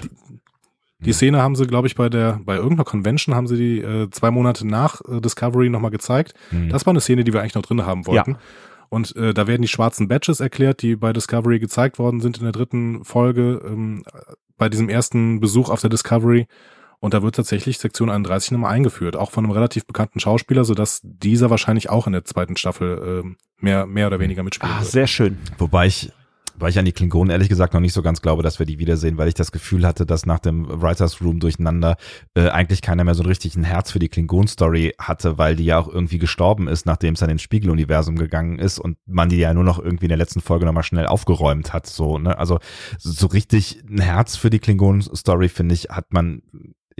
Die 1.03 1.14
Szene 1.14 1.41
haben 1.41 1.56
sie, 1.56 1.65
glaube 1.65 1.88
ich, 1.88 1.95
bei 1.95 2.10
der 2.10 2.40
bei 2.45 2.56
irgendeiner 2.57 2.84
Convention 2.84 3.34
haben 3.34 3.48
sie 3.48 3.57
die 3.57 3.80
äh, 3.80 4.07
zwei 4.11 4.30
Monate 4.30 4.68
nach 4.68 5.02
äh, 5.10 5.19
Discovery 5.19 5.68
nochmal 5.69 5.90
gezeigt. 5.90 6.36
Hm. 6.52 6.69
Das 6.69 6.86
war 6.86 6.91
eine 6.91 7.02
Szene, 7.02 7.23
die 7.23 7.34
wir 7.34 7.41
eigentlich 7.41 7.56
noch 7.56 7.64
drin 7.64 7.88
haben 7.88 8.06
wollten. 8.06 8.38
Und 8.92 9.16
äh, 9.16 9.34
da 9.34 9.48
werden 9.48 9.62
die 9.62 9.70
schwarzen 9.70 10.10
Badges 10.10 10.42
erklärt, 10.42 10.82
die 10.82 10.98
bei 10.98 11.14
Discovery 11.14 11.60
gezeigt 11.60 11.98
worden 11.98 12.20
sind 12.20 12.38
in 12.40 12.44
der 12.44 12.52
dritten 12.52 13.06
Folge, 13.06 13.62
ähm, 13.66 14.04
bei 14.58 14.68
diesem 14.68 14.90
ersten 14.90 15.40
Besuch 15.40 15.70
auf 15.70 15.80
der 15.80 15.90
Discovery. 15.90 16.46
Und 17.00 17.14
da 17.14 17.24
wird 17.24 17.36
tatsächlich 17.36 17.80
Sektion 17.80 18.10
31 18.10 18.52
nochmal 18.52 18.74
eingeführt, 18.74 19.16
auch 19.16 19.32
von 19.32 19.46
einem 19.46 19.54
relativ 19.54 19.88
bekannten 19.88 20.20
Schauspieler, 20.20 20.66
sodass 20.66 21.00
dieser 21.04 21.50
wahrscheinlich 21.50 21.90
auch 21.90 22.06
in 22.06 22.12
der 22.14 22.26
zweiten 22.26 22.58
Staffel 22.58 23.22
ähm, 23.24 23.38
mehr, 23.60 23.86
mehr 23.88 24.08
oder 24.08 24.20
weniger 24.20 24.44
mitspielen 24.44 24.76
Ah, 24.76 24.82
wird. 24.82 24.92
sehr 24.92 25.08
schön. 25.08 25.38
Wobei 25.58 25.88
ich, 25.88 26.12
weil 26.62 26.70
ich 26.70 26.80
an 26.80 26.86
die 26.86 26.92
Klingonen 26.92 27.32
ehrlich 27.32 27.50
gesagt 27.50 27.74
noch 27.74 27.82
nicht 27.82 27.94
so 27.94 28.02
ganz 28.02 28.22
glaube, 28.22 28.44
dass 28.44 28.60
wir 28.60 28.66
die 28.66 28.80
wiedersehen, 28.80 29.18
weil 29.18 29.28
ich 29.28 29.34
das 29.34 29.52
Gefühl 29.52 29.86
hatte, 29.86 30.06
dass 30.06 30.26
nach 30.26 30.40
dem 30.40 30.66
Writers 30.82 31.22
Room 31.22 31.40
durcheinander 31.40 31.98
äh, 32.36 32.50
eigentlich 32.50 32.82
keiner 32.82 33.04
mehr 33.04 33.16
so 33.16 33.24
richtig 33.24 33.56
ein 33.56 33.64
Herz 33.64 33.92
für 33.92 34.00
die 34.00 34.10
Klingon-Story 34.10 34.94
hatte, 34.98 35.38
weil 35.38 35.56
die 35.56 35.66
ja 35.66 35.80
auch 35.80 35.88
irgendwie 35.88 36.18
gestorben 36.20 36.68
ist, 36.68 36.86
nachdem 36.86 37.14
es 37.14 37.20
dann 37.20 37.30
ins 37.30 37.42
Spiegeluniversum 37.42 38.16
gegangen 38.16 38.60
ist 38.60 38.80
und 38.80 38.98
man 39.06 39.30
die 39.30 39.38
ja 39.38 39.54
nur 39.54 39.64
noch 39.64 39.80
irgendwie 39.80 40.06
in 40.06 40.10
der 40.10 40.18
letzten 40.18 40.42
Folge 40.42 40.66
nochmal 40.66 40.84
schnell 40.84 41.06
aufgeräumt 41.06 41.74
hat. 41.74 41.88
So, 41.88 42.18
ne? 42.18 42.38
Also 42.38 42.60
so 42.98 43.28
richtig 43.28 43.84
ein 43.90 44.00
Herz 44.00 44.36
für 44.36 44.50
die 44.50 44.60
Klingon-Story, 44.60 45.50
finde 45.50 45.76
ich, 45.76 45.90
hat 45.90 46.14
man 46.14 46.42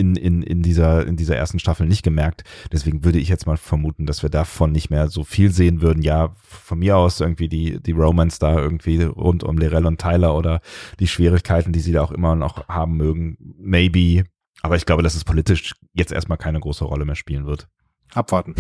in, 0.02 0.16
in, 0.16 0.42
in, 0.42 0.64
dieser, 0.64 1.06
in 1.06 1.16
dieser 1.16 1.36
ersten 1.36 1.60
Staffel 1.60 1.86
nicht 1.86 2.02
gemerkt. 2.02 2.44
Deswegen 2.72 3.06
würde 3.06 3.20
ich 3.20 3.30
jetzt 3.30 3.46
mal 3.46 3.56
vermuten, 3.56 4.08
dass 4.08 4.24
wir 4.24 4.32
davon 4.32 4.72
nicht 4.72 4.90
mehr 4.90 5.10
so 5.10 5.24
viel 5.24 5.52
sehen 5.52 5.82
würden. 5.82 6.02
Ja, 6.02 6.34
von 6.42 6.80
mir 6.80 6.98
aus 6.98 7.20
irgendwie 7.20 7.48
die, 7.48 7.80
die 7.80 7.92
Romance 7.92 8.40
da 8.40 8.58
irgendwie 8.58 9.04
rund 9.04 9.44
um 9.44 9.60
Lirel 9.60 9.86
und 9.86 10.02
Tyler 10.02 10.36
oder 10.36 10.62
die 11.00 11.08
Schwierigkeiten, 11.08 11.72
die 11.72 11.82
sie 11.82 11.92
da 11.92 12.02
auch 12.02 12.12
immer 12.12 12.36
noch 12.36 12.68
haben 12.68 12.98
mögen. 12.98 13.38
Maybe. 13.60 14.24
Aber 14.64 14.76
ich 14.76 14.88
glaube, 14.88 15.04
dass 15.04 15.14
es 15.14 15.24
politisch 15.24 15.76
jetzt 15.94 16.12
erstmal 16.12 16.40
keine 16.40 16.60
große 16.60 16.84
Rolle 16.84 17.06
mehr 17.06 17.16
spielen 17.16 17.46
wird. 17.46 17.68
Abwarten. 18.14 18.56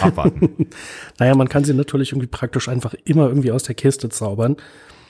Abwarten. 0.00 0.68
Naja, 1.18 1.34
man 1.34 1.48
kann 1.48 1.64
sie 1.64 1.74
natürlich 1.74 2.12
irgendwie 2.12 2.28
praktisch 2.28 2.68
einfach 2.68 2.94
immer 3.04 3.28
irgendwie 3.28 3.52
aus 3.52 3.64
der 3.64 3.74
Kiste 3.74 4.08
zaubern 4.08 4.56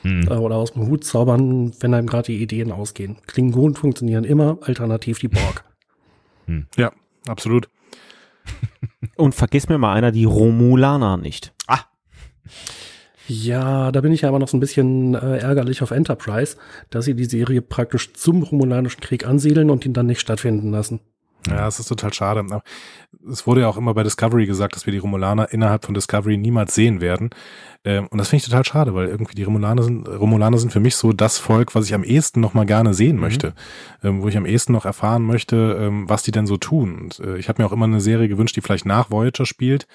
Hm. 0.02 0.28
äh, 0.28 0.34
oder 0.34 0.56
aus 0.56 0.72
dem 0.72 0.86
Hut 0.86 1.04
zaubern, 1.04 1.72
wenn 1.80 1.94
einem 1.94 2.06
gerade 2.06 2.26
die 2.26 2.42
Ideen 2.42 2.72
ausgehen. 2.72 3.16
Klingonen 3.26 3.74
funktionieren 3.74 4.24
immer, 4.24 4.58
alternativ 4.62 5.18
die 5.18 5.28
Borg. 5.28 5.64
ja, 6.76 6.92
absolut. 7.26 7.68
Und 9.16 9.34
vergiss 9.34 9.68
mir 9.68 9.78
mal 9.78 9.94
einer 9.94 10.12
die 10.12 10.24
Romulaner 10.24 11.16
nicht. 11.16 11.52
Ja, 13.28 13.92
da 13.92 14.00
bin 14.00 14.12
ich 14.12 14.22
ja 14.22 14.28
immer 14.28 14.38
noch 14.38 14.48
so 14.48 14.56
ein 14.56 14.60
bisschen 14.60 15.14
äh, 15.14 15.38
ärgerlich 15.38 15.82
auf 15.82 15.90
Enterprise, 15.90 16.56
dass 16.90 17.04
sie 17.04 17.14
die 17.14 17.24
Serie 17.24 17.62
praktisch 17.62 18.12
zum 18.14 18.42
Romulanischen 18.42 19.00
Krieg 19.00 19.26
ansiedeln 19.26 19.70
und 19.70 19.86
ihn 19.86 19.92
dann 19.92 20.06
nicht 20.06 20.20
stattfinden 20.20 20.70
lassen. 20.70 21.00
Ja, 21.46 21.66
es 21.66 21.78
ist 21.78 21.86
total 21.86 22.12
schade. 22.12 22.44
Es 23.30 23.46
wurde 23.46 23.62
ja 23.62 23.68
auch 23.68 23.76
immer 23.76 23.94
bei 23.94 24.02
Discovery 24.02 24.46
gesagt, 24.46 24.74
dass 24.74 24.86
wir 24.86 24.92
die 24.92 24.98
Romulaner 24.98 25.52
innerhalb 25.52 25.84
von 25.84 25.94
Discovery 25.94 26.36
niemals 26.36 26.74
sehen 26.74 27.00
werden. 27.00 27.30
Ähm, 27.84 28.06
Und 28.08 28.18
das 28.18 28.28
finde 28.28 28.42
ich 28.42 28.48
total 28.48 28.64
schade, 28.64 28.94
weil 28.94 29.08
irgendwie 29.08 29.34
die 29.34 29.42
Romulaner 29.42 29.82
sind, 29.82 30.08
Romulaner 30.08 30.58
sind 30.58 30.72
für 30.72 30.80
mich 30.80 30.96
so 30.96 31.12
das 31.12 31.38
Volk, 31.38 31.74
was 31.74 31.86
ich 31.86 31.94
am 31.94 32.04
ehesten 32.04 32.40
noch 32.40 32.54
mal 32.54 32.66
gerne 32.66 32.94
sehen 32.94 33.18
möchte. 33.18 33.54
Ähm, 34.02 34.22
Wo 34.22 34.28
ich 34.28 34.36
am 34.36 34.46
ehesten 34.46 34.72
noch 34.72 34.84
erfahren 34.84 35.22
möchte, 35.22 35.78
ähm, 35.80 36.08
was 36.08 36.22
die 36.22 36.32
denn 36.32 36.46
so 36.46 36.56
tun. 36.56 36.98
Und 36.98 37.20
äh, 37.20 37.36
ich 37.38 37.48
habe 37.48 37.62
mir 37.62 37.68
auch 37.68 37.72
immer 37.72 37.86
eine 37.86 38.00
Serie 38.00 38.28
gewünscht, 38.28 38.56
die 38.56 38.60
vielleicht 38.60 38.86
nach 38.86 39.10
Voyager 39.10 39.46
spielt, 39.46 39.86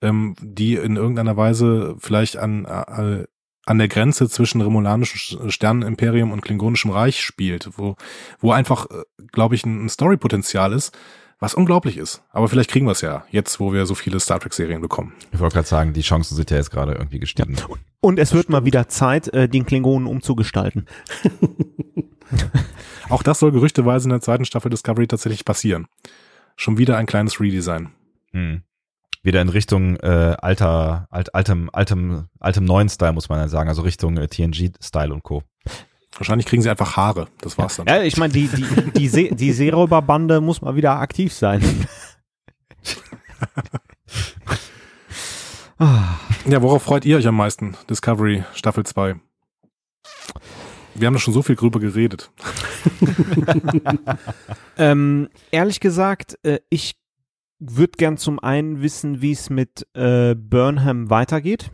ähm, 0.00 0.36
die 0.40 0.74
in 0.74 0.96
irgendeiner 0.96 1.36
Weise 1.36 1.96
vielleicht 1.98 2.36
an, 2.36 2.64
äh, 2.64 3.24
an 3.66 3.78
der 3.78 3.88
Grenze 3.88 4.28
zwischen 4.28 4.60
remulanischem 4.60 5.50
Sternenimperium 5.50 6.32
und 6.32 6.40
klingonischem 6.40 6.90
Reich 6.90 7.20
spielt, 7.20 7.70
wo, 7.76 7.96
wo 8.40 8.52
einfach, 8.52 8.86
äh, 8.86 9.02
glaube 9.32 9.54
ich, 9.54 9.66
ein 9.66 9.88
Storypotenzial 9.88 10.72
ist, 10.72 10.96
was 11.40 11.54
unglaublich 11.54 11.96
ist. 11.96 12.22
Aber 12.30 12.48
vielleicht 12.48 12.70
kriegen 12.70 12.86
wir 12.86 12.92
es 12.92 13.00
ja, 13.00 13.24
jetzt 13.30 13.60
wo 13.60 13.72
wir 13.72 13.86
so 13.86 13.94
viele 13.94 14.18
Star 14.20 14.40
Trek-Serien 14.40 14.80
bekommen. 14.80 15.12
Ich 15.32 15.38
wollte 15.38 15.54
gerade 15.54 15.68
sagen, 15.68 15.92
die 15.92 16.00
Chancen 16.00 16.36
sind 16.36 16.50
ja 16.50 16.56
jetzt 16.56 16.70
gerade 16.70 16.92
irgendwie 16.92 17.20
gestiegen. 17.20 17.56
Und 18.00 18.18
es 18.18 18.34
wird 18.34 18.48
mal 18.48 18.64
wieder 18.64 18.88
Zeit, 18.88 19.28
äh, 19.28 19.48
den 19.48 19.66
Klingonen 19.66 20.08
umzugestalten. 20.08 20.86
Auch 23.08 23.22
das 23.22 23.38
soll 23.38 23.52
gerüchteweise 23.52 24.06
in 24.06 24.10
der 24.10 24.20
zweiten 24.20 24.44
Staffel 24.44 24.70
Discovery 24.70 25.06
tatsächlich 25.06 25.44
passieren. 25.44 25.86
Schon 26.56 26.76
wieder 26.76 26.96
ein 26.96 27.06
kleines 27.06 27.40
Redesign. 27.40 27.90
Hm. 28.32 28.62
Wieder 29.22 29.42
in 29.42 29.48
Richtung 29.48 29.96
äh, 29.96 30.36
alter, 30.40 31.08
alt, 31.10 31.34
altem, 31.34 31.70
altem, 31.72 32.28
altem 32.38 32.64
neuen 32.64 32.88
Style, 32.88 33.12
muss 33.12 33.28
man 33.28 33.40
ja 33.40 33.48
sagen, 33.48 33.68
also 33.68 33.82
Richtung 33.82 34.16
äh, 34.16 34.28
TNG-Style 34.28 35.12
und 35.12 35.22
Co. 35.22 35.42
Wahrscheinlich 36.18 36.46
kriegen 36.46 36.62
sie 36.62 36.70
einfach 36.70 36.96
Haare. 36.96 37.28
Das 37.40 37.56
war's 37.58 37.76
dann. 37.76 37.86
Ja, 37.86 38.02
ich 38.02 38.16
meine, 38.16 38.32
die, 38.32 38.48
die, 38.48 38.90
die, 38.92 39.08
See, 39.08 39.30
die 39.32 39.52
Seeräuberbande 39.52 40.40
muss 40.40 40.60
mal 40.60 40.76
wieder 40.76 40.98
aktiv 40.98 41.32
sein. 41.32 41.62
Ja, 46.48 46.62
worauf 46.62 46.82
freut 46.82 47.04
ihr 47.04 47.18
euch 47.18 47.26
am 47.26 47.36
meisten? 47.36 47.76
Discovery 47.90 48.42
Staffel 48.54 48.84
2. 48.84 49.16
Wir 50.94 51.06
haben 51.06 51.14
da 51.14 51.20
schon 51.20 51.34
so 51.34 51.42
viel 51.42 51.56
drüber 51.56 51.78
geredet. 51.78 52.30
ähm, 54.78 55.28
ehrlich 55.50 55.78
gesagt, 55.78 56.38
äh, 56.42 56.58
ich 56.70 56.96
würde 57.58 57.92
gern 57.98 58.16
zum 58.16 58.38
einen 58.38 58.80
wissen, 58.80 59.20
wie 59.20 59.32
es 59.32 59.50
mit 59.50 59.86
äh, 59.94 60.34
Burnham 60.34 61.10
weitergeht. 61.10 61.70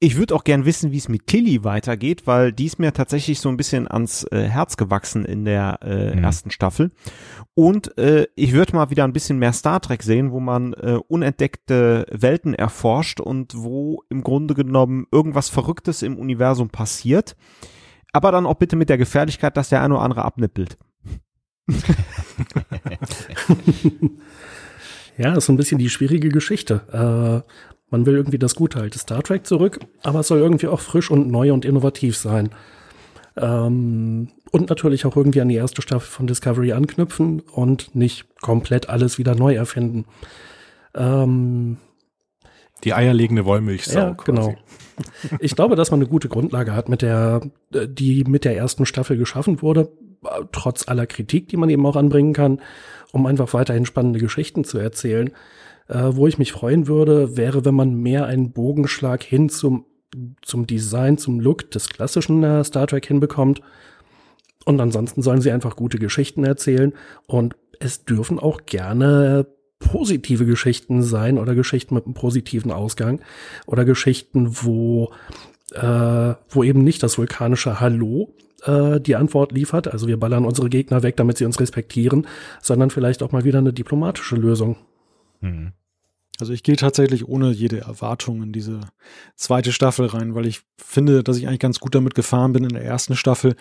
Ich 0.00 0.16
würde 0.16 0.34
auch 0.36 0.44
gern 0.44 0.64
wissen, 0.64 0.92
wie 0.92 0.98
es 0.98 1.08
mit 1.08 1.26
Tilly 1.26 1.64
weitergeht, 1.64 2.26
weil 2.28 2.52
die 2.52 2.66
ist 2.66 2.78
mir 2.78 2.92
tatsächlich 2.92 3.40
so 3.40 3.48
ein 3.48 3.56
bisschen 3.56 3.88
ans 3.90 4.22
äh, 4.30 4.44
Herz 4.44 4.76
gewachsen 4.76 5.24
in 5.24 5.44
der 5.44 5.80
äh, 5.82 6.14
Mhm. 6.14 6.22
ersten 6.22 6.50
Staffel. 6.52 6.92
Und 7.54 7.98
äh, 7.98 8.28
ich 8.36 8.52
würde 8.52 8.76
mal 8.76 8.90
wieder 8.90 9.02
ein 9.02 9.12
bisschen 9.12 9.40
mehr 9.40 9.52
Star 9.52 9.80
Trek 9.80 10.04
sehen, 10.04 10.30
wo 10.30 10.38
man 10.38 10.72
äh, 10.74 10.98
unentdeckte 11.08 12.06
Welten 12.12 12.54
erforscht 12.54 13.18
und 13.18 13.54
wo 13.56 14.04
im 14.08 14.22
Grunde 14.22 14.54
genommen 14.54 15.06
irgendwas 15.10 15.48
Verrücktes 15.48 16.02
im 16.02 16.16
Universum 16.16 16.70
passiert. 16.70 17.34
Aber 18.12 18.30
dann 18.30 18.46
auch 18.46 18.54
bitte 18.54 18.76
mit 18.76 18.88
der 18.90 18.98
Gefährlichkeit, 18.98 19.56
dass 19.56 19.68
der 19.68 19.82
eine 19.82 19.94
oder 19.94 20.04
andere 20.04 20.24
abnippelt. 20.24 20.78
Ja, 25.16 25.30
das 25.30 25.38
ist 25.38 25.46
so 25.46 25.52
ein 25.52 25.56
bisschen 25.56 25.78
die 25.78 25.90
schwierige 25.90 26.28
Geschichte. 26.28 27.44
Äh, 27.44 27.50
man 27.90 28.06
will 28.06 28.14
irgendwie 28.14 28.38
das 28.38 28.54
gute 28.54 28.80
alte 28.80 28.98
Star 28.98 29.22
Trek 29.22 29.46
zurück, 29.46 29.80
aber 30.02 30.20
es 30.20 30.28
soll 30.28 30.38
irgendwie 30.38 30.68
auch 30.68 30.80
frisch 30.80 31.10
und 31.10 31.30
neu 31.30 31.52
und 31.52 31.64
innovativ 31.64 32.16
sein. 32.16 32.50
Ähm, 33.36 34.28
und 34.50 34.68
natürlich 34.70 35.06
auch 35.06 35.16
irgendwie 35.16 35.40
an 35.40 35.48
die 35.48 35.54
erste 35.54 35.82
Staffel 35.82 36.08
von 36.08 36.26
Discovery 36.26 36.72
anknüpfen 36.72 37.40
und 37.40 37.94
nicht 37.94 38.26
komplett 38.40 38.88
alles 38.88 39.18
wieder 39.18 39.34
neu 39.34 39.54
erfinden. 39.54 40.06
Ähm, 40.94 41.76
Die 42.84 42.94
eierlegende 42.94 43.44
Wollmilchsau. 43.44 43.98
ja, 43.98 44.16
genau. 44.24 44.54
Ich 45.38 45.54
glaube, 45.54 45.76
dass 45.76 45.90
man 45.92 46.00
eine 46.00 46.08
gute 46.08 46.28
Grundlage 46.28 46.74
hat, 46.74 46.88
mit 46.88 47.02
der, 47.02 47.42
äh, 47.72 47.86
die 47.88 48.24
mit 48.24 48.44
der 48.44 48.56
ersten 48.56 48.86
Staffel 48.86 49.16
geschaffen 49.16 49.62
wurde, 49.62 49.92
trotz 50.50 50.88
aller 50.88 51.06
Kritik, 51.06 51.48
die 51.48 51.56
man 51.56 51.70
eben 51.70 51.86
auch 51.86 51.94
anbringen 51.94 52.32
kann, 52.32 52.60
um 53.12 53.26
einfach 53.26 53.54
weiterhin 53.54 53.86
spannende 53.86 54.18
Geschichten 54.18 54.64
zu 54.64 54.78
erzählen. 54.78 55.30
Äh, 55.88 56.16
wo 56.16 56.26
ich 56.26 56.38
mich 56.38 56.52
freuen 56.52 56.86
würde, 56.86 57.36
wäre, 57.36 57.64
wenn 57.64 57.74
man 57.74 57.94
mehr 57.94 58.26
einen 58.26 58.52
Bogenschlag 58.52 59.22
hin 59.22 59.48
zum, 59.48 59.86
zum 60.42 60.66
Design, 60.66 61.18
zum 61.18 61.40
Look 61.40 61.70
des 61.70 61.88
klassischen 61.88 62.42
äh, 62.44 62.62
Star 62.62 62.86
Trek 62.86 63.06
hinbekommt. 63.06 63.62
Und 64.64 64.80
ansonsten 64.80 65.22
sollen 65.22 65.40
sie 65.40 65.50
einfach 65.50 65.76
gute 65.76 65.98
Geschichten 65.98 66.44
erzählen. 66.44 66.92
Und 67.26 67.56
es 67.80 68.04
dürfen 68.04 68.38
auch 68.38 68.66
gerne 68.66 69.46
positive 69.78 70.44
Geschichten 70.44 71.02
sein 71.02 71.38
oder 71.38 71.54
Geschichten 71.54 71.94
mit 71.94 72.04
einem 72.04 72.14
positiven 72.14 72.70
Ausgang 72.70 73.20
oder 73.66 73.84
Geschichten, 73.84 74.48
wo, 74.62 75.12
äh, 75.72 76.34
wo 76.48 76.64
eben 76.64 76.82
nicht 76.82 77.02
das 77.02 77.16
vulkanische 77.16 77.80
Hallo 77.80 78.34
äh, 78.64 79.00
die 79.00 79.16
Antwort 79.16 79.52
liefert. 79.52 79.88
Also 79.88 80.08
wir 80.08 80.18
ballern 80.18 80.44
unsere 80.44 80.68
Gegner 80.68 81.02
weg, 81.02 81.16
damit 81.16 81.38
sie 81.38 81.44
uns 81.44 81.60
respektieren, 81.60 82.26
sondern 82.60 82.90
vielleicht 82.90 83.22
auch 83.22 83.32
mal 83.32 83.44
wieder 83.44 83.58
eine 83.58 83.72
diplomatische 83.72 84.36
Lösung. 84.36 84.76
Hm. 85.40 85.72
Also 86.40 86.52
ich 86.52 86.62
gehe 86.62 86.76
tatsächlich 86.76 87.26
ohne 87.26 87.50
jede 87.50 87.80
Erwartung 87.80 88.42
in 88.42 88.52
diese 88.52 88.80
zweite 89.34 89.72
Staffel 89.72 90.06
rein, 90.06 90.34
weil 90.34 90.46
ich 90.46 90.62
finde, 90.76 91.24
dass 91.24 91.36
ich 91.36 91.48
eigentlich 91.48 91.58
ganz 91.58 91.80
gut 91.80 91.94
damit 91.94 92.14
gefahren 92.14 92.52
bin 92.52 92.62
in 92.62 92.74
der 92.74 92.84
ersten 92.84 93.16
Staffel, 93.16 93.56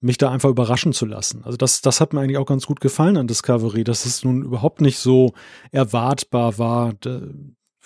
mich 0.00 0.16
da 0.16 0.30
einfach 0.30 0.48
überraschen 0.48 0.92
zu 0.92 1.06
lassen. 1.06 1.44
Also 1.44 1.56
das, 1.56 1.82
das 1.82 2.00
hat 2.00 2.12
mir 2.12 2.20
eigentlich 2.20 2.38
auch 2.38 2.46
ganz 2.46 2.66
gut 2.66 2.80
gefallen 2.80 3.16
an 3.16 3.26
Discovery, 3.26 3.84
dass 3.84 4.06
es 4.06 4.24
nun 4.24 4.42
überhaupt 4.42 4.80
nicht 4.80 4.98
so 4.98 5.34
erwartbar 5.72 6.56
war, 6.58 6.94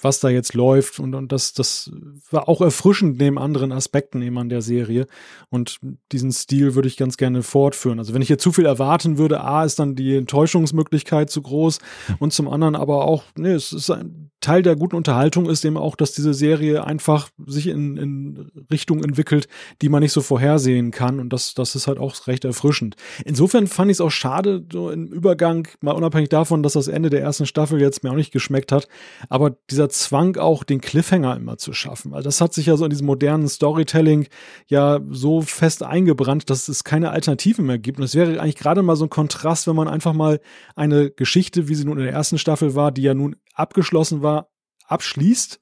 was 0.04 0.20
da 0.20 0.28
jetzt 0.28 0.54
läuft. 0.54 1.00
Und, 1.00 1.14
und 1.14 1.32
das, 1.32 1.54
das 1.54 1.90
war 2.30 2.48
auch 2.48 2.60
erfrischend 2.60 3.18
neben 3.18 3.38
anderen 3.38 3.72
Aspekten 3.72 4.22
eben 4.22 4.38
an 4.38 4.48
der 4.48 4.62
Serie. 4.62 5.06
Und 5.48 5.80
diesen 6.12 6.30
Stil 6.30 6.74
würde 6.74 6.88
ich 6.88 6.96
ganz 6.96 7.16
gerne 7.16 7.42
fortführen. 7.42 7.98
Also 7.98 8.14
wenn 8.14 8.22
ich 8.22 8.28
jetzt 8.28 8.42
zu 8.42 8.52
viel 8.52 8.66
erwarten 8.66 9.18
würde, 9.18 9.40
A, 9.40 9.64
ist 9.64 9.78
dann 9.78 9.96
die 9.96 10.16
Enttäuschungsmöglichkeit 10.16 11.30
zu 11.30 11.42
groß. 11.42 11.78
Hm. 12.06 12.16
Und 12.20 12.32
zum 12.32 12.48
anderen 12.48 12.76
aber 12.76 13.06
auch, 13.06 13.24
nee, 13.36 13.52
es 13.52 13.72
ist 13.72 13.90
ein 13.90 14.30
Teil 14.44 14.62
der 14.62 14.76
guten 14.76 14.94
Unterhaltung 14.94 15.48
ist 15.48 15.64
eben 15.64 15.78
auch, 15.78 15.96
dass 15.96 16.12
diese 16.12 16.34
Serie 16.34 16.84
einfach 16.84 17.30
sich 17.46 17.66
in, 17.68 17.96
in 17.96 18.50
Richtung 18.70 19.02
entwickelt, 19.02 19.48
die 19.80 19.88
man 19.88 20.02
nicht 20.02 20.12
so 20.12 20.20
vorhersehen 20.20 20.90
kann. 20.90 21.18
Und 21.18 21.32
das, 21.32 21.54
das 21.54 21.74
ist 21.74 21.86
halt 21.86 21.98
auch 21.98 22.26
recht 22.26 22.44
erfrischend. 22.44 22.96
Insofern 23.24 23.66
fand 23.66 23.90
ich 23.90 23.96
es 23.96 24.00
auch 24.02 24.10
schade, 24.10 24.62
so 24.70 24.90
im 24.90 25.06
Übergang, 25.06 25.66
mal 25.80 25.92
unabhängig 25.92 26.28
davon, 26.28 26.62
dass 26.62 26.74
das 26.74 26.88
Ende 26.88 27.08
der 27.08 27.22
ersten 27.22 27.46
Staffel 27.46 27.80
jetzt 27.80 28.04
mir 28.04 28.10
auch 28.10 28.16
nicht 28.16 28.32
geschmeckt 28.32 28.70
hat, 28.70 28.86
aber 29.30 29.56
dieser 29.70 29.88
Zwang 29.88 30.36
auch, 30.36 30.62
den 30.62 30.82
Cliffhanger 30.82 31.36
immer 31.36 31.56
zu 31.56 31.72
schaffen. 31.72 32.12
Weil 32.12 32.22
das 32.22 32.42
hat 32.42 32.52
sich 32.52 32.66
ja 32.66 32.76
so 32.76 32.84
in 32.84 32.90
diesem 32.90 33.06
modernen 33.06 33.48
Storytelling 33.48 34.26
ja 34.66 35.00
so 35.08 35.40
fest 35.40 35.82
eingebrannt, 35.82 36.50
dass 36.50 36.68
es 36.68 36.84
keine 36.84 37.10
Alternative 37.10 37.62
mehr 37.62 37.78
gibt. 37.78 37.98
Und 37.98 38.04
es 38.04 38.14
wäre 38.14 38.38
eigentlich 38.40 38.56
gerade 38.56 38.82
mal 38.82 38.96
so 38.96 39.06
ein 39.06 39.10
Kontrast, 39.10 39.66
wenn 39.66 39.76
man 39.76 39.88
einfach 39.88 40.12
mal 40.12 40.40
eine 40.76 41.10
Geschichte, 41.10 41.68
wie 41.68 41.74
sie 41.74 41.86
nun 41.86 41.96
in 41.96 42.04
der 42.04 42.12
ersten 42.12 42.36
Staffel 42.36 42.74
war, 42.74 42.92
die 42.92 43.02
ja 43.02 43.14
nun 43.14 43.36
abgeschlossen 43.54 44.22
war, 44.22 44.48
abschließt 44.86 45.60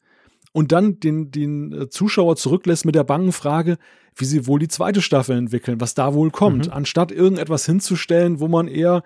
und 0.53 0.73
dann 0.73 1.01
den, 1.01 1.31
den 1.31 1.73
äh, 1.73 1.89
Zuschauer 1.89 2.37
zurücklässt 2.37 2.85
mit 2.85 2.95
der 2.95 3.05
bangen 3.05 3.33
Frage, 3.33 3.79
wie 4.17 4.25
sie 4.25 4.47
wohl 4.47 4.59
die 4.59 4.69
zweite 4.69 5.01
Staffel 5.01 5.37
entwickeln, 5.37 5.81
was 5.81 5.95
da 5.95 6.15
wohl 6.15 6.31
kommt, 6.31 6.67
mhm. 6.67 6.73
anstatt 6.73 7.13
irgendetwas 7.13 7.65
hinzustellen, 7.67 8.41
wo 8.41 8.49
man 8.49 8.69
eher 8.69 9.03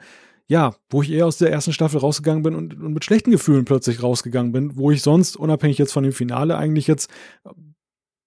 ja, 0.48 0.76
wo 0.90 1.02
ich 1.02 1.10
eher 1.10 1.26
aus 1.26 1.38
der 1.38 1.50
ersten 1.50 1.72
Staffel 1.72 1.98
rausgegangen 1.98 2.44
bin 2.44 2.54
und, 2.54 2.74
und, 2.74 2.92
mit 2.94 3.04
schlechten 3.04 3.32
Gefühlen 3.32 3.64
plötzlich 3.64 4.02
rausgegangen 4.02 4.52
bin, 4.52 4.76
wo 4.76 4.92
ich 4.92 5.02
sonst, 5.02 5.36
unabhängig 5.36 5.78
jetzt 5.78 5.92
von 5.92 6.04
dem 6.04 6.12
Finale, 6.12 6.56
eigentlich 6.56 6.86
jetzt 6.86 7.10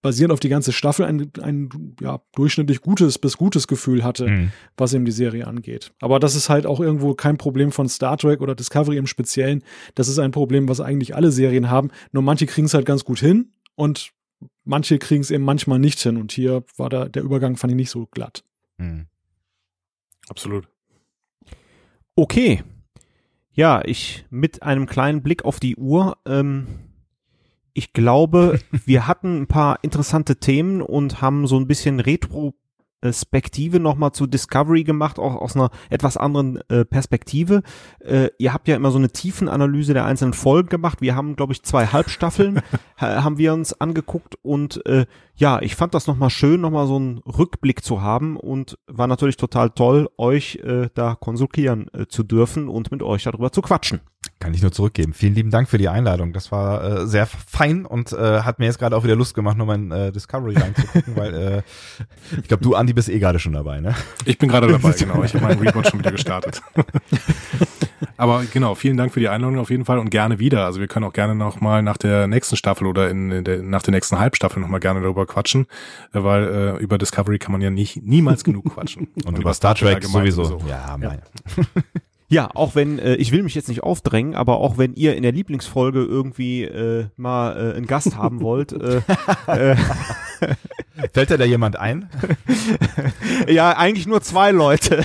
basierend 0.02 0.32
auf 0.32 0.40
die 0.40 0.50
ganze 0.50 0.72
Staffel 0.72 1.06
ein, 1.06 1.32
ein 1.42 1.96
ja, 2.00 2.22
durchschnittlich 2.34 2.82
gutes 2.82 3.20
bis 3.20 3.38
gutes 3.38 3.68
Gefühl 3.68 4.04
hatte, 4.04 4.28
mhm. 4.28 4.52
was 4.78 4.94
eben 4.94 5.06
die 5.06 5.12
Serie 5.12 5.48
angeht. 5.48 5.92
Aber 6.00 6.20
das 6.20 6.36
ist 6.36 6.50
halt 6.50 6.66
auch 6.66 6.80
irgendwo 6.80 7.14
kein 7.14 7.38
Problem 7.38 7.72
von 7.72 7.90
Star 7.90 8.18
Trek 8.18 8.42
oder 8.42 8.56
Discovery 8.56 8.98
im 8.98 9.08
Speziellen. 9.08 9.64
Das 9.96 10.08
ist 10.08 10.20
ein 10.20 10.32
Problem, 10.32 10.70
was 10.70 10.80
eigentlich 10.80 11.16
alle 11.16 11.32
Serien 11.32 11.70
haben. 11.70 11.92
Nur 12.12 12.24
manche 12.24 12.46
kriegen 12.46 12.66
es 12.66 12.74
halt 12.74 12.86
ganz 12.86 13.04
gut 13.04 13.20
hin 13.20 13.52
und 13.76 14.12
manche 14.64 15.00
kriegen 15.00 15.22
es 15.22 15.32
eben 15.32 15.44
manchmal 15.44 15.80
nicht 15.80 16.00
hin. 16.00 16.18
Und 16.18 16.32
hier 16.32 16.64
war 16.78 16.90
da 16.90 17.10
der 17.10 17.24
Übergang, 17.24 17.58
fand 17.58 17.72
ich 17.72 17.78
nicht 17.78 17.90
so 17.90 18.08
glatt. 18.08 18.44
Mhm. 18.78 19.08
Absolut. 20.30 20.68
Okay. 22.16 22.64
Ja, 23.52 23.82
ich 23.84 24.26
mit 24.30 24.64
einem 24.64 24.86
kleinen 24.86 25.22
Blick 25.22 25.44
auf 25.44 25.60
die 25.60 25.76
Uhr 25.76 26.18
ähm, 26.26 26.68
ich 27.74 27.94
glaube, 27.94 28.60
wir 28.86 29.08
hatten 29.08 29.42
ein 29.42 29.48
paar 29.48 29.80
interessante 29.84 30.38
Themen 30.38 30.82
und 30.82 31.22
haben 31.22 31.48
so 31.48 31.58
ein 31.58 31.68
bisschen 31.68 32.00
Retro 32.00 32.54
Perspektive 33.02 33.80
nochmal 33.80 34.12
zu 34.12 34.28
Discovery 34.28 34.84
gemacht, 34.84 35.20
auch 35.20 35.36
aus 35.36 35.56
einer 35.56 35.70
etwas 35.90 36.18
anderen 36.18 36.60
äh, 36.70 36.84
Perspektive. 36.84 37.64
Äh, 38.00 38.30
ihr 38.38 38.54
habt 38.54 38.68
ja 38.68 38.76
immer 38.76 38.92
so 38.92 38.98
eine 38.98 39.10
Tiefenanalyse 39.10 39.94
der 39.94 40.06
einzelnen 40.06 40.34
Folgen 40.34 40.70
gemacht. 40.70 41.02
Wir 41.02 41.16
haben, 41.16 41.36
glaube 41.36 41.54
ich, 41.54 41.64
zwei 41.64 41.88
Halbstaffeln 41.88 42.62
haben 42.98 43.38
wir 43.38 43.54
uns 43.54 43.80
angeguckt 43.80 44.36
und 44.42 44.86
äh, 44.86 45.06
ja, 45.36 45.62
ich 45.62 45.76
fand 45.76 45.94
das 45.94 46.08
nochmal 46.08 46.30
schön, 46.30 46.60
nochmal 46.60 46.88
so 46.88 46.98
einen 46.98 47.20
Rückblick 47.20 47.84
zu 47.84 48.02
haben 48.02 48.36
und 48.36 48.78
war 48.88 49.08
natürlich 49.08 49.38
total 49.38 49.70
toll, 49.70 50.10
euch 50.18 50.58
äh, 50.58 50.90
da 50.94 51.16
konsultieren 51.16 51.88
äh, 51.94 52.08
zu 52.08 52.24
dürfen 52.24 52.68
und 52.68 52.92
mit 52.92 53.02
euch 53.02 53.24
darüber 53.24 53.54
zu 53.54 53.62
quatschen. 53.62 54.02
Kann 54.40 54.54
ich 54.54 54.62
nur 54.62 54.72
zurückgeben. 54.72 55.14
Vielen 55.14 55.36
lieben 55.36 55.52
Dank 55.52 55.68
für 55.68 55.78
die 55.78 55.90
Einladung. 55.90 56.32
Das 56.32 56.50
war 56.50 57.02
äh, 57.02 57.08
sehr 57.08 57.26
fein 57.26 57.86
und 57.86 58.14
äh, 58.14 58.42
hat 58.42 58.60
mir 58.60 58.66
jetzt 58.66 58.80
gerade 58.80 58.96
auch 58.96 59.04
wieder 59.04 59.18
Lust 59.18 59.34
gemacht, 59.36 59.58
nochmal 59.58 59.76
in 59.76 59.92
äh, 59.92 60.12
Discovery 60.14 60.56
reinzugucken, 60.56 61.16
weil 61.18 61.34
äh, 61.34 61.62
ich 62.38 62.48
glaube, 62.48 62.64
du, 62.64 62.74
Andi, 62.74 62.94
bist 62.94 63.10
eh 63.10 63.20
gerade 63.20 63.40
schon 63.40 63.52
dabei, 63.52 63.82
ne? 63.82 63.96
Ich 64.24 64.38
bin 64.38 64.48
gerade 64.48 64.68
dabei, 64.68 64.92
genau. 64.98 65.24
Ich 65.24 65.34
habe 65.34 65.44
meinen 65.44 65.60
Reboot 65.60 65.90
schon 65.90 66.00
wieder 66.00 66.12
gestartet. 66.12 66.62
Aber 68.16 68.44
genau, 68.46 68.76
vielen 68.76 68.96
Dank 68.96 69.14
für 69.14 69.20
die 69.20 69.28
Einladung 69.28 69.60
auf 69.60 69.70
jeden 69.70 69.84
Fall 69.84 70.00
und 70.00 70.10
gerne 70.10 70.40
wieder. 70.40 70.66
Also 70.66 70.80
wir 70.80 70.88
können 70.88 71.06
auch 71.06 71.14
gerne 71.14 71.36
nochmal 71.36 71.84
nach 71.84 71.98
der 71.98 72.28
nächsten 72.28 72.56
Staffel 72.56 72.88
oder 72.88 73.10
in, 73.10 73.32
in 73.32 73.44
der, 73.44 73.62
nach 73.62 73.82
der 73.82 73.94
nächsten 73.94 74.20
Halbstaffel 74.20 74.62
nochmal 74.62 74.80
gerne 74.80 75.02
darüber 75.02 75.26
quatschen, 75.26 75.68
äh, 76.14 76.24
weil 76.24 76.48
äh, 76.48 76.78
über 76.78 76.98
Discovery 76.98 77.40
kann 77.40 77.52
man 77.52 77.60
ja 77.60 77.72
nicht 77.72 78.04
niemals 78.04 78.46
genug 78.46 78.74
quatschen. 78.74 79.10
und, 79.16 79.26
und 79.26 79.40
über 79.40 79.54
Star 79.54 79.76
Trek 79.76 80.04
sowieso. 80.06 80.46
sowieso. 80.46 80.70
Ja, 80.70 80.96
mein. 80.98 81.22
Ja. 81.58 81.64
Ja, 82.32 82.50
auch 82.54 82.76
wenn, 82.76 83.00
äh, 83.00 83.16
ich 83.16 83.32
will 83.32 83.42
mich 83.42 83.56
jetzt 83.56 83.70
nicht 83.70 83.82
aufdrängen, 83.82 84.36
aber 84.36 84.58
auch 84.58 84.78
wenn 84.78 84.94
ihr 84.94 85.16
in 85.16 85.24
der 85.24 85.32
Lieblingsfolge 85.32 86.04
irgendwie 86.04 86.64
äh, 86.64 87.08
mal 87.18 87.58
äh, 87.58 87.76
einen 87.76 87.88
Gast 87.88 88.16
haben 88.16 88.42
wollt. 88.42 88.72
Äh, 88.72 89.02
äh, 89.48 89.76
Fällt 91.14 91.32
dir 91.32 91.38
da 91.38 91.46
jemand 91.46 91.78
ein? 91.78 92.10
ja, 93.48 93.76
eigentlich 93.76 94.08
nur 94.08 94.22
zwei 94.22 94.52
Leute. 94.52 95.04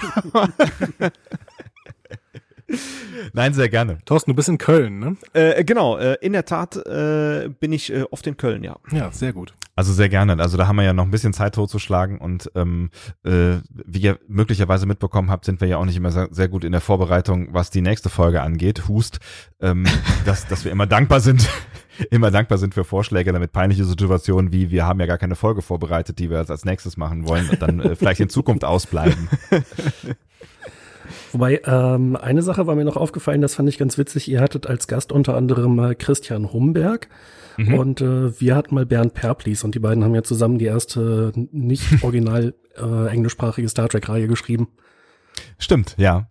Nein, 3.33 3.55
sehr 3.55 3.69
gerne. 3.69 3.99
Thorsten, 4.05 4.31
du 4.31 4.35
bist 4.35 4.49
in 4.49 4.59
Köln, 4.59 4.99
ne? 4.99 5.17
Äh, 5.33 5.65
genau, 5.65 5.97
äh, 5.97 6.17
in 6.21 6.33
der 6.33 6.45
Tat 6.45 6.77
äh, 6.77 7.49
bin 7.61 7.73
ich 7.73 7.93
äh, 7.93 8.05
oft 8.11 8.27
in 8.27 8.37
Köln, 8.37 8.63
ja. 8.63 8.77
Ja, 8.91 9.11
sehr 9.13 9.33
gut. 9.33 9.55
Also 9.77 9.93
sehr 9.93 10.09
gerne. 10.09 10.41
Also 10.41 10.57
da 10.57 10.69
haben 10.69 10.77
wir 10.77 10.85
ja 10.85 10.93
noch 10.93 11.05
ein 11.05 11.11
bisschen 11.11 11.33
Zeit 11.33 11.57
totzuschlagen 11.57 12.19
und 12.19 12.51
ähm, 12.55 12.91
äh, 13.25 13.57
wie 13.71 13.99
ihr 13.99 14.19
möglicherweise 14.29 14.87
mitbekommen 14.87 15.31
habt, 15.31 15.45
sind 15.45 15.61
wir 15.61 15.67
ja 15.67 15.79
auch 15.79 15.85
nicht 15.85 15.97
immer 15.97 16.13
sehr, 16.13 16.29
sehr 16.31 16.49
gut 16.49 16.63
in 16.63 16.73
der 16.73 16.81
Vorbereitung, 16.81 17.49
was 17.53 17.71
die 17.71 17.81
nächste 17.81 18.09
Folge 18.09 18.43
angeht. 18.43 18.87
Hust, 18.89 19.19
ähm, 19.61 19.85
dass, 20.25 20.47
dass 20.47 20.65
wir 20.65 20.71
immer 20.71 20.87
dankbar 20.87 21.21
sind, 21.21 21.49
immer 22.11 22.31
dankbar 22.31 22.59
sind 22.59 22.75
für 22.75 22.85
Vorschläge, 22.85 23.33
damit 23.33 23.53
peinliche 23.53 23.85
Situationen 23.85 24.53
wie 24.53 24.71
wir 24.71 24.87
haben 24.87 25.01
ja 25.01 25.07
gar 25.07 25.19
keine 25.19 25.35
Folge 25.35 25.63
vorbereitet, 25.63 26.19
die 26.19 26.31
wir 26.31 26.49
als 26.49 26.65
nächstes 26.65 26.97
machen 26.97 27.27
wollen 27.27 27.49
und 27.51 27.61
dann 27.61 27.81
äh, 27.81 27.97
vielleicht 27.97 28.21
in 28.21 28.29
Zukunft 28.29 28.65
ausbleiben. 28.65 29.29
Wobei, 31.35 31.61
ähm, 31.67 32.15
eine 32.15 32.43
Sache 32.43 32.69
war 32.69 32.77
mir 32.77 32.85
noch 32.85 32.97
aufgefallen, 32.97 33.41
das 33.43 33.57
fand 33.57 33.69
ich 33.69 33.77
ganz 33.77 33.99
witzig. 33.99 34.29
Ihr 34.29 34.41
hattet 34.41 34.69
als 34.69 34.87
Gast 34.87 35.11
unter 35.11 35.37
anderem 35.37 35.75
mal 35.75 35.97
Christian 35.97 36.53
Humberg. 36.53 37.09
Mhm. 37.57 37.75
Und 37.75 38.01
äh, 38.01 38.41
wir 38.41 38.55
hatten 38.55 38.77
mal 38.77 38.87
Bernd 38.87 39.15
Perplis 39.15 39.65
und 39.65 39.75
die 39.75 39.81
beiden 39.81 40.05
haben 40.05 40.15
ja 40.15 40.23
zusammen 40.23 40.59
die 40.59 40.67
erste 40.67 41.33
nicht 41.51 41.85
original 42.05 42.55
äh, 42.77 43.09
englischsprachige 43.09 43.69
Star 43.69 43.89
Trek-Reihe 43.89 44.29
geschrieben. 44.29 44.69
Stimmt, 45.59 45.97
ja. 45.99 46.29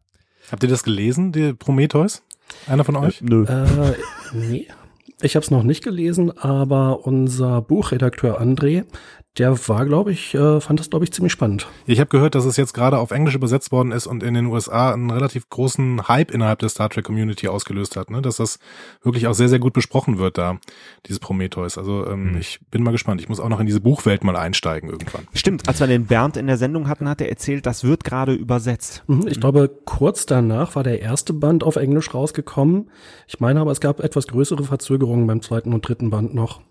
Habt 0.50 0.64
ihr 0.64 0.70
das 0.70 0.84
gelesen, 0.84 1.34
die 1.34 1.52
Prometheus? 1.52 2.24
Einer 2.66 2.86
von 2.86 2.96
euch? 2.96 3.22
Äh, 3.22 3.26
nö. 3.26 3.44
Äh, 3.44 3.96
nee. 4.34 4.68
Ich 5.22 5.36
habe 5.36 5.44
es 5.44 5.52
noch 5.52 5.64
nicht 5.64 5.84
gelesen, 5.84 6.38
aber 6.38 7.06
unser 7.06 7.62
Buchredakteur 7.62 8.42
André, 8.42 8.86
der 9.38 9.68
war, 9.68 9.86
glaube 9.86 10.12
ich, 10.12 10.36
äh, 10.36 10.62
fand 10.62 10.80
das, 10.80 10.92
glaube 10.92 11.06
ich, 11.06 11.12
ziemlich 11.12 11.34
spannend. 11.34 11.68
Ich 11.88 12.00
habe 12.00 12.10
gehört, 12.10 12.36
dass 12.36 12.46
es 12.46 12.56
jetzt 12.56 12.74
gerade 12.74 13.00
auf 13.00 13.10
Englisch 13.10 13.34
übersetzt 13.34 13.72
worden 13.72 13.92
ist 13.92 14.06
und 14.06 14.22
in 14.22 14.36
den 14.36 14.46
USA 14.46 14.94
einen 14.94 15.10
relativ 15.10 15.50
großen 15.50 16.08
Hype 16.08 16.30
innerhalb 16.30 16.60
der 16.60 16.70
Star 16.70 16.90
Trek 16.90 17.06
Community 17.06 17.48
ausgelöst 17.48 17.96
hat, 17.96 18.12
ne? 18.12 18.22
Dass 18.22 18.38
das 18.38 18.60
wirklich 19.02 19.26
auch 19.26 19.34
sehr, 19.34 19.50
sehr 19.50 19.58
gut 19.58 19.74
besprochen 19.74 20.20
wird 20.20 20.38
da, 20.38 20.60
dieses 21.08 21.20
Prometheus. 21.20 21.80
Also 21.80 22.06
ähm, 22.06 22.34
mhm. 22.34 22.38
ich 22.38 22.60
bin 22.70 22.84
mal 22.84 22.92
gespannt. 22.92 23.22
Ich 23.22 23.30
muss 23.30 23.40
auch 23.40 23.50
noch 23.50 23.60
in 23.60 23.66
diese 23.66 23.82
Buchwelt 23.82 24.24
mal 24.24 24.36
einsteigen 24.36 24.90
irgendwann. 24.90 25.28
Stimmt, 25.34 25.68
als 25.68 25.80
wir 25.80 25.88
den 25.88 26.06
Bernd 26.06 26.38
in 26.38 26.46
der 26.46 26.58
Sendung 26.58 26.88
hatten, 26.88 27.10
hat 27.10 27.20
er 27.20 27.30
erzählt, 27.30 27.66
das 27.66 27.84
wird 27.84 28.04
gerade 28.04 28.34
übersetzt. 28.34 29.04
Mhm, 29.08 29.28
ich 29.28 29.40
glaube, 29.40 29.70
kurz 29.86 30.28
danach 30.28 30.76
war 30.76 30.84
der 30.84 31.02
erste 31.02 31.34
Band 31.34 31.64
auf 31.64 31.76
Englisch 31.76 32.14
rausgekommen. 32.14 32.92
Ich 33.28 33.40
meine 33.40 33.62
aber, 33.62 33.72
es 33.72 33.82
gab 33.82 34.00
etwas 34.00 34.28
größere 34.28 34.64
Verzögerungen 34.64 35.26
beim 35.26 35.42
zweiten 35.42 35.74
und 35.74 35.88
dritten 35.88 36.12
Band 36.12 36.36
noch. 36.36 36.62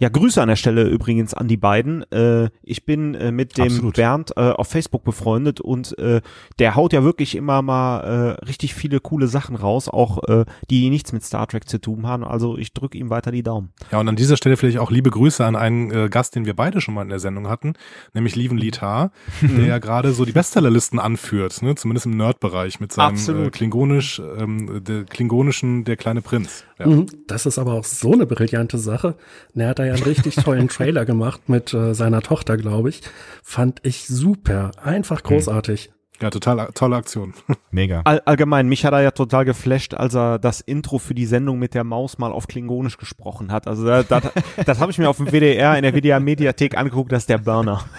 Ja, 0.00 0.08
Grüße 0.08 0.40
an 0.40 0.48
der 0.48 0.56
Stelle 0.56 0.88
übrigens 0.88 1.34
an 1.34 1.46
die 1.46 1.58
beiden. 1.58 2.10
Äh, 2.10 2.48
ich 2.62 2.86
bin 2.86 3.14
äh, 3.14 3.30
mit 3.32 3.58
dem 3.58 3.64
Absolut. 3.64 3.96
Bernd 3.96 4.32
äh, 4.34 4.48
auf 4.48 4.66
Facebook 4.66 5.04
befreundet 5.04 5.60
und 5.60 5.96
äh, 5.98 6.22
der 6.58 6.74
haut 6.74 6.94
ja 6.94 7.04
wirklich 7.04 7.36
immer 7.36 7.60
mal 7.60 8.00
äh, 8.40 8.44
richtig 8.46 8.74
viele 8.74 9.00
coole 9.00 9.28
Sachen 9.28 9.56
raus, 9.56 9.90
auch 9.90 10.26
äh, 10.26 10.46
die 10.70 10.88
nichts 10.88 11.12
mit 11.12 11.22
Star 11.22 11.46
Trek 11.46 11.68
zu 11.68 11.78
tun 11.78 12.06
haben. 12.06 12.24
Also 12.24 12.56
ich 12.56 12.72
drücke 12.72 12.96
ihm 12.96 13.10
weiter 13.10 13.30
die 13.30 13.42
Daumen. 13.42 13.74
Ja, 13.92 14.00
und 14.00 14.08
an 14.08 14.16
dieser 14.16 14.38
Stelle 14.38 14.56
vielleicht 14.56 14.78
auch 14.78 14.90
liebe 14.90 15.10
Grüße 15.10 15.44
an 15.44 15.54
einen 15.54 15.90
äh, 15.90 16.08
Gast, 16.08 16.34
den 16.34 16.46
wir 16.46 16.56
beide 16.56 16.80
schon 16.80 16.94
mal 16.94 17.02
in 17.02 17.10
der 17.10 17.20
Sendung 17.20 17.48
hatten, 17.48 17.74
nämlich 18.14 18.36
Lieven 18.36 18.56
Litar, 18.56 19.12
der 19.42 19.66
ja 19.66 19.78
gerade 19.78 20.12
so 20.12 20.24
die 20.24 20.32
Bestsellerlisten 20.32 20.98
anführt, 20.98 21.60
ne? 21.60 21.74
zumindest 21.74 22.06
im 22.06 22.16
Nerd-Bereich 22.16 22.80
mit 22.80 22.90
seinem 22.90 23.16
äh, 23.16 23.50
Klingonisch, 23.50 24.22
ähm, 24.38 24.82
der 24.82 25.04
klingonischen 25.04 25.84
Der 25.84 25.98
kleine 25.98 26.22
Prinz. 26.22 26.64
Ja. 26.78 26.86
Mhm. 26.86 27.06
Das 27.26 27.44
ist 27.44 27.58
aber 27.58 27.74
auch 27.74 27.84
so 27.84 28.12
eine 28.12 28.24
brillante 28.24 28.78
Sache. 28.78 29.16
Er 29.54 29.68
hat 29.68 29.78
da 29.78 29.89
ja 29.90 29.96
einen 29.96 30.04
richtig 30.04 30.36
tollen 30.36 30.68
Trailer 30.70 31.04
gemacht 31.04 31.48
mit 31.48 31.74
äh, 31.74 31.94
seiner 31.94 32.22
Tochter, 32.22 32.56
glaube 32.56 32.88
ich. 32.88 33.02
Fand 33.42 33.80
ich 33.82 34.06
super. 34.06 34.70
Einfach 34.82 35.22
großartig. 35.22 35.90
Ja, 36.20 36.28
total 36.28 36.68
tolle 36.74 36.96
Aktion. 36.96 37.32
Mega. 37.70 38.02
All, 38.04 38.20
allgemein, 38.26 38.68
mich 38.68 38.84
hat 38.84 38.92
er 38.92 39.00
ja 39.00 39.10
total 39.10 39.44
geflasht, 39.46 39.94
als 39.94 40.14
er 40.14 40.38
das 40.38 40.60
Intro 40.60 40.98
für 40.98 41.14
die 41.14 41.24
Sendung 41.24 41.58
mit 41.58 41.74
der 41.74 41.84
Maus 41.84 42.18
mal 42.18 42.30
auf 42.30 42.46
Klingonisch 42.46 42.98
gesprochen 42.98 43.50
hat. 43.50 43.66
Also 43.66 43.86
das, 43.86 44.06
das, 44.08 44.22
das 44.66 44.80
habe 44.80 44.92
ich 44.92 44.98
mir 44.98 45.08
auf 45.08 45.16
dem 45.16 45.32
WDR 45.32 45.76
in 45.76 45.82
der 45.82 45.94
WDR 45.94 46.20
Mediathek 46.20 46.76
angeguckt, 46.76 47.10
das 47.12 47.22
ist 47.22 47.28
der 47.28 47.38
Burner. 47.38 47.84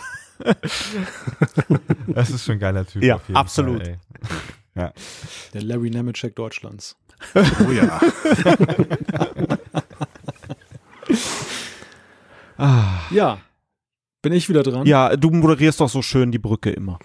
Das 2.08 2.32
ist 2.32 2.46
schon 2.46 2.56
ein 2.56 2.60
geiler 2.60 2.86
Typ. 2.86 3.04
Ja, 3.04 3.18
auf 3.18 3.28
jeden 3.28 3.38
absolut. 3.38 3.84
Fall, 3.84 4.00
ey. 4.74 4.90
Der 5.54 5.62
Larry 5.62 5.92
Nemeczek 5.92 6.36
Deutschlands. 6.36 6.98
Oh 7.36 7.72
ja. 7.72 8.02
Ja. 13.12 13.40
Bin 14.22 14.34
ich 14.34 14.48
wieder 14.50 14.64
dran? 14.64 14.86
Ja, 14.86 15.16
du 15.16 15.32
moderierst 15.32 15.80
doch 15.80 15.90
so 15.90 16.02
schön 16.02 16.32
die 16.32 16.40
Brücke 16.40 16.70
immer. 16.72 17.00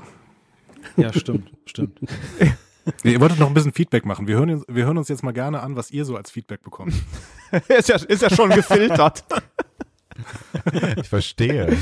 Ja, 0.97 1.13
stimmt, 1.13 1.51
stimmt. 1.67 1.99
Ihr 3.03 3.21
wolltet 3.21 3.39
noch 3.41 3.49
ein 3.49 3.55
bisschen 3.55 3.73
Feedback 3.73 4.05
machen. 4.05 4.27
Wir 4.29 4.37
hören, 4.37 4.51
uns- 4.51 4.65
wir 4.69 4.85
hören 4.85 4.99
uns 4.99 5.09
jetzt 5.09 5.23
mal 5.25 5.33
gerne 5.33 5.61
an, 5.61 5.75
was 5.77 5.91
ihr 5.91 6.05
so 6.05 6.17
als 6.17 6.31
Feedback 6.31 6.63
bekommt. 6.63 6.93
ist, 7.69 7.89
ja, 7.89 7.97
ist 7.97 8.23
ja 8.23 8.31
schon 8.31 8.51
gefiltert. 8.51 9.25
Ich 10.97 11.09
verstehe. 11.11 11.77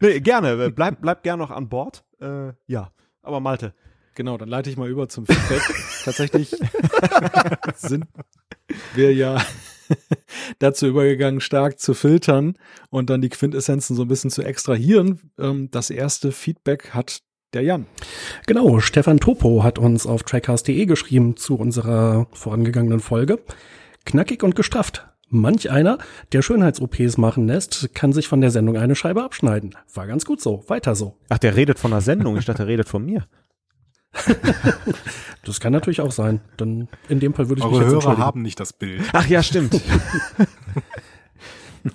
nee, 0.00 0.20
gerne, 0.20 0.70
bleib, 0.70 1.00
bleib 1.00 1.24
gerne 1.24 1.42
noch 1.42 1.50
an 1.50 1.68
Bord. 1.68 2.04
Äh, 2.20 2.52
ja, 2.68 2.92
aber 3.22 3.40
Malte. 3.40 3.74
Genau, 4.14 4.38
dann 4.38 4.48
leite 4.48 4.70
ich 4.70 4.76
mal 4.76 4.88
über 4.88 5.08
zum 5.08 5.26
Feedback. 5.26 5.62
Tatsächlich 6.04 6.54
sind 7.74 8.04
wir 8.94 9.12
ja 9.14 9.42
dazu 10.58 10.86
übergegangen, 10.86 11.40
stark 11.40 11.78
zu 11.78 11.94
filtern 11.94 12.54
und 12.90 13.10
dann 13.10 13.20
die 13.20 13.28
Quintessenzen 13.28 13.96
so 13.96 14.02
ein 14.02 14.08
bisschen 14.08 14.30
zu 14.30 14.42
extrahieren. 14.42 15.20
Ähm, 15.38 15.70
das 15.70 15.90
erste 15.90 16.32
Feedback 16.32 16.90
hat 16.90 17.22
der 17.52 17.62
Jan. 17.62 17.86
Genau, 18.46 18.80
Stefan 18.80 19.20
Topo 19.20 19.62
hat 19.62 19.78
uns 19.78 20.06
auf 20.06 20.22
trackcast.de 20.22 20.86
geschrieben 20.86 21.36
zu 21.36 21.56
unserer 21.56 22.26
vorangegangenen 22.32 23.00
Folge. 23.00 23.40
Knackig 24.04 24.42
und 24.42 24.56
gestrafft. 24.56 25.06
Manch 25.28 25.70
einer, 25.70 25.96
der 26.32 26.42
Schönheits-OPs 26.42 27.16
machen 27.16 27.46
lässt, 27.46 27.94
kann 27.94 28.12
sich 28.12 28.28
von 28.28 28.42
der 28.42 28.50
Sendung 28.50 28.76
eine 28.76 28.94
Scheibe 28.94 29.24
abschneiden. 29.24 29.74
War 29.94 30.06
ganz 30.06 30.26
gut 30.26 30.42
so. 30.42 30.62
Weiter 30.68 30.94
so. 30.94 31.16
Ach, 31.30 31.38
der 31.38 31.56
redet 31.56 31.78
von 31.78 31.90
der 31.90 32.02
Sendung. 32.02 32.36
Ich 32.36 32.44
dachte, 32.44 32.64
der 32.64 32.72
redet 32.72 32.88
von 32.88 33.04
mir. 33.04 33.26
Das 35.44 35.58
kann 35.58 35.72
natürlich 35.72 36.00
auch 36.00 36.12
sein. 36.12 36.40
Dann 36.56 36.86
in 37.08 37.18
dem 37.18 37.34
Fall 37.34 37.48
würde 37.48 37.62
ich 37.62 37.66
mich 37.66 37.74
Eure 37.74 37.94
jetzt 37.94 38.04
Hörer 38.06 38.18
haben 38.18 38.42
nicht 38.42 38.60
das 38.60 38.72
Bild. 38.72 39.02
Ach 39.12 39.26
ja, 39.26 39.42
stimmt. 39.42 39.80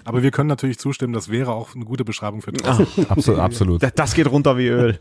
Aber 0.04 0.22
wir 0.22 0.32
können 0.32 0.50
natürlich 0.50 0.80
zustimmen, 0.80 1.14
das 1.14 1.30
wäre 1.30 1.54
auch 1.54 1.74
eine 1.74 1.86
gute 1.86 2.04
Beschreibung 2.04 2.42
für 2.42 2.52
Ach, 2.66 2.76
Thorsten. 2.78 3.06
Absolut, 3.10 3.40
absolut. 3.40 3.84
das- 3.84 3.94
das 3.96 4.14
geht 4.16 4.30
runter 4.30 4.58
wie 4.58 4.68
Öl. 4.68 5.00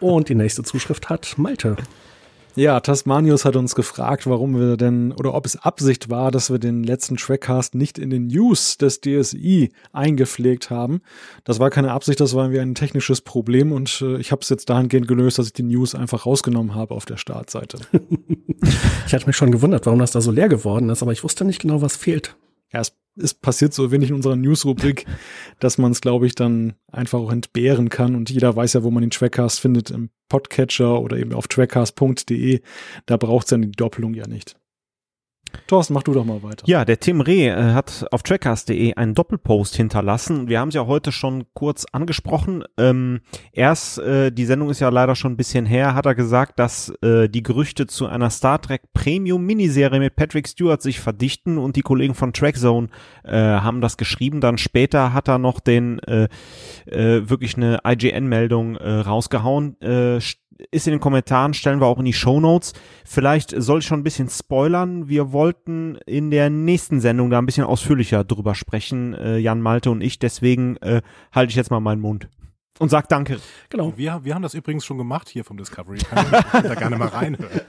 Und 0.00 0.28
die 0.28 0.34
nächste 0.36 0.62
Zuschrift 0.62 1.08
hat 1.08 1.34
Malte. 1.36 1.76
Ja, 2.56 2.78
Tasmanius 2.78 3.44
hat 3.44 3.56
uns 3.56 3.74
gefragt, 3.74 4.28
warum 4.28 4.56
wir 4.56 4.76
denn 4.76 5.10
oder 5.12 5.34
ob 5.34 5.44
es 5.44 5.56
Absicht 5.56 6.08
war, 6.08 6.30
dass 6.30 6.50
wir 6.50 6.60
den 6.60 6.84
letzten 6.84 7.16
Trackcast 7.16 7.74
nicht 7.74 7.98
in 7.98 8.10
den 8.10 8.28
News 8.28 8.78
des 8.78 9.00
DSI 9.00 9.70
eingepflegt 9.92 10.70
haben. 10.70 11.02
Das 11.42 11.58
war 11.58 11.70
keine 11.70 11.90
Absicht, 11.90 12.20
das 12.20 12.32
war 12.34 12.44
irgendwie 12.44 12.60
ein 12.60 12.76
technisches 12.76 13.22
Problem 13.22 13.72
und 13.72 14.00
äh, 14.02 14.18
ich 14.18 14.30
habe 14.30 14.42
es 14.42 14.50
jetzt 14.50 14.70
dahingehend 14.70 15.08
gelöst, 15.08 15.38
dass 15.38 15.48
ich 15.48 15.52
die 15.52 15.64
News 15.64 15.96
einfach 15.96 16.26
rausgenommen 16.26 16.76
habe 16.76 16.94
auf 16.94 17.06
der 17.06 17.16
Startseite. 17.16 17.78
Ich 19.06 19.12
hatte 19.12 19.26
mich 19.26 19.36
schon 19.36 19.52
gewundert, 19.52 19.84
warum 19.84 19.98
das 19.98 20.12
da 20.12 20.22
so 20.22 20.30
leer 20.30 20.48
geworden 20.48 20.88
ist, 20.88 21.02
aber 21.02 21.12
ich 21.12 21.22
wusste 21.22 21.44
nicht 21.44 21.60
genau, 21.60 21.82
was 21.82 21.96
fehlt. 21.96 22.34
Ja, 22.74 22.80
es, 22.80 22.96
es 23.16 23.32
passiert 23.32 23.72
so 23.72 23.92
wenig 23.92 24.10
in 24.10 24.16
unserer 24.16 24.36
News-Rubrik, 24.36 25.06
dass 25.60 25.78
man 25.78 25.92
es, 25.92 26.00
glaube 26.00 26.26
ich, 26.26 26.34
dann 26.34 26.74
einfach 26.90 27.20
auch 27.20 27.30
entbehren 27.30 27.88
kann. 27.88 28.16
Und 28.16 28.30
jeder 28.30 28.54
weiß 28.54 28.72
ja, 28.72 28.82
wo 28.82 28.90
man 28.90 29.02
den 29.02 29.10
Trackcast 29.10 29.60
findet, 29.60 29.90
im 29.90 30.10
Podcatcher 30.28 31.00
oder 31.00 31.16
eben 31.16 31.32
auf 31.32 31.46
trackcast.de. 31.46 32.60
Da 33.06 33.16
braucht 33.16 33.46
es 33.46 33.50
dann 33.50 33.62
die 33.62 33.70
Doppelung 33.70 34.14
ja 34.14 34.26
nicht. 34.26 34.56
Thorsten, 35.66 35.94
mach 35.94 36.02
du 36.02 36.12
doch 36.12 36.24
mal 36.24 36.42
weiter. 36.42 36.64
Ja, 36.66 36.84
der 36.84 37.00
Tim 37.00 37.20
Reh 37.20 37.48
äh, 37.48 37.72
hat 37.72 38.06
auf 38.10 38.22
trackcast.de 38.22 38.94
einen 38.94 39.14
Doppelpost 39.14 39.76
hinterlassen. 39.76 40.48
Wir 40.48 40.60
haben 40.60 40.68
es 40.68 40.74
ja 40.74 40.86
heute 40.86 41.12
schon 41.12 41.44
kurz 41.54 41.84
angesprochen. 41.92 42.64
Ähm, 42.78 43.20
erst, 43.52 43.98
äh, 43.98 44.30
die 44.30 44.44
Sendung 44.44 44.70
ist 44.70 44.80
ja 44.80 44.88
leider 44.88 45.14
schon 45.14 45.32
ein 45.32 45.36
bisschen 45.36 45.66
her, 45.66 45.94
hat 45.94 46.06
er 46.06 46.14
gesagt, 46.14 46.58
dass 46.58 46.90
äh, 47.02 47.28
die 47.28 47.42
Gerüchte 47.42 47.86
zu 47.86 48.06
einer 48.06 48.30
Star 48.30 48.60
Trek 48.60 48.92
Premium 48.92 49.44
Miniserie 49.44 50.00
mit 50.00 50.16
Patrick 50.16 50.48
Stewart 50.48 50.82
sich 50.82 51.00
verdichten 51.00 51.58
und 51.58 51.76
die 51.76 51.82
Kollegen 51.82 52.14
von 52.14 52.32
Trackzone 52.32 52.88
äh, 53.24 53.32
haben 53.32 53.80
das 53.80 53.96
geschrieben. 53.96 54.40
Dann 54.40 54.58
später 54.58 55.12
hat 55.12 55.28
er 55.28 55.38
noch 55.38 55.60
den 55.60 55.98
äh, 56.00 56.28
wirklich 56.86 57.56
eine 57.56 57.80
IGN-Meldung 57.86 58.76
rausgehauen. 58.76 59.76
St- 59.80 60.36
ist 60.70 60.86
in 60.86 60.92
den 60.92 61.00
Kommentaren, 61.00 61.52
stellen 61.52 61.80
wir 61.80 61.86
auch 61.86 61.98
in 61.98 62.04
die 62.04 62.12
Show 62.12 62.40
Notes. 62.40 62.74
Vielleicht 63.04 63.50
soll 63.60 63.80
ich 63.80 63.86
schon 63.86 64.00
ein 64.00 64.04
bisschen 64.04 64.28
spoilern. 64.28 65.08
Wir 65.08 65.32
wollten 65.44 65.96
in 66.06 66.30
der 66.30 66.48
nächsten 66.48 67.00
Sendung 67.00 67.28
da 67.28 67.38
ein 67.38 67.44
bisschen 67.44 67.66
ausführlicher 67.66 68.24
drüber 68.24 68.54
sprechen, 68.54 69.12
äh, 69.12 69.36
Jan 69.36 69.60
Malte 69.60 69.90
und 69.90 70.00
ich. 70.00 70.18
Deswegen 70.18 70.78
äh, 70.78 71.02
halte 71.32 71.50
ich 71.50 71.56
jetzt 71.56 71.70
mal 71.70 71.80
meinen 71.80 72.00
Mund 72.00 72.28
und 72.80 72.88
sag 72.88 73.08
Danke. 73.08 73.38
Genau. 73.70 73.92
Wir, 73.96 74.20
wir 74.24 74.34
haben 74.34 74.42
das 74.42 74.54
übrigens 74.54 74.84
schon 74.84 74.98
gemacht 74.98 75.28
hier 75.28 75.44
vom 75.44 75.56
Discovery. 75.56 75.98
Kann 75.98 76.26
ich 76.26 76.68
da 76.68 76.74
gerne 76.74 76.96
mal 76.96 77.08
reinhören. 77.08 77.60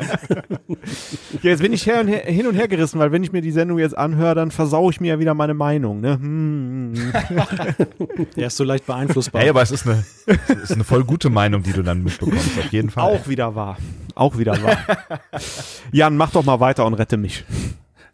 Ja, 1.41 1.52
jetzt 1.52 1.61
bin 1.61 1.73
ich 1.73 1.86
her 1.86 2.02
und 2.02 2.07
her, 2.07 2.23
hin 2.26 2.48
und 2.48 2.56
her 2.56 2.68
gerissen, 2.68 2.99
weil 2.99 3.11
wenn 3.11 3.23
ich 3.23 3.32
mir 3.32 3.41
die 3.41 3.52
Sendung 3.52 3.77
jetzt 3.77 3.98
anhöre, 3.98 4.36
dann 4.36 4.52
versau 4.52 4.90
ich 4.90 4.99
mir 4.99 5.10
ja 5.10 5.19
wieder 5.19 5.34
meine 5.34 5.53
Meinung. 5.53 6.02
Ne? 6.02 6.14
Hm, 6.14 6.94
hm. 6.95 8.27
Der 8.36 8.48
ist 8.48 8.57
so 8.57 8.64
leicht 8.64 8.86
beeinflussbar. 8.86 9.41
Hey, 9.41 9.49
aber 9.49 9.61
es 9.61 9.72
ist 9.72 9.86
eine, 9.86 10.03
es 10.26 10.64
ist 10.64 10.72
eine 10.72 10.84
voll 10.84 11.03
gute 11.03 11.30
Meinung, 11.30 11.61
die 11.61 11.73
du 11.73 11.84
dann 11.84 12.03
mitbekommst, 12.03 12.57
auf 12.57 12.72
jeden 12.72 12.90
Fall. 12.90 13.03
Auch 13.03 13.27
wieder 13.27 13.56
wahr. 13.56 13.77
Auch 14.15 14.38
wieder 14.38 14.61
wahr. 14.64 14.77
Jan, 15.91 16.18
mach 16.18 16.32
doch 16.32 16.44
mal 16.44 16.60
weiter 16.60 16.86
und 16.86 16.95
rette 16.95 17.18
mich. 17.18 17.45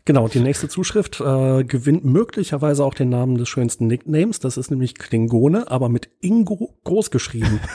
Genau, 0.06 0.28
die 0.28 0.40
nächste 0.40 0.68
Zuschrift 0.68 1.22
äh, 1.22 1.64
gewinnt 1.64 2.04
möglicherweise 2.06 2.84
auch 2.84 2.96
den 2.96 3.10
Namen 3.10 3.38
des 3.38 3.48
schönsten 3.50 3.86
Nicknames. 3.88 4.40
Das 4.40 4.58
ist 4.58 4.72
nämlich 4.72 4.96
Klingone, 4.96 5.70
aber 5.70 5.90
mit 5.90 6.10
Ingo 6.22 6.74
groß 6.84 7.12
geschrieben. 7.12 7.60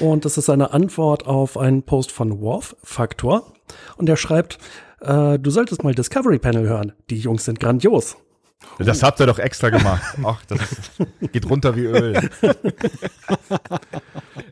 Und 0.00 0.24
das 0.24 0.38
ist 0.38 0.48
eine 0.48 0.72
Antwort 0.72 1.26
auf 1.26 1.58
einen 1.58 1.82
Post 1.82 2.12
von 2.12 2.40
Worf 2.40 2.76
Faktor. 2.82 3.52
Und 3.96 4.08
er 4.08 4.16
schreibt, 4.16 4.58
äh, 5.00 5.38
du 5.38 5.50
solltest 5.50 5.84
mal 5.84 5.94
Discovery 5.94 6.38
Panel 6.38 6.66
hören. 6.66 6.92
Die 7.10 7.18
Jungs 7.18 7.44
sind 7.44 7.60
grandios. 7.60 8.16
Das 8.78 9.02
habt 9.02 9.20
ihr 9.20 9.26
doch 9.26 9.38
extra 9.38 9.70
gemacht. 9.70 10.02
Ach, 10.24 10.42
das 10.46 10.60
ist, 10.60 11.32
geht 11.32 11.48
runter 11.48 11.76
wie 11.76 11.84
Öl. 11.84 12.30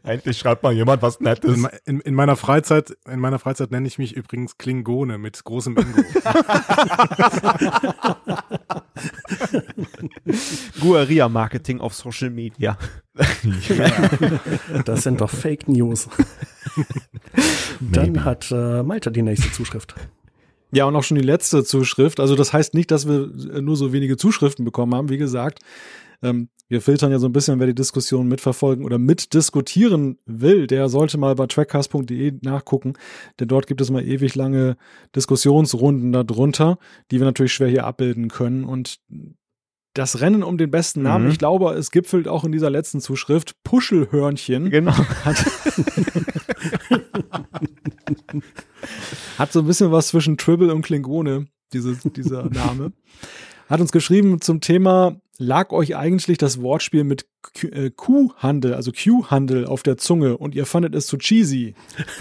Endlich 0.02 0.38
schreibt 0.38 0.62
mal 0.62 0.72
jemand 0.72 1.02
was 1.02 1.20
Nettes. 1.20 1.56
In, 1.56 1.68
in, 1.84 2.00
in 2.00 2.14
meiner 2.14 2.36
Freizeit, 2.36 2.96
in 3.06 3.20
meiner 3.20 3.38
Freizeit 3.38 3.70
nenne 3.70 3.86
ich 3.86 3.98
mich 3.98 4.16
übrigens 4.16 4.56
Klingone 4.56 5.18
mit 5.18 5.44
großem 5.44 5.76
Ingo. 5.76 6.02
Guerilla 10.80 11.28
Marketing 11.28 11.80
auf 11.80 11.94
Social 11.94 12.30
Media. 12.30 12.78
Das 14.84 15.02
sind 15.02 15.20
doch 15.20 15.30
Fake 15.30 15.68
News. 15.68 16.08
Dann 17.80 18.12
Maybe. 18.12 18.24
hat 18.24 18.50
äh, 18.50 18.82
Malte 18.82 19.12
die 19.12 19.22
nächste 19.22 19.52
Zuschrift. 19.52 19.94
Ja, 20.72 20.84
und 20.84 20.94
auch 20.94 21.02
schon 21.02 21.16
die 21.16 21.24
letzte 21.24 21.64
Zuschrift. 21.64 22.20
Also 22.20 22.36
das 22.36 22.52
heißt 22.52 22.74
nicht, 22.74 22.90
dass 22.90 23.08
wir 23.08 23.28
nur 23.60 23.76
so 23.76 23.92
wenige 23.92 24.16
Zuschriften 24.16 24.64
bekommen 24.64 24.94
haben. 24.94 25.08
Wie 25.08 25.18
gesagt, 25.18 25.60
ähm, 26.22 26.48
wir 26.68 26.80
filtern 26.80 27.10
ja 27.10 27.18
so 27.18 27.26
ein 27.26 27.32
bisschen, 27.32 27.58
wer 27.58 27.66
die 27.66 27.74
Diskussion 27.74 28.28
mitverfolgen 28.28 28.84
oder 28.84 28.96
mitdiskutieren 28.98 30.18
will, 30.24 30.68
der 30.68 30.88
sollte 30.88 31.18
mal 31.18 31.34
bei 31.34 31.46
trackcast.de 31.48 32.34
nachgucken, 32.42 32.92
denn 33.40 33.48
dort 33.48 33.66
gibt 33.66 33.80
es 33.80 33.90
mal 33.90 34.04
ewig 34.06 34.36
lange 34.36 34.76
Diskussionsrunden 35.16 36.12
darunter, 36.12 36.78
die 37.10 37.18
wir 37.18 37.24
natürlich 37.26 37.52
schwer 37.52 37.68
hier 37.68 37.86
abbilden 37.86 38.28
können. 38.28 38.62
Und 38.64 38.98
das 39.94 40.20
Rennen 40.20 40.44
um 40.44 40.56
den 40.58 40.70
besten 40.70 41.02
Namen, 41.02 41.24
Mhm. 41.24 41.30
ich 41.32 41.38
glaube, 41.40 41.72
es 41.72 41.90
gipfelt 41.90 42.28
auch 42.28 42.44
in 42.44 42.52
dieser 42.52 42.70
letzten 42.70 43.00
Zuschrift. 43.00 43.56
Puschelhörnchen 43.64 44.70
Genau. 44.70 44.92
hat, 45.24 45.44
hat 49.38 49.52
so 49.52 49.60
ein 49.60 49.66
bisschen 49.66 49.90
was 49.92 50.08
zwischen 50.08 50.36
Tribble 50.36 50.72
und 50.74 50.82
Klingone, 50.82 51.46
diese, 51.72 51.96
dieser 52.10 52.44
Name. 52.48 52.92
Hat 53.68 53.80
uns 53.80 53.92
geschrieben 53.92 54.40
zum 54.40 54.60
Thema, 54.60 55.16
lag 55.40 55.72
euch 55.72 55.96
eigentlich 55.96 56.36
das 56.38 56.60
Wortspiel 56.60 57.02
mit 57.02 57.26
Q- 57.58 57.68
äh, 57.68 57.90
Q-Handel, 57.90 58.74
also 58.74 58.92
Q-Handel 58.92 59.64
auf 59.64 59.82
der 59.82 59.96
Zunge 59.96 60.36
und 60.36 60.54
ihr 60.54 60.66
fandet 60.66 60.94
es 60.94 61.06
zu 61.06 61.16
cheesy? 61.16 61.74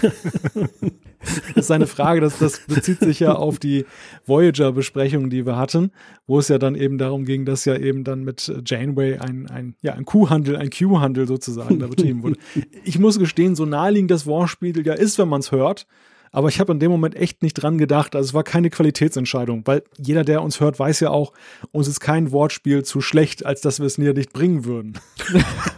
das 1.54 1.66
ist 1.66 1.70
eine 1.70 1.86
Frage, 1.86 2.22
das, 2.22 2.38
das 2.38 2.66
bezieht 2.66 3.00
sich 3.00 3.20
ja 3.20 3.34
auf 3.34 3.58
die 3.58 3.84
Voyager-Besprechung, 4.26 5.28
die 5.28 5.44
wir 5.44 5.56
hatten, 5.56 5.92
wo 6.26 6.38
es 6.38 6.48
ja 6.48 6.56
dann 6.58 6.74
eben 6.74 6.96
darum 6.96 7.26
ging, 7.26 7.44
dass 7.44 7.66
ja 7.66 7.76
eben 7.76 8.04
dann 8.04 8.24
mit 8.24 8.50
Janeway 8.64 9.18
ein, 9.18 9.48
ein, 9.50 9.76
ja, 9.82 9.92
ein 9.92 10.06
Q-Handel, 10.06 10.56
ein 10.56 10.70
Q-Handel 10.70 11.28
sozusagen 11.28 11.78
da 11.78 11.88
betrieben 11.88 12.22
wurde. 12.22 12.36
Ich 12.84 12.98
muss 12.98 13.18
gestehen, 13.18 13.54
so 13.54 13.66
naheliegend 13.66 14.10
das 14.10 14.26
Wortspiel 14.26 14.84
ja 14.86 14.94
ist, 14.94 15.18
wenn 15.18 15.28
man 15.28 15.40
es 15.40 15.52
hört, 15.52 15.86
Aber 16.32 16.48
ich 16.48 16.60
habe 16.60 16.72
in 16.72 16.78
dem 16.78 16.90
Moment 16.90 17.16
echt 17.16 17.42
nicht 17.42 17.54
dran 17.54 17.76
gedacht. 17.78 18.14
Also 18.14 18.28
es 18.28 18.34
war 18.34 18.44
keine 18.44 18.70
Qualitätsentscheidung, 18.70 19.62
weil 19.66 19.82
jeder, 19.98 20.24
der 20.24 20.42
uns 20.42 20.60
hört, 20.60 20.78
weiß 20.78 21.00
ja 21.00 21.10
auch, 21.10 21.32
uns 21.72 21.88
ist 21.88 22.00
kein 22.00 22.30
Wortspiel 22.30 22.84
zu 22.84 23.00
schlecht, 23.00 23.44
als 23.44 23.60
dass 23.60 23.80
wir 23.80 23.86
es 23.86 23.98
mir 23.98 24.14
nicht 24.14 24.32
bringen 24.32 24.64
würden. 24.64 24.98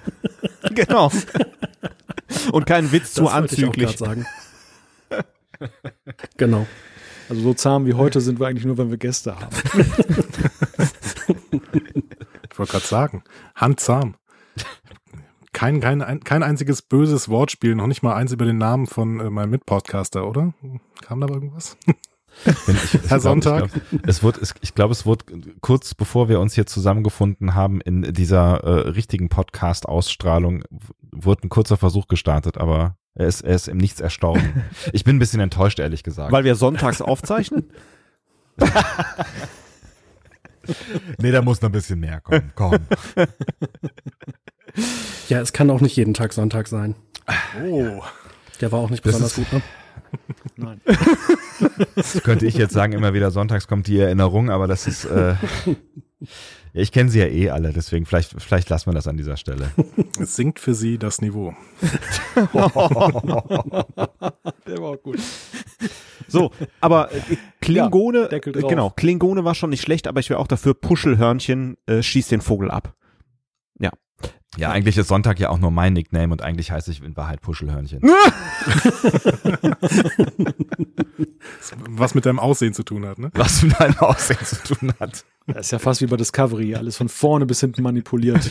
genau. 0.74 1.10
Und 2.52 2.66
kein 2.66 2.92
Witz 2.92 3.14
zu 3.14 3.24
Das 3.24 3.32
wollte 3.34 3.54
ich 3.54 3.64
auch 3.64 3.68
anzüglich. 3.68 3.96
sagen. 3.96 4.26
genau. 6.36 6.66
Also 7.28 7.42
so 7.42 7.54
zahm 7.54 7.86
wie 7.86 7.94
heute 7.94 8.20
sind 8.20 8.38
wir 8.40 8.46
eigentlich 8.46 8.66
nur, 8.66 8.76
wenn 8.76 8.90
wir 8.90 8.98
Gäste 8.98 9.38
haben. 9.38 9.56
Ich 12.52 12.58
wollte 12.58 12.72
gerade 12.72 12.86
sagen, 12.86 13.24
handzahm. 13.54 14.16
Kein, 15.52 15.80
kein, 15.80 16.00
ein- 16.02 16.20
kein 16.24 16.42
einziges 16.42 16.82
böses 16.82 17.28
Wortspiel, 17.28 17.74
noch 17.74 17.86
nicht 17.86 18.02
mal 18.02 18.14
eins 18.14 18.32
über 18.32 18.44
den 18.46 18.58
Namen 18.58 18.86
von 18.86 19.20
äh, 19.20 19.30
meinem 19.30 19.50
Mitpodcaster, 19.50 20.26
oder? 20.26 20.54
Kam 21.02 21.20
da 21.20 21.28
irgendwas? 21.28 21.76
Ich, 22.46 22.98
Herr 23.10 23.20
Sonntag. 23.20 23.64
Ich 23.66 23.70
glaube, 23.90 24.08
es 24.08 24.22
wurde, 24.22 24.40
es, 24.40 24.54
ich 24.62 24.74
glaube, 24.74 24.92
es 24.92 25.04
wurde 25.04 25.24
kurz 25.60 25.94
bevor 25.94 26.30
wir 26.30 26.40
uns 26.40 26.54
hier 26.54 26.64
zusammengefunden 26.64 27.54
haben 27.54 27.82
in 27.82 28.02
dieser 28.14 28.64
äh, 28.64 28.88
richtigen 28.88 29.28
Podcast-Ausstrahlung, 29.28 30.64
wurde 31.12 31.46
ein 31.46 31.50
kurzer 31.50 31.76
Versuch 31.76 32.08
gestartet, 32.08 32.56
aber 32.56 32.96
er 33.14 33.26
ist, 33.26 33.42
er 33.42 33.54
ist 33.54 33.68
im 33.68 33.76
Nichts 33.76 34.00
erstorben. 34.00 34.62
Ich 34.94 35.04
bin 35.04 35.16
ein 35.16 35.18
bisschen 35.18 35.40
enttäuscht, 35.40 35.78
ehrlich 35.78 36.02
gesagt. 36.02 36.32
Weil 36.32 36.44
wir 36.44 36.54
sonntags 36.54 37.02
aufzeichnen? 37.02 37.70
nee, 41.18 41.30
da 41.30 41.42
muss 41.42 41.60
noch 41.60 41.68
ein 41.68 41.72
bisschen 41.72 42.00
mehr 42.00 42.20
kommen. 42.22 42.52
Komm. 42.54 42.78
Ja, 45.28 45.40
es 45.40 45.52
kann 45.52 45.70
auch 45.70 45.80
nicht 45.80 45.96
jeden 45.96 46.14
Tag 46.14 46.32
Sonntag 46.32 46.68
sein. 46.68 46.94
Oh. 47.64 48.00
Der 48.60 48.72
war 48.72 48.80
auch 48.80 48.90
nicht 48.90 49.02
besonders 49.02 49.36
ist- 49.38 49.50
gut, 49.50 49.52
ne? 49.52 49.62
Nein. 50.56 50.80
Das 51.96 52.22
könnte 52.22 52.44
ich 52.46 52.54
jetzt 52.54 52.74
sagen, 52.74 52.92
immer 52.92 53.14
wieder 53.14 53.30
sonntags 53.30 53.66
kommt 53.66 53.86
die 53.86 53.98
Erinnerung, 53.98 54.50
aber 54.50 54.66
das 54.66 54.86
ist, 54.86 55.06
äh, 55.06 55.34
ja, 56.20 56.26
ich 56.74 56.92
kenne 56.92 57.08
sie 57.08 57.20
ja 57.20 57.26
eh 57.26 57.48
alle, 57.50 57.72
deswegen 57.72 58.04
vielleicht, 58.04 58.34
vielleicht 58.42 58.68
lassen 58.68 58.90
wir 58.90 58.94
das 58.94 59.06
an 59.06 59.16
dieser 59.16 59.38
Stelle. 59.38 59.70
Es 60.20 60.36
sinkt 60.36 60.60
für 60.60 60.74
sie 60.74 60.98
das 60.98 61.22
Niveau. 61.22 61.54
Der 64.66 64.78
war 64.78 64.90
auch 64.90 65.02
gut. 65.02 65.18
So, 66.28 66.50
aber 66.80 67.10
äh, 67.12 67.20
Klingone, 67.60 68.22
Ja, 68.22 68.28
Deckel 68.28 68.52
drauf. 68.52 68.68
genau, 68.70 68.90
Klingone 68.90 69.44
war 69.44 69.54
schon 69.54 69.70
nicht 69.70 69.82
schlecht, 69.82 70.06
aber 70.06 70.20
ich 70.20 70.30
wäre 70.30 70.40
auch 70.40 70.46
dafür, 70.46 70.74
Puschelhörnchen 70.74 71.76
äh, 71.86 72.02
schießt 72.02 72.30
den 72.30 72.40
Vogel 72.40 72.70
ab. 72.70 72.94
Ja, 73.78 73.90
eigentlich 74.60 74.98
ist 74.98 75.08
Sonntag 75.08 75.40
ja 75.40 75.48
auch 75.48 75.58
nur 75.58 75.70
mein 75.70 75.94
Nickname 75.94 76.30
und 76.32 76.42
eigentlich 76.42 76.70
heiße 76.70 76.90
ich 76.90 77.02
in 77.02 77.16
Wahrheit 77.16 77.40
Puschelhörnchen. 77.40 78.02
Was 81.88 82.14
mit 82.14 82.26
deinem 82.26 82.38
Aussehen 82.38 82.74
zu 82.74 82.82
tun 82.82 83.06
hat, 83.06 83.18
ne? 83.18 83.30
Was 83.34 83.62
mit 83.62 83.80
deinem 83.80 83.98
Aussehen 83.98 84.44
zu 84.44 84.56
tun 84.74 84.92
hat. 85.00 85.24
Das 85.46 85.66
ist 85.66 85.70
ja 85.72 85.78
fast 85.78 86.02
wie 86.02 86.06
bei 86.06 86.16
Discovery, 86.16 86.74
alles 86.74 86.98
von 86.98 87.08
vorne 87.08 87.46
bis 87.46 87.60
hinten 87.60 87.82
manipuliert. 87.82 88.50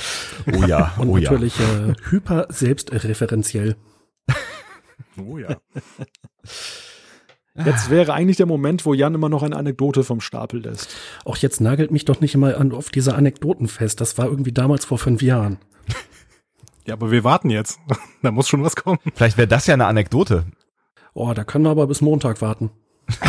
Oh 0.51 0.63
ja, 0.65 0.93
Und 0.97 1.09
oh 1.09 1.17
ja. 1.17 1.31
natürlich 1.31 1.59
äh, 1.59 1.93
hyper 2.09 2.47
selbstreferenziell. 2.49 3.75
Oh 5.17 5.37
ja. 5.37 5.57
Jetzt 7.53 7.89
wäre 7.89 8.13
eigentlich 8.13 8.37
der 8.37 8.45
Moment, 8.45 8.85
wo 8.85 8.93
Jan 8.93 9.13
immer 9.13 9.27
noch 9.27 9.43
eine 9.43 9.57
Anekdote 9.57 10.03
vom 10.03 10.21
Stapel 10.21 10.61
lässt. 10.61 10.95
Auch 11.25 11.35
jetzt 11.37 11.59
nagelt 11.59 11.91
mich 11.91 12.05
doch 12.05 12.21
nicht 12.21 12.33
immer 12.33 12.57
an, 12.57 12.71
auf 12.71 12.89
diese 12.89 13.13
Anekdoten 13.13 13.67
fest. 13.67 13.99
Das 13.99 14.17
war 14.17 14.27
irgendwie 14.27 14.53
damals 14.53 14.85
vor 14.85 14.97
fünf 14.97 15.21
Jahren. 15.21 15.59
Ja, 16.87 16.95
aber 16.95 17.11
wir 17.11 17.23
warten 17.23 17.51
jetzt. 17.51 17.79
Da 18.23 18.31
muss 18.31 18.47
schon 18.47 18.63
was 18.63 18.75
kommen. 18.75 18.97
Vielleicht 19.13 19.37
wäre 19.37 19.47
das 19.47 19.67
ja 19.67 19.75
eine 19.75 19.85
Anekdote. 19.85 20.45
Oh, 21.13 21.31
da 21.31 21.43
können 21.43 21.63
wir 21.63 21.69
aber 21.69 21.85
bis 21.85 22.01
Montag 22.01 22.41
warten. 22.41 22.71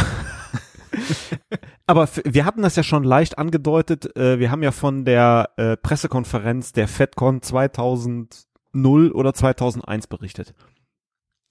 Aber 1.86 2.08
wir 2.24 2.44
hatten 2.46 2.62
das 2.62 2.76
ja 2.76 2.82
schon 2.82 3.04
leicht 3.04 3.38
angedeutet. 3.38 4.16
Äh, 4.16 4.38
wir 4.38 4.50
haben 4.50 4.62
ja 4.62 4.70
von 4.70 5.04
der 5.04 5.50
äh, 5.56 5.76
Pressekonferenz 5.76 6.72
der 6.72 6.88
FedCon 6.88 7.42
2000 7.42 8.46
oder 8.74 9.34
2001 9.34 10.06
berichtet. 10.06 10.54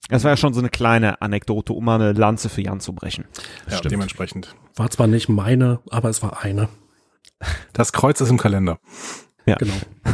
Das 0.08 0.24
war 0.24 0.32
ja 0.32 0.36
schon 0.36 0.52
so 0.52 0.60
eine 0.60 0.68
kleine 0.68 1.22
Anekdote, 1.22 1.72
um 1.72 1.84
mal 1.84 2.00
eine 2.00 2.12
Lanze 2.12 2.48
für 2.48 2.60
Jan 2.60 2.80
zu 2.80 2.92
brechen. 2.92 3.24
Ja, 3.70 3.78
Stimmt. 3.78 3.92
dementsprechend. 3.92 4.54
War 4.74 4.90
zwar 4.90 5.06
nicht 5.06 5.28
meine, 5.28 5.80
aber 5.90 6.08
es 6.08 6.22
war 6.22 6.42
eine. 6.42 6.68
Das 7.72 7.92
Kreuz 7.92 8.20
ist 8.20 8.30
im 8.30 8.38
Kalender. 8.38 8.78
Ja. 9.46 9.56
Genau. 9.56 9.74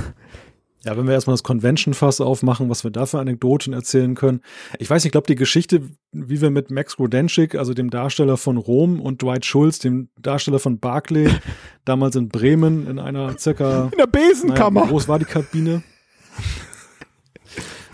Ja, 0.85 0.97
wenn 0.97 1.06
wir 1.06 1.12
erstmal 1.12 1.35
das 1.35 1.43
Convention-Fass 1.43 2.20
aufmachen, 2.20 2.70
was 2.70 2.85
wir 2.85 2.90
da 2.93 3.05
für 3.05 3.19
Anekdoten 3.19 3.73
erzählen 3.73 4.15
können. 4.15 4.40
Ich 4.78 4.89
weiß, 4.89 5.05
ich 5.05 5.10
glaube, 5.10 5.27
die 5.27 5.35
Geschichte, 5.35 5.82
wie 6.12 6.40
wir 6.40 6.51
mit 6.51 6.70
Max 6.70 6.97
Grodenchik, 6.97 7.56
also 7.56 7.74
dem 7.74 7.90
Darsteller 7.90 8.36
von 8.36 8.56
Rom, 8.56 9.01
und 9.01 9.20
Dwight 9.20 9.44
Schulz, 9.44 9.81
dem 9.81 10.09
Darsteller 10.19 10.60
von 10.60 10.78
Barclay, 10.78 11.28
damals 11.85 12.15
in 12.15 12.28
Bremen 12.28 12.86
in 12.86 12.98
einer 13.01 13.36
circa, 13.39 13.90
In 13.93 13.98
der 13.98 14.09
naja, 14.44 14.70
wie 14.73 14.89
groß 14.89 15.09
war 15.09 15.19
die 15.19 15.24
Kabine? 15.24 15.82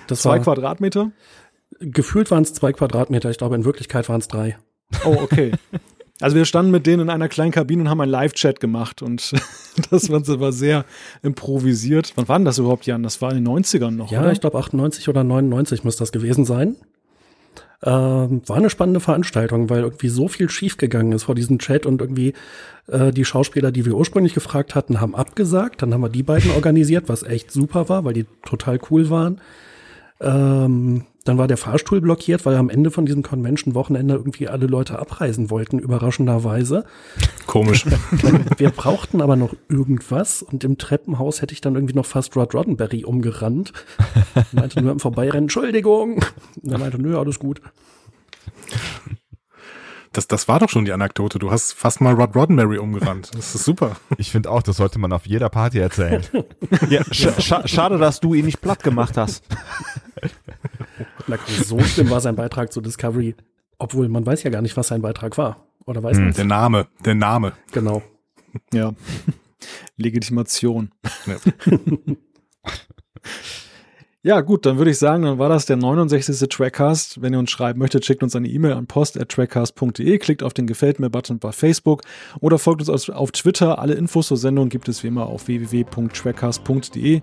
Das 0.06 0.20
Zwei 0.20 0.36
war, 0.36 0.42
Quadratmeter? 0.42 1.10
Gefühlt 1.90 2.30
waren 2.30 2.42
es 2.42 2.52
zwei 2.54 2.72
Quadratmeter. 2.72 3.30
Ich 3.30 3.38
glaube, 3.38 3.54
in 3.54 3.64
Wirklichkeit 3.64 4.08
waren 4.08 4.20
es 4.20 4.28
drei. 4.28 4.56
Oh, 5.04 5.16
okay. 5.20 5.52
Also 6.20 6.36
wir 6.36 6.44
standen 6.44 6.70
mit 6.70 6.86
denen 6.86 7.02
in 7.02 7.10
einer 7.10 7.28
kleinen 7.28 7.50
Kabine 7.50 7.82
und 7.82 7.90
haben 7.90 8.00
einen 8.00 8.10
Live-Chat 8.10 8.60
gemacht 8.60 9.02
und 9.02 9.32
das 9.90 10.08
Ganze 10.08 10.38
war 10.38 10.52
sehr 10.52 10.84
improvisiert. 11.22 12.12
Wann 12.16 12.28
war 12.28 12.38
denn 12.38 12.44
das 12.44 12.58
überhaupt, 12.58 12.86
Jan? 12.86 13.02
Das 13.02 13.20
war 13.20 13.32
in 13.32 13.44
den 13.44 13.48
90ern 13.48 13.90
noch, 13.90 14.12
Ja, 14.12 14.20
oder? 14.20 14.32
ich 14.32 14.40
glaube 14.40 14.58
98 14.58 15.08
oder 15.08 15.24
99 15.24 15.82
muss 15.82 15.96
das 15.96 16.12
gewesen 16.12 16.44
sein. 16.44 16.76
Ähm, 17.82 18.40
war 18.46 18.56
eine 18.56 18.70
spannende 18.70 19.00
Veranstaltung, 19.00 19.68
weil 19.68 19.80
irgendwie 19.82 20.08
so 20.08 20.28
viel 20.28 20.48
schiefgegangen 20.48 21.12
ist 21.12 21.24
vor 21.24 21.34
diesem 21.34 21.58
Chat 21.58 21.84
und 21.84 22.00
irgendwie 22.00 22.32
äh, 22.86 23.10
die 23.10 23.24
Schauspieler, 23.24 23.72
die 23.72 23.84
wir 23.84 23.94
ursprünglich 23.94 24.32
gefragt 24.32 24.74
hatten, 24.74 25.00
haben 25.00 25.14
abgesagt. 25.14 25.82
Dann 25.82 25.92
haben 25.92 26.00
wir 26.00 26.08
die 26.08 26.22
beiden 26.22 26.52
organisiert, 26.52 27.08
was 27.08 27.24
echt 27.24 27.50
super 27.50 27.88
war, 27.88 28.04
weil 28.04 28.14
die 28.14 28.26
total 28.46 28.78
cool 28.90 29.10
waren. 29.10 29.40
Ähm, 30.20 31.04
dann 31.24 31.38
war 31.38 31.48
der 31.48 31.56
Fahrstuhl 31.56 32.02
blockiert, 32.02 32.44
weil 32.44 32.56
am 32.56 32.68
Ende 32.68 32.90
von 32.90 33.06
diesem 33.06 33.22
Convention-Wochenende 33.22 34.14
irgendwie 34.14 34.48
alle 34.48 34.66
Leute 34.66 34.98
abreisen 34.98 35.48
wollten, 35.48 35.78
überraschenderweise. 35.78 36.84
Komisch. 37.46 37.86
Wir 38.58 38.70
brauchten 38.70 39.22
aber 39.22 39.34
noch 39.34 39.54
irgendwas 39.70 40.42
und 40.42 40.64
im 40.64 40.76
Treppenhaus 40.76 41.40
hätte 41.40 41.54
ich 41.54 41.62
dann 41.62 41.76
irgendwie 41.76 41.94
noch 41.94 42.04
fast 42.04 42.36
Rod 42.36 42.54
Roddenberry 42.54 43.04
umgerannt. 43.04 43.72
meinte 44.52 44.82
nur 44.82 44.92
im 44.92 45.00
Vorbeirennen, 45.00 45.44
Entschuldigung. 45.44 46.22
Und 46.62 46.70
er 46.72 46.78
meinte, 46.78 47.00
nö, 47.00 47.18
alles 47.18 47.38
gut. 47.38 47.62
Das, 50.12 50.28
das 50.28 50.46
war 50.46 50.60
doch 50.60 50.68
schon 50.68 50.84
die 50.84 50.92
Anekdote. 50.92 51.38
Du 51.38 51.50
hast 51.50 51.72
fast 51.72 52.02
mal 52.02 52.14
Rod 52.14 52.36
Roddenberry 52.36 52.76
umgerannt. 52.76 53.30
Das 53.34 53.54
ist 53.54 53.64
super. 53.64 53.96
Ich 54.18 54.30
finde 54.30 54.50
auch, 54.50 54.62
das 54.62 54.76
sollte 54.76 54.98
man 54.98 55.12
auf 55.12 55.26
jeder 55.26 55.48
Party 55.48 55.78
erzählen. 55.78 56.22
Ja, 56.88 57.02
sch 57.10 57.28
scha 57.40 57.66
schade, 57.66 57.96
dass 57.98 58.20
du 58.20 58.34
ihn 58.34 58.44
nicht 58.44 58.60
platt 58.60 58.82
gemacht 58.82 59.16
hast. 59.16 59.44
Na, 61.26 61.38
so 61.46 61.80
schlimm 61.80 62.10
war 62.10 62.20
sein 62.20 62.36
Beitrag 62.36 62.72
zu 62.72 62.80
Discovery. 62.80 63.34
Obwohl, 63.78 64.08
man 64.08 64.24
weiß 64.24 64.42
ja 64.42 64.50
gar 64.50 64.62
nicht, 64.62 64.76
was 64.76 64.88
sein 64.88 65.02
Beitrag 65.02 65.36
war. 65.38 65.66
Oder 65.86 66.02
weiß 66.02 66.16
Hm. 66.16 66.24
man 66.24 66.32
Der 66.34 66.44
Name, 66.44 66.86
der 67.04 67.14
Name. 67.14 67.52
Genau. 67.72 68.02
Ja. 68.72 68.92
Legitimation. 69.96 70.90
Ja. 71.26 71.36
Ja, 74.26 74.40
gut, 74.40 74.64
dann 74.64 74.78
würde 74.78 74.90
ich 74.90 74.98
sagen, 74.98 75.24
dann 75.24 75.38
war 75.38 75.50
das 75.50 75.66
der 75.66 75.76
69. 75.76 76.48
Trackcast. 76.48 77.20
Wenn 77.20 77.34
ihr 77.34 77.38
uns 77.38 77.50
schreiben 77.50 77.78
möchtet, 77.78 78.06
schickt 78.06 78.22
uns 78.22 78.34
eine 78.34 78.48
E-Mail 78.48 78.72
an 78.72 78.86
post.trackcast.de, 78.86 80.16
klickt 80.16 80.42
auf 80.42 80.54
den 80.54 80.66
Gefällt 80.66 80.98
mir-Button 80.98 81.38
bei 81.38 81.52
Facebook 81.52 82.00
oder 82.40 82.58
folgt 82.58 82.88
uns 82.88 83.10
auf 83.10 83.32
Twitter. 83.32 83.78
Alle 83.78 83.92
Infos 83.92 84.28
zur 84.28 84.38
Sendung 84.38 84.70
gibt 84.70 84.88
es 84.88 85.02
wie 85.02 85.08
immer 85.08 85.26
auf 85.26 85.46
www.trackcast.de. 85.46 87.20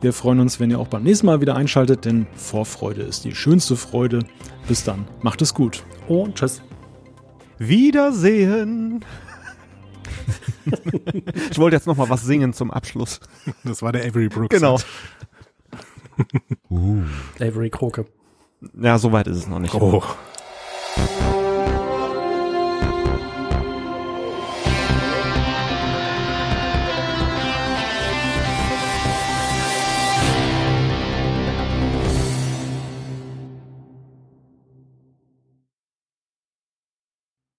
Wir 0.00 0.12
freuen 0.12 0.38
uns, 0.38 0.60
wenn 0.60 0.70
ihr 0.70 0.78
auch 0.78 0.86
beim 0.86 1.02
nächsten 1.02 1.26
Mal 1.26 1.40
wieder 1.40 1.56
einschaltet, 1.56 2.04
denn 2.04 2.28
Vorfreude 2.36 3.02
ist 3.02 3.24
die 3.24 3.34
schönste 3.34 3.74
Freude. 3.74 4.20
Bis 4.68 4.84
dann, 4.84 5.08
macht 5.22 5.42
es 5.42 5.54
gut. 5.54 5.82
Und 6.06 6.36
tschüss. 6.36 6.62
Wiedersehen. 7.58 9.04
ich 11.50 11.58
wollte 11.58 11.74
jetzt 11.74 11.88
noch 11.88 11.96
mal 11.96 12.08
was 12.08 12.22
singen 12.22 12.52
zum 12.52 12.70
Abschluss. 12.70 13.18
Das 13.64 13.82
war 13.82 13.90
der 13.90 14.04
Avery 14.04 14.28
Brooks. 14.28 14.54
Genau. 14.54 14.78
Avery 17.40 17.70
Kroke. 17.70 18.06
Ja, 18.80 18.98
so 18.98 19.12
weit 19.12 19.26
ist 19.26 19.36
es 19.36 19.46
noch 19.46 19.58
nicht. 19.58 19.74
Oh. 19.74 20.02